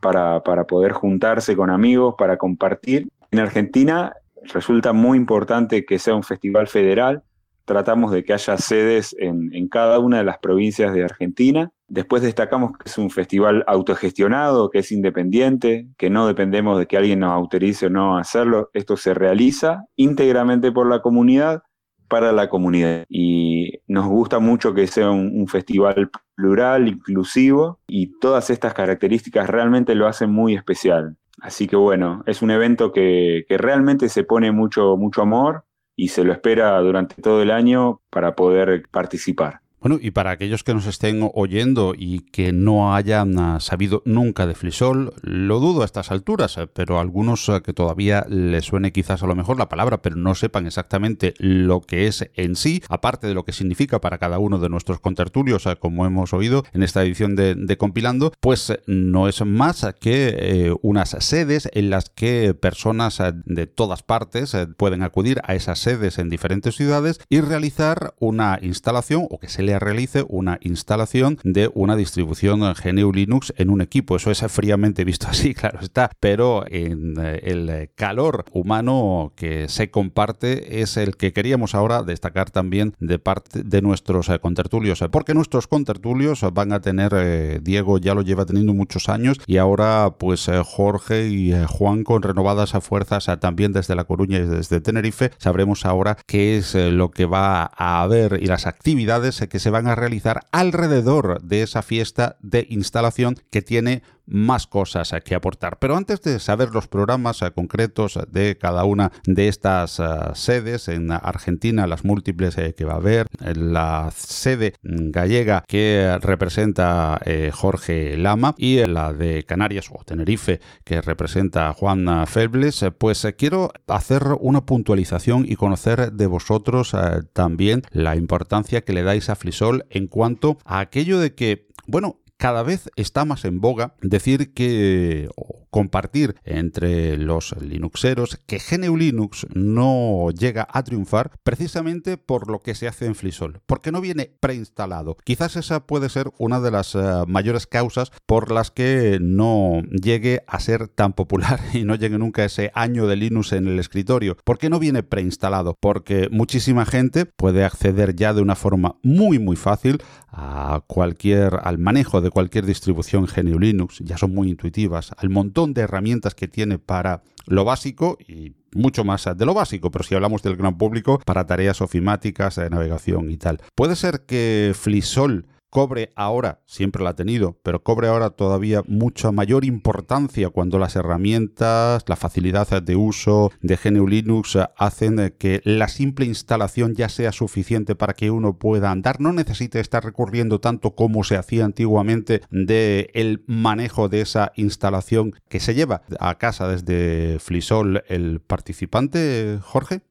para, 0.00 0.42
para 0.42 0.66
poder 0.66 0.92
juntarse 0.92 1.56
con 1.56 1.70
amigos, 1.70 2.14
para 2.16 2.36
compartir. 2.36 3.08
En 3.30 3.40
Argentina 3.40 4.14
resulta 4.44 4.92
muy 4.92 5.18
importante 5.18 5.84
que 5.84 5.98
sea 5.98 6.14
un 6.14 6.22
festival 6.22 6.68
federal. 6.68 7.22
Tratamos 7.64 8.10
de 8.10 8.24
que 8.24 8.32
haya 8.32 8.56
sedes 8.56 9.14
en, 9.18 9.54
en, 9.54 9.68
cada 9.68 9.98
una 9.98 10.18
de 10.18 10.24
las 10.24 10.38
provincias 10.38 10.92
de 10.92 11.04
Argentina. 11.04 11.70
Después 11.86 12.22
destacamos 12.22 12.72
que 12.72 12.88
es 12.88 12.98
un 12.98 13.10
festival 13.10 13.64
autogestionado, 13.66 14.70
que 14.70 14.78
es 14.78 14.90
independiente, 14.90 15.86
que 15.96 16.10
no 16.10 16.26
dependemos 16.26 16.78
de 16.78 16.86
que 16.86 16.96
alguien 16.96 17.20
nos 17.20 17.32
autorice 17.32 17.86
o 17.86 17.90
no 17.90 18.16
hacerlo. 18.16 18.70
Esto 18.72 18.96
se 18.96 19.14
realiza 19.14 19.84
íntegramente 19.94 20.72
por 20.72 20.88
la 20.88 21.00
comunidad, 21.00 21.62
para 22.10 22.32
la 22.32 22.50
comunidad. 22.50 23.06
Y 23.08 23.78
nos 23.86 24.06
gusta 24.06 24.40
mucho 24.40 24.74
que 24.74 24.86
sea 24.86 25.10
un, 25.10 25.46
festival 25.48 26.10
plural, 26.34 26.88
inclusivo, 26.88 27.78
y 27.86 28.18
todas 28.18 28.50
estas 28.50 28.74
características 28.74 29.48
realmente 29.48 29.94
lo 29.94 30.06
hacen 30.06 30.30
muy 30.30 30.54
especial. 30.54 31.16
Así 31.40 31.66
que 31.66 31.76
bueno, 31.76 32.22
es 32.26 32.42
un 32.42 32.50
evento 32.50 32.92
que, 32.92 33.46
que 33.48 33.56
realmente 33.56 34.10
se 34.10 34.24
pone 34.24 34.52
mucho, 34.52 34.96
mucho 34.98 35.22
amor 35.22 35.64
y 35.96 36.08
se 36.08 36.24
lo 36.24 36.32
espera 36.32 36.78
durante 36.80 37.22
todo 37.22 37.40
el 37.40 37.50
año 37.50 38.02
para 38.10 38.34
poder 38.34 38.82
participar. 38.90 39.60
Bueno, 39.80 39.98
y 39.98 40.10
para 40.10 40.32
aquellos 40.32 40.62
que 40.62 40.74
nos 40.74 40.84
estén 40.84 41.30
oyendo 41.32 41.94
y 41.96 42.20
que 42.20 42.52
no 42.52 42.94
hayan 42.94 43.38
ah, 43.38 43.60
sabido 43.60 44.02
nunca 44.04 44.46
de 44.46 44.54
Flisol, 44.54 45.14
lo 45.22 45.58
dudo 45.58 45.80
a 45.80 45.86
estas 45.86 46.10
alturas, 46.10 46.58
eh, 46.58 46.66
pero 46.66 47.00
algunos 47.00 47.48
eh, 47.48 47.62
que 47.64 47.72
todavía 47.72 48.26
les 48.28 48.66
suene 48.66 48.92
quizás 48.92 49.22
a 49.22 49.26
lo 49.26 49.34
mejor 49.34 49.56
la 49.56 49.70
palabra, 49.70 50.02
pero 50.02 50.16
no 50.16 50.34
sepan 50.34 50.66
exactamente 50.66 51.32
lo 51.38 51.80
que 51.80 52.08
es 52.08 52.30
en 52.34 52.56
sí, 52.56 52.82
aparte 52.90 53.26
de 53.26 53.32
lo 53.32 53.46
que 53.46 53.52
significa 53.52 54.02
para 54.02 54.18
cada 54.18 54.38
uno 54.38 54.58
de 54.58 54.68
nuestros 54.68 55.00
contertulios, 55.00 55.64
eh, 55.64 55.76
como 55.80 56.04
hemos 56.04 56.34
oído 56.34 56.62
en 56.74 56.82
esta 56.82 57.02
edición 57.02 57.34
de, 57.34 57.54
de 57.54 57.78
Compilando, 57.78 58.34
pues 58.38 58.78
no 58.86 59.28
es 59.28 59.42
más 59.46 59.86
que 59.98 60.76
unas 60.82 61.16
sedes 61.20 61.70
en 61.72 61.88
las 61.88 62.10
que 62.10 62.52
personas 62.52 63.22
de 63.46 63.66
todas 63.66 64.02
partes 64.02 64.54
pueden 64.76 65.02
acudir 65.02 65.40
a 65.44 65.54
esas 65.54 65.78
sedes 65.78 66.18
en 66.18 66.28
diferentes 66.28 66.74
ciudades 66.74 67.20
y 67.30 67.40
realizar 67.40 68.14
una 68.18 68.58
instalación 68.60 69.26
o 69.30 69.38
que 69.38 69.48
se 69.48 69.62
le 69.62 69.69
realice 69.78 70.24
una 70.28 70.58
instalación 70.62 71.38
de 71.44 71.70
una 71.74 71.96
distribución 71.96 72.60
GNU 72.60 73.12
Linux 73.12 73.52
en 73.56 73.70
un 73.70 73.80
equipo. 73.80 74.16
Eso 74.16 74.30
es 74.30 74.40
fríamente 74.48 75.04
visto 75.04 75.28
así, 75.28 75.54
claro 75.60 75.80
está, 75.80 76.10
pero 76.20 76.64
en 76.68 77.14
eh, 77.18 77.40
el 77.44 77.90
calor 77.94 78.44
humano 78.52 79.32
que 79.36 79.68
se 79.68 79.90
comparte 79.90 80.80
es 80.80 80.96
el 80.96 81.16
que 81.16 81.32
queríamos 81.32 81.74
ahora 81.74 82.02
destacar 82.02 82.50
también 82.50 82.94
de 82.98 83.18
parte 83.18 83.62
de 83.62 83.82
nuestros 83.82 84.28
eh, 84.28 84.38
contertulios, 84.38 85.04
porque 85.10 85.34
nuestros 85.34 85.66
contertulios 85.66 86.44
van 86.52 86.72
a 86.72 86.80
tener, 86.80 87.12
eh, 87.14 87.60
Diego 87.62 87.98
ya 87.98 88.14
lo 88.14 88.22
lleva 88.22 88.46
teniendo 88.46 88.74
muchos 88.74 89.08
años 89.08 89.38
y 89.46 89.58
ahora 89.58 90.16
pues 90.18 90.50
Jorge 90.64 91.28
y 91.28 91.54
Juan 91.66 92.04
con 92.04 92.22
renovadas 92.22 92.72
fuerzas 92.82 93.26
también 93.40 93.72
desde 93.72 93.94
La 93.94 94.04
Coruña 94.04 94.38
y 94.38 94.46
desde 94.46 94.80
Tenerife, 94.80 95.30
sabremos 95.38 95.84
ahora 95.84 96.16
qué 96.26 96.56
es 96.56 96.74
lo 96.74 97.10
que 97.10 97.26
va 97.26 97.70
a 97.76 98.02
haber 98.02 98.40
y 98.42 98.46
las 98.46 98.66
actividades 98.66 99.40
que 99.48 99.58
se 99.60 99.70
van 99.70 99.86
a 99.86 99.94
realizar 99.94 100.46
alrededor 100.50 101.42
de 101.42 101.62
esa 101.62 101.82
fiesta 101.82 102.36
de 102.40 102.66
instalación 102.70 103.36
que 103.50 103.62
tiene 103.62 104.02
más 104.30 104.66
cosas 104.66 105.14
que 105.24 105.34
aportar. 105.34 105.78
Pero 105.78 105.96
antes 105.96 106.22
de 106.22 106.38
saber 106.38 106.70
los 106.70 106.88
programas 106.88 107.40
concretos 107.54 108.18
de 108.30 108.56
cada 108.58 108.84
una 108.84 109.12
de 109.24 109.48
estas 109.48 110.00
sedes, 110.34 110.88
en 110.88 111.10
Argentina 111.10 111.86
las 111.86 112.04
múltiples 112.04 112.56
que 112.76 112.84
va 112.84 112.94
a 112.94 112.96
haber, 112.96 113.26
la 113.40 114.10
sede 114.14 114.74
gallega 114.82 115.64
que 115.66 116.18
representa 116.20 117.20
eh, 117.24 117.50
Jorge 117.52 118.16
Lama 118.16 118.54
y 118.56 118.84
la 118.86 119.12
de 119.12 119.44
Canarias 119.44 119.90
o 119.90 120.02
Tenerife 120.04 120.60
que 120.84 121.00
representa 121.00 121.72
Juan 121.72 122.26
Febles, 122.26 122.84
pues 122.98 123.26
quiero 123.36 123.72
hacer 123.86 124.22
una 124.40 124.64
puntualización 124.64 125.44
y 125.46 125.56
conocer 125.56 126.12
de 126.12 126.26
vosotros 126.26 126.94
eh, 126.94 127.22
también 127.32 127.82
la 127.90 128.16
importancia 128.16 128.82
que 128.82 128.92
le 128.92 129.02
dais 129.02 129.28
a 129.28 129.36
Flisol 129.36 129.86
en 129.90 130.06
cuanto 130.06 130.58
a 130.64 130.80
aquello 130.80 131.18
de 131.18 131.34
que, 131.34 131.68
bueno, 131.86 132.20
cada 132.40 132.62
vez 132.62 132.90
está 132.96 133.26
más 133.26 133.44
en 133.44 133.60
boga 133.60 133.94
decir 134.00 134.54
que 134.54 135.28
compartir 135.68 136.36
entre 136.44 137.18
los 137.18 137.54
linuxeros 137.60 138.40
que 138.46 138.58
GNU 138.58 138.96
Linux 138.96 139.46
no 139.54 140.30
llega 140.30 140.66
a 140.70 140.82
triunfar 140.82 141.32
precisamente 141.44 142.16
por 142.16 142.50
lo 142.50 142.60
que 142.60 142.74
se 142.74 142.88
hace 142.88 143.04
en 143.04 143.14
Flisol, 143.14 143.60
porque 143.66 143.92
no 143.92 144.00
viene 144.00 144.32
preinstalado. 144.40 145.18
Quizás 145.22 145.56
esa 145.56 145.86
puede 145.86 146.08
ser 146.08 146.30
una 146.38 146.60
de 146.60 146.70
las 146.70 146.94
uh, 146.94 147.26
mayores 147.28 147.66
causas 147.66 148.10
por 148.26 148.50
las 148.50 148.70
que 148.70 149.18
no 149.20 149.82
llegue 149.90 150.42
a 150.46 150.60
ser 150.60 150.88
tan 150.88 151.12
popular 151.12 151.60
y 151.74 151.84
no 151.84 151.94
llegue 151.94 152.18
nunca 152.18 152.44
ese 152.44 152.72
año 152.74 153.06
de 153.06 153.16
Linux 153.16 153.52
en 153.52 153.68
el 153.68 153.78
escritorio. 153.78 154.38
¿Por 154.44 154.58
qué 154.58 154.70
no 154.70 154.78
viene 154.78 155.02
preinstalado? 155.02 155.76
Porque 155.78 156.28
muchísima 156.32 156.86
gente 156.86 157.26
puede 157.26 157.64
acceder 157.64 158.16
ya 158.16 158.32
de 158.32 158.40
una 158.40 158.56
forma 158.56 158.96
muy 159.02 159.38
muy 159.38 159.56
fácil 159.56 160.02
a 160.32 160.82
cualquier 160.86 161.60
al 161.62 161.78
manejo 161.78 162.20
de 162.20 162.29
cualquier 162.30 162.66
distribución 162.66 163.26
GNU 163.26 163.58
Linux, 163.58 163.98
ya 164.04 164.16
son 164.16 164.34
muy 164.34 164.48
intuitivas, 164.48 165.12
al 165.16 165.30
montón 165.30 165.74
de 165.74 165.82
herramientas 165.82 166.34
que 166.34 166.48
tiene 166.48 166.78
para 166.78 167.22
lo 167.46 167.64
básico 167.64 168.18
y 168.26 168.52
mucho 168.72 169.04
más 169.04 169.28
de 169.36 169.44
lo 169.46 169.54
básico, 169.54 169.90
pero 169.90 170.04
si 170.04 170.14
hablamos 170.14 170.42
del 170.42 170.56
gran 170.56 170.78
público, 170.78 171.20
para 171.24 171.46
tareas 171.46 171.80
ofimáticas, 171.80 172.56
de 172.56 172.70
navegación 172.70 173.30
y 173.30 173.36
tal. 173.36 173.60
Puede 173.74 173.96
ser 173.96 174.22
que 174.26 174.72
Flisol 174.74 175.46
cobre 175.70 176.12
ahora, 176.16 176.60
siempre 176.66 177.02
la 177.02 177.10
ha 177.10 177.16
tenido, 177.16 177.58
pero 177.62 177.82
cobre 177.82 178.08
ahora 178.08 178.30
todavía 178.30 178.82
mucha 178.86 179.32
mayor 179.32 179.64
importancia 179.64 180.50
cuando 180.50 180.78
las 180.78 180.96
herramientas, 180.96 182.04
la 182.06 182.16
facilidad 182.16 182.82
de 182.82 182.96
uso 182.96 183.52
de 183.62 183.76
GNU 183.76 184.06
Linux 184.06 184.58
hacen 184.76 185.34
que 185.38 185.60
la 185.64 185.88
simple 185.88 186.26
instalación 186.26 186.94
ya 186.94 187.08
sea 187.08 187.32
suficiente 187.32 187.94
para 187.94 188.14
que 188.14 188.30
uno 188.30 188.58
pueda 188.58 188.90
andar, 188.90 189.20
no 189.20 189.32
necesite 189.32 189.80
estar 189.80 190.04
recurriendo 190.04 190.60
tanto 190.60 190.94
como 190.94 191.24
se 191.24 191.36
hacía 191.36 191.64
antiguamente 191.64 192.42
de 192.50 193.10
el 193.14 193.44
manejo 193.46 194.08
de 194.08 194.20
esa 194.22 194.52
instalación 194.56 195.34
que 195.48 195.60
se 195.60 195.74
lleva 195.74 196.02
a 196.18 196.36
casa 196.36 196.68
desde 196.68 197.38
Flisol 197.38 198.02
el 198.08 198.40
participante, 198.40 199.58
Jorge. 199.62 200.02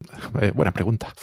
Eh, 0.41 0.51
buena 0.55 0.71
pregunta. 0.71 1.13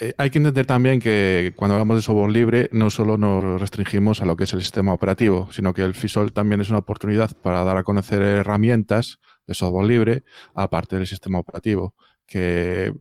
Eh, 0.00 0.14
hay 0.16 0.30
que 0.30 0.38
entender 0.38 0.64
también 0.64 1.00
que 1.00 1.52
cuando 1.56 1.74
hablamos 1.74 1.96
de 1.96 2.02
software 2.02 2.30
libre 2.30 2.68
no 2.72 2.88
solo 2.88 3.16
nos 3.18 3.60
restringimos 3.60 4.22
a 4.22 4.26
lo 4.26 4.36
que 4.36 4.44
es 4.44 4.52
el 4.52 4.60
sistema 4.60 4.92
operativo, 4.92 5.48
sino 5.50 5.74
que 5.74 5.82
el 5.82 5.94
FISOL 5.94 6.32
también 6.32 6.60
es 6.60 6.70
una 6.70 6.78
oportunidad 6.78 7.32
para 7.42 7.64
dar 7.64 7.76
a 7.76 7.82
conocer 7.82 8.22
herramientas 8.22 9.18
de 9.46 9.54
software 9.54 9.88
libre 9.88 10.24
aparte 10.54 10.96
del 10.96 11.06
sistema 11.06 11.40
operativo, 11.40 11.94
que 12.26 12.94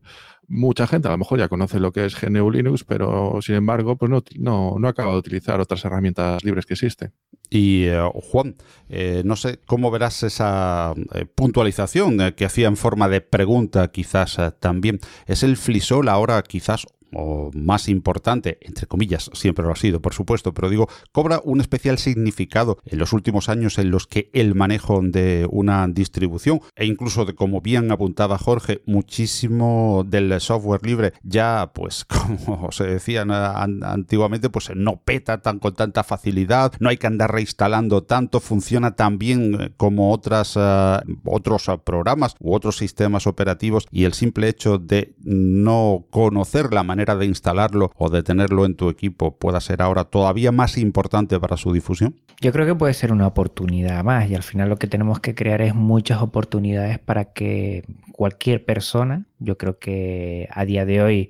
mucha 0.48 0.88
gente 0.88 1.08
a 1.08 1.12
lo 1.12 1.18
mejor 1.20 1.38
ya 1.38 1.50
conoce 1.50 1.80
lo 1.80 1.92
que 1.92 2.06
es 2.06 2.20
GNU 2.20 2.50
Linux, 2.50 2.84
pero 2.84 3.40
sin 3.42 3.56
embargo 3.56 3.96
pues 3.98 4.10
no, 4.10 4.24
no, 4.40 4.76
no 4.80 4.88
acaba 4.88 5.12
de 5.12 5.20
utilizar 5.20 5.60
otras 5.60 5.86
herramientas 5.86 6.44
libres 6.44 6.66
que 6.66 6.74
existen. 6.74 7.14
Y 7.50 7.86
eh, 7.86 8.10
Juan, 8.32 8.56
eh, 8.90 9.22
no 9.26 9.36
sé 9.36 9.60
cómo 9.66 9.92
verás 9.92 10.24
esa 10.24 10.94
eh, 11.14 11.26
puntualización 11.26 12.22
eh, 12.22 12.36
que 12.36 12.46
hacía 12.46 12.68
en 12.68 12.78
forma 12.78 13.10
de 13.10 13.22
pregunta 13.22 13.90
quizás 13.90 14.38
también. 14.60 15.00
¿Es 15.26 15.44
el 15.44 15.58
Flisol 15.58 16.10
ahora 16.10 16.42
quizás 16.44 16.88
o 17.14 17.52
más 17.54 17.90
importante, 17.90 18.58
entre 18.62 18.88
comillas, 18.88 19.30
siempre 19.34 19.66
lo 19.66 19.72
ha 19.72 19.76
sido, 19.76 20.02
por 20.02 20.14
supuesto, 20.14 20.54
pero 20.54 20.70
digo, 20.70 20.88
cobra 21.12 21.42
un 21.44 21.62
especial 21.62 21.98
significado 21.98 22.78
en 22.86 23.00
los 23.00 23.14
últimos 23.14 23.50
años 23.50 23.78
en 23.78 23.92
los 23.92 24.08
que 24.08 24.30
el 24.34 24.56
manejo 24.56 25.00
de 25.02 25.48
una 25.50 25.88
distribución 25.88 26.62
e 26.76 26.86
incluso 26.86 27.26
de 27.26 27.36
como 27.36 27.62
bien 27.62 27.92
apuntaba 27.92 28.38
Jorge, 28.38 28.82
muchísimo 28.86 30.04
del 30.06 30.40
software 30.42 30.86
libre 30.86 31.14
ya, 31.24 31.72
pues 31.74 32.06
como 32.46 32.72
se 32.72 32.86
decía 32.86 33.22
an 33.22 33.84
antiguamente, 33.84 34.50
pues 34.50 34.72
no 34.76 35.02
peta 35.02 35.42
tan 35.42 35.60
con 35.60 35.74
tanta 35.74 36.04
facilidad, 36.04 36.74
no 36.80 36.90
hay 36.90 36.98
que 36.98 37.08
andar 37.08 37.32
reinstalando 37.32 38.04
tanto, 38.04 38.40
funciona 38.40 38.96
tan 38.96 39.18
bien 39.18 39.74
como 39.78 40.12
otras 40.12 40.56
uh, 40.56 41.00
otros 41.26 41.68
uh, 41.68 41.80
programas 41.80 42.36
u 42.40 42.54
otros 42.54 42.78
sistemas 42.78 43.28
operativos 43.28 43.88
y 43.92 44.06
el 44.06 44.14
simple 44.14 44.50
hecho 44.50 44.78
de 44.78 45.16
no 45.20 46.06
conocer 46.10 46.74
la 46.74 46.84
manera 46.84 46.97
de 47.06 47.26
instalarlo 47.26 47.92
o 47.96 48.10
de 48.10 48.24
tenerlo 48.24 48.66
en 48.66 48.76
tu 48.76 48.90
equipo 48.90 49.38
pueda 49.38 49.62
ser 49.62 49.82
ahora 49.82 50.06
todavía 50.06 50.52
más 50.52 50.78
importante 50.78 51.40
para 51.40 51.58
su 51.58 51.72
difusión? 51.72 52.20
Yo 52.42 52.52
creo 52.52 52.66
que 52.66 52.76
puede 52.76 52.94
ser 52.94 53.12
una 53.12 53.28
oportunidad 53.28 54.04
más 54.04 54.30
y 54.30 54.36
al 54.36 54.44
final 54.44 54.70
lo 54.70 54.78
que 54.78 54.88
tenemos 54.88 55.20
que 55.20 55.36
crear 55.36 55.62
es 55.62 55.76
muchas 55.76 56.22
oportunidades 56.22 57.00
para 57.00 57.26
que 57.26 57.86
cualquier 58.12 58.66
persona, 58.66 59.26
yo 59.40 59.58
creo 59.58 59.80
que 59.80 60.48
a 60.52 60.66
día 60.66 60.86
de 60.86 61.02
hoy 61.02 61.30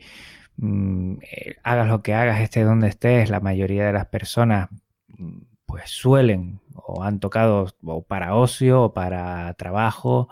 mmm, 0.58 1.16
hagas 1.64 1.88
lo 1.88 2.02
que 2.02 2.14
hagas, 2.14 2.42
estés 2.42 2.66
donde 2.66 2.88
estés, 2.88 3.30
la 3.30 3.40
mayoría 3.40 3.86
de 3.86 3.94
las 3.94 4.08
personas 4.08 4.70
pues 5.66 5.84
suelen 5.92 6.62
o 6.76 7.04
han 7.04 7.20
tocado 7.20 7.68
o 7.84 8.02
para 8.02 8.36
ocio 8.36 8.84
o 8.84 8.94
para 8.94 9.54
trabajo 9.56 10.30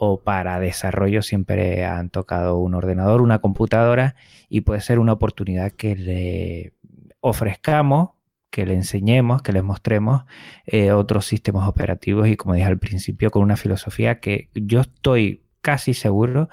o 0.00 0.22
para 0.22 0.60
desarrollo 0.60 1.22
siempre 1.22 1.84
han 1.84 2.08
tocado 2.08 2.58
un 2.58 2.74
ordenador, 2.74 3.20
una 3.20 3.40
computadora 3.40 4.14
y 4.48 4.60
puede 4.60 4.80
ser 4.80 5.00
una 5.00 5.12
oportunidad 5.12 5.72
que 5.72 5.96
le 5.96 6.72
ofrezcamos 7.20 8.10
que 8.50 8.64
le 8.64 8.74
enseñemos, 8.74 9.42
que 9.42 9.52
les 9.52 9.62
mostremos 9.62 10.24
eh, 10.66 10.92
otros 10.92 11.26
sistemas 11.26 11.68
operativos 11.68 12.28
y 12.28 12.36
como 12.36 12.54
dije 12.54 12.66
al 12.66 12.78
principio, 12.78 13.30
con 13.30 13.42
una 13.42 13.56
filosofía 13.56 14.20
que 14.20 14.48
yo 14.54 14.80
estoy 14.80 15.42
casi 15.60 15.94
seguro 15.94 16.48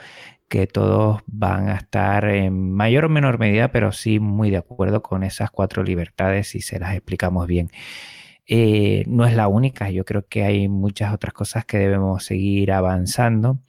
que 0.49 0.67
todos 0.67 1.21
van 1.27 1.69
a 1.69 1.75
estar 1.75 2.25
en 2.25 2.73
mayor 2.73 3.05
o 3.05 3.09
menor 3.09 3.39
medida, 3.39 3.71
pero 3.71 3.91
sí 3.91 4.19
muy 4.19 4.49
de 4.49 4.57
acuerdo 4.57 5.01
con 5.01 5.23
esas 5.23 5.51
cuatro 5.51 5.83
libertades 5.83 6.49
si 6.49 6.61
se 6.61 6.79
las 6.79 6.95
explicamos 6.95 7.47
bien. 7.47 7.69
Eh, 8.47 9.03
no 9.07 9.25
es 9.25 9.35
la 9.35 9.47
única, 9.47 9.89
yo 9.89 10.05
creo 10.05 10.27
que 10.27 10.43
hay 10.43 10.67
muchas 10.67 11.13
otras 11.13 11.33
cosas 11.33 11.65
que 11.65 11.79
debemos 11.79 12.23
seguir 12.25 12.71
avanzando. 12.71 13.59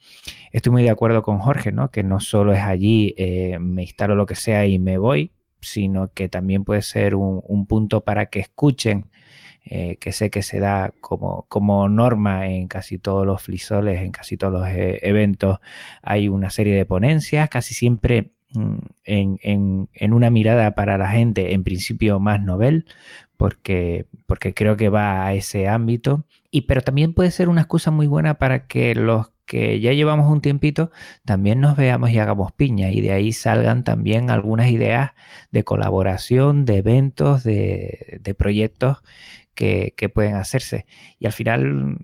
Estoy 0.51 0.71
muy 0.71 0.83
de 0.83 0.91
acuerdo 0.91 1.23
con 1.23 1.39
Jorge, 1.39 1.71
¿no? 1.71 1.89
que 1.89 2.03
no 2.03 2.19
solo 2.19 2.53
es 2.53 2.61
allí, 2.61 3.15
eh, 3.17 3.57
me 3.59 3.83
instalo 3.83 4.15
lo 4.15 4.27
que 4.27 4.35
sea 4.35 4.65
y 4.67 4.77
me 4.77 4.97
voy, 4.99 5.31
sino 5.61 6.13
que 6.13 6.29
también 6.29 6.63
puede 6.63 6.83
ser 6.83 7.15
un, 7.15 7.65
punto 7.67 8.01
para 8.01 8.27
que 8.27 8.39
escuchen, 8.39 9.09
eh, 9.65 9.97
que 9.97 10.11
sé 10.11 10.29
que 10.29 10.43
se 10.43 10.59
da 10.59 10.93
como, 11.01 11.45
como, 11.49 11.89
norma 11.89 12.47
en 12.47 12.67
casi 12.67 12.99
todos 12.99 13.25
los 13.25 13.41
flisoles, 13.41 14.01
en 14.01 14.11
casi 14.11 14.37
todos 14.37 14.53
los 14.53 14.67
eventos, 14.69 15.59
hay 16.03 16.29
una 16.29 16.49
serie 16.51 16.75
de 16.75 16.85
ponencias, 16.85 17.49
casi 17.49 17.73
siempre 17.73 18.31
mm, 18.53 18.77
en, 19.05 19.89
en, 19.93 20.13
una 20.13 20.29
mirada 20.29 20.75
para 20.75 20.97
la 20.97 21.09
gente, 21.09 21.53
en 21.53 21.63
principio 21.63 22.19
más 22.19 22.41
novel, 22.41 22.85
porque, 23.37 24.07
porque 24.25 24.53
creo 24.53 24.77
que 24.77 24.89
va 24.89 25.25
a 25.25 25.33
ese 25.33 25.67
ámbito. 25.67 26.25
Y 26.51 26.61
pero 26.61 26.81
también 26.81 27.13
puede 27.13 27.31
ser 27.31 27.49
una 27.49 27.61
excusa 27.61 27.91
muy 27.91 28.07
buena 28.07 28.35
para 28.35 28.67
que 28.67 28.95
los 28.95 29.31
que 29.47 29.79
ya 29.79 29.93
llevamos 29.93 30.29
un 30.29 30.41
tiempito, 30.41 30.91
también 31.25 31.61
nos 31.61 31.75
veamos 31.77 32.11
y 32.11 32.19
hagamos 32.19 32.51
piña 32.51 32.91
y 32.91 33.01
de 33.01 33.13
ahí 33.13 33.31
salgan 33.31 33.83
también 33.83 34.29
algunas 34.29 34.69
ideas 34.69 35.11
de 35.51 35.63
colaboración, 35.63 36.65
de 36.65 36.77
eventos, 36.77 37.43
de, 37.43 38.35
proyectos 38.37 38.97
que, 39.55 39.93
pueden 40.13 40.35
hacerse. 40.35 40.85
Y 41.17 41.25
al 41.25 41.31
final, 41.31 41.97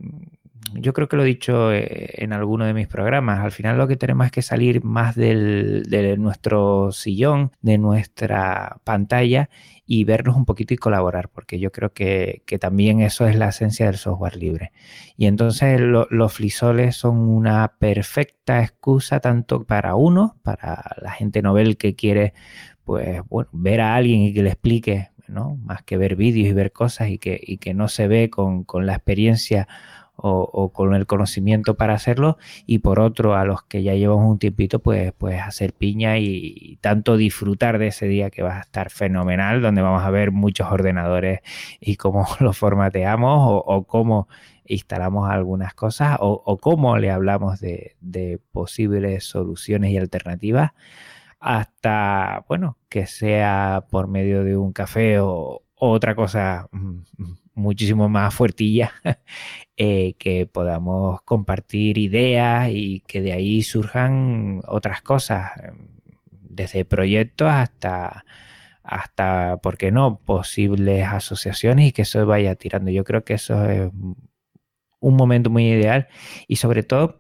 yo 0.74 0.94
creo 0.94 1.08
que 1.08 1.18
lo 1.18 1.24
he 1.24 1.28
dicho 1.28 1.72
eh, 1.72 2.12
en 2.16 2.34
alguno 2.34 2.66
de 2.66 2.74
mis 2.74 2.88
programas, 2.88 3.40
al 3.40 3.52
final 3.52 3.78
lo 3.78 3.88
que 3.88 3.98
tenemos 3.98 4.26
es 4.26 4.32
que 4.32 4.42
salir 4.42 4.84
más 4.84 5.16
de 5.16 6.16
nuestro 6.18 6.92
sillón, 6.92 7.52
de 7.62 7.78
nuestra 7.78 8.78
pantalla 8.84 9.50
y 9.86 10.06
vernos 10.06 10.36
un 10.36 10.46
poquito 10.46 10.74
y 10.74 10.78
colaborar, 10.78 11.30
porque 11.30 11.60
yo 11.60 11.72
creo 11.72 11.94
que, 11.94 12.44
también 12.60 13.02
eso 13.02 13.28
es 13.28 13.36
la 13.36 13.50
esencia 13.50 13.88
del 13.88 13.98
software 13.98 14.38
libre. 14.38 14.72
Y 15.18 15.26
entonces 15.26 15.80
los 15.82 16.34
flisoles 16.34 16.96
son 16.96 17.18
una 17.18 17.76
perfecta 17.80 18.62
excusa 18.64 19.20
tanto 19.20 19.66
para 19.66 19.96
uno, 19.96 20.38
para 20.44 20.96
la 21.02 21.12
gente 21.12 21.42
novel 21.42 21.78
que 21.78 21.96
quiere 21.96 22.34
pues 22.84 23.22
bueno, 23.30 23.50
ver 23.54 23.82
a 23.82 23.96
alguien 23.96 24.22
y 24.22 24.34
que 24.34 24.44
le 24.44 24.50
explique, 24.50 25.12
¿no? 25.28 25.56
Más 25.58 25.84
que 25.84 25.98
ver 25.98 26.16
vídeos 26.16 26.50
y 26.50 26.54
ver 26.54 26.72
cosas 26.72 27.10
y 27.10 27.18
que, 27.18 27.40
y 27.42 27.58
que 27.58 27.74
no 27.74 27.88
se 27.88 28.08
ve 28.08 28.30
con, 28.30 28.64
con 28.64 28.86
la 28.86 28.94
experiencia 28.96 29.68
o, 30.26 30.72
con 30.72 30.96
el 30.96 31.06
conocimiento 31.06 31.76
para 31.76 31.94
hacerlo. 31.94 32.38
Y 32.66 32.80
por 32.80 33.00
otro 33.00 33.36
a 33.36 33.46
los 33.46 33.64
que 33.64 33.84
ya 33.84 33.94
llevamos 33.94 34.30
un 34.30 34.40
tiempito 34.40 34.80
pues, 34.80 35.12
pues 35.18 35.42
hacer 35.42 35.74
piña 35.74 36.18
y, 36.18 36.78
tanto 36.82 37.18
disfrutar 37.18 37.78
de 37.78 37.88
ese 37.88 38.08
día 38.08 38.30
que 38.30 38.42
va 38.42 38.58
a 38.58 38.62
estar 38.62 38.90
fenomenal 38.90 39.62
donde 39.62 39.82
vamos 39.82 40.04
a 40.04 40.10
ver 40.12 40.32
muchos 40.32 40.72
ordenadores 40.72 41.42
y 41.80 41.98
cómo 41.98 42.26
los 42.40 42.58
formateamos 42.58 43.64
o, 43.66 43.84
cómo 43.86 44.28
instalamos 44.66 45.30
algunas 45.30 45.74
cosas 45.74 46.18
o, 46.22 46.58
cómo 46.58 46.98
le 46.98 47.12
hablamos 47.12 47.60
de, 47.60 48.40
posibles 48.52 49.26
soluciones 49.26 49.92
y 49.92 49.98
alternativas 49.98 50.72
hasta, 51.40 52.46
bueno, 52.48 52.78
que 52.88 53.06
sea 53.08 53.86
por 53.90 54.08
medio 54.08 54.46
de 54.46 54.56
un 54.56 54.72
café 54.72 55.20
o, 55.20 55.64
otra 55.76 56.16
cosa 56.16 56.70
mm, 56.72 57.02
mm, 57.18 57.43
muchísimo 57.56 58.10
más 58.10 58.34
fuertilla, 58.34 58.92
eh, 59.78 60.14
que 60.18 60.46
podamos 60.46 61.22
compartir 61.24 61.98
ideas 61.98 62.70
y 62.72 63.02
que 63.08 63.22
de 63.22 63.34
ahí 63.34 63.64
surjan 63.64 64.62
otras 64.68 65.02
cosas, 65.02 65.52
em, 65.64 65.88
desde 66.32 66.86
proyectos 66.86 67.50
hasta, 67.50 68.26
hasta, 68.84 69.58
¿por 69.58 69.78
qué 69.78 69.92
no?, 69.92 70.20
posibles 70.20 71.06
asociaciones 71.08 71.90
y 71.90 71.92
que 71.94 72.04
eso 72.04 72.26
vaya 72.26 72.56
tirando. 72.56 72.92
Yo 72.92 73.04
creo 73.04 73.24
que 73.24 73.36
eso 73.36 73.66
es 73.70 73.92
un 75.00 75.16
momento 75.16 75.50
muy 75.50 75.68
ideal 75.68 76.08
y 76.48 76.58
sobre 76.58 76.84
todo 76.84 77.20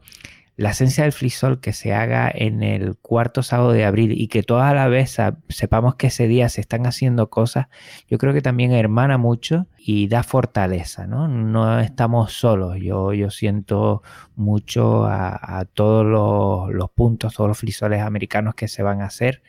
la 0.56 0.70
esencia 0.70 1.04
del 1.04 1.14
frisol 1.14 1.60
que 1.60 1.74
se 1.74 1.94
haga 1.94 2.32
en 2.34 2.62
el 2.62 2.96
cuarto 2.98 3.42
sábado 3.42 3.72
de 3.72 3.86
abril 3.86 4.12
y 4.12 4.28
que 4.28 4.44
toda 4.44 4.74
la 4.74 4.88
vez 4.88 5.18
sepamos 5.50 5.96
que 5.96 6.08
ese 6.08 6.28
día 6.28 6.48
se 6.50 6.62
están 6.62 6.86
haciendo 6.86 7.30
cosas, 7.30 7.68
yo 8.08 8.20
creo 8.20 8.34
que 8.34 8.42
también 8.42 8.72
hermana 8.72 9.18
mucho 9.18 9.68
y 9.78 10.08
da 10.08 10.22
fortaleza, 10.22 11.08
¿no? 11.08 11.28
No 11.28 11.80
estamos 11.80 12.34
solos. 12.34 12.78
Yo, 12.80 13.14
yo 13.14 13.32
siento 13.32 14.04
mucho 14.36 15.06
a, 15.06 15.66
todos 15.74 16.06
los, 16.06 16.74
los, 16.74 16.90
puntos, 16.92 17.34
todos 17.34 17.48
los 17.48 17.58
frisoles 17.58 18.02
americanos 18.02 18.54
que 18.54 18.68
se 18.68 18.84
van 18.84 19.02
a 19.02 19.06
hacer 19.06 19.42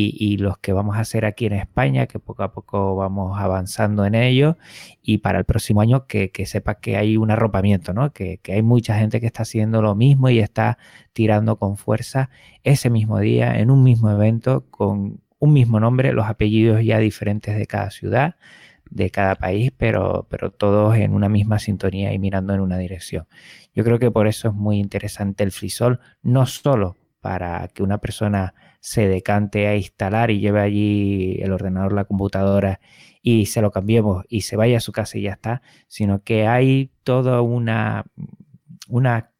y, 0.00 0.36
los 0.36 0.58
que 0.58 0.72
vamos 0.72 0.96
a 0.96 1.00
hacer 1.00 1.24
aquí 1.24 1.46
en 1.46 1.54
España, 1.54 2.06
que 2.06 2.20
poco 2.20 2.44
a 2.44 2.52
poco 2.52 2.94
vamos 2.94 3.38
avanzando 3.38 4.04
en 4.04 4.14
ello, 4.14 4.56
y 5.02 5.18
para 5.18 5.40
el 5.40 5.44
próximo 5.44 5.80
año 5.80 6.06
que, 6.06 6.30
sepa 6.46 6.76
que 6.76 6.96
hay 6.96 7.16
un 7.16 7.30
arropamiento, 7.32 7.92
¿no? 7.92 8.12
Que, 8.12 8.40
hay 8.48 8.62
mucha 8.62 8.96
gente 8.98 9.20
que 9.20 9.26
está 9.26 9.42
haciendo 9.42 9.82
lo 9.82 9.94
mismo 9.96 10.30
y 10.30 10.38
está 10.38 10.78
tirando 11.12 11.56
con 11.58 11.76
fuerza 11.76 12.30
ese 12.62 12.90
mismo 12.90 13.18
día, 13.18 13.58
en 13.58 13.70
un 13.70 13.82
mismo 13.82 14.10
evento, 14.10 14.66
con 14.70 15.20
un 15.40 15.52
mismo 15.52 15.80
nombre, 15.80 16.12
los 16.12 16.26
apellidos 16.26 16.84
ya 16.84 16.98
diferentes 16.98 17.56
de 17.56 17.66
cada 17.66 17.90
ciudad, 17.90 18.36
de 18.90 19.10
cada 19.10 19.34
país, 19.34 19.72
pero, 19.76 20.26
pero 20.30 20.50
todos 20.50 20.96
en 20.96 21.12
una 21.12 21.28
misma 21.28 21.58
sintonía 21.58 22.12
y 22.12 22.18
mirando 22.18 22.54
en 22.54 22.60
una 22.60 22.78
dirección. 22.78 23.26
Yo 23.74 23.84
creo 23.84 23.98
que 23.98 24.10
por 24.10 24.28
eso 24.28 24.48
es 24.48 24.54
muy 24.54 24.78
interesante 24.78 25.44
el 25.44 25.52
frisol, 25.52 26.00
no 26.22 26.46
solo 26.46 26.96
para 27.20 27.68
que 27.68 27.82
una 27.82 27.98
persona 27.98 28.54
se 28.88 29.06
decante 29.06 29.66
a 29.66 29.76
instalar 29.76 30.30
y 30.30 30.40
lleve 30.40 30.62
allí 30.62 31.36
el 31.42 31.52
ordenador, 31.52 31.92
la 31.92 32.06
computadora 32.06 32.80
y 33.20 33.44
se 33.44 33.60
lo 33.60 33.70
cambiemos 33.70 34.24
y 34.30 34.40
se 34.40 34.56
vaya 34.56 34.78
a 34.78 34.80
su 34.80 34.92
casa 34.92 35.18
y 35.18 35.22
ya 35.22 35.32
está, 35.32 35.60
sino 35.88 36.22
que 36.22 36.46
hay 36.46 36.90
toda 37.02 37.42
una, 37.42 38.06
una 38.88 39.30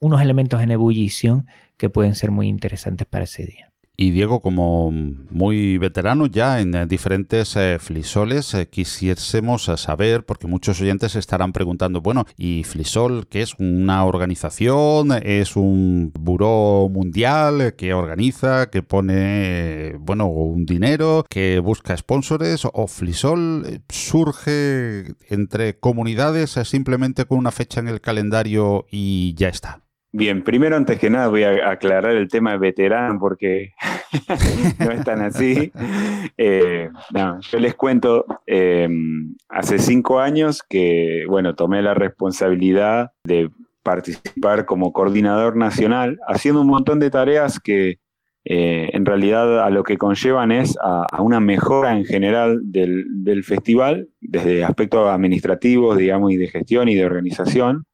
unos 0.00 0.20
elementos 0.20 0.60
en 0.60 0.70
ebullición 0.70 1.46
que 1.78 1.88
pueden 1.88 2.14
ser 2.14 2.30
muy 2.30 2.46
interesantes 2.48 3.06
para 3.06 3.24
ese 3.24 3.46
día. 3.46 3.69
Y 4.02 4.12
Diego, 4.12 4.40
como 4.40 4.90
muy 4.90 5.76
veterano 5.76 6.24
ya 6.24 6.62
en 6.62 6.74
eh, 6.74 6.86
diferentes 6.86 7.54
eh, 7.56 7.76
flisoles, 7.78 8.54
eh, 8.54 8.66
quisiésemos 8.66 9.70
saber, 9.76 10.24
porque 10.24 10.46
muchos 10.46 10.80
oyentes 10.80 11.16
estarán 11.16 11.52
preguntando, 11.52 12.00
bueno, 12.00 12.24
¿y 12.38 12.64
Flisol 12.64 13.26
qué 13.28 13.42
es? 13.42 13.52
¿Una 13.58 14.06
organización? 14.06 15.12
¿Es 15.22 15.54
un 15.54 16.12
buró 16.18 16.88
mundial 16.90 17.74
que 17.76 17.92
organiza, 17.92 18.70
que 18.70 18.82
pone, 18.82 19.96
bueno, 19.98 20.28
un 20.28 20.64
dinero, 20.64 21.26
que 21.28 21.58
busca 21.58 21.94
sponsores? 21.94 22.62
¿O 22.72 22.86
Flisol 22.86 23.82
surge 23.90 25.14
entre 25.28 25.78
comunidades 25.78 26.52
simplemente 26.64 27.26
con 27.26 27.36
una 27.36 27.50
fecha 27.50 27.80
en 27.80 27.88
el 27.88 28.00
calendario 28.00 28.86
y 28.90 29.34
ya 29.34 29.48
está? 29.48 29.82
Bien, 30.12 30.42
primero 30.42 30.76
antes 30.76 30.98
que 30.98 31.08
nada 31.08 31.28
voy 31.28 31.44
a 31.44 31.70
aclarar 31.70 32.16
el 32.16 32.28
tema 32.28 32.50
de 32.52 32.58
veterano 32.58 33.18
porque 33.20 33.74
no 34.80 34.90
es 34.90 35.04
tan 35.04 35.20
así. 35.20 35.70
Eh, 36.36 36.90
yo 37.40 37.58
les 37.60 37.74
cuento, 37.76 38.24
em, 38.46 39.36
hace 39.48 39.78
cinco 39.78 40.18
años 40.18 40.64
que, 40.68 41.24
bueno, 41.28 41.54
tomé 41.54 41.80
la 41.82 41.94
responsabilidad 41.94 43.12
de 43.24 43.50
participar 43.84 44.66
como 44.66 44.92
coordinador 44.92 45.56
nacional, 45.56 46.18
haciendo 46.26 46.60
un 46.60 46.66
montón 46.66 46.98
de 46.98 47.10
tareas 47.10 47.60
que 47.60 47.98
eh, 48.44 48.90
en 48.92 49.06
realidad 49.06 49.62
a 49.64 49.70
lo 49.70 49.84
que 49.84 49.96
conllevan 49.96 50.50
es 50.50 50.76
a, 50.82 51.22
una 51.22 51.38
mejora 51.38 51.96
en 51.96 52.04
general 52.04 52.60
del, 52.64 53.04
del, 53.22 53.44
festival, 53.44 54.08
desde 54.20 54.64
aspectos 54.64 55.08
administrativos, 55.08 55.96
digamos, 55.96 56.32
y 56.32 56.36
de 56.36 56.48
gestión 56.48 56.88
y 56.88 56.96
de 56.96 57.04
organización 57.04 57.84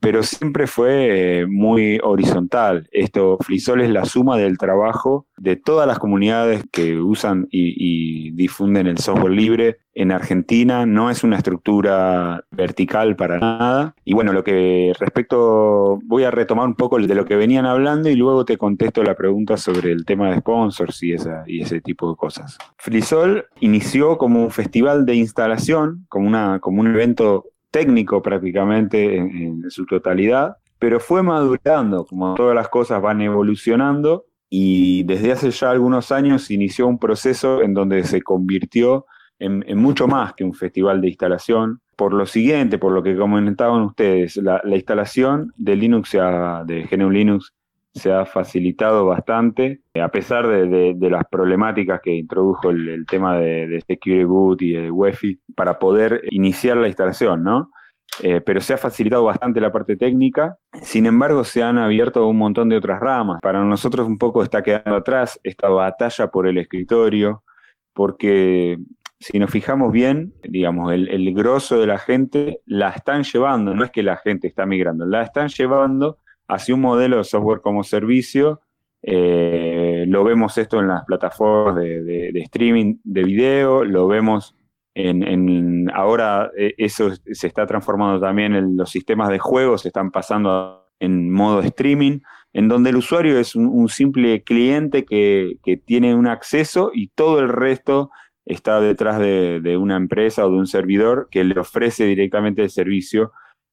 pero 0.00 0.22
siempre 0.22 0.66
fue 0.66 1.40
eh, 1.40 1.46
muy 1.46 1.98
horizontal. 2.02 2.88
Esto, 2.92 3.38
Flisol 3.40 3.80
es 3.80 3.90
la 3.90 4.04
suma 4.04 4.36
del 4.36 4.58
trabajo 4.58 5.26
de 5.36 5.56
todas 5.56 5.86
las 5.86 5.98
comunidades 5.98 6.64
que 6.70 6.98
usan 6.98 7.48
y, 7.50 8.30
difunden 8.38 8.86
el 8.86 8.98
software 8.98 9.32
libre 9.32 9.78
en 9.94 10.12
Argentina. 10.12 10.86
No 10.86 11.10
es 11.10 11.24
una 11.24 11.36
estructura 11.36 12.44
vertical 12.50 13.16
para 13.16 13.38
nada. 13.38 13.94
Y 14.04 14.14
bueno, 14.14 14.32
lo 14.32 14.44
que 14.44 14.92
respecto, 14.98 15.98
voy 16.04 16.24
a 16.24 16.30
retomar 16.30 16.66
un 16.66 16.74
poco 16.74 16.98
de 16.98 17.14
lo 17.14 17.24
que 17.24 17.36
venían 17.36 17.66
hablando 17.66 18.08
y 18.08 18.14
luego 18.14 18.44
te 18.44 18.56
contesto 18.56 19.02
la 19.02 19.16
pregunta 19.16 19.56
sobre 19.56 19.90
el 19.90 20.04
tema 20.04 20.30
de 20.30 20.38
sponsors 20.38 21.02
y, 21.02 21.12
esa, 21.12 21.42
y 21.46 21.62
ese 21.62 21.80
tipo 21.80 22.08
de 22.10 22.16
cosas. 22.16 22.58
Flisol 22.76 23.46
inició 23.60 24.18
como 24.18 24.44
un 24.44 24.50
festival 24.50 25.04
de 25.04 25.16
instalación, 25.16 26.06
como, 26.08 26.28
una, 26.28 26.60
como 26.60 26.80
un 26.80 26.88
evento 26.88 27.46
técnico 27.70 28.22
prácticamente 28.22 29.16
en, 29.16 29.70
su 29.70 29.86
totalidad, 29.86 30.56
pero 30.78 31.00
fue 31.00 31.22
madurando, 31.22 32.04
como 32.06 32.34
todas 32.34 32.54
las 32.54 32.68
cosas 32.68 33.02
van 33.02 33.20
evolucionando, 33.20 34.26
y 34.50 35.02
desde 35.04 35.32
hace 35.32 35.50
ya 35.50 35.70
algunos 35.70 36.10
años 36.10 36.50
inició 36.50 36.86
un 36.86 36.98
proceso 36.98 37.62
en 37.62 37.74
donde 37.74 38.04
se 38.04 38.22
convirtió 38.22 39.04
en, 39.38 39.62
mucho 39.76 40.08
más 40.08 40.34
que 40.34 40.44
un 40.44 40.54
festival 40.54 41.00
de 41.00 41.08
instalación. 41.08 41.80
Por 41.96 42.14
lo 42.14 42.26
siguiente, 42.26 42.78
por 42.78 42.92
lo 42.92 43.02
que 43.02 43.16
comentaban 43.16 43.82
ustedes, 43.82 44.36
la, 44.36 44.62
instalación 44.66 45.52
de 45.56 45.76
Linux, 45.76 46.12
de 46.12 46.88
GNU 46.90 47.10
Linux, 47.10 47.52
se 47.98 48.12
ha 48.12 48.24
facilitado 48.24 49.04
bastante, 49.06 49.82
a 49.94 50.08
pesar 50.08 50.46
de, 50.46 50.96
las 51.10 51.24
problemáticas 51.30 52.00
que 52.02 52.14
introdujo 52.14 52.70
el, 52.70 53.04
tema 53.06 53.38
de, 53.38 53.66
de, 53.66 53.80
Security 53.80 54.24
Boot 54.24 54.62
y 54.62 54.72
de 54.72 54.90
UEFI 54.90 55.40
para 55.54 55.78
poder 55.78 56.22
iniciar 56.30 56.76
la 56.76 56.88
instalación, 56.88 57.42
¿no? 57.42 57.70
Eh, 58.22 58.40
pero 58.40 58.60
se 58.60 58.74
ha 58.74 58.78
facilitado 58.78 59.24
bastante 59.24 59.60
la 59.60 59.70
parte 59.70 59.96
técnica. 59.96 60.56
Sin 60.82 61.06
embargo, 61.06 61.44
se 61.44 61.62
han 61.62 61.78
abierto 61.78 62.26
un 62.26 62.36
montón 62.36 62.68
de 62.68 62.76
otras 62.76 63.00
ramas. 63.00 63.40
Para 63.40 63.62
nosotros 63.62 64.06
un 64.06 64.18
poco 64.18 64.42
está 64.42 64.62
quedando 64.62 64.96
atrás 64.96 65.38
esta 65.42 65.68
batalla 65.68 66.28
por 66.28 66.46
el 66.46 66.58
escritorio, 66.58 67.44
porque 67.92 68.78
si 69.20 69.38
nos 69.38 69.50
fijamos 69.50 69.92
bien, 69.92 70.32
digamos, 70.42 70.92
el, 70.92 71.08
el 71.08 71.32
grosso 71.34 71.78
de 71.78 71.86
la 71.86 71.98
gente 71.98 72.60
la 72.66 72.90
están 72.90 73.24
llevando, 73.24 73.74
no 73.74 73.84
es 73.84 73.90
que 73.90 74.02
la 74.02 74.16
gente 74.16 74.48
está 74.48 74.66
migrando, 74.66 75.06
la 75.06 75.22
están 75.22 75.48
llevando 75.48 76.18
hacia 76.48 76.74
un 76.74 76.80
modelo 76.80 77.18
de 77.18 77.24
software 77.24 77.60
como 77.60 77.84
servicio. 77.84 78.60
Eh, 79.02 80.04
lo 80.08 80.24
vemos 80.24 80.58
esto 80.58 80.80
en 80.80 80.88
las 80.88 81.04
plataformas 81.04 81.76
de, 81.76 82.32
streaming 82.34 82.96
de 83.04 83.22
video, 83.22 83.84
lo 83.84 84.08
vemos 84.08 84.56
en, 84.94 85.88
ahora 85.94 86.50
eh, 86.56 86.74
eso 86.78 87.10
se 87.14 87.46
está 87.46 87.66
transformando 87.66 88.20
también 88.20 88.56
en 88.56 88.76
los 88.76 88.90
sistemas 88.90 89.28
de 89.28 89.38
juegos, 89.38 89.82
se 89.82 89.88
están 89.88 90.10
pasando 90.10 90.88
en 90.98 91.30
modo 91.30 91.60
streaming, 91.60 92.18
en 92.52 92.66
donde 92.66 92.90
el 92.90 92.96
usuario 92.96 93.38
es 93.38 93.54
un, 93.54 93.88
simple 93.88 94.42
cliente 94.42 95.04
que, 95.04 95.58
tiene 95.84 96.16
un 96.16 96.26
acceso 96.26 96.90
y 96.92 97.08
todo 97.08 97.38
el 97.38 97.48
resto 97.48 98.10
está 98.44 98.80
detrás 98.80 99.20
de, 99.20 99.60
de, 99.60 99.76
una 99.76 99.96
empresa 99.96 100.44
o 100.44 100.50
de 100.50 100.56
un 100.56 100.66
servidor 100.66 101.28
que 101.30 101.44
le 101.44 101.60
ofrece 101.60 102.04
directamente 102.06 102.62
el 102.62 102.70
servicio 102.70 103.30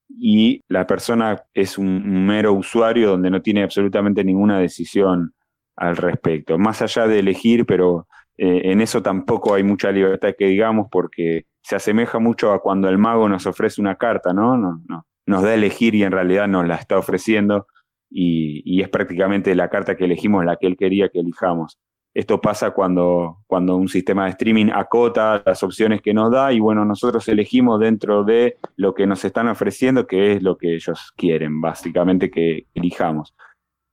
y 0.09 0.61
la 0.67 0.87
persona 0.87 1.43
es 1.53 1.77
un, 1.77 2.25
mero 2.25 2.53
usuario 2.53 3.11
donde 3.11 3.29
no 3.29 3.41
tiene 3.41 3.63
absolutamente 3.63 4.23
ninguna 4.23 4.59
decisión 4.59 5.33
al 5.75 5.97
respecto. 5.97 6.57
Más 6.57 6.81
allá 6.81 7.07
de 7.07 7.19
elegir, 7.19 7.65
pero 7.65 8.07
eh, 8.37 8.61
en 8.65 8.81
eso 8.81 9.01
tampoco 9.01 9.53
hay 9.53 9.63
mucha 9.63 9.91
libertad 9.91 10.35
que 10.37 10.47
digamos 10.47 10.87
porque 10.91 11.45
se 11.61 11.75
asemeja 11.75 12.19
mucho 12.19 12.51
a 12.53 12.61
cuando 12.61 12.87
el 12.89 12.97
mago 12.97 13.27
nos 13.27 13.45
ofrece 13.45 13.81
una 13.81 13.95
carta, 13.95 14.33
¿no? 14.33 14.57
no, 14.57 14.81
no 14.87 15.05
nos 15.25 15.43
da 15.43 15.49
a 15.49 15.53
elegir 15.55 15.95
y 15.95 16.03
en 16.03 16.11
realidad 16.11 16.47
nos 16.47 16.67
la 16.67 16.75
está 16.75 16.97
ofreciendo 16.97 17.67
y, 18.09 18.61
y, 18.65 18.81
es 18.81 18.89
prácticamente 18.89 19.55
la 19.55 19.69
carta 19.69 19.97
que 19.97 20.05
elegimos 20.05 20.45
la 20.45 20.57
que 20.57 20.67
él 20.67 20.77
quería 20.77 21.09
que 21.09 21.19
elijamos. 21.19 21.79
Esto 22.15 22.39
pasa 22.39 22.71
cuando, 22.71 23.39
cuando 23.45 23.75
un 23.75 23.89
sistema 23.89 24.23
de 24.23 24.31
streaming 24.31 24.71
acota 24.73 25.43
las 25.45 25.61
opciones 25.63 26.01
que 26.01 26.13
nos 26.13 26.31
da 26.31 26.53
y 26.53 26.61
bueno, 26.61 26.85
nosotros 26.85 27.27
elegimos 27.27 27.77
dentro 27.77 28.23
de 28.23 28.55
lo 28.77 28.93
que 28.93 29.05
nos 29.05 29.25
están 29.25 29.49
ofreciendo, 29.49 30.07
que 30.07 30.31
es 30.31 30.41
lo 30.41 30.57
que 30.57 30.75
ellos 30.75 31.11
quieren, 31.17 31.59
básicamente 31.59 32.31
que 32.31 32.67
elijamos. 32.73 33.35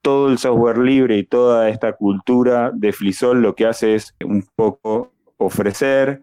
Todo 0.03 0.31
el 0.31 0.39
software 0.39 0.79
libre 0.79 1.19
y 1.19 1.25
toda 1.25 1.69
esta 1.69 1.95
cultura 1.95 2.71
de 2.73 2.93
Flisol 2.93 3.43
lo 3.43 3.57
que 3.57 3.67
hace 3.67 3.97
es 3.97 4.15
un 4.25 4.47
poco 4.55 5.11
ofrecer 5.37 6.21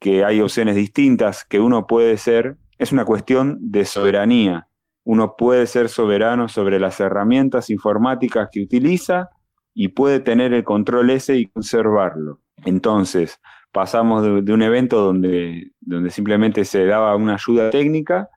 que 0.00 0.24
hay 0.24 0.40
opciones 0.40 0.74
distintas, 0.74 1.44
que 1.44 1.60
uno 1.60 1.86
puede 1.86 2.16
ser, 2.16 2.56
es 2.78 2.92
una 2.92 3.04
cuestión 3.04 3.58
de 3.60 3.84
soberanía. 3.84 4.68
Uno 5.04 5.36
puede 5.36 5.66
ser 5.66 5.90
soberano 5.90 6.48
sobre 6.48 6.80
las 6.80 6.98
herramientas 6.98 7.68
informáticas 7.68 8.48
que 8.50 8.62
utiliza 8.62 9.28
y 9.74 9.88
puede 9.88 10.20
tener 10.20 10.52
el 10.52 10.64
control 10.64 11.10
ese 11.10 11.36
y 11.36 11.46
conservarlo. 11.46 12.40
Entonces, 12.64 13.40
pasamos 13.72 14.22
de, 14.44 14.52
un 14.52 14.62
evento 14.62 15.00
donde, 15.00 15.72
donde 15.80 16.10
simplemente 16.10 16.64
se 16.64 16.84
daba 16.84 17.16
una 17.16 17.34
ayuda 17.34 17.70
técnica 17.70 18.28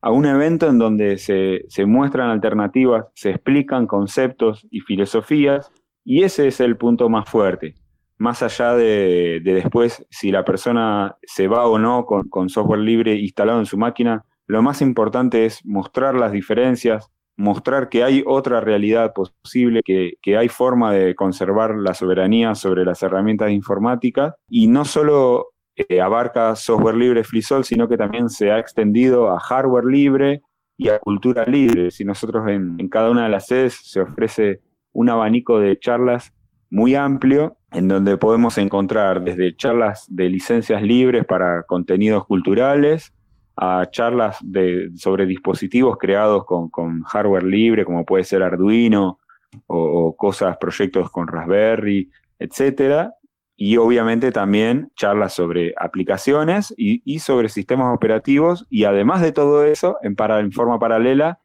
a 0.00 0.10
un 0.10 0.26
evento 0.26 0.68
en 0.68 0.78
donde 0.78 1.16
se, 1.16 1.86
muestran 1.86 2.28
alternativas, 2.28 3.06
se 3.14 3.30
explican 3.30 3.86
conceptos 3.86 4.66
y 4.70 4.80
filosofías, 4.80 5.72
y 6.04 6.24
ese 6.24 6.46
es 6.46 6.60
el 6.60 6.76
punto 6.76 7.08
más 7.08 7.28
fuerte. 7.28 7.74
Más 8.18 8.42
allá 8.42 8.74
de, 8.74 9.40
después 9.42 10.06
si 10.10 10.30
la 10.30 10.44
persona 10.44 11.16
se 11.22 11.48
va 11.48 11.66
o 11.66 11.78
no 11.78 12.04
con 12.04 12.48
software 12.50 12.80
libre 12.80 13.14
instalado 13.14 13.58
en 13.60 13.66
su 13.66 13.78
máquina, 13.78 14.24
lo 14.46 14.62
más 14.62 14.82
importante 14.82 15.46
es 15.46 15.64
mostrar 15.64 16.14
las 16.14 16.32
diferencias, 16.32 17.10
mostrar 17.36 17.88
que 17.88 18.04
hay 18.04 18.22
otra 18.26 18.60
realidad 18.60 19.12
posible, 19.12 19.82
que, 19.82 20.36
hay 20.36 20.48
forma 20.48 20.92
de 20.92 21.14
conservar 21.14 21.74
la 21.74 21.94
soberanía 21.94 22.54
sobre 22.54 22.84
las 22.84 23.02
herramientas 23.02 23.50
informáticas 23.50 24.34
y 24.48 24.66
no 24.66 24.84
solo 24.84 25.48
eh, 25.76 26.00
abarca 26.00 26.54
software 26.54 26.96
libre 26.96 27.24
FreeSol, 27.24 27.64
sino 27.64 27.88
que 27.88 27.96
también 27.96 28.28
se 28.28 28.50
ha 28.52 28.58
extendido 28.58 29.30
a 29.30 29.40
hardware 29.40 29.84
libre 29.84 30.42
y 30.76 30.88
a 30.88 30.98
cultura 30.98 31.44
libre. 31.44 31.90
Si 31.90 32.04
nosotros 32.04 32.48
en, 32.48 32.76
en 32.78 32.88
cada 32.88 33.10
una 33.10 33.24
de 33.24 33.30
las 33.30 33.46
sedes 33.46 33.80
se 33.82 34.00
ofrece 34.00 34.60
un 34.92 35.08
abanico 35.08 35.58
de 35.58 35.78
charlas 35.78 36.32
muy 36.70 36.94
amplio 36.94 37.56
en 37.72 37.88
donde 37.88 38.16
podemos 38.16 38.58
encontrar 38.58 39.22
desde 39.22 39.56
charlas 39.56 40.06
de 40.08 40.28
licencias 40.28 40.82
libres 40.82 41.24
para 41.24 41.64
contenidos 41.64 42.24
culturales, 42.26 43.12
a 43.56 43.86
charlas 43.90 44.38
de, 44.42 44.90
sobre 44.96 45.26
dispositivos 45.26 45.96
creados 45.98 46.44
con, 46.44 47.02
hardware 47.02 47.44
libre, 47.44 47.84
como 47.84 48.04
puede 48.04 48.24
ser 48.24 48.42
Arduino 48.42 49.20
o, 49.66 50.16
cosas, 50.16 50.56
proyectos 50.56 51.10
con 51.10 51.28
Raspberry, 51.28 52.10
etcétera. 52.38 53.14
Y 53.56 53.76
obviamente 53.76 54.32
también 54.32 54.90
charlas 54.96 55.34
sobre 55.34 55.74
aplicaciones 55.78 56.74
y, 56.76 57.18
sobre 57.20 57.48
sistemas 57.48 57.94
operativos. 57.94 58.66
Y 58.68 58.84
además 58.84 59.22
de 59.22 59.30
todo 59.30 59.64
eso, 59.64 59.96
en, 60.02 60.16
forma 60.50 60.80
paralela, 60.80 61.38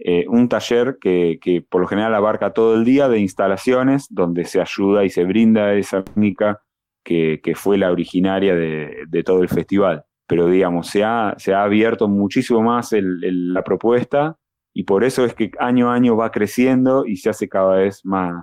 eh, 0.00 0.24
un 0.28 0.48
taller 0.48 0.98
que, 1.00 1.64
por 1.68 1.82
lo 1.82 1.86
general 1.86 2.16
abarca 2.16 2.52
todo 2.52 2.74
el 2.74 2.84
día 2.84 3.08
de 3.08 3.20
instalaciones, 3.20 4.08
donde 4.10 4.44
se 4.44 4.60
ayuda 4.60 5.04
y 5.04 5.10
se 5.10 5.24
brinda 5.24 5.74
esa 5.74 6.02
técnica 6.02 6.62
que, 7.04 7.40
fue 7.54 7.78
la 7.78 7.92
originaria 7.92 8.56
de 8.56 9.22
todo 9.24 9.42
el 9.42 9.48
festival 9.48 10.04
pero 10.32 10.46
digamos, 10.46 10.86
se 10.86 11.04
ha, 11.04 11.34
se 11.36 11.52
ha 11.52 11.62
abierto 11.62 12.08
muchísimo 12.08 12.62
más 12.62 12.88
la 12.98 13.62
propuesta 13.62 14.38
y 14.72 14.84
por 14.84 15.04
eso 15.04 15.26
es 15.26 15.34
que 15.34 15.50
año 15.58 15.90
a 15.90 15.94
año 15.94 16.16
va 16.16 16.30
creciendo 16.30 17.04
y 17.04 17.18
se 17.18 17.28
hace 17.28 17.50
cada 17.50 17.76
vez 17.76 18.00
más, 18.02 18.42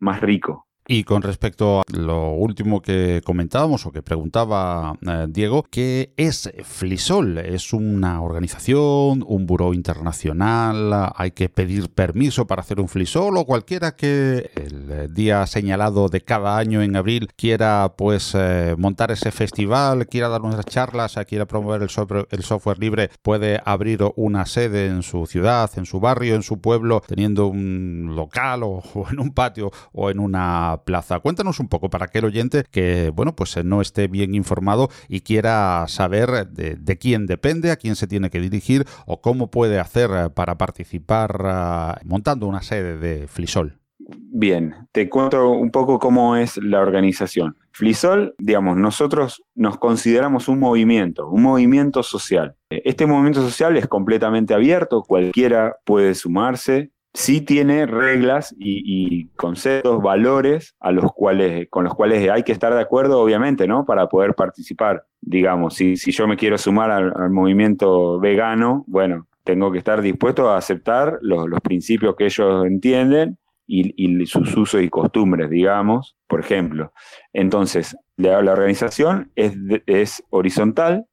más 0.00 0.20
rico. 0.20 0.66
Y 0.90 1.04
con 1.04 1.20
respecto 1.20 1.80
a 1.80 1.84
lo 1.92 2.30
último 2.30 2.80
que 2.80 3.20
comentábamos 3.22 3.84
o 3.84 3.92
que 3.92 4.00
preguntaba 4.00 4.94
eh, 5.06 5.26
Diego, 5.28 5.62
¿qué 5.70 6.14
es 6.16 6.50
Flisol? 6.64 7.36
¿Es 7.36 7.74
una 7.74 8.22
organización, 8.22 9.22
un 9.28 9.44
buró 9.44 9.74
internacional? 9.74 11.12
¿Hay 11.14 11.32
que 11.32 11.50
pedir 11.50 11.90
permiso 11.90 12.46
para 12.46 12.62
hacer 12.62 12.80
un 12.80 12.88
Flisol? 12.88 13.36
¿O 13.36 13.44
cualquiera 13.44 13.96
que 13.96 14.50
el 14.54 15.12
día 15.12 15.46
señalado 15.46 16.08
de 16.08 16.22
cada 16.22 16.56
año 16.56 16.80
en 16.80 16.96
abril 16.96 17.28
quiera 17.36 17.92
pues 17.94 18.34
eh, 18.34 18.74
montar 18.78 19.10
ese 19.10 19.30
festival, 19.30 20.06
quiera 20.06 20.30
dar 20.30 20.40
unas 20.40 20.64
charlas, 20.64 21.18
quiera 21.28 21.44
promover 21.44 21.82
el 21.82 21.90
software 21.90 22.78
libre, 22.78 23.10
puede 23.20 23.60
abrir 23.62 24.00
una 24.16 24.46
sede 24.46 24.86
en 24.86 25.02
su 25.02 25.26
ciudad, 25.26 25.70
en 25.76 25.84
su 25.84 26.00
barrio, 26.00 26.34
en 26.34 26.42
su 26.42 26.62
pueblo, 26.62 27.02
teniendo 27.06 27.46
un 27.48 28.14
local 28.16 28.62
o 28.62 28.82
en 29.10 29.20
un 29.20 29.34
patio 29.34 29.70
o 29.92 30.08
en 30.08 30.18
una 30.18 30.77
plaza. 30.84 31.20
Cuéntanos 31.20 31.60
un 31.60 31.68
poco 31.68 31.90
para 31.90 32.06
aquel 32.06 32.24
oyente 32.24 32.64
que, 32.70 33.10
bueno, 33.10 33.34
pues 33.34 33.56
eh, 33.56 33.64
no 33.64 33.80
esté 33.80 34.08
bien 34.08 34.34
informado 34.34 34.88
y 35.08 35.20
quiera 35.20 35.84
saber 35.88 36.48
de, 36.48 36.98
quién 36.98 37.26
depende, 37.26 37.70
a 37.70 37.76
quién 37.76 37.96
se 37.96 38.06
tiene 38.06 38.30
que 38.30 38.40
dirigir 38.40 38.84
o 39.06 39.20
cómo 39.20 39.50
puede 39.50 39.78
hacer 39.78 40.10
eh, 40.12 40.30
para 40.30 40.58
participar 40.58 41.40
eh, 41.44 42.00
montando 42.04 42.46
una 42.46 42.62
sede 42.62 42.98
de 42.98 43.28
Flisol. 43.28 43.78
Bien, 44.00 44.74
te 44.92 45.08
cuento 45.08 45.50
un 45.50 45.70
poco 45.70 45.98
cómo 45.98 46.36
es 46.36 46.56
la 46.58 46.80
organización. 46.80 47.56
Flisol, 47.72 48.34
digamos, 48.38 48.76
nosotros 48.76 49.42
nos 49.54 49.78
consideramos 49.78 50.48
un 50.48 50.60
movimiento, 50.60 51.28
un 51.28 51.42
movimiento 51.42 52.02
social. 52.02 52.56
Este 52.70 53.06
movimiento 53.06 53.42
social 53.42 53.76
es 53.76 53.86
completamente 53.86 54.54
abierto, 54.54 55.02
cualquiera 55.02 55.76
puede 55.84 56.14
sumarse, 56.14 56.90
sí 57.14 57.40
tiene 57.40 57.86
reglas 57.86 58.54
y, 58.58 59.28
conceptos, 59.36 60.02
valores 60.02 60.74
a 60.80 60.92
los 60.92 61.12
cuales, 61.12 61.68
con 61.70 61.84
los 61.84 61.94
cuales 61.94 62.28
hay 62.30 62.42
que 62.42 62.52
estar 62.52 62.74
de 62.74 62.80
acuerdo, 62.80 63.20
obviamente, 63.20 63.66
¿no? 63.66 63.84
Para 63.84 64.08
poder 64.08 64.34
participar. 64.34 65.04
Digamos, 65.20 65.74
si, 65.74 65.96
si 65.96 66.12
yo 66.12 66.26
me 66.28 66.36
quiero 66.36 66.58
sumar 66.58 66.90
al, 66.90 67.30
movimiento 67.30 68.20
vegano, 68.20 68.84
bueno, 68.86 69.26
tengo 69.44 69.72
que 69.72 69.78
estar 69.78 70.00
dispuesto 70.02 70.50
a 70.50 70.58
aceptar 70.58 71.18
los, 71.22 71.48
principios 71.60 72.14
que 72.16 72.26
ellos 72.26 72.66
entienden 72.66 73.38
y, 73.66 74.26
sus 74.26 74.56
usos 74.56 74.82
y 74.82 74.88
costumbres, 74.88 75.50
digamos, 75.50 76.16
por 76.26 76.40
ejemplo. 76.40 76.92
Entonces, 77.32 77.96
la, 78.16 78.42
la 78.42 78.52
organización 78.52 79.30
es, 79.34 79.54
es 79.86 80.22
horizontal, 80.30 81.06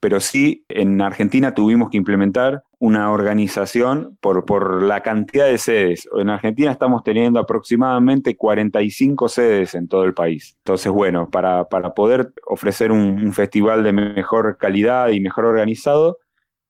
pero 0.00 0.20
sí 0.20 0.64
en 0.68 1.00
Argentina 1.00 1.54
tuvimos 1.54 1.90
que 1.90 1.96
implementar 1.96 2.62
una 2.82 3.12
organización 3.12 4.18
por, 4.20 4.44
por 4.44 4.82
la 4.82 5.02
cantidad 5.02 5.46
de 5.46 5.56
sedes. 5.56 6.08
En 6.18 6.28
Argentina 6.30 6.72
estamos 6.72 7.04
teniendo 7.04 7.38
aproximadamente 7.38 8.36
45 8.36 9.28
sedes 9.28 9.76
en 9.76 9.86
todo 9.86 10.02
el 10.02 10.14
país. 10.14 10.56
Entonces, 10.58 10.90
bueno, 10.90 11.30
para, 11.30 11.68
para 11.68 11.94
poder 11.94 12.32
ofrecer 12.44 12.90
un, 12.90 13.32
festival 13.34 13.84
de 13.84 13.92
mejor 13.92 14.58
calidad 14.58 15.10
y 15.10 15.20
mejor 15.20 15.44
organizado, 15.44 16.18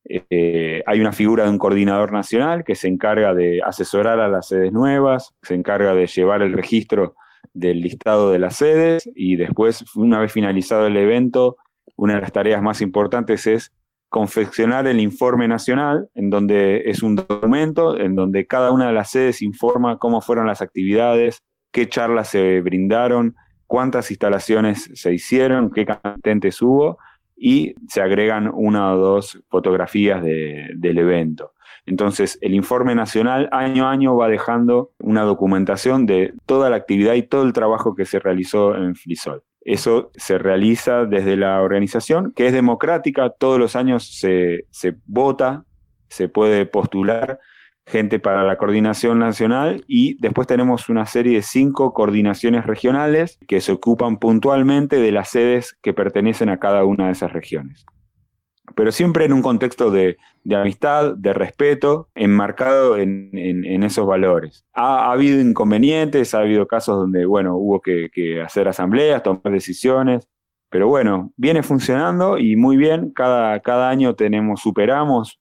eh, 0.05 0.83
hay 0.85 1.01
una 1.01 1.13
figura 1.13 1.45
de 1.45 1.51
un 1.51 1.57
coordinador 1.57 2.13
nacional 2.13 2.63
que 2.63 2.75
se 2.75 2.89
encarga 2.89 3.33
de 3.33 3.63
asesorar 3.65 4.21
a 4.21 4.29
las 4.29 4.49
sedes 4.49 4.71
nuevas, 4.71 5.35
se 5.41 5.55
encarga 5.55 5.95
de 5.95 6.07
llevar 6.09 6.43
el 6.43 6.53
registro 6.53 7.15
del 7.55 7.81
listado 7.81 8.31
de 8.31 8.39
las 8.39 8.57
sedes 8.57 9.09
y 9.15 9.37
después, 9.37 9.83
una 9.97 10.21
vez 10.21 10.31
finalizado 10.31 10.89
el 10.89 10.97
evento, 10.99 11.57
una 11.97 12.17
de 12.17 12.21
las 12.21 12.33
tareas 12.33 12.61
más 12.61 12.83
importantes 12.83 13.47
es 13.47 13.73
confeccionar 14.13 14.87
el 14.87 15.01
informe 15.01 15.49
nacional, 15.49 16.11
en 16.15 16.29
donde 16.29 16.83
es 16.91 17.03
un 17.03 17.17
documento 17.17 17.99
en 17.99 18.15
donde 18.15 18.47
cada 18.47 18.71
una 18.71 18.89
de 18.89 18.93
las 18.93 19.11
sedes 19.11 19.41
informa 19.41 19.97
cómo 19.97 20.21
fueron 20.21 20.47
las 20.47 20.61
actividades, 20.61 21.39
qué 21.73 21.89
charlas 21.89 22.29
se 22.29 22.61
brindaron, 22.61 23.35
cuántas 23.67 24.11
instalaciones 24.11 24.91
se 24.93 25.15
hicieron, 25.15 25.71
qué 25.71 25.87
cantentes 25.87 26.61
hubo, 26.61 26.99
y 27.35 27.75
se 27.89 28.03
agregan 28.03 28.51
una 28.53 28.93
o 28.93 28.99
dos 28.99 29.43
fotografías 29.49 30.23
del 30.23 30.99
evento. 30.99 31.55
Entonces, 31.87 32.39
el 32.43 32.53
informe 32.55 32.95
nacional 32.95 33.49
año 33.51 33.87
a 33.87 33.93
año 33.93 34.15
va 34.15 34.29
dejando 34.29 34.91
una 34.99 35.23
documentación 35.23 36.05
de 36.05 36.35
toda 36.45 36.69
la 36.69 36.77
actividad 36.77 37.15
y 37.15 37.23
todo 37.23 37.45
el 37.45 37.55
trabajo 37.55 37.95
que 37.95 38.05
se 38.05 38.19
realizó 38.19 38.77
en 38.77 38.95
Flisol. 38.95 39.43
Eso 39.65 40.11
se 40.15 40.39
realiza 40.39 41.05
desde 41.05 41.37
la 41.37 41.61
organización, 41.63 42.33
que 42.35 42.47
es 42.47 42.53
democrática, 42.53 43.31
todos 43.31 43.59
los 43.59 43.77
años 43.77 44.19
se, 44.19 44.67
vota, 45.07 45.65
se 46.09 46.29
puede 46.29 46.67
postular 46.67 47.39
gente 47.87 48.21
para 48.21 48.45
la 48.45 48.59
coordinación 48.59 49.19
nacional 49.19 49.85
y 49.89 50.17
después 50.21 50.47
tenemos 50.47 50.89
una 50.89 51.05
serie 51.07 51.37
de 51.37 51.43
cinco 51.43 51.93
coordinaciones 51.93 52.65
regionales 52.65 53.39
que 53.49 53.61
se 53.61 53.73
ocupan 53.73 54.19
puntualmente 54.19 54.97
de 54.97 55.11
las 55.11 55.31
sedes 55.31 55.77
que 55.83 55.93
pertenecen 55.93 56.49
a 56.49 56.59
cada 56.59 56.85
una 56.85 57.07
de 57.07 57.13
esas 57.13 57.33
regiones 57.33 57.85
pero 58.75 58.93
siempre 58.93 59.25
en 59.25 59.33
un 59.33 59.43
contexto 59.43 59.91
de, 59.91 60.17
amistad, 60.55 61.15
de 61.17 61.33
respeto, 61.33 62.09
enmarcado 62.15 62.97
en, 62.97 63.83
esos 63.83 64.07
valores. 64.07 64.65
Ha, 64.73 65.11
habido 65.13 65.41
inconvenientes, 65.41 66.35
ha 66.35 66.41
habido 66.41 66.67
casos 66.67 66.97
donde, 66.97 67.25
bueno, 67.27 67.57
hubo 67.57 67.81
que, 67.81 68.43
hacer 68.45 68.69
asambleas, 68.69 69.23
tomar 69.23 69.53
decisiones, 69.53 70.29
pero 70.71 70.89
bueno, 70.89 71.33
viene 71.37 71.63
funcionando 71.63 72.39
y 72.39 72.57
muy 72.57 72.77
bien, 72.77 73.11
cada, 73.11 73.61
cada 73.61 73.91
año 73.91 74.15
tenemos, 74.15 74.61
superamos 74.61 75.39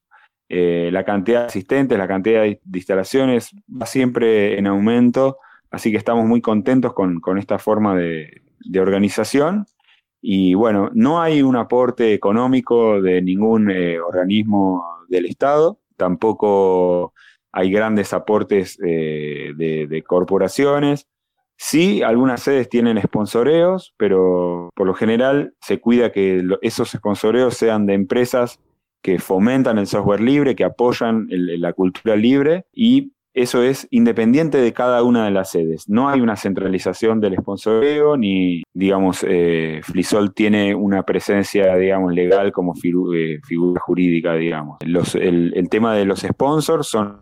eh, 0.49 0.89
la 0.91 1.05
cantidad 1.05 1.41
de 1.41 1.45
asistentes, 1.45 1.97
la 1.97 2.07
cantidad 2.07 2.41
de, 2.41 2.59
instalaciones, 2.74 3.51
va 3.69 3.86
siempre 3.86 4.57
en 4.57 4.67
aumento, 4.67 5.38
así 5.69 5.91
que 5.91 5.97
estamos 5.97 6.26
muy 6.26 6.41
contentos 6.41 6.93
con, 6.93 7.22
esta 7.38 7.59
forma 7.59 7.95
de, 7.95 8.41
de 8.59 8.80
organización 8.82 9.65
y 10.22 10.53
bueno, 10.53 10.91
no 10.93 11.19
hay 11.19 11.41
un 11.41 11.55
aporte 11.55 12.13
económico 12.13 13.01
de 13.01 13.22
ningún 13.22 13.72
eh, 13.72 13.99
organismo 13.99 14.84
del 15.09 15.26
Estado, 15.26 15.80
tampoco 15.97 17.13
hay 17.51 17.72
grandes 17.72 18.13
aportes 18.13 18.80
eh, 18.86 19.51
de, 19.55 20.03
corporaciones. 20.03 21.07
Sí, 21.57 22.01
algunas 22.01 22.41
sedes 22.41 22.69
tienen 22.69 23.01
sponsoreos, 23.01 23.93
pero 23.97 24.69
por 24.76 24.88
lo 24.88 24.93
general 24.93 25.53
se 25.61 25.80
cuida 25.80 26.11
que 26.11 26.43
esos 26.61 26.91
sponsoreos 26.91 27.55
sean 27.55 27.86
de 27.86 27.93
empresas 27.93 28.59
que 29.01 29.19
fomentan 29.19 29.78
el 29.78 29.88
software 29.88 30.22
libre, 30.22 30.55
que 30.55 30.63
apoyan 30.63 31.28
la 31.30 31.74
cultura 31.74 32.15
libre 32.15 32.65
y 32.72 33.13
eso 33.34 33.64
es 33.64 33.88
independiente 33.92 34.58
de 34.58 34.74
cada 34.74 35.04
una 35.04 35.26
de 35.26 35.32
las 35.32 35.52
sedes. 35.52 35.88
No 35.88 36.10
hay 36.10 36.22
una 36.22 36.36
centralización 36.36 37.20
del 37.20 37.38
sponsoreo, 37.38 38.18
ni, 38.18 38.64
digamos, 38.74 39.26
eh, 39.28 39.82
Flisol 39.84 40.34
tiene 40.34 40.76
una 40.76 41.04
presencia, 41.04 41.76
digamos, 41.76 42.14
legal 42.14 42.52
como 42.52 42.74
eh, 42.74 43.40
figura 43.44 43.82
jurídica, 43.82 44.34
digamos. 44.34 44.78
el, 44.82 45.54
el 45.56 45.70
tema 45.70 45.96
de 45.96 46.06
los 46.06 46.22
sponsors 46.22 46.88
son 46.88 47.22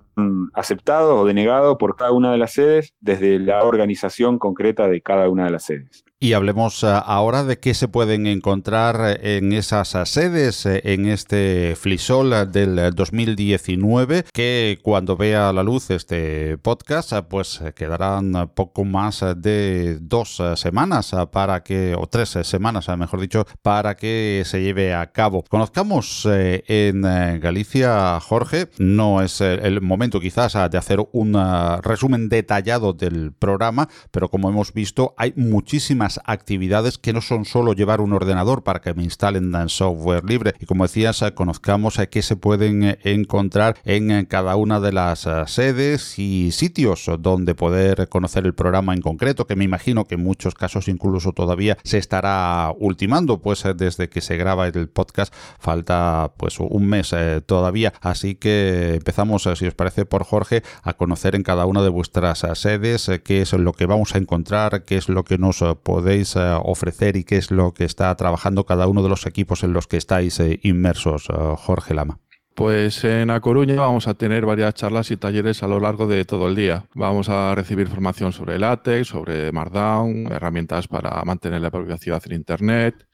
aceptados 0.53 1.17
o 1.17 1.25
denegados 1.25 1.77
por 1.77 1.95
cada 1.95 2.11
una 2.11 2.31
de 2.31 2.37
las 2.37 2.53
sedes 2.53 2.93
desde 2.99 3.39
la 3.39 3.63
organización 3.63 4.37
concreta 4.37 4.87
de 4.87 5.01
cada 5.01 5.29
una 5.29 5.45
de 5.45 5.51
las 5.51 5.63
sedes. 5.63 6.03
Y 6.21 6.33
hablemos 6.33 6.83
eh, 6.83 6.87
ahora 7.05 7.45
de 7.45 7.59
qué 7.59 7.73
se 7.73 7.87
pueden 7.87 8.27
encontrar 8.27 9.21
en 9.23 9.53
esas 9.53 9.95
sedes 10.03 10.65
eh, 10.65 10.81
en 10.83 11.05
este 11.05 11.77
Flisol 11.79 12.51
del 12.51 12.93
2019, 12.93 14.25
que 14.33 14.79
cuando 14.83 15.15
vea 15.15 15.53
la 15.53 15.63
luz 15.63 15.89
este 15.91 16.57
podcast, 16.57 17.13
eh, 17.13 17.23
pues 17.23 17.61
quedarán 17.73 18.51
poco 18.53 18.83
más 18.83 19.23
de 19.37 19.97
dos 20.01 20.43
semanas 20.55 21.15
para 21.31 21.63
que, 21.63 21.95
o 21.97 22.05
tres 22.07 22.37
semanas, 22.43 22.89
mejor 22.97 23.21
dicho, 23.21 23.45
para 23.61 23.95
que 23.95 24.43
se 24.45 24.61
lleve 24.61 24.93
a 24.93 25.13
cabo. 25.13 25.45
Conozcamos 25.47 26.27
en 26.29 27.01
Galicia, 27.39 28.19
Jorge, 28.19 28.67
no 28.77 29.21
es 29.21 29.39
el 29.39 29.79
momento 29.79 30.19
quizás 30.19 30.51
de 30.69 30.77
hacer 30.77 30.99
un 31.13 31.37
resumen 31.81 32.27
detallado 32.27 32.91
del 32.91 33.31
programa, 33.31 33.87
pero 34.11 34.29
como 34.29 34.49
hemos 34.49 34.73
visto, 34.73 35.13
hay 35.17 35.31
muchísimas 35.37 36.08
actividades 36.25 36.97
que 36.97 37.13
no 37.13 37.21
son 37.21 37.45
solo 37.45 37.73
llevar 37.73 38.01
un 38.01 38.13
ordenador 38.13 38.63
para 38.63 38.81
que 38.81 38.93
me 38.93 39.03
instalen 39.03 39.53
software 39.69 40.23
libre. 40.23 40.53
Y 40.59 40.65
como 40.65 40.83
decías, 40.83 41.21
eh, 41.21 41.33
conozcamos 41.33 41.99
qué 42.09 42.21
se 42.21 42.35
pueden 42.35 42.83
eh, 42.83 42.99
encontrar 43.03 43.77
en 43.85 44.11
eh, 44.11 44.27
cada 44.27 44.55
una 44.55 44.79
de 44.79 44.91
las 44.91 45.27
sedes 45.47 46.17
y 46.17 46.51
sitios 46.51 47.09
donde 47.19 47.55
poder 47.55 48.07
conocer 48.09 48.45
el 48.45 48.53
programa 48.53 48.93
en 48.93 49.01
concreto, 49.01 49.45
que 49.45 49.55
me 49.55 49.65
imagino 49.65 50.05
que 50.05 50.15
en 50.15 50.23
muchos 50.23 50.55
casos 50.55 50.87
incluso 50.87 51.33
todavía 51.33 51.77
se 51.83 51.97
estará 51.97 52.73
ultimando, 52.77 53.41
pues 53.41 53.63
desde 53.75 54.09
que 54.09 54.21
se 54.21 54.37
graba 54.37 54.67
el 54.67 54.89
podcast 54.89 55.33
falta 55.59 56.33
pues 56.37 56.59
un 56.59 56.87
mes 56.87 57.13
todavía. 57.45 57.93
Así 58.01 58.35
que 58.35 58.95
empezamos, 58.95 59.47
si 59.55 59.65
os 59.67 59.73
parece, 59.73 60.05
por 60.05 60.23
Jorge, 60.23 60.63
a 60.83 60.93
conocer 60.93 61.35
en 61.35 61.43
cada 61.43 61.65
una 61.65 61.81
de 61.81 61.89
vuestras 61.89 62.45
sedes 62.53 63.09
qué 63.23 63.41
es 63.41 63.53
lo 63.53 63.73
que 63.73 63.85
vamos 63.85 64.15
a 64.15 64.17
encontrar, 64.17 64.83
qué 64.85 64.97
es 64.97 65.09
lo 65.09 65.23
que 65.23 65.37
nos 65.37 65.63
podemos 65.83 65.98
podéis 65.99 66.37
eh, 66.37 66.39
ofrecer 66.63 67.17
y 67.17 67.25
qué 67.25 67.35
es 67.35 67.51
lo 67.51 67.73
que 67.73 67.83
está 67.83 68.15
trabajando 68.15 68.65
cada 68.65 68.87
uno 68.87 69.03
de 69.03 69.09
los 69.09 69.25
equipos 69.25 69.65
en 69.65 69.73
los 69.73 69.85
que 69.85 69.97
estáis 69.97 70.39
eh, 70.39 70.57
inmersos, 70.63 71.27
eh, 71.29 71.33
Jorge 71.57 71.93
Lama. 71.93 72.19
Pues 72.55 73.03
en 73.03 73.29
A 73.29 73.41
Coruña 73.41 73.75
vamos 73.75 74.07
a 74.07 74.13
tener 74.13 74.45
varias 74.45 74.75
charlas 74.75 75.11
y 75.11 75.17
talleres 75.17 75.61
a 75.61 75.67
lo 75.67 75.81
largo 75.81 76.07
de 76.07 76.23
todo 76.23 76.47
el 76.47 76.55
día. 76.55 76.85
Vamos 76.93 77.27
a 77.27 77.53
recibir 77.53 77.89
formación 77.89 78.31
sobre 78.31 78.57
LaTeX, 78.57 79.09
sobre 79.09 79.51
Markdown, 79.51 80.31
herramientas 80.31 80.87
para 80.87 81.21
mantener 81.25 81.59
la 81.59 81.69
privacidad 81.69 82.23
en 82.25 82.33
Internet. 82.35 83.05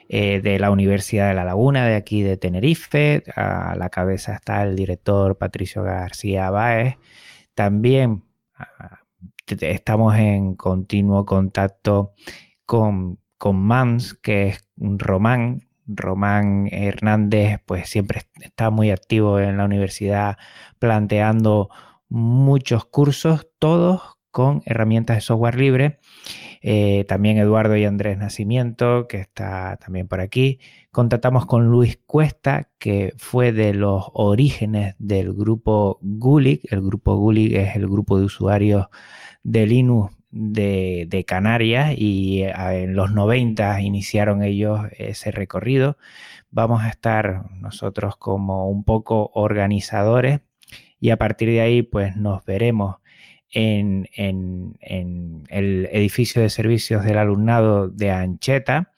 eh, 0.08 0.40
de 0.40 0.60
la 0.60 0.70
Universidad 0.70 1.28
de 1.28 1.34
La 1.34 1.44
Laguna, 1.44 1.84
de 1.84 1.96
aquí 1.96 2.22
de 2.22 2.36
Tenerife, 2.36 3.24
a 3.34 3.74
la 3.76 3.88
cabeza 3.90 4.34
está 4.34 4.62
el 4.62 4.76
director 4.76 5.36
Patricio 5.36 5.82
García 5.82 6.48
Báez. 6.50 6.94
También 7.56 8.22
ah, 8.54 9.00
estamos 9.46 10.16
en 10.16 10.54
continuo 10.54 11.24
contacto 11.24 12.14
con, 12.64 13.18
con 13.38 13.56
Mans, 13.56 14.14
que 14.14 14.48
es 14.48 14.68
Román, 14.76 15.66
Román 15.86 16.68
Hernández 16.72 17.60
pues 17.64 17.88
siempre 17.88 18.22
está 18.40 18.70
muy 18.70 18.90
activo 18.90 19.38
en 19.38 19.56
la 19.56 19.64
universidad 19.64 20.36
planteando 20.78 21.70
muchos 22.08 22.84
cursos, 22.86 23.48
todos 23.58 24.16
con 24.30 24.62
herramientas 24.66 25.16
de 25.16 25.20
software 25.22 25.58
libre. 25.58 25.98
Eh, 26.60 27.04
también 27.08 27.38
Eduardo 27.38 27.76
y 27.76 27.84
Andrés 27.84 28.18
Nacimiento, 28.18 29.06
que 29.08 29.18
está 29.18 29.76
también 29.76 30.08
por 30.08 30.20
aquí. 30.20 30.58
Contactamos 30.90 31.46
con 31.46 31.68
Luis 31.68 32.00
Cuesta, 32.06 32.68
que 32.78 33.14
fue 33.16 33.52
de 33.52 33.72
los 33.72 34.04
orígenes 34.12 34.94
del 34.98 35.32
grupo 35.32 35.98
Gulig. 36.02 36.60
El 36.70 36.82
grupo 36.82 37.16
Gulig 37.16 37.56
es 37.56 37.76
el 37.76 37.88
grupo 37.88 38.18
de 38.18 38.24
usuarios 38.24 38.88
de 39.46 39.64
Linux 39.64 40.12
de, 40.32 41.24
Canarias 41.26 41.94
y 41.96 42.42
eh, 42.42 42.52
en 42.82 42.96
los 42.96 43.12
90 43.12 43.80
iniciaron 43.80 44.42
ellos 44.42 44.80
ese 44.98 45.30
recorrido. 45.30 45.96
Vamos 46.50 46.82
a 46.82 46.88
estar 46.88 47.44
nosotros 47.52 48.16
como 48.16 48.68
un 48.68 48.82
poco 48.82 49.30
organizadores 49.34 50.40
y 51.00 51.10
a 51.10 51.16
partir 51.16 51.48
de 51.50 51.60
ahí 51.60 51.82
pues 51.82 52.16
nos 52.16 52.44
veremos 52.44 52.96
en, 53.52 54.08
el 54.12 55.88
edificio 55.92 56.42
de 56.42 56.50
servicios 56.50 57.04
del 57.04 57.18
alumnado 57.18 57.88
de 57.88 58.10
Ancheta. 58.10 58.92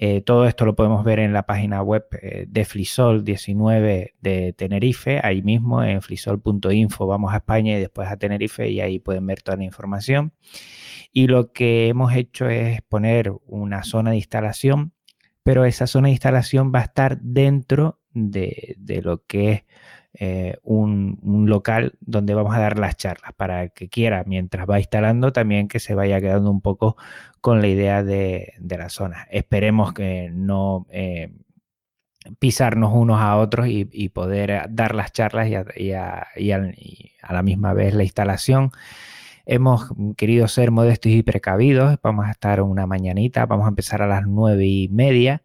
Eh, 0.00 0.20
todo 0.20 0.46
esto 0.46 0.64
lo 0.64 0.76
podemos 0.76 1.02
ver 1.02 1.18
en 1.18 1.32
la 1.32 1.44
página 1.44 1.82
web 1.82 2.06
eh, 2.22 2.46
de 2.48 2.64
Flisol 2.64 3.24
19 3.24 4.14
de 4.20 4.52
Tenerife, 4.52 5.20
ahí 5.24 5.42
mismo 5.42 5.82
en 5.82 6.02
flisol.info 6.02 7.08
vamos 7.08 7.34
a 7.34 7.38
España 7.38 7.76
y 7.76 7.80
después 7.80 8.08
a 8.08 8.16
Tenerife 8.16 8.68
y 8.68 8.80
ahí 8.80 9.00
pueden 9.00 9.26
ver 9.26 9.42
toda 9.42 9.56
la 9.56 9.64
información. 9.64 10.32
Y 11.12 11.26
lo 11.26 11.52
que 11.52 11.88
hemos 11.88 12.14
hecho 12.14 12.48
es 12.48 12.80
poner 12.82 13.32
una 13.46 13.82
zona 13.82 14.10
de 14.10 14.16
instalación, 14.18 14.92
pero 15.42 15.64
esa 15.64 15.88
zona 15.88 16.06
de 16.06 16.12
instalación 16.12 16.70
va 16.72 16.78
a 16.78 16.84
estar 16.84 17.20
dentro 17.20 18.00
de, 18.12 18.76
lo 19.02 19.24
que 19.24 19.50
es 19.50 19.64
eh, 20.14 20.56
un, 20.62 21.18
local 21.48 21.94
donde 22.00 22.34
vamos 22.34 22.54
a 22.54 22.60
dar 22.60 22.78
las 22.78 22.96
charlas 22.96 23.32
para 23.34 23.64
el 23.64 23.72
que 23.72 23.88
quiera, 23.88 24.24
mientras 24.26 24.68
va 24.68 24.80
instalando, 24.80 25.32
también 25.32 25.68
que 25.68 25.80
se 25.80 25.94
vaya 25.94 26.20
quedando 26.20 26.50
un 26.50 26.60
poco 26.60 26.96
con 27.40 27.60
la 27.60 27.68
idea 27.68 28.02
de, 28.02 28.54
la 28.60 28.88
zona. 28.88 29.26
Esperemos 29.30 29.92
que 29.92 30.30
no 30.32 30.86
eh, 30.90 31.32
pisarnos 32.38 32.92
unos 32.94 33.20
a 33.20 33.36
otros 33.36 33.68
y, 33.68 34.08
poder 34.08 34.66
dar 34.70 34.94
las 34.94 35.12
charlas 35.12 35.48
y 35.76 35.92
a 35.92 36.26
la 37.30 37.42
misma 37.42 37.72
vez 37.74 37.94
la 37.94 38.04
instalación. 38.04 38.72
Hemos 39.46 39.86
querido 40.18 40.46
ser 40.46 40.70
modestos 40.70 41.10
y 41.10 41.22
precavidos. 41.22 41.98
Vamos 42.02 42.26
a 42.26 42.32
estar 42.32 42.60
una 42.60 42.86
mañanita, 42.86 43.46
vamos 43.46 43.64
a 43.64 43.70
empezar 43.70 44.02
a 44.02 44.06
las 44.06 44.26
nueve 44.26 44.66
y 44.66 44.88
media 44.88 45.42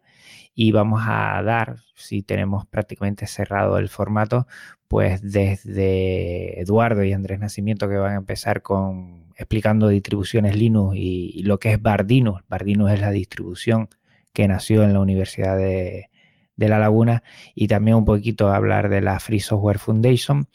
y 0.54 0.72
vamos 0.72 1.02
a 1.06 1.42
dar, 1.42 1.78
si 1.94 2.22
tenemos 2.22 2.66
prácticamente 2.66 3.26
cerrado 3.26 3.78
el 3.78 3.88
formato, 3.88 4.46
pues 4.88 5.20
desde 5.22 6.60
Eduardo 6.60 7.02
y 7.02 7.12
Andrés 7.12 7.40
Nacimiento 7.40 7.88
que 7.88 7.96
van 7.96 8.12
a 8.12 8.16
empezar 8.16 8.62
con 8.62 9.24
explicando 9.36 9.88
distribuciones 9.88 10.56
Linux 10.56 10.96
y, 10.96 11.42
lo 11.42 11.58
que 11.58 11.72
es 11.72 11.82
Bardinus. 11.82 12.42
Bardinus 12.48 12.92
es 12.92 13.00
la 13.00 13.10
distribución 13.10 13.88
que 14.32 14.46
nació 14.46 14.84
en 14.84 14.92
la 14.92 15.00
Universidad 15.00 15.56
de, 15.56 16.10
de 16.56 16.68
La 16.68 16.78
Laguna 16.78 17.22
y 17.54 17.68
también 17.68 17.96
un 17.96 18.04
poquito 18.04 18.52
hablar 18.52 18.88
de 18.88 19.00
la 19.00 19.18
Free 19.18 19.40
Software 19.40 19.78
Foundation 19.78 20.46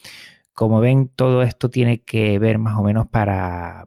como 0.54 0.80
ven, 0.80 1.08
todo 1.08 1.42
esto 1.42 1.70
tiene 1.70 2.02
que 2.02 2.38
ver 2.38 2.58
más 2.58 2.76
o 2.78 2.82
menos 2.82 3.06
para, 3.08 3.86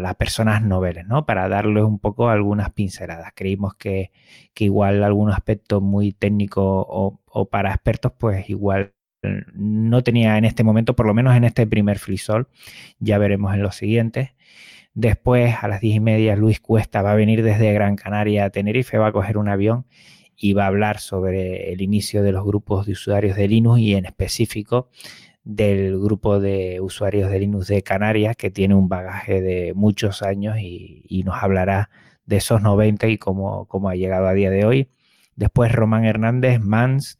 las 0.00 0.14
personas 0.16 0.62
noveles, 0.62 1.06
¿no? 1.06 1.26
Para 1.26 1.48
darles 1.48 1.84
un 1.84 1.98
poco 1.98 2.28
algunas 2.28 2.72
pinceladas. 2.72 3.32
Creímos 3.34 3.74
que, 3.74 4.10
igual 4.56 5.02
algún 5.04 5.30
aspecto 5.30 5.80
muy 5.80 6.12
técnico 6.12 6.62
o, 6.88 7.48
para 7.50 7.70
expertos, 7.70 8.12
pues 8.18 8.48
igual 8.48 8.94
no 9.54 10.02
tenía 10.02 10.38
en 10.38 10.44
este 10.44 10.64
momento, 10.64 10.94
por 10.96 11.06
lo 11.06 11.14
menos 11.14 11.36
en 11.36 11.44
este 11.44 11.66
primer 11.66 11.98
frisol. 11.98 12.48
Ya 12.98 13.18
veremos 13.18 13.54
en 13.54 13.62
los 13.62 13.76
siguientes. 13.76 14.30
Después, 14.94 15.56
a 15.60 15.68
las 15.68 15.80
diez 15.80 15.96
y 15.96 16.00
media, 16.00 16.36
Luis 16.36 16.60
Cuesta 16.60 17.02
va 17.02 17.12
a 17.12 17.16
venir 17.16 17.42
desde 17.42 17.72
Gran 17.72 17.96
Canaria 17.96 18.44
a 18.46 18.50
Tenerife, 18.50 18.96
va 18.98 19.08
a 19.08 19.12
coger 19.12 19.36
un 19.38 19.48
avión 19.48 19.86
y 20.36 20.52
va 20.52 20.64
a 20.64 20.68
hablar 20.68 20.98
sobre 21.00 21.72
el 21.72 21.82
inicio 21.82 22.22
de 22.22 22.32
los 22.32 22.44
grupos 22.44 22.86
de 22.86 22.92
usuarios 22.92 23.36
de 23.36 23.48
Linux 23.48 23.80
y 23.80 23.94
en 23.94 24.06
específico 24.06 24.90
del 25.44 25.98
grupo 26.00 26.40
de 26.40 26.80
usuarios 26.80 27.30
de 27.30 27.38
Linux 27.38 27.68
de 27.68 27.82
Canarias, 27.82 28.34
que 28.36 28.50
tiene 28.50 28.74
un 28.74 28.88
bagaje 28.88 29.42
de 29.42 29.74
muchos 29.74 30.22
años 30.22 30.56
y, 30.58 31.22
nos 31.24 31.42
hablará 31.42 31.90
de 32.26 32.36
esos 32.36 32.62
90 32.62 33.06
y 33.08 33.18
cómo, 33.18 33.66
cómo, 33.66 33.88
ha 33.90 33.94
llegado 33.94 34.26
a 34.26 34.32
día 34.32 34.50
de 34.50 34.64
hoy. 34.64 34.90
Después 35.36 35.72
Román 35.72 36.04
Hernández, 36.04 36.60
Mans, 36.60 37.18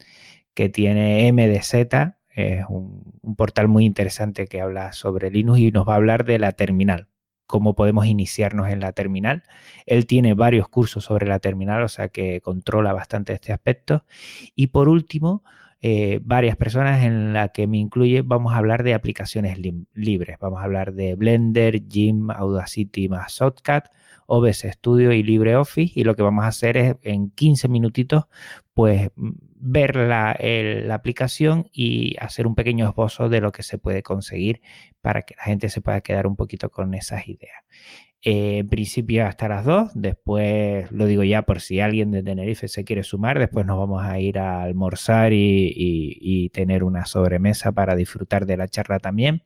que 0.55 0.69
tiene 0.69 1.31
MDZ, 1.33 2.15
es 2.31 2.65
un, 2.69 3.13
un, 3.23 3.37
portal 3.37 3.69
muy 3.69 3.85
interesante 3.85 4.47
que 4.47 4.61
habla 4.61 4.93
sobre 4.93 5.31
Linux 5.31 5.61
y 5.61 5.71
nos 5.71 5.87
va 5.87 5.95
a 5.95 5.97
hablar 5.97 6.25
de 6.25 6.39
la 6.39 6.53
terminal, 6.53 7.09
cómo 7.47 7.75
podemos 7.75 8.07
iniciarnos 8.07 8.69
en 8.69 8.81
la 8.81 8.93
terminal. 8.93 9.45
Él 9.87 10.07
tiene 10.07 10.35
varios 10.35 10.69
cursos 10.69 11.05
sobre 11.05 11.27
la 11.27 11.39
terminal, 11.41 11.83
o 11.83 11.89
sea 11.89 12.09
que 12.09 12.41
controla 12.41 12.93
bastante 12.93 13.35
este 13.35 13.53
aspecto. 13.53 14.05
Y 14.55 14.69
por 14.69 14.89
último, 14.89 15.45
eh, 15.87 16.19
varias 16.23 16.57
personas 16.57 17.05
en 17.05 17.35
la 17.35 17.49
que 17.49 17.67
me 17.67 17.77
incluye, 17.77 18.23
vamos 18.23 18.55
a 18.55 18.57
hablar 18.57 18.85
de 18.85 18.95
aplicaciones 18.95 19.59
libres. 19.93 20.39
Vamos 20.41 20.63
a 20.63 20.65
hablar 20.65 20.95
de 20.95 21.15
Blender, 21.15 21.87
Gym, 21.87 22.31
Audacity 22.31 23.11
más 23.11 23.35
Shotcut, 23.35 23.85
OBS 24.25 24.63
Studio 24.73 25.13
y 25.13 25.23
LibreOffice. 25.23 25.93
Y 25.95 26.05
lo 26.05 26.17
que 26.17 26.23
vamos 26.23 26.47
a 26.47 26.49
hacer 26.49 26.79
es 26.79 26.97
en 27.03 27.29
15 27.33 27.69
minutitos, 27.69 28.25
pues 28.73 29.11
ver 29.17 29.97
la, 29.97 30.35
la 30.41 30.95
aplicación 30.95 31.69
y 31.71 32.17
hacer 32.19 32.47
un 32.47 32.55
pequeño 32.55 32.89
esbozo 32.89 33.29
de 33.29 33.43
lo 33.43 33.53
que 33.53 33.63
se 33.63 33.77
puede 33.77 34.03
conseguir 34.03 34.63
para 35.03 35.21
que 35.21 35.35
la 35.37 35.45
gente 35.45 35.69
se 35.69 35.83
pueda 35.83 36.01
quedar 36.01 36.27
un 36.27 36.37
poquito 36.37 36.71
con 36.71 36.95
esas 36.95 37.29
ideas. 37.29 37.63
Eh, 38.25 38.59
en 38.59 38.69
principio 38.69 39.27
hasta 39.27 39.49
las 39.49 39.65
2, 39.67 39.91
después 39.95 40.91
lo 40.91 41.07
digo 41.07 41.25
ya 41.25 41.43
por 41.43 41.61
si 41.61 41.81
alguien 41.81 42.11
de 42.11 42.23
Tenerife 42.23 42.69
se 42.69 42.85
quiere 42.85 43.03
sumar, 43.03 43.39
después 43.39 43.67
nos 43.67 43.79
vamos 43.79 44.03
a 44.03 44.19
ir 44.19 44.39
a 44.39 44.63
almorzar 44.63 45.33
y 45.35 46.51
tener 46.55 46.85
una 46.85 47.05
sobremesa 47.05 47.73
para 47.73 47.95
disfrutar 47.97 48.47
de 48.47 48.57
la 48.57 48.69
charla 48.69 48.99
también 48.99 49.43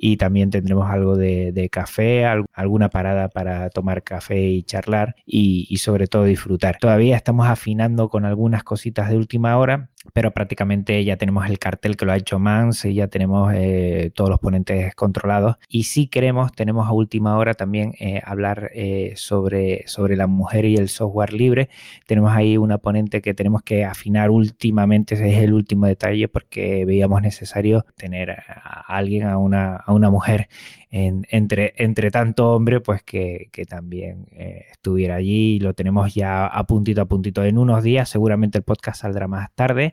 y 0.00 0.16
también 0.16 0.50
tendremos 0.50 0.88
algo 0.88 1.16
de, 1.16 1.68
café, 1.72 2.24
alguna 2.24 2.88
parada 2.88 3.28
para 3.28 3.68
tomar 3.68 4.04
café 4.04 4.40
y 4.40 4.62
charlar 4.62 5.16
y, 5.26 5.76
sobre 5.78 6.06
todo 6.06 6.24
disfrutar. 6.24 6.78
Todavía 6.78 7.16
estamos 7.16 7.48
afinando 7.48 8.08
con 8.08 8.24
algunas 8.24 8.62
cositas 8.62 9.10
de 9.10 9.16
última 9.16 9.58
hora, 9.58 9.90
pero 10.12 10.32
prácticamente 10.32 11.04
ya 11.04 11.16
tenemos 11.16 11.46
el 11.46 11.58
cartel 11.58 11.96
que 11.96 12.04
lo 12.04 12.12
ha 12.12 12.16
hecho 12.16 12.38
Mans 12.38 12.84
y 12.84 12.94
ya 12.94 13.08
tenemos 13.08 13.52
eh, 13.54 14.10
todos 14.14 14.30
los 14.30 14.38
ponentes 14.38 14.94
controlados. 14.94 15.56
Y 15.68 15.84
si 15.84 16.06
queremos, 16.06 16.52
tenemos 16.52 16.86
a 16.86 16.92
última 16.92 17.36
hora 17.36 17.54
también 17.54 17.94
eh, 17.98 18.20
hablar 18.24 18.70
eh, 18.74 19.12
sobre, 19.16 19.86
sobre 19.86 20.16
la 20.16 20.26
mujer 20.26 20.64
y 20.64 20.76
el 20.76 20.88
software 20.88 21.32
libre. 21.32 21.68
Tenemos 22.06 22.32
ahí 22.32 22.56
una 22.56 22.78
ponente 22.78 23.20
que 23.20 23.34
tenemos 23.34 23.62
que 23.62 23.84
afinar 23.84 24.30
últimamente, 24.30 25.14
ese 25.14 25.30
es 25.30 25.42
el 25.42 25.52
último 25.52 25.86
detalle 25.86 26.28
porque 26.28 26.84
veíamos 26.84 27.22
necesario 27.22 27.84
tener 27.96 28.30
a 28.30 28.84
alguien, 28.86 29.26
a 29.26 29.38
una 29.38 29.76
a 29.76 29.92
una 29.92 30.10
mujer 30.10 30.48
entre, 30.90 31.74
entre 31.76 32.10
tanto 32.10 32.52
hombre, 32.52 32.80
pues 32.80 33.02
que, 33.02 33.50
también 33.68 34.26
eh, 34.32 34.66
estuviera 34.70 35.16
allí. 35.16 35.58
Lo 35.58 35.74
tenemos 35.74 36.14
ya 36.14 36.46
a 36.46 36.64
puntito 36.64 37.02
a 37.02 37.06
puntito. 37.06 37.44
En 37.44 37.58
unos 37.58 37.82
días, 37.82 38.08
seguramente 38.08 38.58
el 38.58 38.64
podcast 38.64 39.02
saldrá 39.02 39.28
más 39.28 39.50
tarde. 39.54 39.87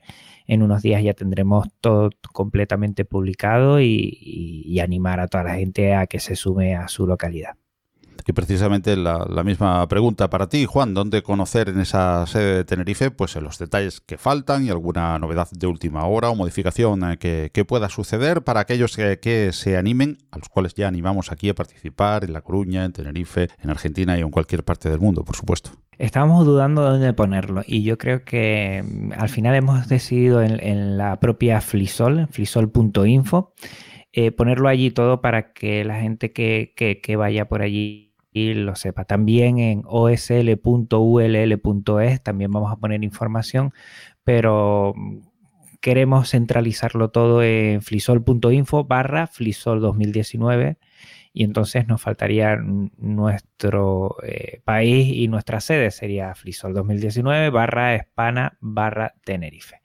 En 0.47 0.61
unos 0.61 0.81
días 0.81 1.03
ya 1.03 1.13
tendremos 1.13 1.67
todo 1.81 2.09
completamente 2.33 3.05
publicado 3.05 3.79
y 3.81 4.79
animar 4.79 5.19
a 5.19 5.27
toda 5.27 5.43
la 5.43 5.55
gente 5.55 5.95
a 5.95 6.07
que 6.07 6.19
se 6.19 6.35
sume 6.35 6.75
a 6.75 6.87
su 6.87 7.07
localidad. 7.07 7.55
Y 8.27 8.33
precisamente 8.33 8.95
la, 8.95 9.43
misma 9.43 9.87
pregunta 9.87 10.29
para 10.29 10.47
ti, 10.47 10.65
Juan, 10.65 10.93
¿dónde 10.93 11.21
conocer 11.21 11.69
en 11.69 11.79
esa 11.79 12.25
sede 12.25 12.57
de 12.57 12.65
Tenerife 12.65 13.11
pues 13.11 13.35
los 13.35 13.59
detalles 13.59 14.01
que 14.01 14.17
faltan 14.17 14.65
y 14.65 14.69
alguna 14.69 15.17
novedad 15.19 15.47
de 15.51 15.67
última 15.67 16.05
hora 16.05 16.29
o 16.29 16.35
modificación 16.35 17.01
eh, 17.21 17.49
que, 17.51 17.65
pueda 17.65 17.89
suceder 17.89 18.43
para 18.43 18.61
aquellos 18.61 18.95
que, 18.95 19.49
se 19.51 19.77
animen, 19.77 20.17
a 20.31 20.37
los 20.37 20.49
cuales 20.49 20.73
ya 20.73 20.87
animamos 20.87 21.31
aquí 21.31 21.49
a 21.49 21.55
participar 21.55 22.23
en 22.23 22.33
La 22.33 22.41
Coruña, 22.41 22.85
en 22.85 22.93
Tenerife, 22.93 23.49
en 23.61 23.69
Argentina 23.69 24.17
y 24.17 24.21
en 24.21 24.31
cualquier 24.31 24.63
parte 24.63 24.89
del 24.89 24.99
mundo, 24.99 25.23
por 25.23 25.35
supuesto? 25.35 25.71
Estábamos 25.97 26.45
dudando 26.45 26.83
de 26.83 26.89
dónde 26.89 27.13
ponerlo 27.13 27.63
y 27.65 27.83
yo 27.83 27.97
creo 27.97 28.23
que 28.23 28.83
mm, 28.83 29.13
al 29.17 29.29
final 29.29 29.55
hemos 29.55 29.87
decidido 29.87 30.41
en, 30.41 30.97
la 30.97 31.19
propia 31.19 31.61
Flisol, 31.61 32.27
flisol.info, 32.31 33.53
eh, 34.11 34.31
ponerlo 34.31 34.69
allí 34.69 34.91
todo 34.91 35.21
para 35.21 35.53
que 35.53 35.83
la 35.83 35.99
gente 35.99 36.31
que, 36.31 37.15
vaya 37.17 37.47
por 37.47 37.61
allí 37.61 38.04
lo 38.35 38.75
sepa. 38.75 39.05
También 39.05 39.59
en 39.59 39.83
osl.ull.es 39.85 40.51
también 42.21 42.51
vamos 42.51 42.71
a 42.71 42.75
poner 42.75 43.03
información, 43.03 43.73
pero 44.23 44.93
mm, 44.95 45.19
queremos 45.81 46.29
centralizarlo 46.29 47.09
todo 47.09 47.41
en 47.43 47.81
flisol.info 47.81 48.83
barra 48.83 49.27
flisol 49.27 49.79
2019 49.81 50.77
y 51.35 51.43
entonces 51.43 51.85
nos 51.85 52.01
faltaría 52.01 52.55
nuestro 52.55 54.15
eh, 54.23 54.61
país 54.63 55.13
y 55.13 55.27
nuestra 55.27 55.59
sede 55.59 55.91
sería 55.91 56.33
Flisol 56.33 56.73
2019 56.73 57.49
barra 57.49 57.93
Espana 57.93 58.57
barra 58.61 59.15
Tenerife. 59.25 59.81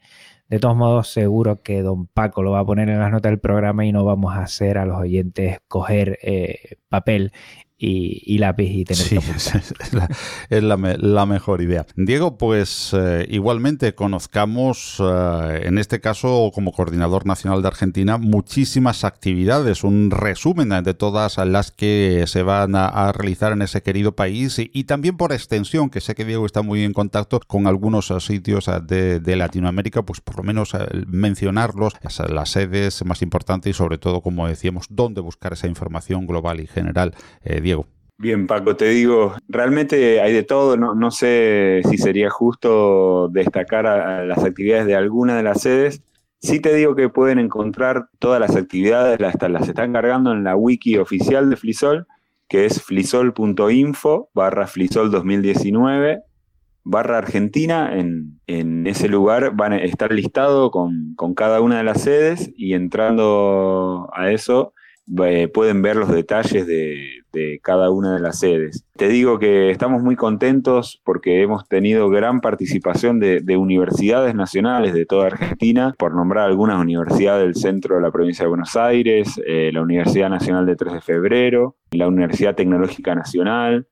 De 0.48 0.60
todos 0.60 0.76
modos, 0.76 1.08
seguro 1.08 1.60
que 1.62 1.82
don 1.82 2.06
Paco 2.06 2.44
lo 2.44 2.52
va 2.52 2.60
a 2.60 2.64
poner 2.64 2.88
en 2.88 3.00
las 3.00 3.10
notas 3.10 3.30
del 3.30 3.40
programa 3.40 3.84
y 3.84 3.90
no 3.90 4.04
vamos 4.04 4.34
a 4.34 4.42
hacer 4.42 4.78
a 4.78 4.86
los 4.86 4.98
oyentes 4.98 5.58
coger 5.66 6.20
eh, 6.22 6.76
papel 6.88 7.32
y, 7.82 8.38
lápiz 8.38 8.70
y 8.70 8.84
tener 8.84 9.02
sí, 9.02 9.16
es, 10.50 10.62
la, 10.62 11.26
mejor 11.26 11.62
idea. 11.62 11.86
Diego, 11.96 12.36
pues 12.36 12.92
eh, 12.92 13.26
igualmente 13.30 13.94
conozcamos, 13.94 14.96
eh, 15.00 15.62
en 15.64 15.78
este 15.78 16.00
caso 16.00 16.50
como 16.54 16.72
coordinador 16.72 17.26
nacional 17.26 17.62
de 17.62 17.68
Argentina, 17.68 18.18
muchísimas 18.18 19.04
actividades, 19.04 19.82
un 19.82 20.10
resumen 20.10 20.70
de 20.84 20.94
todas 20.94 21.38
las 21.38 21.70
que 21.70 22.24
se 22.26 22.42
van 22.42 22.74
a, 22.76 23.12
realizar 23.12 23.52
en 23.52 23.62
ese 23.62 23.82
querido 23.82 24.14
país 24.14 24.58
y, 24.58 24.84
también 24.84 25.16
por 25.16 25.32
extensión, 25.32 25.88
que 25.88 26.00
sé 26.00 26.14
que 26.14 26.24
Diego 26.24 26.44
está 26.44 26.62
muy 26.62 26.84
en 26.84 26.92
contacto 26.92 27.40
con 27.46 27.66
algunos 27.66 28.12
sitios 28.20 28.70
de, 28.86 29.20
de 29.20 29.36
Latinoamérica, 29.36 30.02
pues 30.02 30.20
por 30.20 30.36
lo 30.36 30.42
menos 30.42 30.74
eh, 30.74 30.78
mencionarlos, 31.06 31.94
las 32.28 32.50
sedes 32.50 33.04
más 33.04 33.22
importantes 33.22 33.70
y 33.70 33.72
sobre 33.72 33.98
todo, 33.98 34.20
como 34.20 34.46
decíamos, 34.46 34.86
dónde 34.90 35.20
buscar 35.20 35.54
esa 35.54 35.66
información 35.66 36.26
global 36.26 36.60
y 36.60 36.66
general. 36.66 37.14
Bien, 38.18 38.46
Paco, 38.46 38.76
te 38.76 38.90
digo, 38.90 39.34
realmente 39.48 40.20
hay 40.20 40.34
de 40.34 40.42
todo, 40.42 40.76
no, 40.76 41.10
sé 41.10 41.80
si 41.88 41.96
sería 41.96 42.28
justo 42.28 43.28
destacar 43.28 43.84
las 44.26 44.44
actividades 44.44 44.86
de 44.86 44.94
alguna 44.94 45.38
de 45.38 45.42
las 45.42 45.62
sedes. 45.62 46.02
Sí 46.38 46.60
te 46.60 46.74
digo 46.74 46.94
que 46.94 47.08
pueden 47.08 47.38
encontrar 47.38 48.08
todas 48.18 48.38
las 48.38 48.56
actividades, 48.56 49.20
las, 49.20 49.36
las 49.48 49.68
están 49.68 49.94
cargando 49.94 50.32
en 50.32 50.44
la 50.44 50.54
wiki 50.54 50.98
oficial 50.98 51.48
de 51.48 51.56
Flisol, 51.56 52.06
que 52.46 52.66
es 52.66 52.82
flisol.info 52.82 54.28
barra 54.34 54.66
flisol 54.66 55.10
2019 55.10 56.20
barra 56.84 57.18
Argentina. 57.18 57.90
En, 57.96 58.38
ese 58.86 59.08
lugar 59.08 59.54
van 59.54 59.72
a 59.72 59.78
estar 59.78 60.12
listado 60.12 60.70
con 60.70 61.14
cada 61.34 61.60
una 61.62 61.78
de 61.78 61.84
las 61.84 62.02
sedes 62.02 62.52
y 62.56 62.74
entrando 62.74 64.10
a 64.12 64.30
eso 64.30 64.74
eh, 65.24 65.48
pueden 65.48 65.82
ver 65.82 65.96
los 65.96 66.10
detalles 66.10 66.66
de, 66.66 67.16
cada 67.62 67.90
una 67.90 68.14
de 68.14 68.20
las 68.20 68.40
sedes. 68.40 68.84
Te 68.96 69.08
digo 69.08 69.38
que 69.38 69.70
estamos 69.70 70.02
muy 70.02 70.16
contentos 70.16 71.00
porque 71.04 71.42
hemos 71.42 71.66
tenido 71.68 72.08
gran 72.08 72.40
participación 72.40 73.20
de, 73.20 73.56
universidades 73.56 74.34
nacionales 74.34 74.94
de 74.94 75.06
toda 75.06 75.26
Argentina, 75.26 75.94
por 75.98 76.14
nombrar 76.14 76.46
algunas 76.46 76.80
universidades 76.80 77.44
del 77.44 77.54
centro 77.54 77.96
de 77.96 78.02
la 78.02 78.10
provincia 78.10 78.44
de 78.44 78.48
Buenos 78.48 78.76
Aires, 78.76 79.40
eh, 79.46 79.70
la 79.72 79.82
Universidad 79.82 80.28
Nacional 80.28 80.66
de 80.66 80.76
3 80.76 80.94
de 80.94 81.00
Febrero, 81.00 81.76
la 81.92 82.08
Universidad 82.08 82.54
Tecnológica 82.54 83.14
Nacional, 83.14 83.86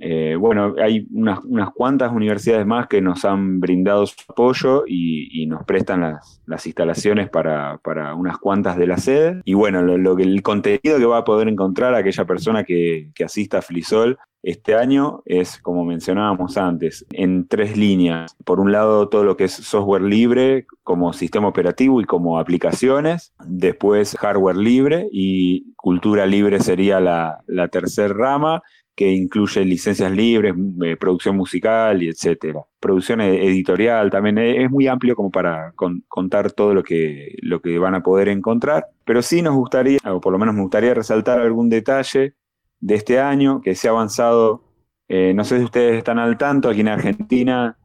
eh, 0.00 0.36
bueno, 0.38 0.74
hay 0.82 1.06
unas, 1.12 1.40
cuantas 1.74 2.12
universidades 2.12 2.66
más 2.66 2.86
que 2.86 3.00
nos 3.00 3.24
han 3.24 3.60
brindado 3.60 4.06
su 4.06 4.16
apoyo 4.28 4.84
y, 4.86 5.46
nos 5.46 5.64
prestan 5.64 6.00
las, 6.46 6.66
instalaciones 6.66 7.28
para, 7.30 7.78
unas 8.16 8.38
cuantas 8.38 8.76
de 8.76 8.86
la 8.86 8.96
sede. 8.96 9.40
Y 9.44 9.54
bueno, 9.54 9.82
lo, 9.82 10.18
el 10.18 10.42
contenido 10.42 10.98
que 10.98 11.04
va 11.04 11.18
a 11.18 11.24
poder 11.24 11.48
encontrar 11.48 11.94
aquella 11.94 12.24
persona 12.24 12.64
que, 12.64 13.10
que 13.14 13.24
asista 13.24 13.58
a 13.58 13.62
Flisol 13.62 14.18
este 14.42 14.76
año 14.76 15.22
es, 15.24 15.58
como 15.58 15.84
mencionábamos 15.84 16.56
antes, 16.56 17.04
en 17.10 17.48
tres 17.48 17.76
líneas. 17.76 18.36
Por 18.44 18.60
un 18.60 18.70
lado, 18.70 19.08
todo 19.08 19.24
lo 19.24 19.36
que 19.36 19.44
es 19.44 19.52
software 19.52 20.02
libre 20.02 20.66
como 20.84 21.12
sistema 21.12 21.48
operativo 21.48 22.00
y 22.00 22.04
como 22.04 22.38
aplicaciones. 22.38 23.32
Después, 23.44 24.16
hardware 24.16 24.56
libre 24.56 25.08
y 25.10 25.74
cultura 25.74 26.26
libre 26.26 26.60
sería 26.60 27.00
la 27.00 27.68
tercera 27.72 28.14
rama 28.14 28.62
que 28.96 29.12
incluye 29.12 29.62
licencias 29.64 30.10
libres, 30.10 30.54
eh, 30.82 30.96
producción 30.96 31.36
musical 31.36 32.02
y 32.02 32.08
etcétera. 32.08 32.62
Producción 32.80 33.20
e-, 33.20 33.46
editorial 33.46 34.10
también 34.10 34.38
eh, 34.38 34.64
es 34.64 34.70
muy 34.70 34.88
amplio 34.88 35.14
como 35.14 35.30
para 35.30 35.74
contar 36.08 36.50
todo 36.52 36.72
lo 36.72 36.82
que, 36.82 37.36
lo 37.42 37.60
que 37.60 37.78
van 37.78 37.94
a 37.94 38.02
poder 38.02 38.28
encontrar, 38.28 38.86
pero 39.04 39.20
sí 39.20 39.42
nos 39.42 39.54
gustaría, 39.54 39.98
o 40.06 40.20
por 40.20 40.32
lo 40.32 40.38
menos 40.38 40.54
me 40.54 40.62
gustaría 40.62 40.94
resaltar 40.94 41.40
algún 41.40 41.68
detalle 41.68 42.34
de 42.80 42.94
este 42.94 43.20
año 43.20 43.60
que 43.60 43.74
se 43.74 43.88
ha 43.88 43.90
avanzado, 43.90 44.64
eh, 45.08 45.34
no 45.34 45.44
sé 45.44 45.58
si 45.58 45.64
ustedes 45.64 45.98
están 45.98 46.18
al 46.18 46.38
tanto, 46.38 46.70
aquí 46.70 46.80
en 46.80 46.88
Argentina 46.88 47.76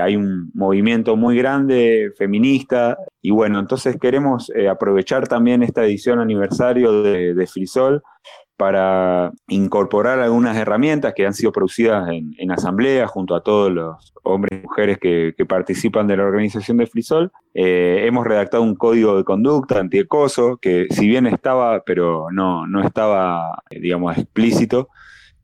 hay 0.00 0.16
un 0.16 0.50
movimiento 0.54 1.16
muy 1.16 1.36
grande 1.36 2.10
feminista 2.16 2.96
y 3.20 3.30
bueno, 3.30 3.58
entonces 3.58 3.98
queremos 4.00 4.50
aprovechar 4.70 5.28
también 5.28 5.62
esta 5.62 5.84
edición 5.84 6.18
aniversario 6.18 7.02
de, 7.02 7.34
de 7.34 7.46
Frisol 7.46 8.02
para 8.56 9.32
incorporar 9.48 10.20
algunas 10.20 10.56
herramientas 10.56 11.12
que 11.14 11.26
han 11.26 11.34
sido 11.34 11.52
producidas 11.52 12.08
en, 12.10 12.50
asamblea 12.50 13.06
junto 13.06 13.34
a 13.34 13.42
todos 13.42 13.70
los 13.70 14.14
hombres 14.22 14.60
y 14.60 14.62
mujeres 14.62 14.98
que, 14.98 15.34
participan 15.46 16.06
de 16.06 16.16
la 16.16 16.24
organización 16.24 16.78
de 16.78 16.86
Frisol. 16.86 17.30
Eh, 17.54 18.04
hemos 18.06 18.26
redactado 18.26 18.62
un 18.62 18.74
código 18.74 19.16
de 19.16 19.24
conducta 19.24 19.78
antiecoso 19.78 20.56
que 20.56 20.86
si 20.90 21.06
bien 21.06 21.26
estaba, 21.26 21.82
pero 21.84 22.28
no, 22.32 22.66
no 22.66 22.82
estaba, 22.82 23.62
digamos, 23.70 24.16
explícito, 24.16 24.88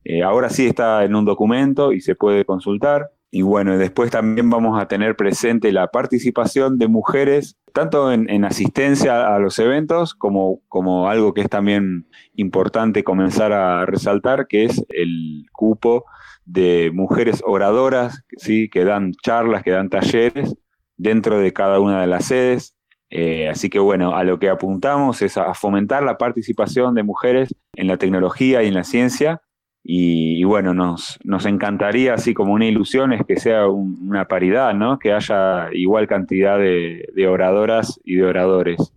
eh, 0.04 0.22
ahora 0.22 0.48
sí 0.48 0.66
está 0.66 1.04
en 1.04 1.14
un 1.14 1.24
documento 1.24 1.92
y 1.92 2.00
se 2.00 2.14
puede 2.14 2.44
consultar. 2.44 3.10
Y 3.34 3.40
bueno, 3.40 3.78
después 3.78 4.10
también 4.10 4.50
vamos 4.50 4.78
a 4.78 4.88
tener 4.88 5.16
presente 5.16 5.72
la 5.72 5.86
participación 5.86 6.76
de 6.76 6.86
mujeres, 6.86 7.56
tanto 7.72 8.12
en, 8.12 8.44
asistencia 8.44 9.34
a 9.34 9.38
los 9.38 9.58
eventos 9.58 10.14
como, 10.14 10.60
como 10.68 11.08
algo 11.08 11.32
que 11.32 11.40
es 11.40 11.48
también 11.48 12.06
importante 12.34 13.02
comenzar 13.02 13.54
a 13.54 13.86
resaltar, 13.86 14.48
que 14.48 14.66
es 14.66 14.84
el 14.90 15.46
cupo 15.50 16.04
de 16.44 16.90
mujeres 16.92 17.42
oradoras, 17.46 18.22
¿sí? 18.36 18.68
que 18.68 18.84
dan 18.84 19.12
charlas, 19.22 19.62
que 19.62 19.70
dan 19.70 19.88
talleres 19.88 20.54
dentro 20.98 21.38
de 21.38 21.54
cada 21.54 21.80
una 21.80 22.02
de 22.02 22.08
las 22.08 22.26
sedes. 22.26 22.76
Eh, 23.08 23.48
así 23.48 23.70
que 23.70 23.78
bueno, 23.78 24.14
a 24.14 24.24
lo 24.24 24.38
que 24.38 24.50
apuntamos 24.50 25.22
es 25.22 25.38
a 25.38 25.54
fomentar 25.54 26.02
la 26.02 26.18
participación 26.18 26.94
de 26.94 27.02
mujeres 27.02 27.54
en 27.76 27.86
la 27.86 27.96
tecnología 27.96 28.62
y 28.62 28.68
en 28.68 28.74
la 28.74 28.84
ciencia 28.84 29.40
y, 29.84 30.44
bueno, 30.44 30.74
nos, 30.74 31.18
nos, 31.24 31.44
encantaría, 31.44 32.14
así 32.14 32.34
como 32.34 32.52
una 32.52 32.66
ilusión, 32.66 33.12
es 33.12 33.26
que 33.26 33.36
sea 33.36 33.66
una 33.66 34.26
paridad, 34.26 34.74
¿no? 34.74 34.98
Que 34.98 35.12
haya 35.12 35.68
igual 35.72 36.06
cantidad 36.06 36.56
de, 36.56 37.26
oradoras 37.28 38.00
y 38.04 38.14
de 38.14 38.24
oradores, 38.24 38.92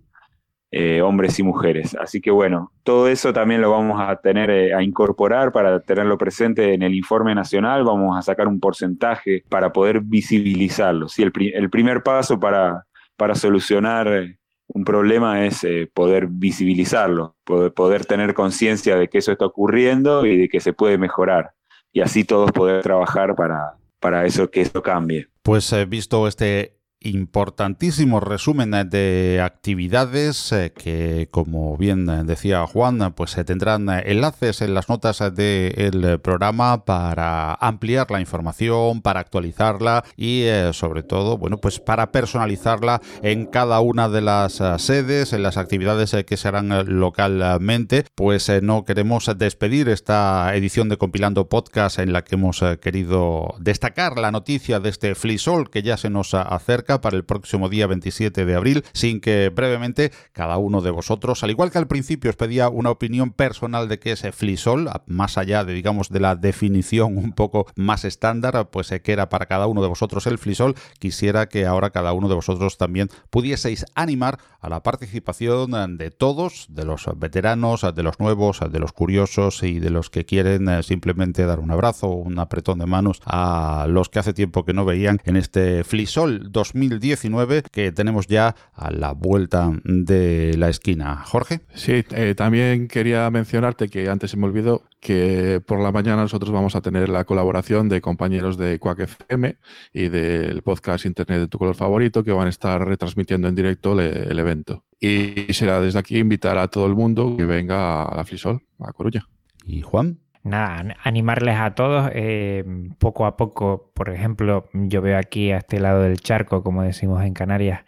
eh, 0.69 1.01
hombres 1.01 1.39
y 1.39 1.43
mujeres. 1.43 1.95
Así 1.99 2.21
que 2.21 2.29
bueno, 2.29 2.71
todo 2.83 3.07
eso 3.07 3.33
también 3.33 3.61
lo 3.61 3.71
vamos 3.71 3.99
a 3.99 4.15
tener 4.17 4.51
eh, 4.51 4.75
a 4.75 4.83
incorporar 4.83 5.51
para 5.51 5.79
tenerlo 5.79 6.19
presente 6.19 6.75
en 6.75 6.83
el 6.83 6.93
informe 6.93 7.33
nacional. 7.33 7.83
Vamos 7.83 8.15
a 8.15 8.21
sacar 8.21 8.47
un 8.47 8.59
porcentaje 8.59 9.43
para 9.49 9.73
poder 9.73 10.01
visibilizarlo. 10.01 11.07
El, 11.17 11.31
el 11.55 11.69
primer 11.71 12.03
paso 12.03 12.39
para, 12.39 12.85
para 13.17 13.33
solucionar 13.33 14.07
eh, 14.07 14.37
un 14.67 14.83
problema 14.83 15.45
es 15.45 15.63
eh, 15.63 15.89
poder 15.93 16.27
visibilizarlo, 16.27 17.35
poder, 17.43 18.05
tener 18.05 18.33
conciencia 18.33 18.95
de 18.97 19.07
que 19.07 19.19
eso 19.19 19.31
está 19.31 19.45
ocurriendo 19.45 20.25
y 20.25 20.37
de 20.37 20.49
que 20.49 20.59
se 20.59 20.73
puede 20.73 20.97
mejorar. 20.97 21.51
Y 21.91 22.01
así 22.01 22.23
todos 22.23 22.51
poder 22.51 22.81
trabajar 22.81 23.35
para, 23.35 23.75
para 23.99 24.25
eso 24.25 24.49
que 24.49 24.61
eso 24.61 24.81
cambie. 24.81 25.27
Pues 25.43 25.71
he 25.71 25.85
visto 25.85 26.27
este 26.27 26.74
importantísimo 27.05 28.19
resumen 28.19 28.71
de 28.89 29.41
actividades 29.43 30.51
eh, 30.51 30.73
que, 30.75 31.27
como 31.31 31.77
bien 31.77 32.05
decía 32.25 32.65
Juan, 32.65 33.13
pues 33.15 33.31
se 33.31 33.43
tendrán 33.43 33.89
enlaces 33.89 34.61
en 34.61 34.73
las 34.73 34.89
notas 34.89 35.19
del 35.35 36.19
programa 36.21 36.83
para 36.85 37.53
ampliar 37.53 38.09
la 38.09 38.19
información, 38.19 39.01
para 39.01 39.19
actualizarla 39.19 40.03
y 40.17 40.43
eh, 40.43 40.71
sobre 40.73 41.03
todo, 41.03 41.37
bueno, 41.37 41.57
pues 41.57 41.79
para 41.79 42.11
personalizarla 42.11 43.01
en 43.21 43.45
cada 43.45 43.79
una 43.79 44.09
de 44.09 44.21
las 44.21 44.59
eh, 44.59 44.79
sedes, 44.79 45.33
en 45.33 45.43
las 45.43 45.57
actividades 45.57 46.15
que 46.25 46.37
se 46.37 46.47
harán 46.47 46.99
localmente. 46.99 48.05
Pues 48.15 48.51
no 48.61 48.85
queremos 48.85 49.29
despedir 49.37 49.89
esta 49.89 50.55
edición 50.55 50.89
de 50.89 50.97
Compilando 50.97 51.49
Podcast 51.49 51.99
en 51.99 52.13
la 52.13 52.23
que 52.23 52.35
hemos 52.35 52.63
querido 52.81 53.55
destacar 53.59 54.17
la 54.17 54.31
noticia 54.31 54.79
de 54.79 54.89
este 54.89 55.15
Flisol 55.15 55.69
que 55.69 55.83
ya 55.83 55.97
se 55.97 56.09
nos 56.09 56.33
acerca 56.33 56.94
para 57.01 57.17
el 57.17 57.25
próximo 57.25 57.69
día 57.69 57.87
27 57.87 58.45
de 58.45 58.55
abril, 58.55 58.83
sin 58.93 59.21
que 59.21 59.49
brevemente 59.49 60.11
cada 60.33 60.57
uno 60.57 60.81
de 60.81 60.91
vosotros, 60.91 61.43
al 61.43 61.51
igual 61.51 61.71
que 61.71 61.77
al 61.77 61.87
principio 61.87 62.29
os 62.29 62.35
pedía 62.35 62.69
una 62.69 62.89
opinión 62.89 63.31
personal 63.31 63.87
de 63.87 63.99
qué 63.99 64.11
es 64.11 64.25
Flisol, 64.33 64.89
más 65.05 65.37
allá 65.37 65.63
de 65.63 65.73
digamos 65.73 66.09
de 66.09 66.19
la 66.19 66.35
definición 66.35 67.17
un 67.17 67.33
poco 67.33 67.67
más 67.75 68.05
estándar, 68.05 68.69
pues 68.71 68.91
eh, 68.91 69.01
que 69.01 69.13
era 69.13 69.29
para 69.29 69.45
cada 69.45 69.67
uno 69.67 69.81
de 69.81 69.87
vosotros 69.87 70.25
el 70.27 70.37
Flisol, 70.37 70.75
quisiera 70.99 71.47
que 71.47 71.65
ahora 71.65 71.91
cada 71.91 72.13
uno 72.13 72.27
de 72.27 72.35
vosotros 72.35 72.77
también 72.77 73.09
pudieseis 73.29 73.85
animar 73.95 74.39
a 74.59 74.69
la 74.69 74.83
participación 74.83 75.97
de 75.97 76.11
todos, 76.11 76.67
de 76.69 76.85
los 76.85 77.05
veteranos, 77.17 77.85
de 77.93 78.03
los 78.03 78.19
nuevos, 78.19 78.59
de 78.71 78.79
los 78.79 78.93
curiosos 78.93 79.63
y 79.63 79.79
de 79.79 79.89
los 79.89 80.09
que 80.09 80.25
quieren 80.25 80.67
eh, 80.69 80.83
simplemente 80.83 81.45
dar 81.45 81.59
un 81.59 81.71
abrazo 81.71 82.07
o 82.07 82.15
un 82.15 82.39
apretón 82.39 82.79
de 82.79 82.85
manos 82.85 83.21
a 83.25 83.85
los 83.89 84.09
que 84.09 84.19
hace 84.19 84.33
tiempo 84.33 84.65
que 84.65 84.73
no 84.73 84.85
veían 84.85 85.19
en 85.25 85.35
este 85.35 85.83
Flisol 85.83 86.51
2019 86.89 87.63
que 87.71 87.91
tenemos 87.91 88.27
ya 88.27 88.55
a 88.73 88.91
la 88.91 89.13
vuelta 89.13 89.71
de 89.83 90.55
la 90.57 90.69
esquina. 90.69 91.23
Jorge. 91.25 91.61
Sí, 91.73 92.03
eh, 92.11 92.33
también 92.35 92.87
quería 92.87 93.29
mencionarte 93.31 93.89
que 93.89 94.09
antes 94.09 94.31
se 94.31 94.37
me 94.37 94.45
olvidó 94.45 94.83
que 94.99 95.61
por 95.65 95.79
la 95.79 95.91
mañana 95.91 96.23
nosotros 96.23 96.51
vamos 96.51 96.75
a 96.75 96.81
tener 96.81 97.09
la 97.09 97.25
colaboración 97.25 97.89
de 97.89 98.01
compañeros 98.01 98.57
de 98.57 98.79
Quack 98.79 98.99
FM 99.01 99.57
y 99.93 100.09
del 100.09 100.61
podcast 100.63 101.05
Internet 101.05 101.41
de 101.41 101.47
tu 101.47 101.59
color 101.59 101.75
favorito 101.75 102.23
que 102.23 102.31
van 102.31 102.47
a 102.47 102.49
estar 102.49 102.83
retransmitiendo 102.85 103.47
en 103.47 103.55
directo 103.55 103.99
el 103.99 104.39
evento. 104.39 104.83
Y 104.99 105.53
será 105.53 105.79
desde 105.79 105.99
aquí 105.99 106.17
invitar 106.17 106.57
a 106.57 106.67
todo 106.67 106.87
el 106.87 106.95
mundo 106.95 107.35
que 107.37 107.45
venga 107.45 108.03
a 108.03 108.15
la 108.15 108.25
Flisol, 108.25 108.61
a 108.79 108.91
Coruña. 108.93 109.27
¿Y 109.65 109.81
Juan? 109.81 110.19
Nada, 110.45 110.95
animarles 111.03 111.57
a 111.57 111.73
todos 111.73 112.11
eh, 112.13 112.63
poco 112.99 113.25
a 113.25 113.35
poco. 113.35 113.89
Por 113.95 114.11
ejemplo, 114.11 114.69
yo 114.73 115.01
veo 115.01 115.17
aquí 115.17 115.51
a 115.51 115.57
este 115.57 115.79
lado 115.79 116.03
del 116.03 116.19
charco, 116.19 116.61
como 116.61 116.83
decimos 116.83 117.23
en 117.23 117.33
Canarias, 117.33 117.83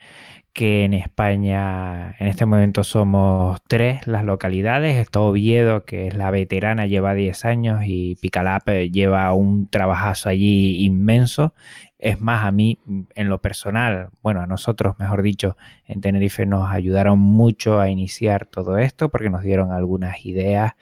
que 0.53 0.83
en 0.83 0.95
España 0.95 2.15
en 2.17 2.25
este 2.25 2.47
momento 2.47 2.83
somos 2.83 3.61
tres 3.67 4.07
las 4.07 4.23
localidades. 4.25 4.97
Está 4.97 5.19
Oviedo, 5.19 5.85
que 5.85 6.07
es 6.07 6.15
la 6.15 6.31
veterana, 6.31 6.87
lleva 6.87 7.13
10 7.13 7.45
años 7.45 7.81
y 7.85 8.15
Picalap 8.15 8.67
lleva 8.91 9.31
un 9.33 9.69
trabajazo 9.69 10.29
allí 10.29 10.83
inmenso. 10.83 11.53
Es 11.99 12.21
más, 12.21 12.43
a 12.43 12.51
mí, 12.51 12.79
en 13.13 13.29
lo 13.29 13.39
personal, 13.39 14.09
bueno, 14.23 14.41
a 14.41 14.47
nosotros, 14.47 14.95
mejor 14.97 15.21
dicho, 15.21 15.57
en 15.85 16.01
Tenerife 16.01 16.47
nos 16.47 16.71
ayudaron 16.71 17.19
mucho 17.19 17.79
a 17.79 17.89
iniciar 17.89 18.47
todo 18.47 18.79
esto 18.79 19.09
porque 19.09 19.29
nos 19.29 19.43
dieron 19.43 19.71
algunas 19.71 20.25
ideas 20.25 20.73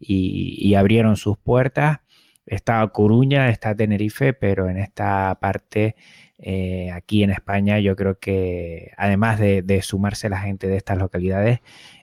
y, 0.00 0.74
abrieron 0.74 1.16
sus 1.16 1.38
puertas. 1.38 2.00
Está 2.46 2.86
Coruña, 2.88 3.50
está 3.50 3.74
Tenerife, 3.76 4.32
pero 4.32 4.68
en 4.68 4.78
esta 4.78 5.38
parte 5.40 5.94
eh, 6.38 6.90
aquí 6.92 7.22
en 7.22 7.30
España 7.30 7.78
yo 7.80 7.94
creo 7.96 8.18
que 8.18 8.92
además 8.96 9.38
de, 9.38 9.80
sumarse 9.82 10.28
la 10.28 10.38
gente 10.40 10.66
de 10.66 10.76
estas 10.76 10.98
localidades, 10.98 11.60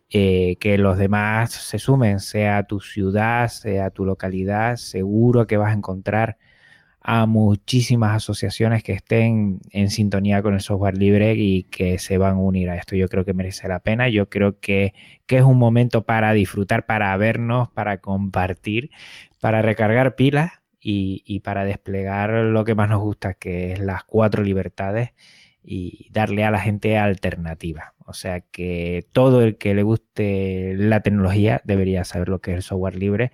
eh, 0.09 0.55
que 0.59 0.77
los 0.77 0.97
demás 0.97 1.51
se 1.51 1.79
sumen, 1.79 2.19
sea 2.19 2.63
tu 2.63 2.79
ciudad, 2.79 3.49
sea 3.49 3.89
tu 3.89 4.05
localidad, 4.05 4.77
seguro 4.77 5.47
que 5.47 5.57
vas 5.57 5.71
a 5.71 5.77
encontrar 5.77 6.37
a 7.09 7.25
muchísimas 7.25 8.17
asociaciones 8.17 8.84
que 8.84 8.91
estén 8.91 9.61
en 9.71 9.89
sintonía 9.89 10.41
con 10.41 10.55
el 10.55 10.59
software 10.59 10.97
libre 10.97 11.35
y 11.35 11.63
que 11.63 11.99
se 11.99 12.17
van 12.17 12.34
a 12.34 12.39
unir 12.39 12.69
a 12.69 12.75
esto. 12.75 12.97
Yo 12.97 13.07
creo 13.07 13.23
que 13.23 13.34
merece 13.34 13.69
la 13.69 13.79
pena. 13.79 14.09
Yo 14.09 14.27
creo 14.27 14.59
que, 14.59 14.93
que 15.25 15.38
es 15.38 15.43
un 15.43 15.57
momento 15.57 16.03
para 16.03 16.34
disfrutar, 16.34 16.85
para 16.85 17.15
vernos, 17.15 17.69
para 17.69 17.99
compartir, 17.99 18.91
para 19.39 19.61
recargar 19.61 20.17
pilas 20.17 20.51
y, 20.81 21.39
para 21.45 21.63
desplegar 21.63 22.29
lo 22.31 22.65
que 22.65 22.75
más 22.75 22.89
nos 22.89 22.99
gusta, 22.99 23.35
que 23.35 23.71
es 23.71 23.79
las 23.79 24.03
cuatro 24.03 24.43
libertades 24.43 25.11
y 25.63 26.09
darle 26.11 26.43
a 26.43 26.51
la 26.51 26.59
gente 26.59 26.97
alternativa. 26.97 27.93
O 28.05 28.11
sea 28.11 28.41
que 28.41 29.07
todo 29.13 29.41
el 29.43 29.57
que 29.57 29.73
le 29.73 29.84
guste 29.84 30.73
la 30.75 30.99
tecnología 30.99 31.61
debería 31.63 32.03
saber 32.03 32.27
lo 32.27 32.41
que 32.41 32.51
es 32.51 32.57
el 32.57 32.63
software 32.63 32.95
libre 32.95 33.31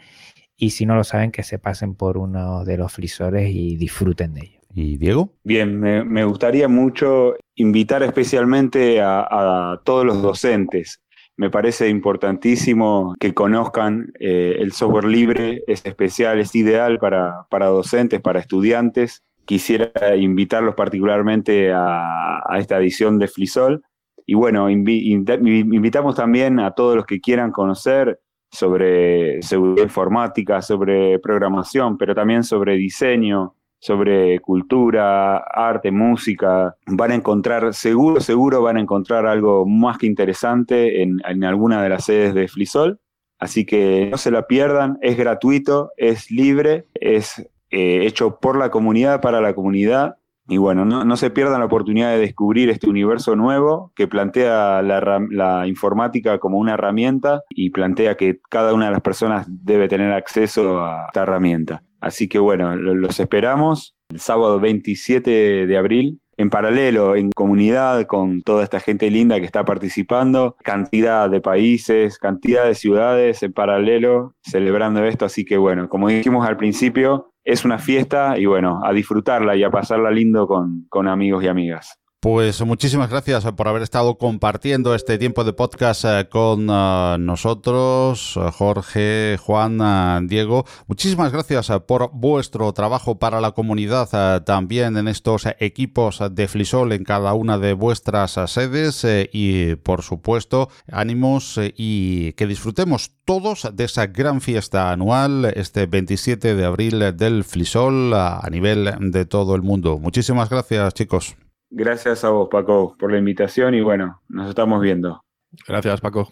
y 0.57 0.71
si 0.71 0.85
no 0.85 0.95
lo 0.95 1.03
saben 1.03 1.31
que 1.31 1.43
se 1.43 1.59
pasen 1.59 1.95
por 1.95 2.17
uno 2.17 2.63
de 2.65 2.77
los 2.77 2.91
frisores 2.91 3.49
y 3.51 3.75
disfruten 3.75 4.33
de 4.33 4.41
ello. 4.41 4.59
¿Y 4.75 4.97
Diego? 4.97 5.33
Bien, 5.43 5.79
me, 5.79 6.23
gustaría 6.25 6.67
mucho 6.67 7.35
invitar 7.55 8.01
especialmente 8.01 9.01
a 9.01 9.79
todos 9.83 10.03
los 10.03 10.21
docentes 10.21 11.03
me 11.35 11.49
parece 11.49 11.89
importantísimo 11.89 13.15
que 13.19 13.33
conozcan 13.33 14.13
eh, 14.19 14.57
el 14.59 14.71
software 14.71 15.05
libre, 15.05 15.63
es 15.65 15.83
especial, 15.85 16.39
es 16.39 16.53
ideal 16.53 16.99
para, 16.99 17.65
docentes, 17.65 18.21
para 18.21 18.39
estudiantes. 18.39 19.23
Quisiera 19.45 20.15
invitarlos 20.15 20.75
particularmente 20.75 21.71
a, 21.73 22.43
esta 22.57 22.77
edición 22.77 23.17
de 23.17 23.27
Flisol. 23.27 23.83
Y 24.25 24.35
bueno, 24.35 24.69
invitamos 24.69 26.15
también 26.15 26.59
a 26.59 26.71
todos 26.71 26.95
los 26.95 27.05
que 27.05 27.19
quieran 27.19 27.51
conocer 27.51 28.19
sobre 28.53 29.41
seguridad 29.41 29.83
informática, 29.83 30.61
sobre 30.61 31.17
programación, 31.17 31.97
pero 31.97 32.13
también 32.13 32.43
sobre 32.43 32.75
diseño, 32.75 33.55
sobre 33.79 34.39
cultura, 34.41 35.37
arte, 35.37 35.91
música. 35.91 36.75
Van 36.85 37.11
a 37.11 37.15
encontrar, 37.15 37.73
seguro, 37.73 38.21
seguro 38.21 38.61
van 38.61 38.77
a 38.77 38.81
encontrar 38.81 39.25
algo 39.25 39.65
más 39.65 39.97
que 39.97 40.05
interesante 40.05 41.01
en, 41.01 41.19
alguna 41.43 41.81
de 41.81 41.89
las 41.89 42.05
sedes 42.05 42.35
de 42.35 42.47
Flisol. 42.47 42.99
Así 43.39 43.65
que 43.65 44.09
no 44.11 44.17
se 44.17 44.29
la 44.29 44.45
pierdan, 44.45 44.99
es 45.01 45.17
gratuito, 45.17 45.91
es 45.97 46.29
libre, 46.29 46.85
es 46.93 47.39
eh, 47.71 48.05
hecho 48.05 48.39
por 48.39 48.55
la 48.55 48.69
comunidad, 48.69 49.19
para 49.19 49.41
la 49.41 49.55
comunidad. 49.55 50.17
Y 50.47 50.57
bueno, 50.57 50.83
no, 50.83 51.15
se 51.15 51.29
pierdan 51.29 51.59
la 51.59 51.65
oportunidad 51.65 52.11
de 52.11 52.19
descubrir 52.19 52.69
este 52.69 52.89
universo 52.89 53.35
nuevo 53.35 53.93
que 53.95 54.07
plantea 54.07 54.81
la, 54.81 55.67
informática 55.67 56.37
como 56.39 56.57
una 56.57 56.73
herramienta 56.73 57.41
y 57.49 57.69
plantea 57.69 58.15
que 58.15 58.39
cada 58.49 58.73
una 58.73 58.87
de 58.87 58.91
las 58.91 59.01
personas 59.01 59.45
debe 59.47 59.87
tener 59.87 60.11
acceso 60.11 60.83
a 60.83 61.05
esta 61.07 61.23
herramienta. 61.23 61.83
Así 62.01 62.27
que 62.27 62.39
bueno, 62.39 62.75
los 62.75 63.19
esperamos 63.21 63.95
el 64.09 64.19
sábado 64.19 64.59
27 64.59 65.65
de 65.65 65.77
abril 65.77 66.19
en 66.35 66.49
paralelo, 66.49 67.15
en 67.15 67.31
comunidad 67.31 68.05
con 68.05 68.41
toda 68.41 68.63
esta 68.63 68.79
gente 68.79 69.09
linda 69.09 69.39
que 69.39 69.45
está 69.45 69.63
participando, 69.65 70.57
cantidad 70.63 71.29
de 71.29 71.41
países, 71.41 72.17
cantidad 72.17 72.65
de 72.65 72.75
ciudades 72.75 73.43
en 73.43 73.53
paralelo 73.53 74.35
celebrando 74.41 75.05
esto. 75.05 75.25
Así 75.25 75.45
que 75.45 75.57
bueno, 75.57 75.87
como 75.89 76.09
dijimos 76.09 76.45
al 76.47 76.57
principio, 76.57 77.32
es 77.43 77.65
una 77.65 77.77
fiesta 77.77 78.37
y 78.37 78.45
bueno, 78.45 78.81
a 78.83 78.93
disfrutarla 78.93 79.55
y 79.55 79.63
a 79.63 79.69
pasarla 79.69 80.11
lindo 80.11 80.47
con, 80.47 80.85
con 80.89 81.07
amigos 81.07 81.43
y 81.43 81.47
amigas. 81.47 82.02
Pues 82.23 82.61
muchísimas 82.65 83.09
gracias 83.09 83.43
por 83.51 83.67
haber 83.67 83.81
estado 83.81 84.17
compartiendo 84.17 84.95
este 84.95 85.17
tiempo 85.17 85.43
de 85.43 85.51
podcast 85.51 86.05
eh, 86.05 86.29
con 86.31 86.69
eh, 86.69 87.17
nosotros, 87.19 88.37
eh, 88.37 88.49
Jorge, 88.49 89.37
Juan, 89.41 90.25
Diego. 90.29 90.63
Muchísimas 90.87 91.33
gracias 91.33 91.69
por 91.85 92.11
vuestro 92.13 92.71
trabajo 92.71 93.19
para 93.19 93.41
la 93.41 93.51
comunidad 93.51 94.43
también 94.45 94.95
en 94.95 95.09
estos 95.09 95.49
equipos 95.59 96.21
de 96.31 96.47
Flisol 96.47 96.93
en 96.93 97.03
cada 97.03 97.33
una 97.33 97.57
de 97.57 97.73
vuestras 97.73 98.39
sedes 98.45 99.05
y 99.33 99.75
por 99.75 100.01
supuesto 100.01 100.69
ánimos 100.89 101.59
y 101.75 102.31
que 102.33 102.47
disfrutemos 102.47 103.11
todos 103.25 103.67
de 103.73 103.83
esa 103.83 104.07
gran 104.07 104.39
fiesta 104.39 104.93
anual 104.93 105.51
este 105.57 105.87
27 105.87 106.55
de 106.55 106.63
abril 106.65 107.17
del 107.17 107.43
Flisol 107.43 108.13
a 108.13 108.47
nivel 108.49 109.11
de 109.11 109.25
todo 109.25 109.55
el 109.55 109.61
mundo. 109.61 109.99
Muchísimas 109.99 110.49
gracias 110.49 110.93
chicos. 110.93 111.35
Gracias 111.75 112.23
a 112.23 112.29
vos, 112.29 112.49
Paco, 112.51 112.95
por 112.99 113.11
la 113.11 113.17
invitación 113.17 113.73
y 113.73 113.81
bueno, 113.81 114.21
nos 114.29 114.47
estamos 114.47 114.79
viendo. 114.79 115.23
Gracias, 115.67 116.01
Paco. 116.01 116.31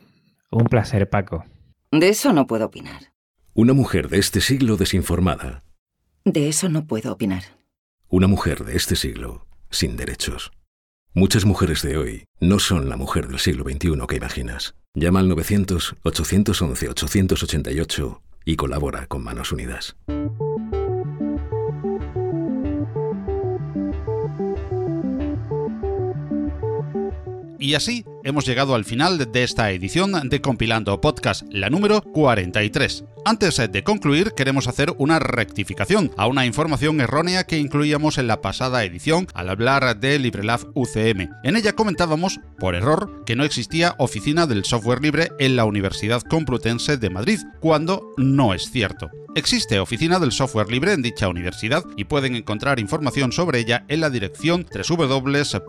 Un 0.52 0.66
placer, 0.66 1.10
Paco. 1.10 1.46
De 1.92 2.10
eso 2.10 2.32
no 2.32 2.46
puedo 2.46 2.68
opinar. 2.68 3.12
Una 3.56 3.74
mujer 3.74 4.08
de 4.08 4.20
este 4.20 4.40
siglo 4.40 4.78
desinformada. 4.78 5.64
De 6.26 6.48
eso 6.48 6.70
no 6.70 6.86
puedo 6.86 7.12
opinar. 7.12 7.42
Una 8.08 8.28
mujer 8.28 8.66
de 8.66 8.76
este 8.76 8.96
siglo 8.96 9.48
sin 9.72 9.98
derechos. 9.98 10.52
Muchas 11.16 11.44
mujeres 11.44 11.82
de 11.82 11.98
hoy 11.98 12.26
no 12.40 12.60
son 12.60 12.88
la 12.88 12.96
mujer 12.96 13.28
del 13.28 13.40
siglo 13.40 13.64
XXI 13.64 13.94
que 14.08 14.18
imaginas. 14.18 14.76
Llama 14.94 15.22
al 15.22 15.32
900-811-888 15.32 18.22
y 18.46 18.58
colabora 18.58 19.08
con 19.08 19.24
Manos 19.24 19.52
Unidas. 19.52 19.96
Y 27.62 27.76
así 27.76 28.04
hemos 28.24 28.46
llegado 28.46 28.76
al 28.76 28.86
final 28.86 29.32
de 29.32 29.44
esta 29.44 29.72
edición 29.72 30.30
de 30.30 30.42
Compilando 30.42 31.00
Podcast, 31.02 31.44
la 31.50 31.70
número 31.70 32.02
43. 32.02 33.04
Antes 33.24 33.58
de 33.72 33.84
concluir, 33.84 34.32
queremos 34.36 34.68
hacer 34.68 34.94
una 34.98 35.20
rectificación 35.20 36.12
a 36.18 36.26
una 36.28 36.46
información 36.46 37.00
errónea 37.02 37.44
que 37.44 37.60
incluíamos 37.60 38.18
en 38.18 38.28
la 38.28 38.42
pasada 38.42 38.84
edición 38.84 39.28
al 39.34 39.50
hablar 39.50 40.00
de 40.00 40.18
LibreLab 40.18 40.72
UCM. 40.74 41.30
En 41.44 41.56
ella 41.56 41.74
comentábamos, 41.74 42.40
por 42.58 42.74
error, 42.74 43.24
que 43.26 43.36
no 43.36 43.44
existía 43.44 43.96
oficina 44.00 44.48
del 44.48 44.66
software 44.66 45.02
libre 45.02 45.32
en 45.40 45.56
la 45.56 45.66
Universidad 45.66 46.22
Complutense 46.24 46.98
de 46.98 47.10
Madrid, 47.12 47.40
cuando 47.60 48.12
no 48.18 48.54
es 48.54 48.72
cierto. 48.72 49.12
Existe 49.34 49.80
oficina 49.80 50.20
del 50.20 50.34
software 50.34 50.70
libre 50.70 50.92
en 50.92 51.02
dicha 51.02 51.30
universidad 51.30 51.86
y 51.96 52.04
pueden 52.04 52.36
encontrar 52.36 52.82
información 52.82 53.32
sobre 53.32 53.60
ella 53.60 53.86
en 53.88 54.02
la 54.02 54.10
dirección 54.10 54.68
www.ucm.es 54.74 55.62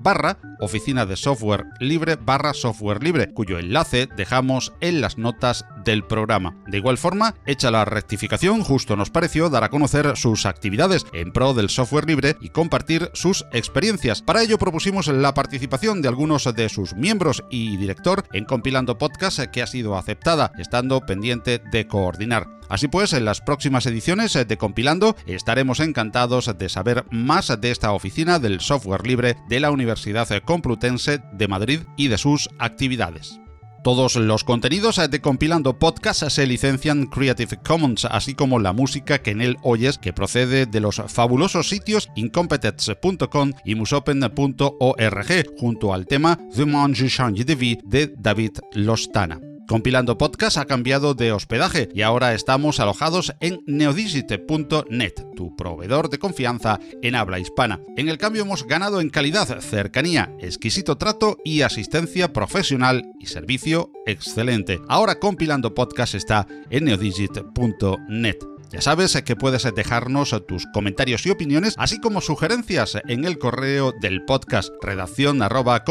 barra 0.00 0.38
oficina 0.64 1.06
de 1.06 1.16
software 1.16 1.66
libre 1.78 2.16
barra 2.16 2.54
software 2.54 3.02
libre, 3.02 3.32
cuyo 3.32 3.58
enlace 3.58 4.08
dejamos 4.16 4.72
en 4.80 5.00
las 5.00 5.18
notas 5.18 5.64
del 5.84 6.04
programa. 6.04 6.56
De 6.66 6.78
igual 6.78 6.98
forma, 6.98 7.34
hecha 7.46 7.70
la 7.70 7.84
rectificación, 7.84 8.62
justo 8.62 8.96
nos 8.96 9.10
pareció 9.10 9.50
dar 9.50 9.64
a 9.64 9.70
conocer 9.70 10.16
sus 10.16 10.46
actividades 10.46 11.06
en 11.12 11.32
pro 11.32 11.54
del 11.54 11.68
software 11.68 12.06
libre 12.06 12.36
y 12.40 12.48
compartir 12.48 13.10
sus 13.14 13.46
experiencias. 13.52 14.22
Para 14.22 14.42
ello 14.42 14.58
propusimos 14.58 15.06
la 15.08 15.34
participación 15.34 16.02
de 16.02 16.08
algunos 16.08 16.44
de 16.54 16.68
sus 16.68 16.94
miembros 16.94 17.44
y 17.50 17.76
director 17.76 18.24
en 18.32 18.44
compilando 18.44 18.98
podcast 18.98 19.40
que 19.52 19.62
ha 19.62 19.66
sido 19.66 19.96
aceptada, 19.96 20.52
estando 20.58 21.00
pendiente 21.00 21.60
de 21.70 21.86
coordinar. 21.86 22.48
Así 22.68 22.88
pues, 22.88 23.12
en 23.12 23.24
las 23.24 23.40
próximas 23.40 23.86
ediciones 23.86 24.32
de 24.32 24.56
Compilando 24.56 25.16
estaremos 25.26 25.80
encantados 25.80 26.50
de 26.56 26.68
saber 26.68 27.04
más 27.10 27.52
de 27.60 27.70
esta 27.70 27.92
oficina 27.92 28.38
del 28.38 28.60
software 28.60 29.06
libre 29.06 29.36
de 29.48 29.60
la 29.60 29.70
Universidad 29.70 30.28
Complutense 30.44 31.20
de 31.32 31.48
Madrid 31.48 31.80
y 31.96 32.08
de 32.08 32.18
sus 32.18 32.48
actividades. 32.58 33.40
Todos 33.84 34.16
los 34.16 34.44
contenidos 34.44 34.98
de 35.10 35.20
Compilando 35.20 35.78
Podcast 35.78 36.26
se 36.30 36.46
licencian 36.46 37.04
Creative 37.04 37.58
Commons, 37.62 38.06
así 38.06 38.32
como 38.32 38.58
la 38.58 38.72
música 38.72 39.18
que 39.18 39.32
en 39.32 39.42
él 39.42 39.58
oyes 39.62 39.98
que 39.98 40.14
procede 40.14 40.64
de 40.64 40.80
los 40.80 41.02
fabulosos 41.08 41.68
sitios 41.68 42.08
incompetence.com 42.16 43.52
y 43.66 43.74
musopen.org, 43.74 45.46
junto 45.58 45.92
al 45.92 46.06
tema 46.06 46.38
The 46.56 46.64
Mange 46.64 47.08
Change 47.08 47.44
de 47.44 48.14
David 48.16 48.52
Lostana. 48.72 49.38
Compilando 49.66 50.18
Podcast 50.18 50.58
ha 50.58 50.66
cambiado 50.66 51.14
de 51.14 51.32
hospedaje 51.32 51.88
y 51.94 52.02
ahora 52.02 52.34
estamos 52.34 52.80
alojados 52.80 53.34
en 53.40 53.60
neodigit.net, 53.66 55.14
tu 55.34 55.56
proveedor 55.56 56.10
de 56.10 56.18
confianza 56.18 56.78
en 57.02 57.14
habla 57.14 57.38
hispana. 57.38 57.80
En 57.96 58.10
el 58.10 58.18
cambio 58.18 58.42
hemos 58.42 58.66
ganado 58.66 59.00
en 59.00 59.08
calidad, 59.08 59.60
cercanía, 59.60 60.30
exquisito 60.38 60.98
trato 60.98 61.38
y 61.44 61.62
asistencia 61.62 62.32
profesional 62.32 63.04
y 63.18 63.26
servicio 63.26 63.90
excelente. 64.06 64.80
Ahora 64.86 65.18
Compilando 65.18 65.74
Podcast 65.74 66.14
está 66.14 66.46
en 66.68 66.84
neodigit.net. 66.84 68.36
Ya 68.70 68.80
sabes 68.82 69.22
que 69.22 69.36
puedes 69.36 69.62
dejarnos 69.74 70.34
tus 70.46 70.66
comentarios 70.74 71.24
y 71.26 71.30
opiniones, 71.30 71.74
así 71.78 72.00
como 72.00 72.20
sugerencias 72.20 72.98
en 73.08 73.24
el 73.24 73.38
correo 73.38 73.92
del 74.00 74.24
podcast 74.24 74.70
redacción 74.82 75.42
arroba. 75.42 75.84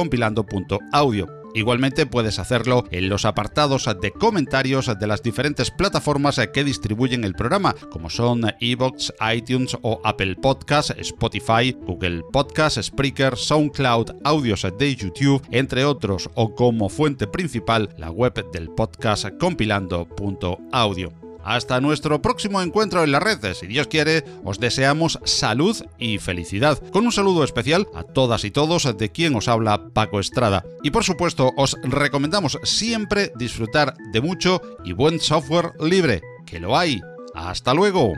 Igualmente 1.53 2.05
puedes 2.05 2.39
hacerlo 2.39 2.85
en 2.91 3.09
los 3.09 3.25
apartados 3.25 3.89
de 4.01 4.11
comentarios 4.11 4.91
de 4.99 5.07
las 5.07 5.21
diferentes 5.21 5.71
plataformas 5.71 6.39
que 6.53 6.63
distribuyen 6.63 7.23
el 7.23 7.34
programa, 7.34 7.75
como 7.91 8.09
son 8.09 8.43
Evox, 8.59 9.13
iTunes 9.34 9.77
o 9.81 10.01
Apple 10.03 10.35
Podcasts, 10.35 10.95
Spotify, 10.97 11.75
Google 11.85 12.23
Podcasts, 12.31 12.88
Spreaker, 12.88 13.38
SoundCloud, 13.38 14.11
audios 14.23 14.65
de 14.77 14.95
YouTube, 14.95 15.41
entre 15.51 15.85
otros, 15.85 16.30
o 16.35 16.55
como 16.55 16.89
fuente 16.89 17.27
principal 17.27 17.89
la 17.97 18.11
web 18.11 18.51
del 18.51 18.69
podcast 18.69 19.27
compilando.audio. 19.39 21.22
Hasta 21.43 21.81
nuestro 21.81 22.21
próximo 22.21 22.61
encuentro 22.61 23.03
en 23.03 23.11
la 23.11 23.19
red. 23.19 23.53
Si 23.53 23.67
Dios 23.67 23.87
quiere, 23.87 24.23
os 24.43 24.59
deseamos 24.59 25.19
salud 25.23 25.77
y 25.97 26.17
felicidad. 26.17 26.79
Con 26.91 27.05
un 27.05 27.11
saludo 27.11 27.43
especial 27.43 27.87
a 27.93 28.03
todas 28.03 28.43
y 28.45 28.51
todos 28.51 28.97
de 28.97 29.09
quien 29.09 29.35
os 29.35 29.47
habla 29.47 29.89
Paco 29.93 30.19
Estrada. 30.19 30.63
Y 30.83 30.91
por 30.91 31.03
supuesto, 31.03 31.51
os 31.57 31.77
recomendamos 31.83 32.59
siempre 32.63 33.31
disfrutar 33.35 33.95
de 34.11 34.21
mucho 34.21 34.61
y 34.83 34.93
buen 34.93 35.19
software 35.19 35.73
libre. 35.79 36.21
Que 36.45 36.59
lo 36.59 36.77
hay. 36.77 37.01
Hasta 37.33 37.73
luego. 37.73 38.13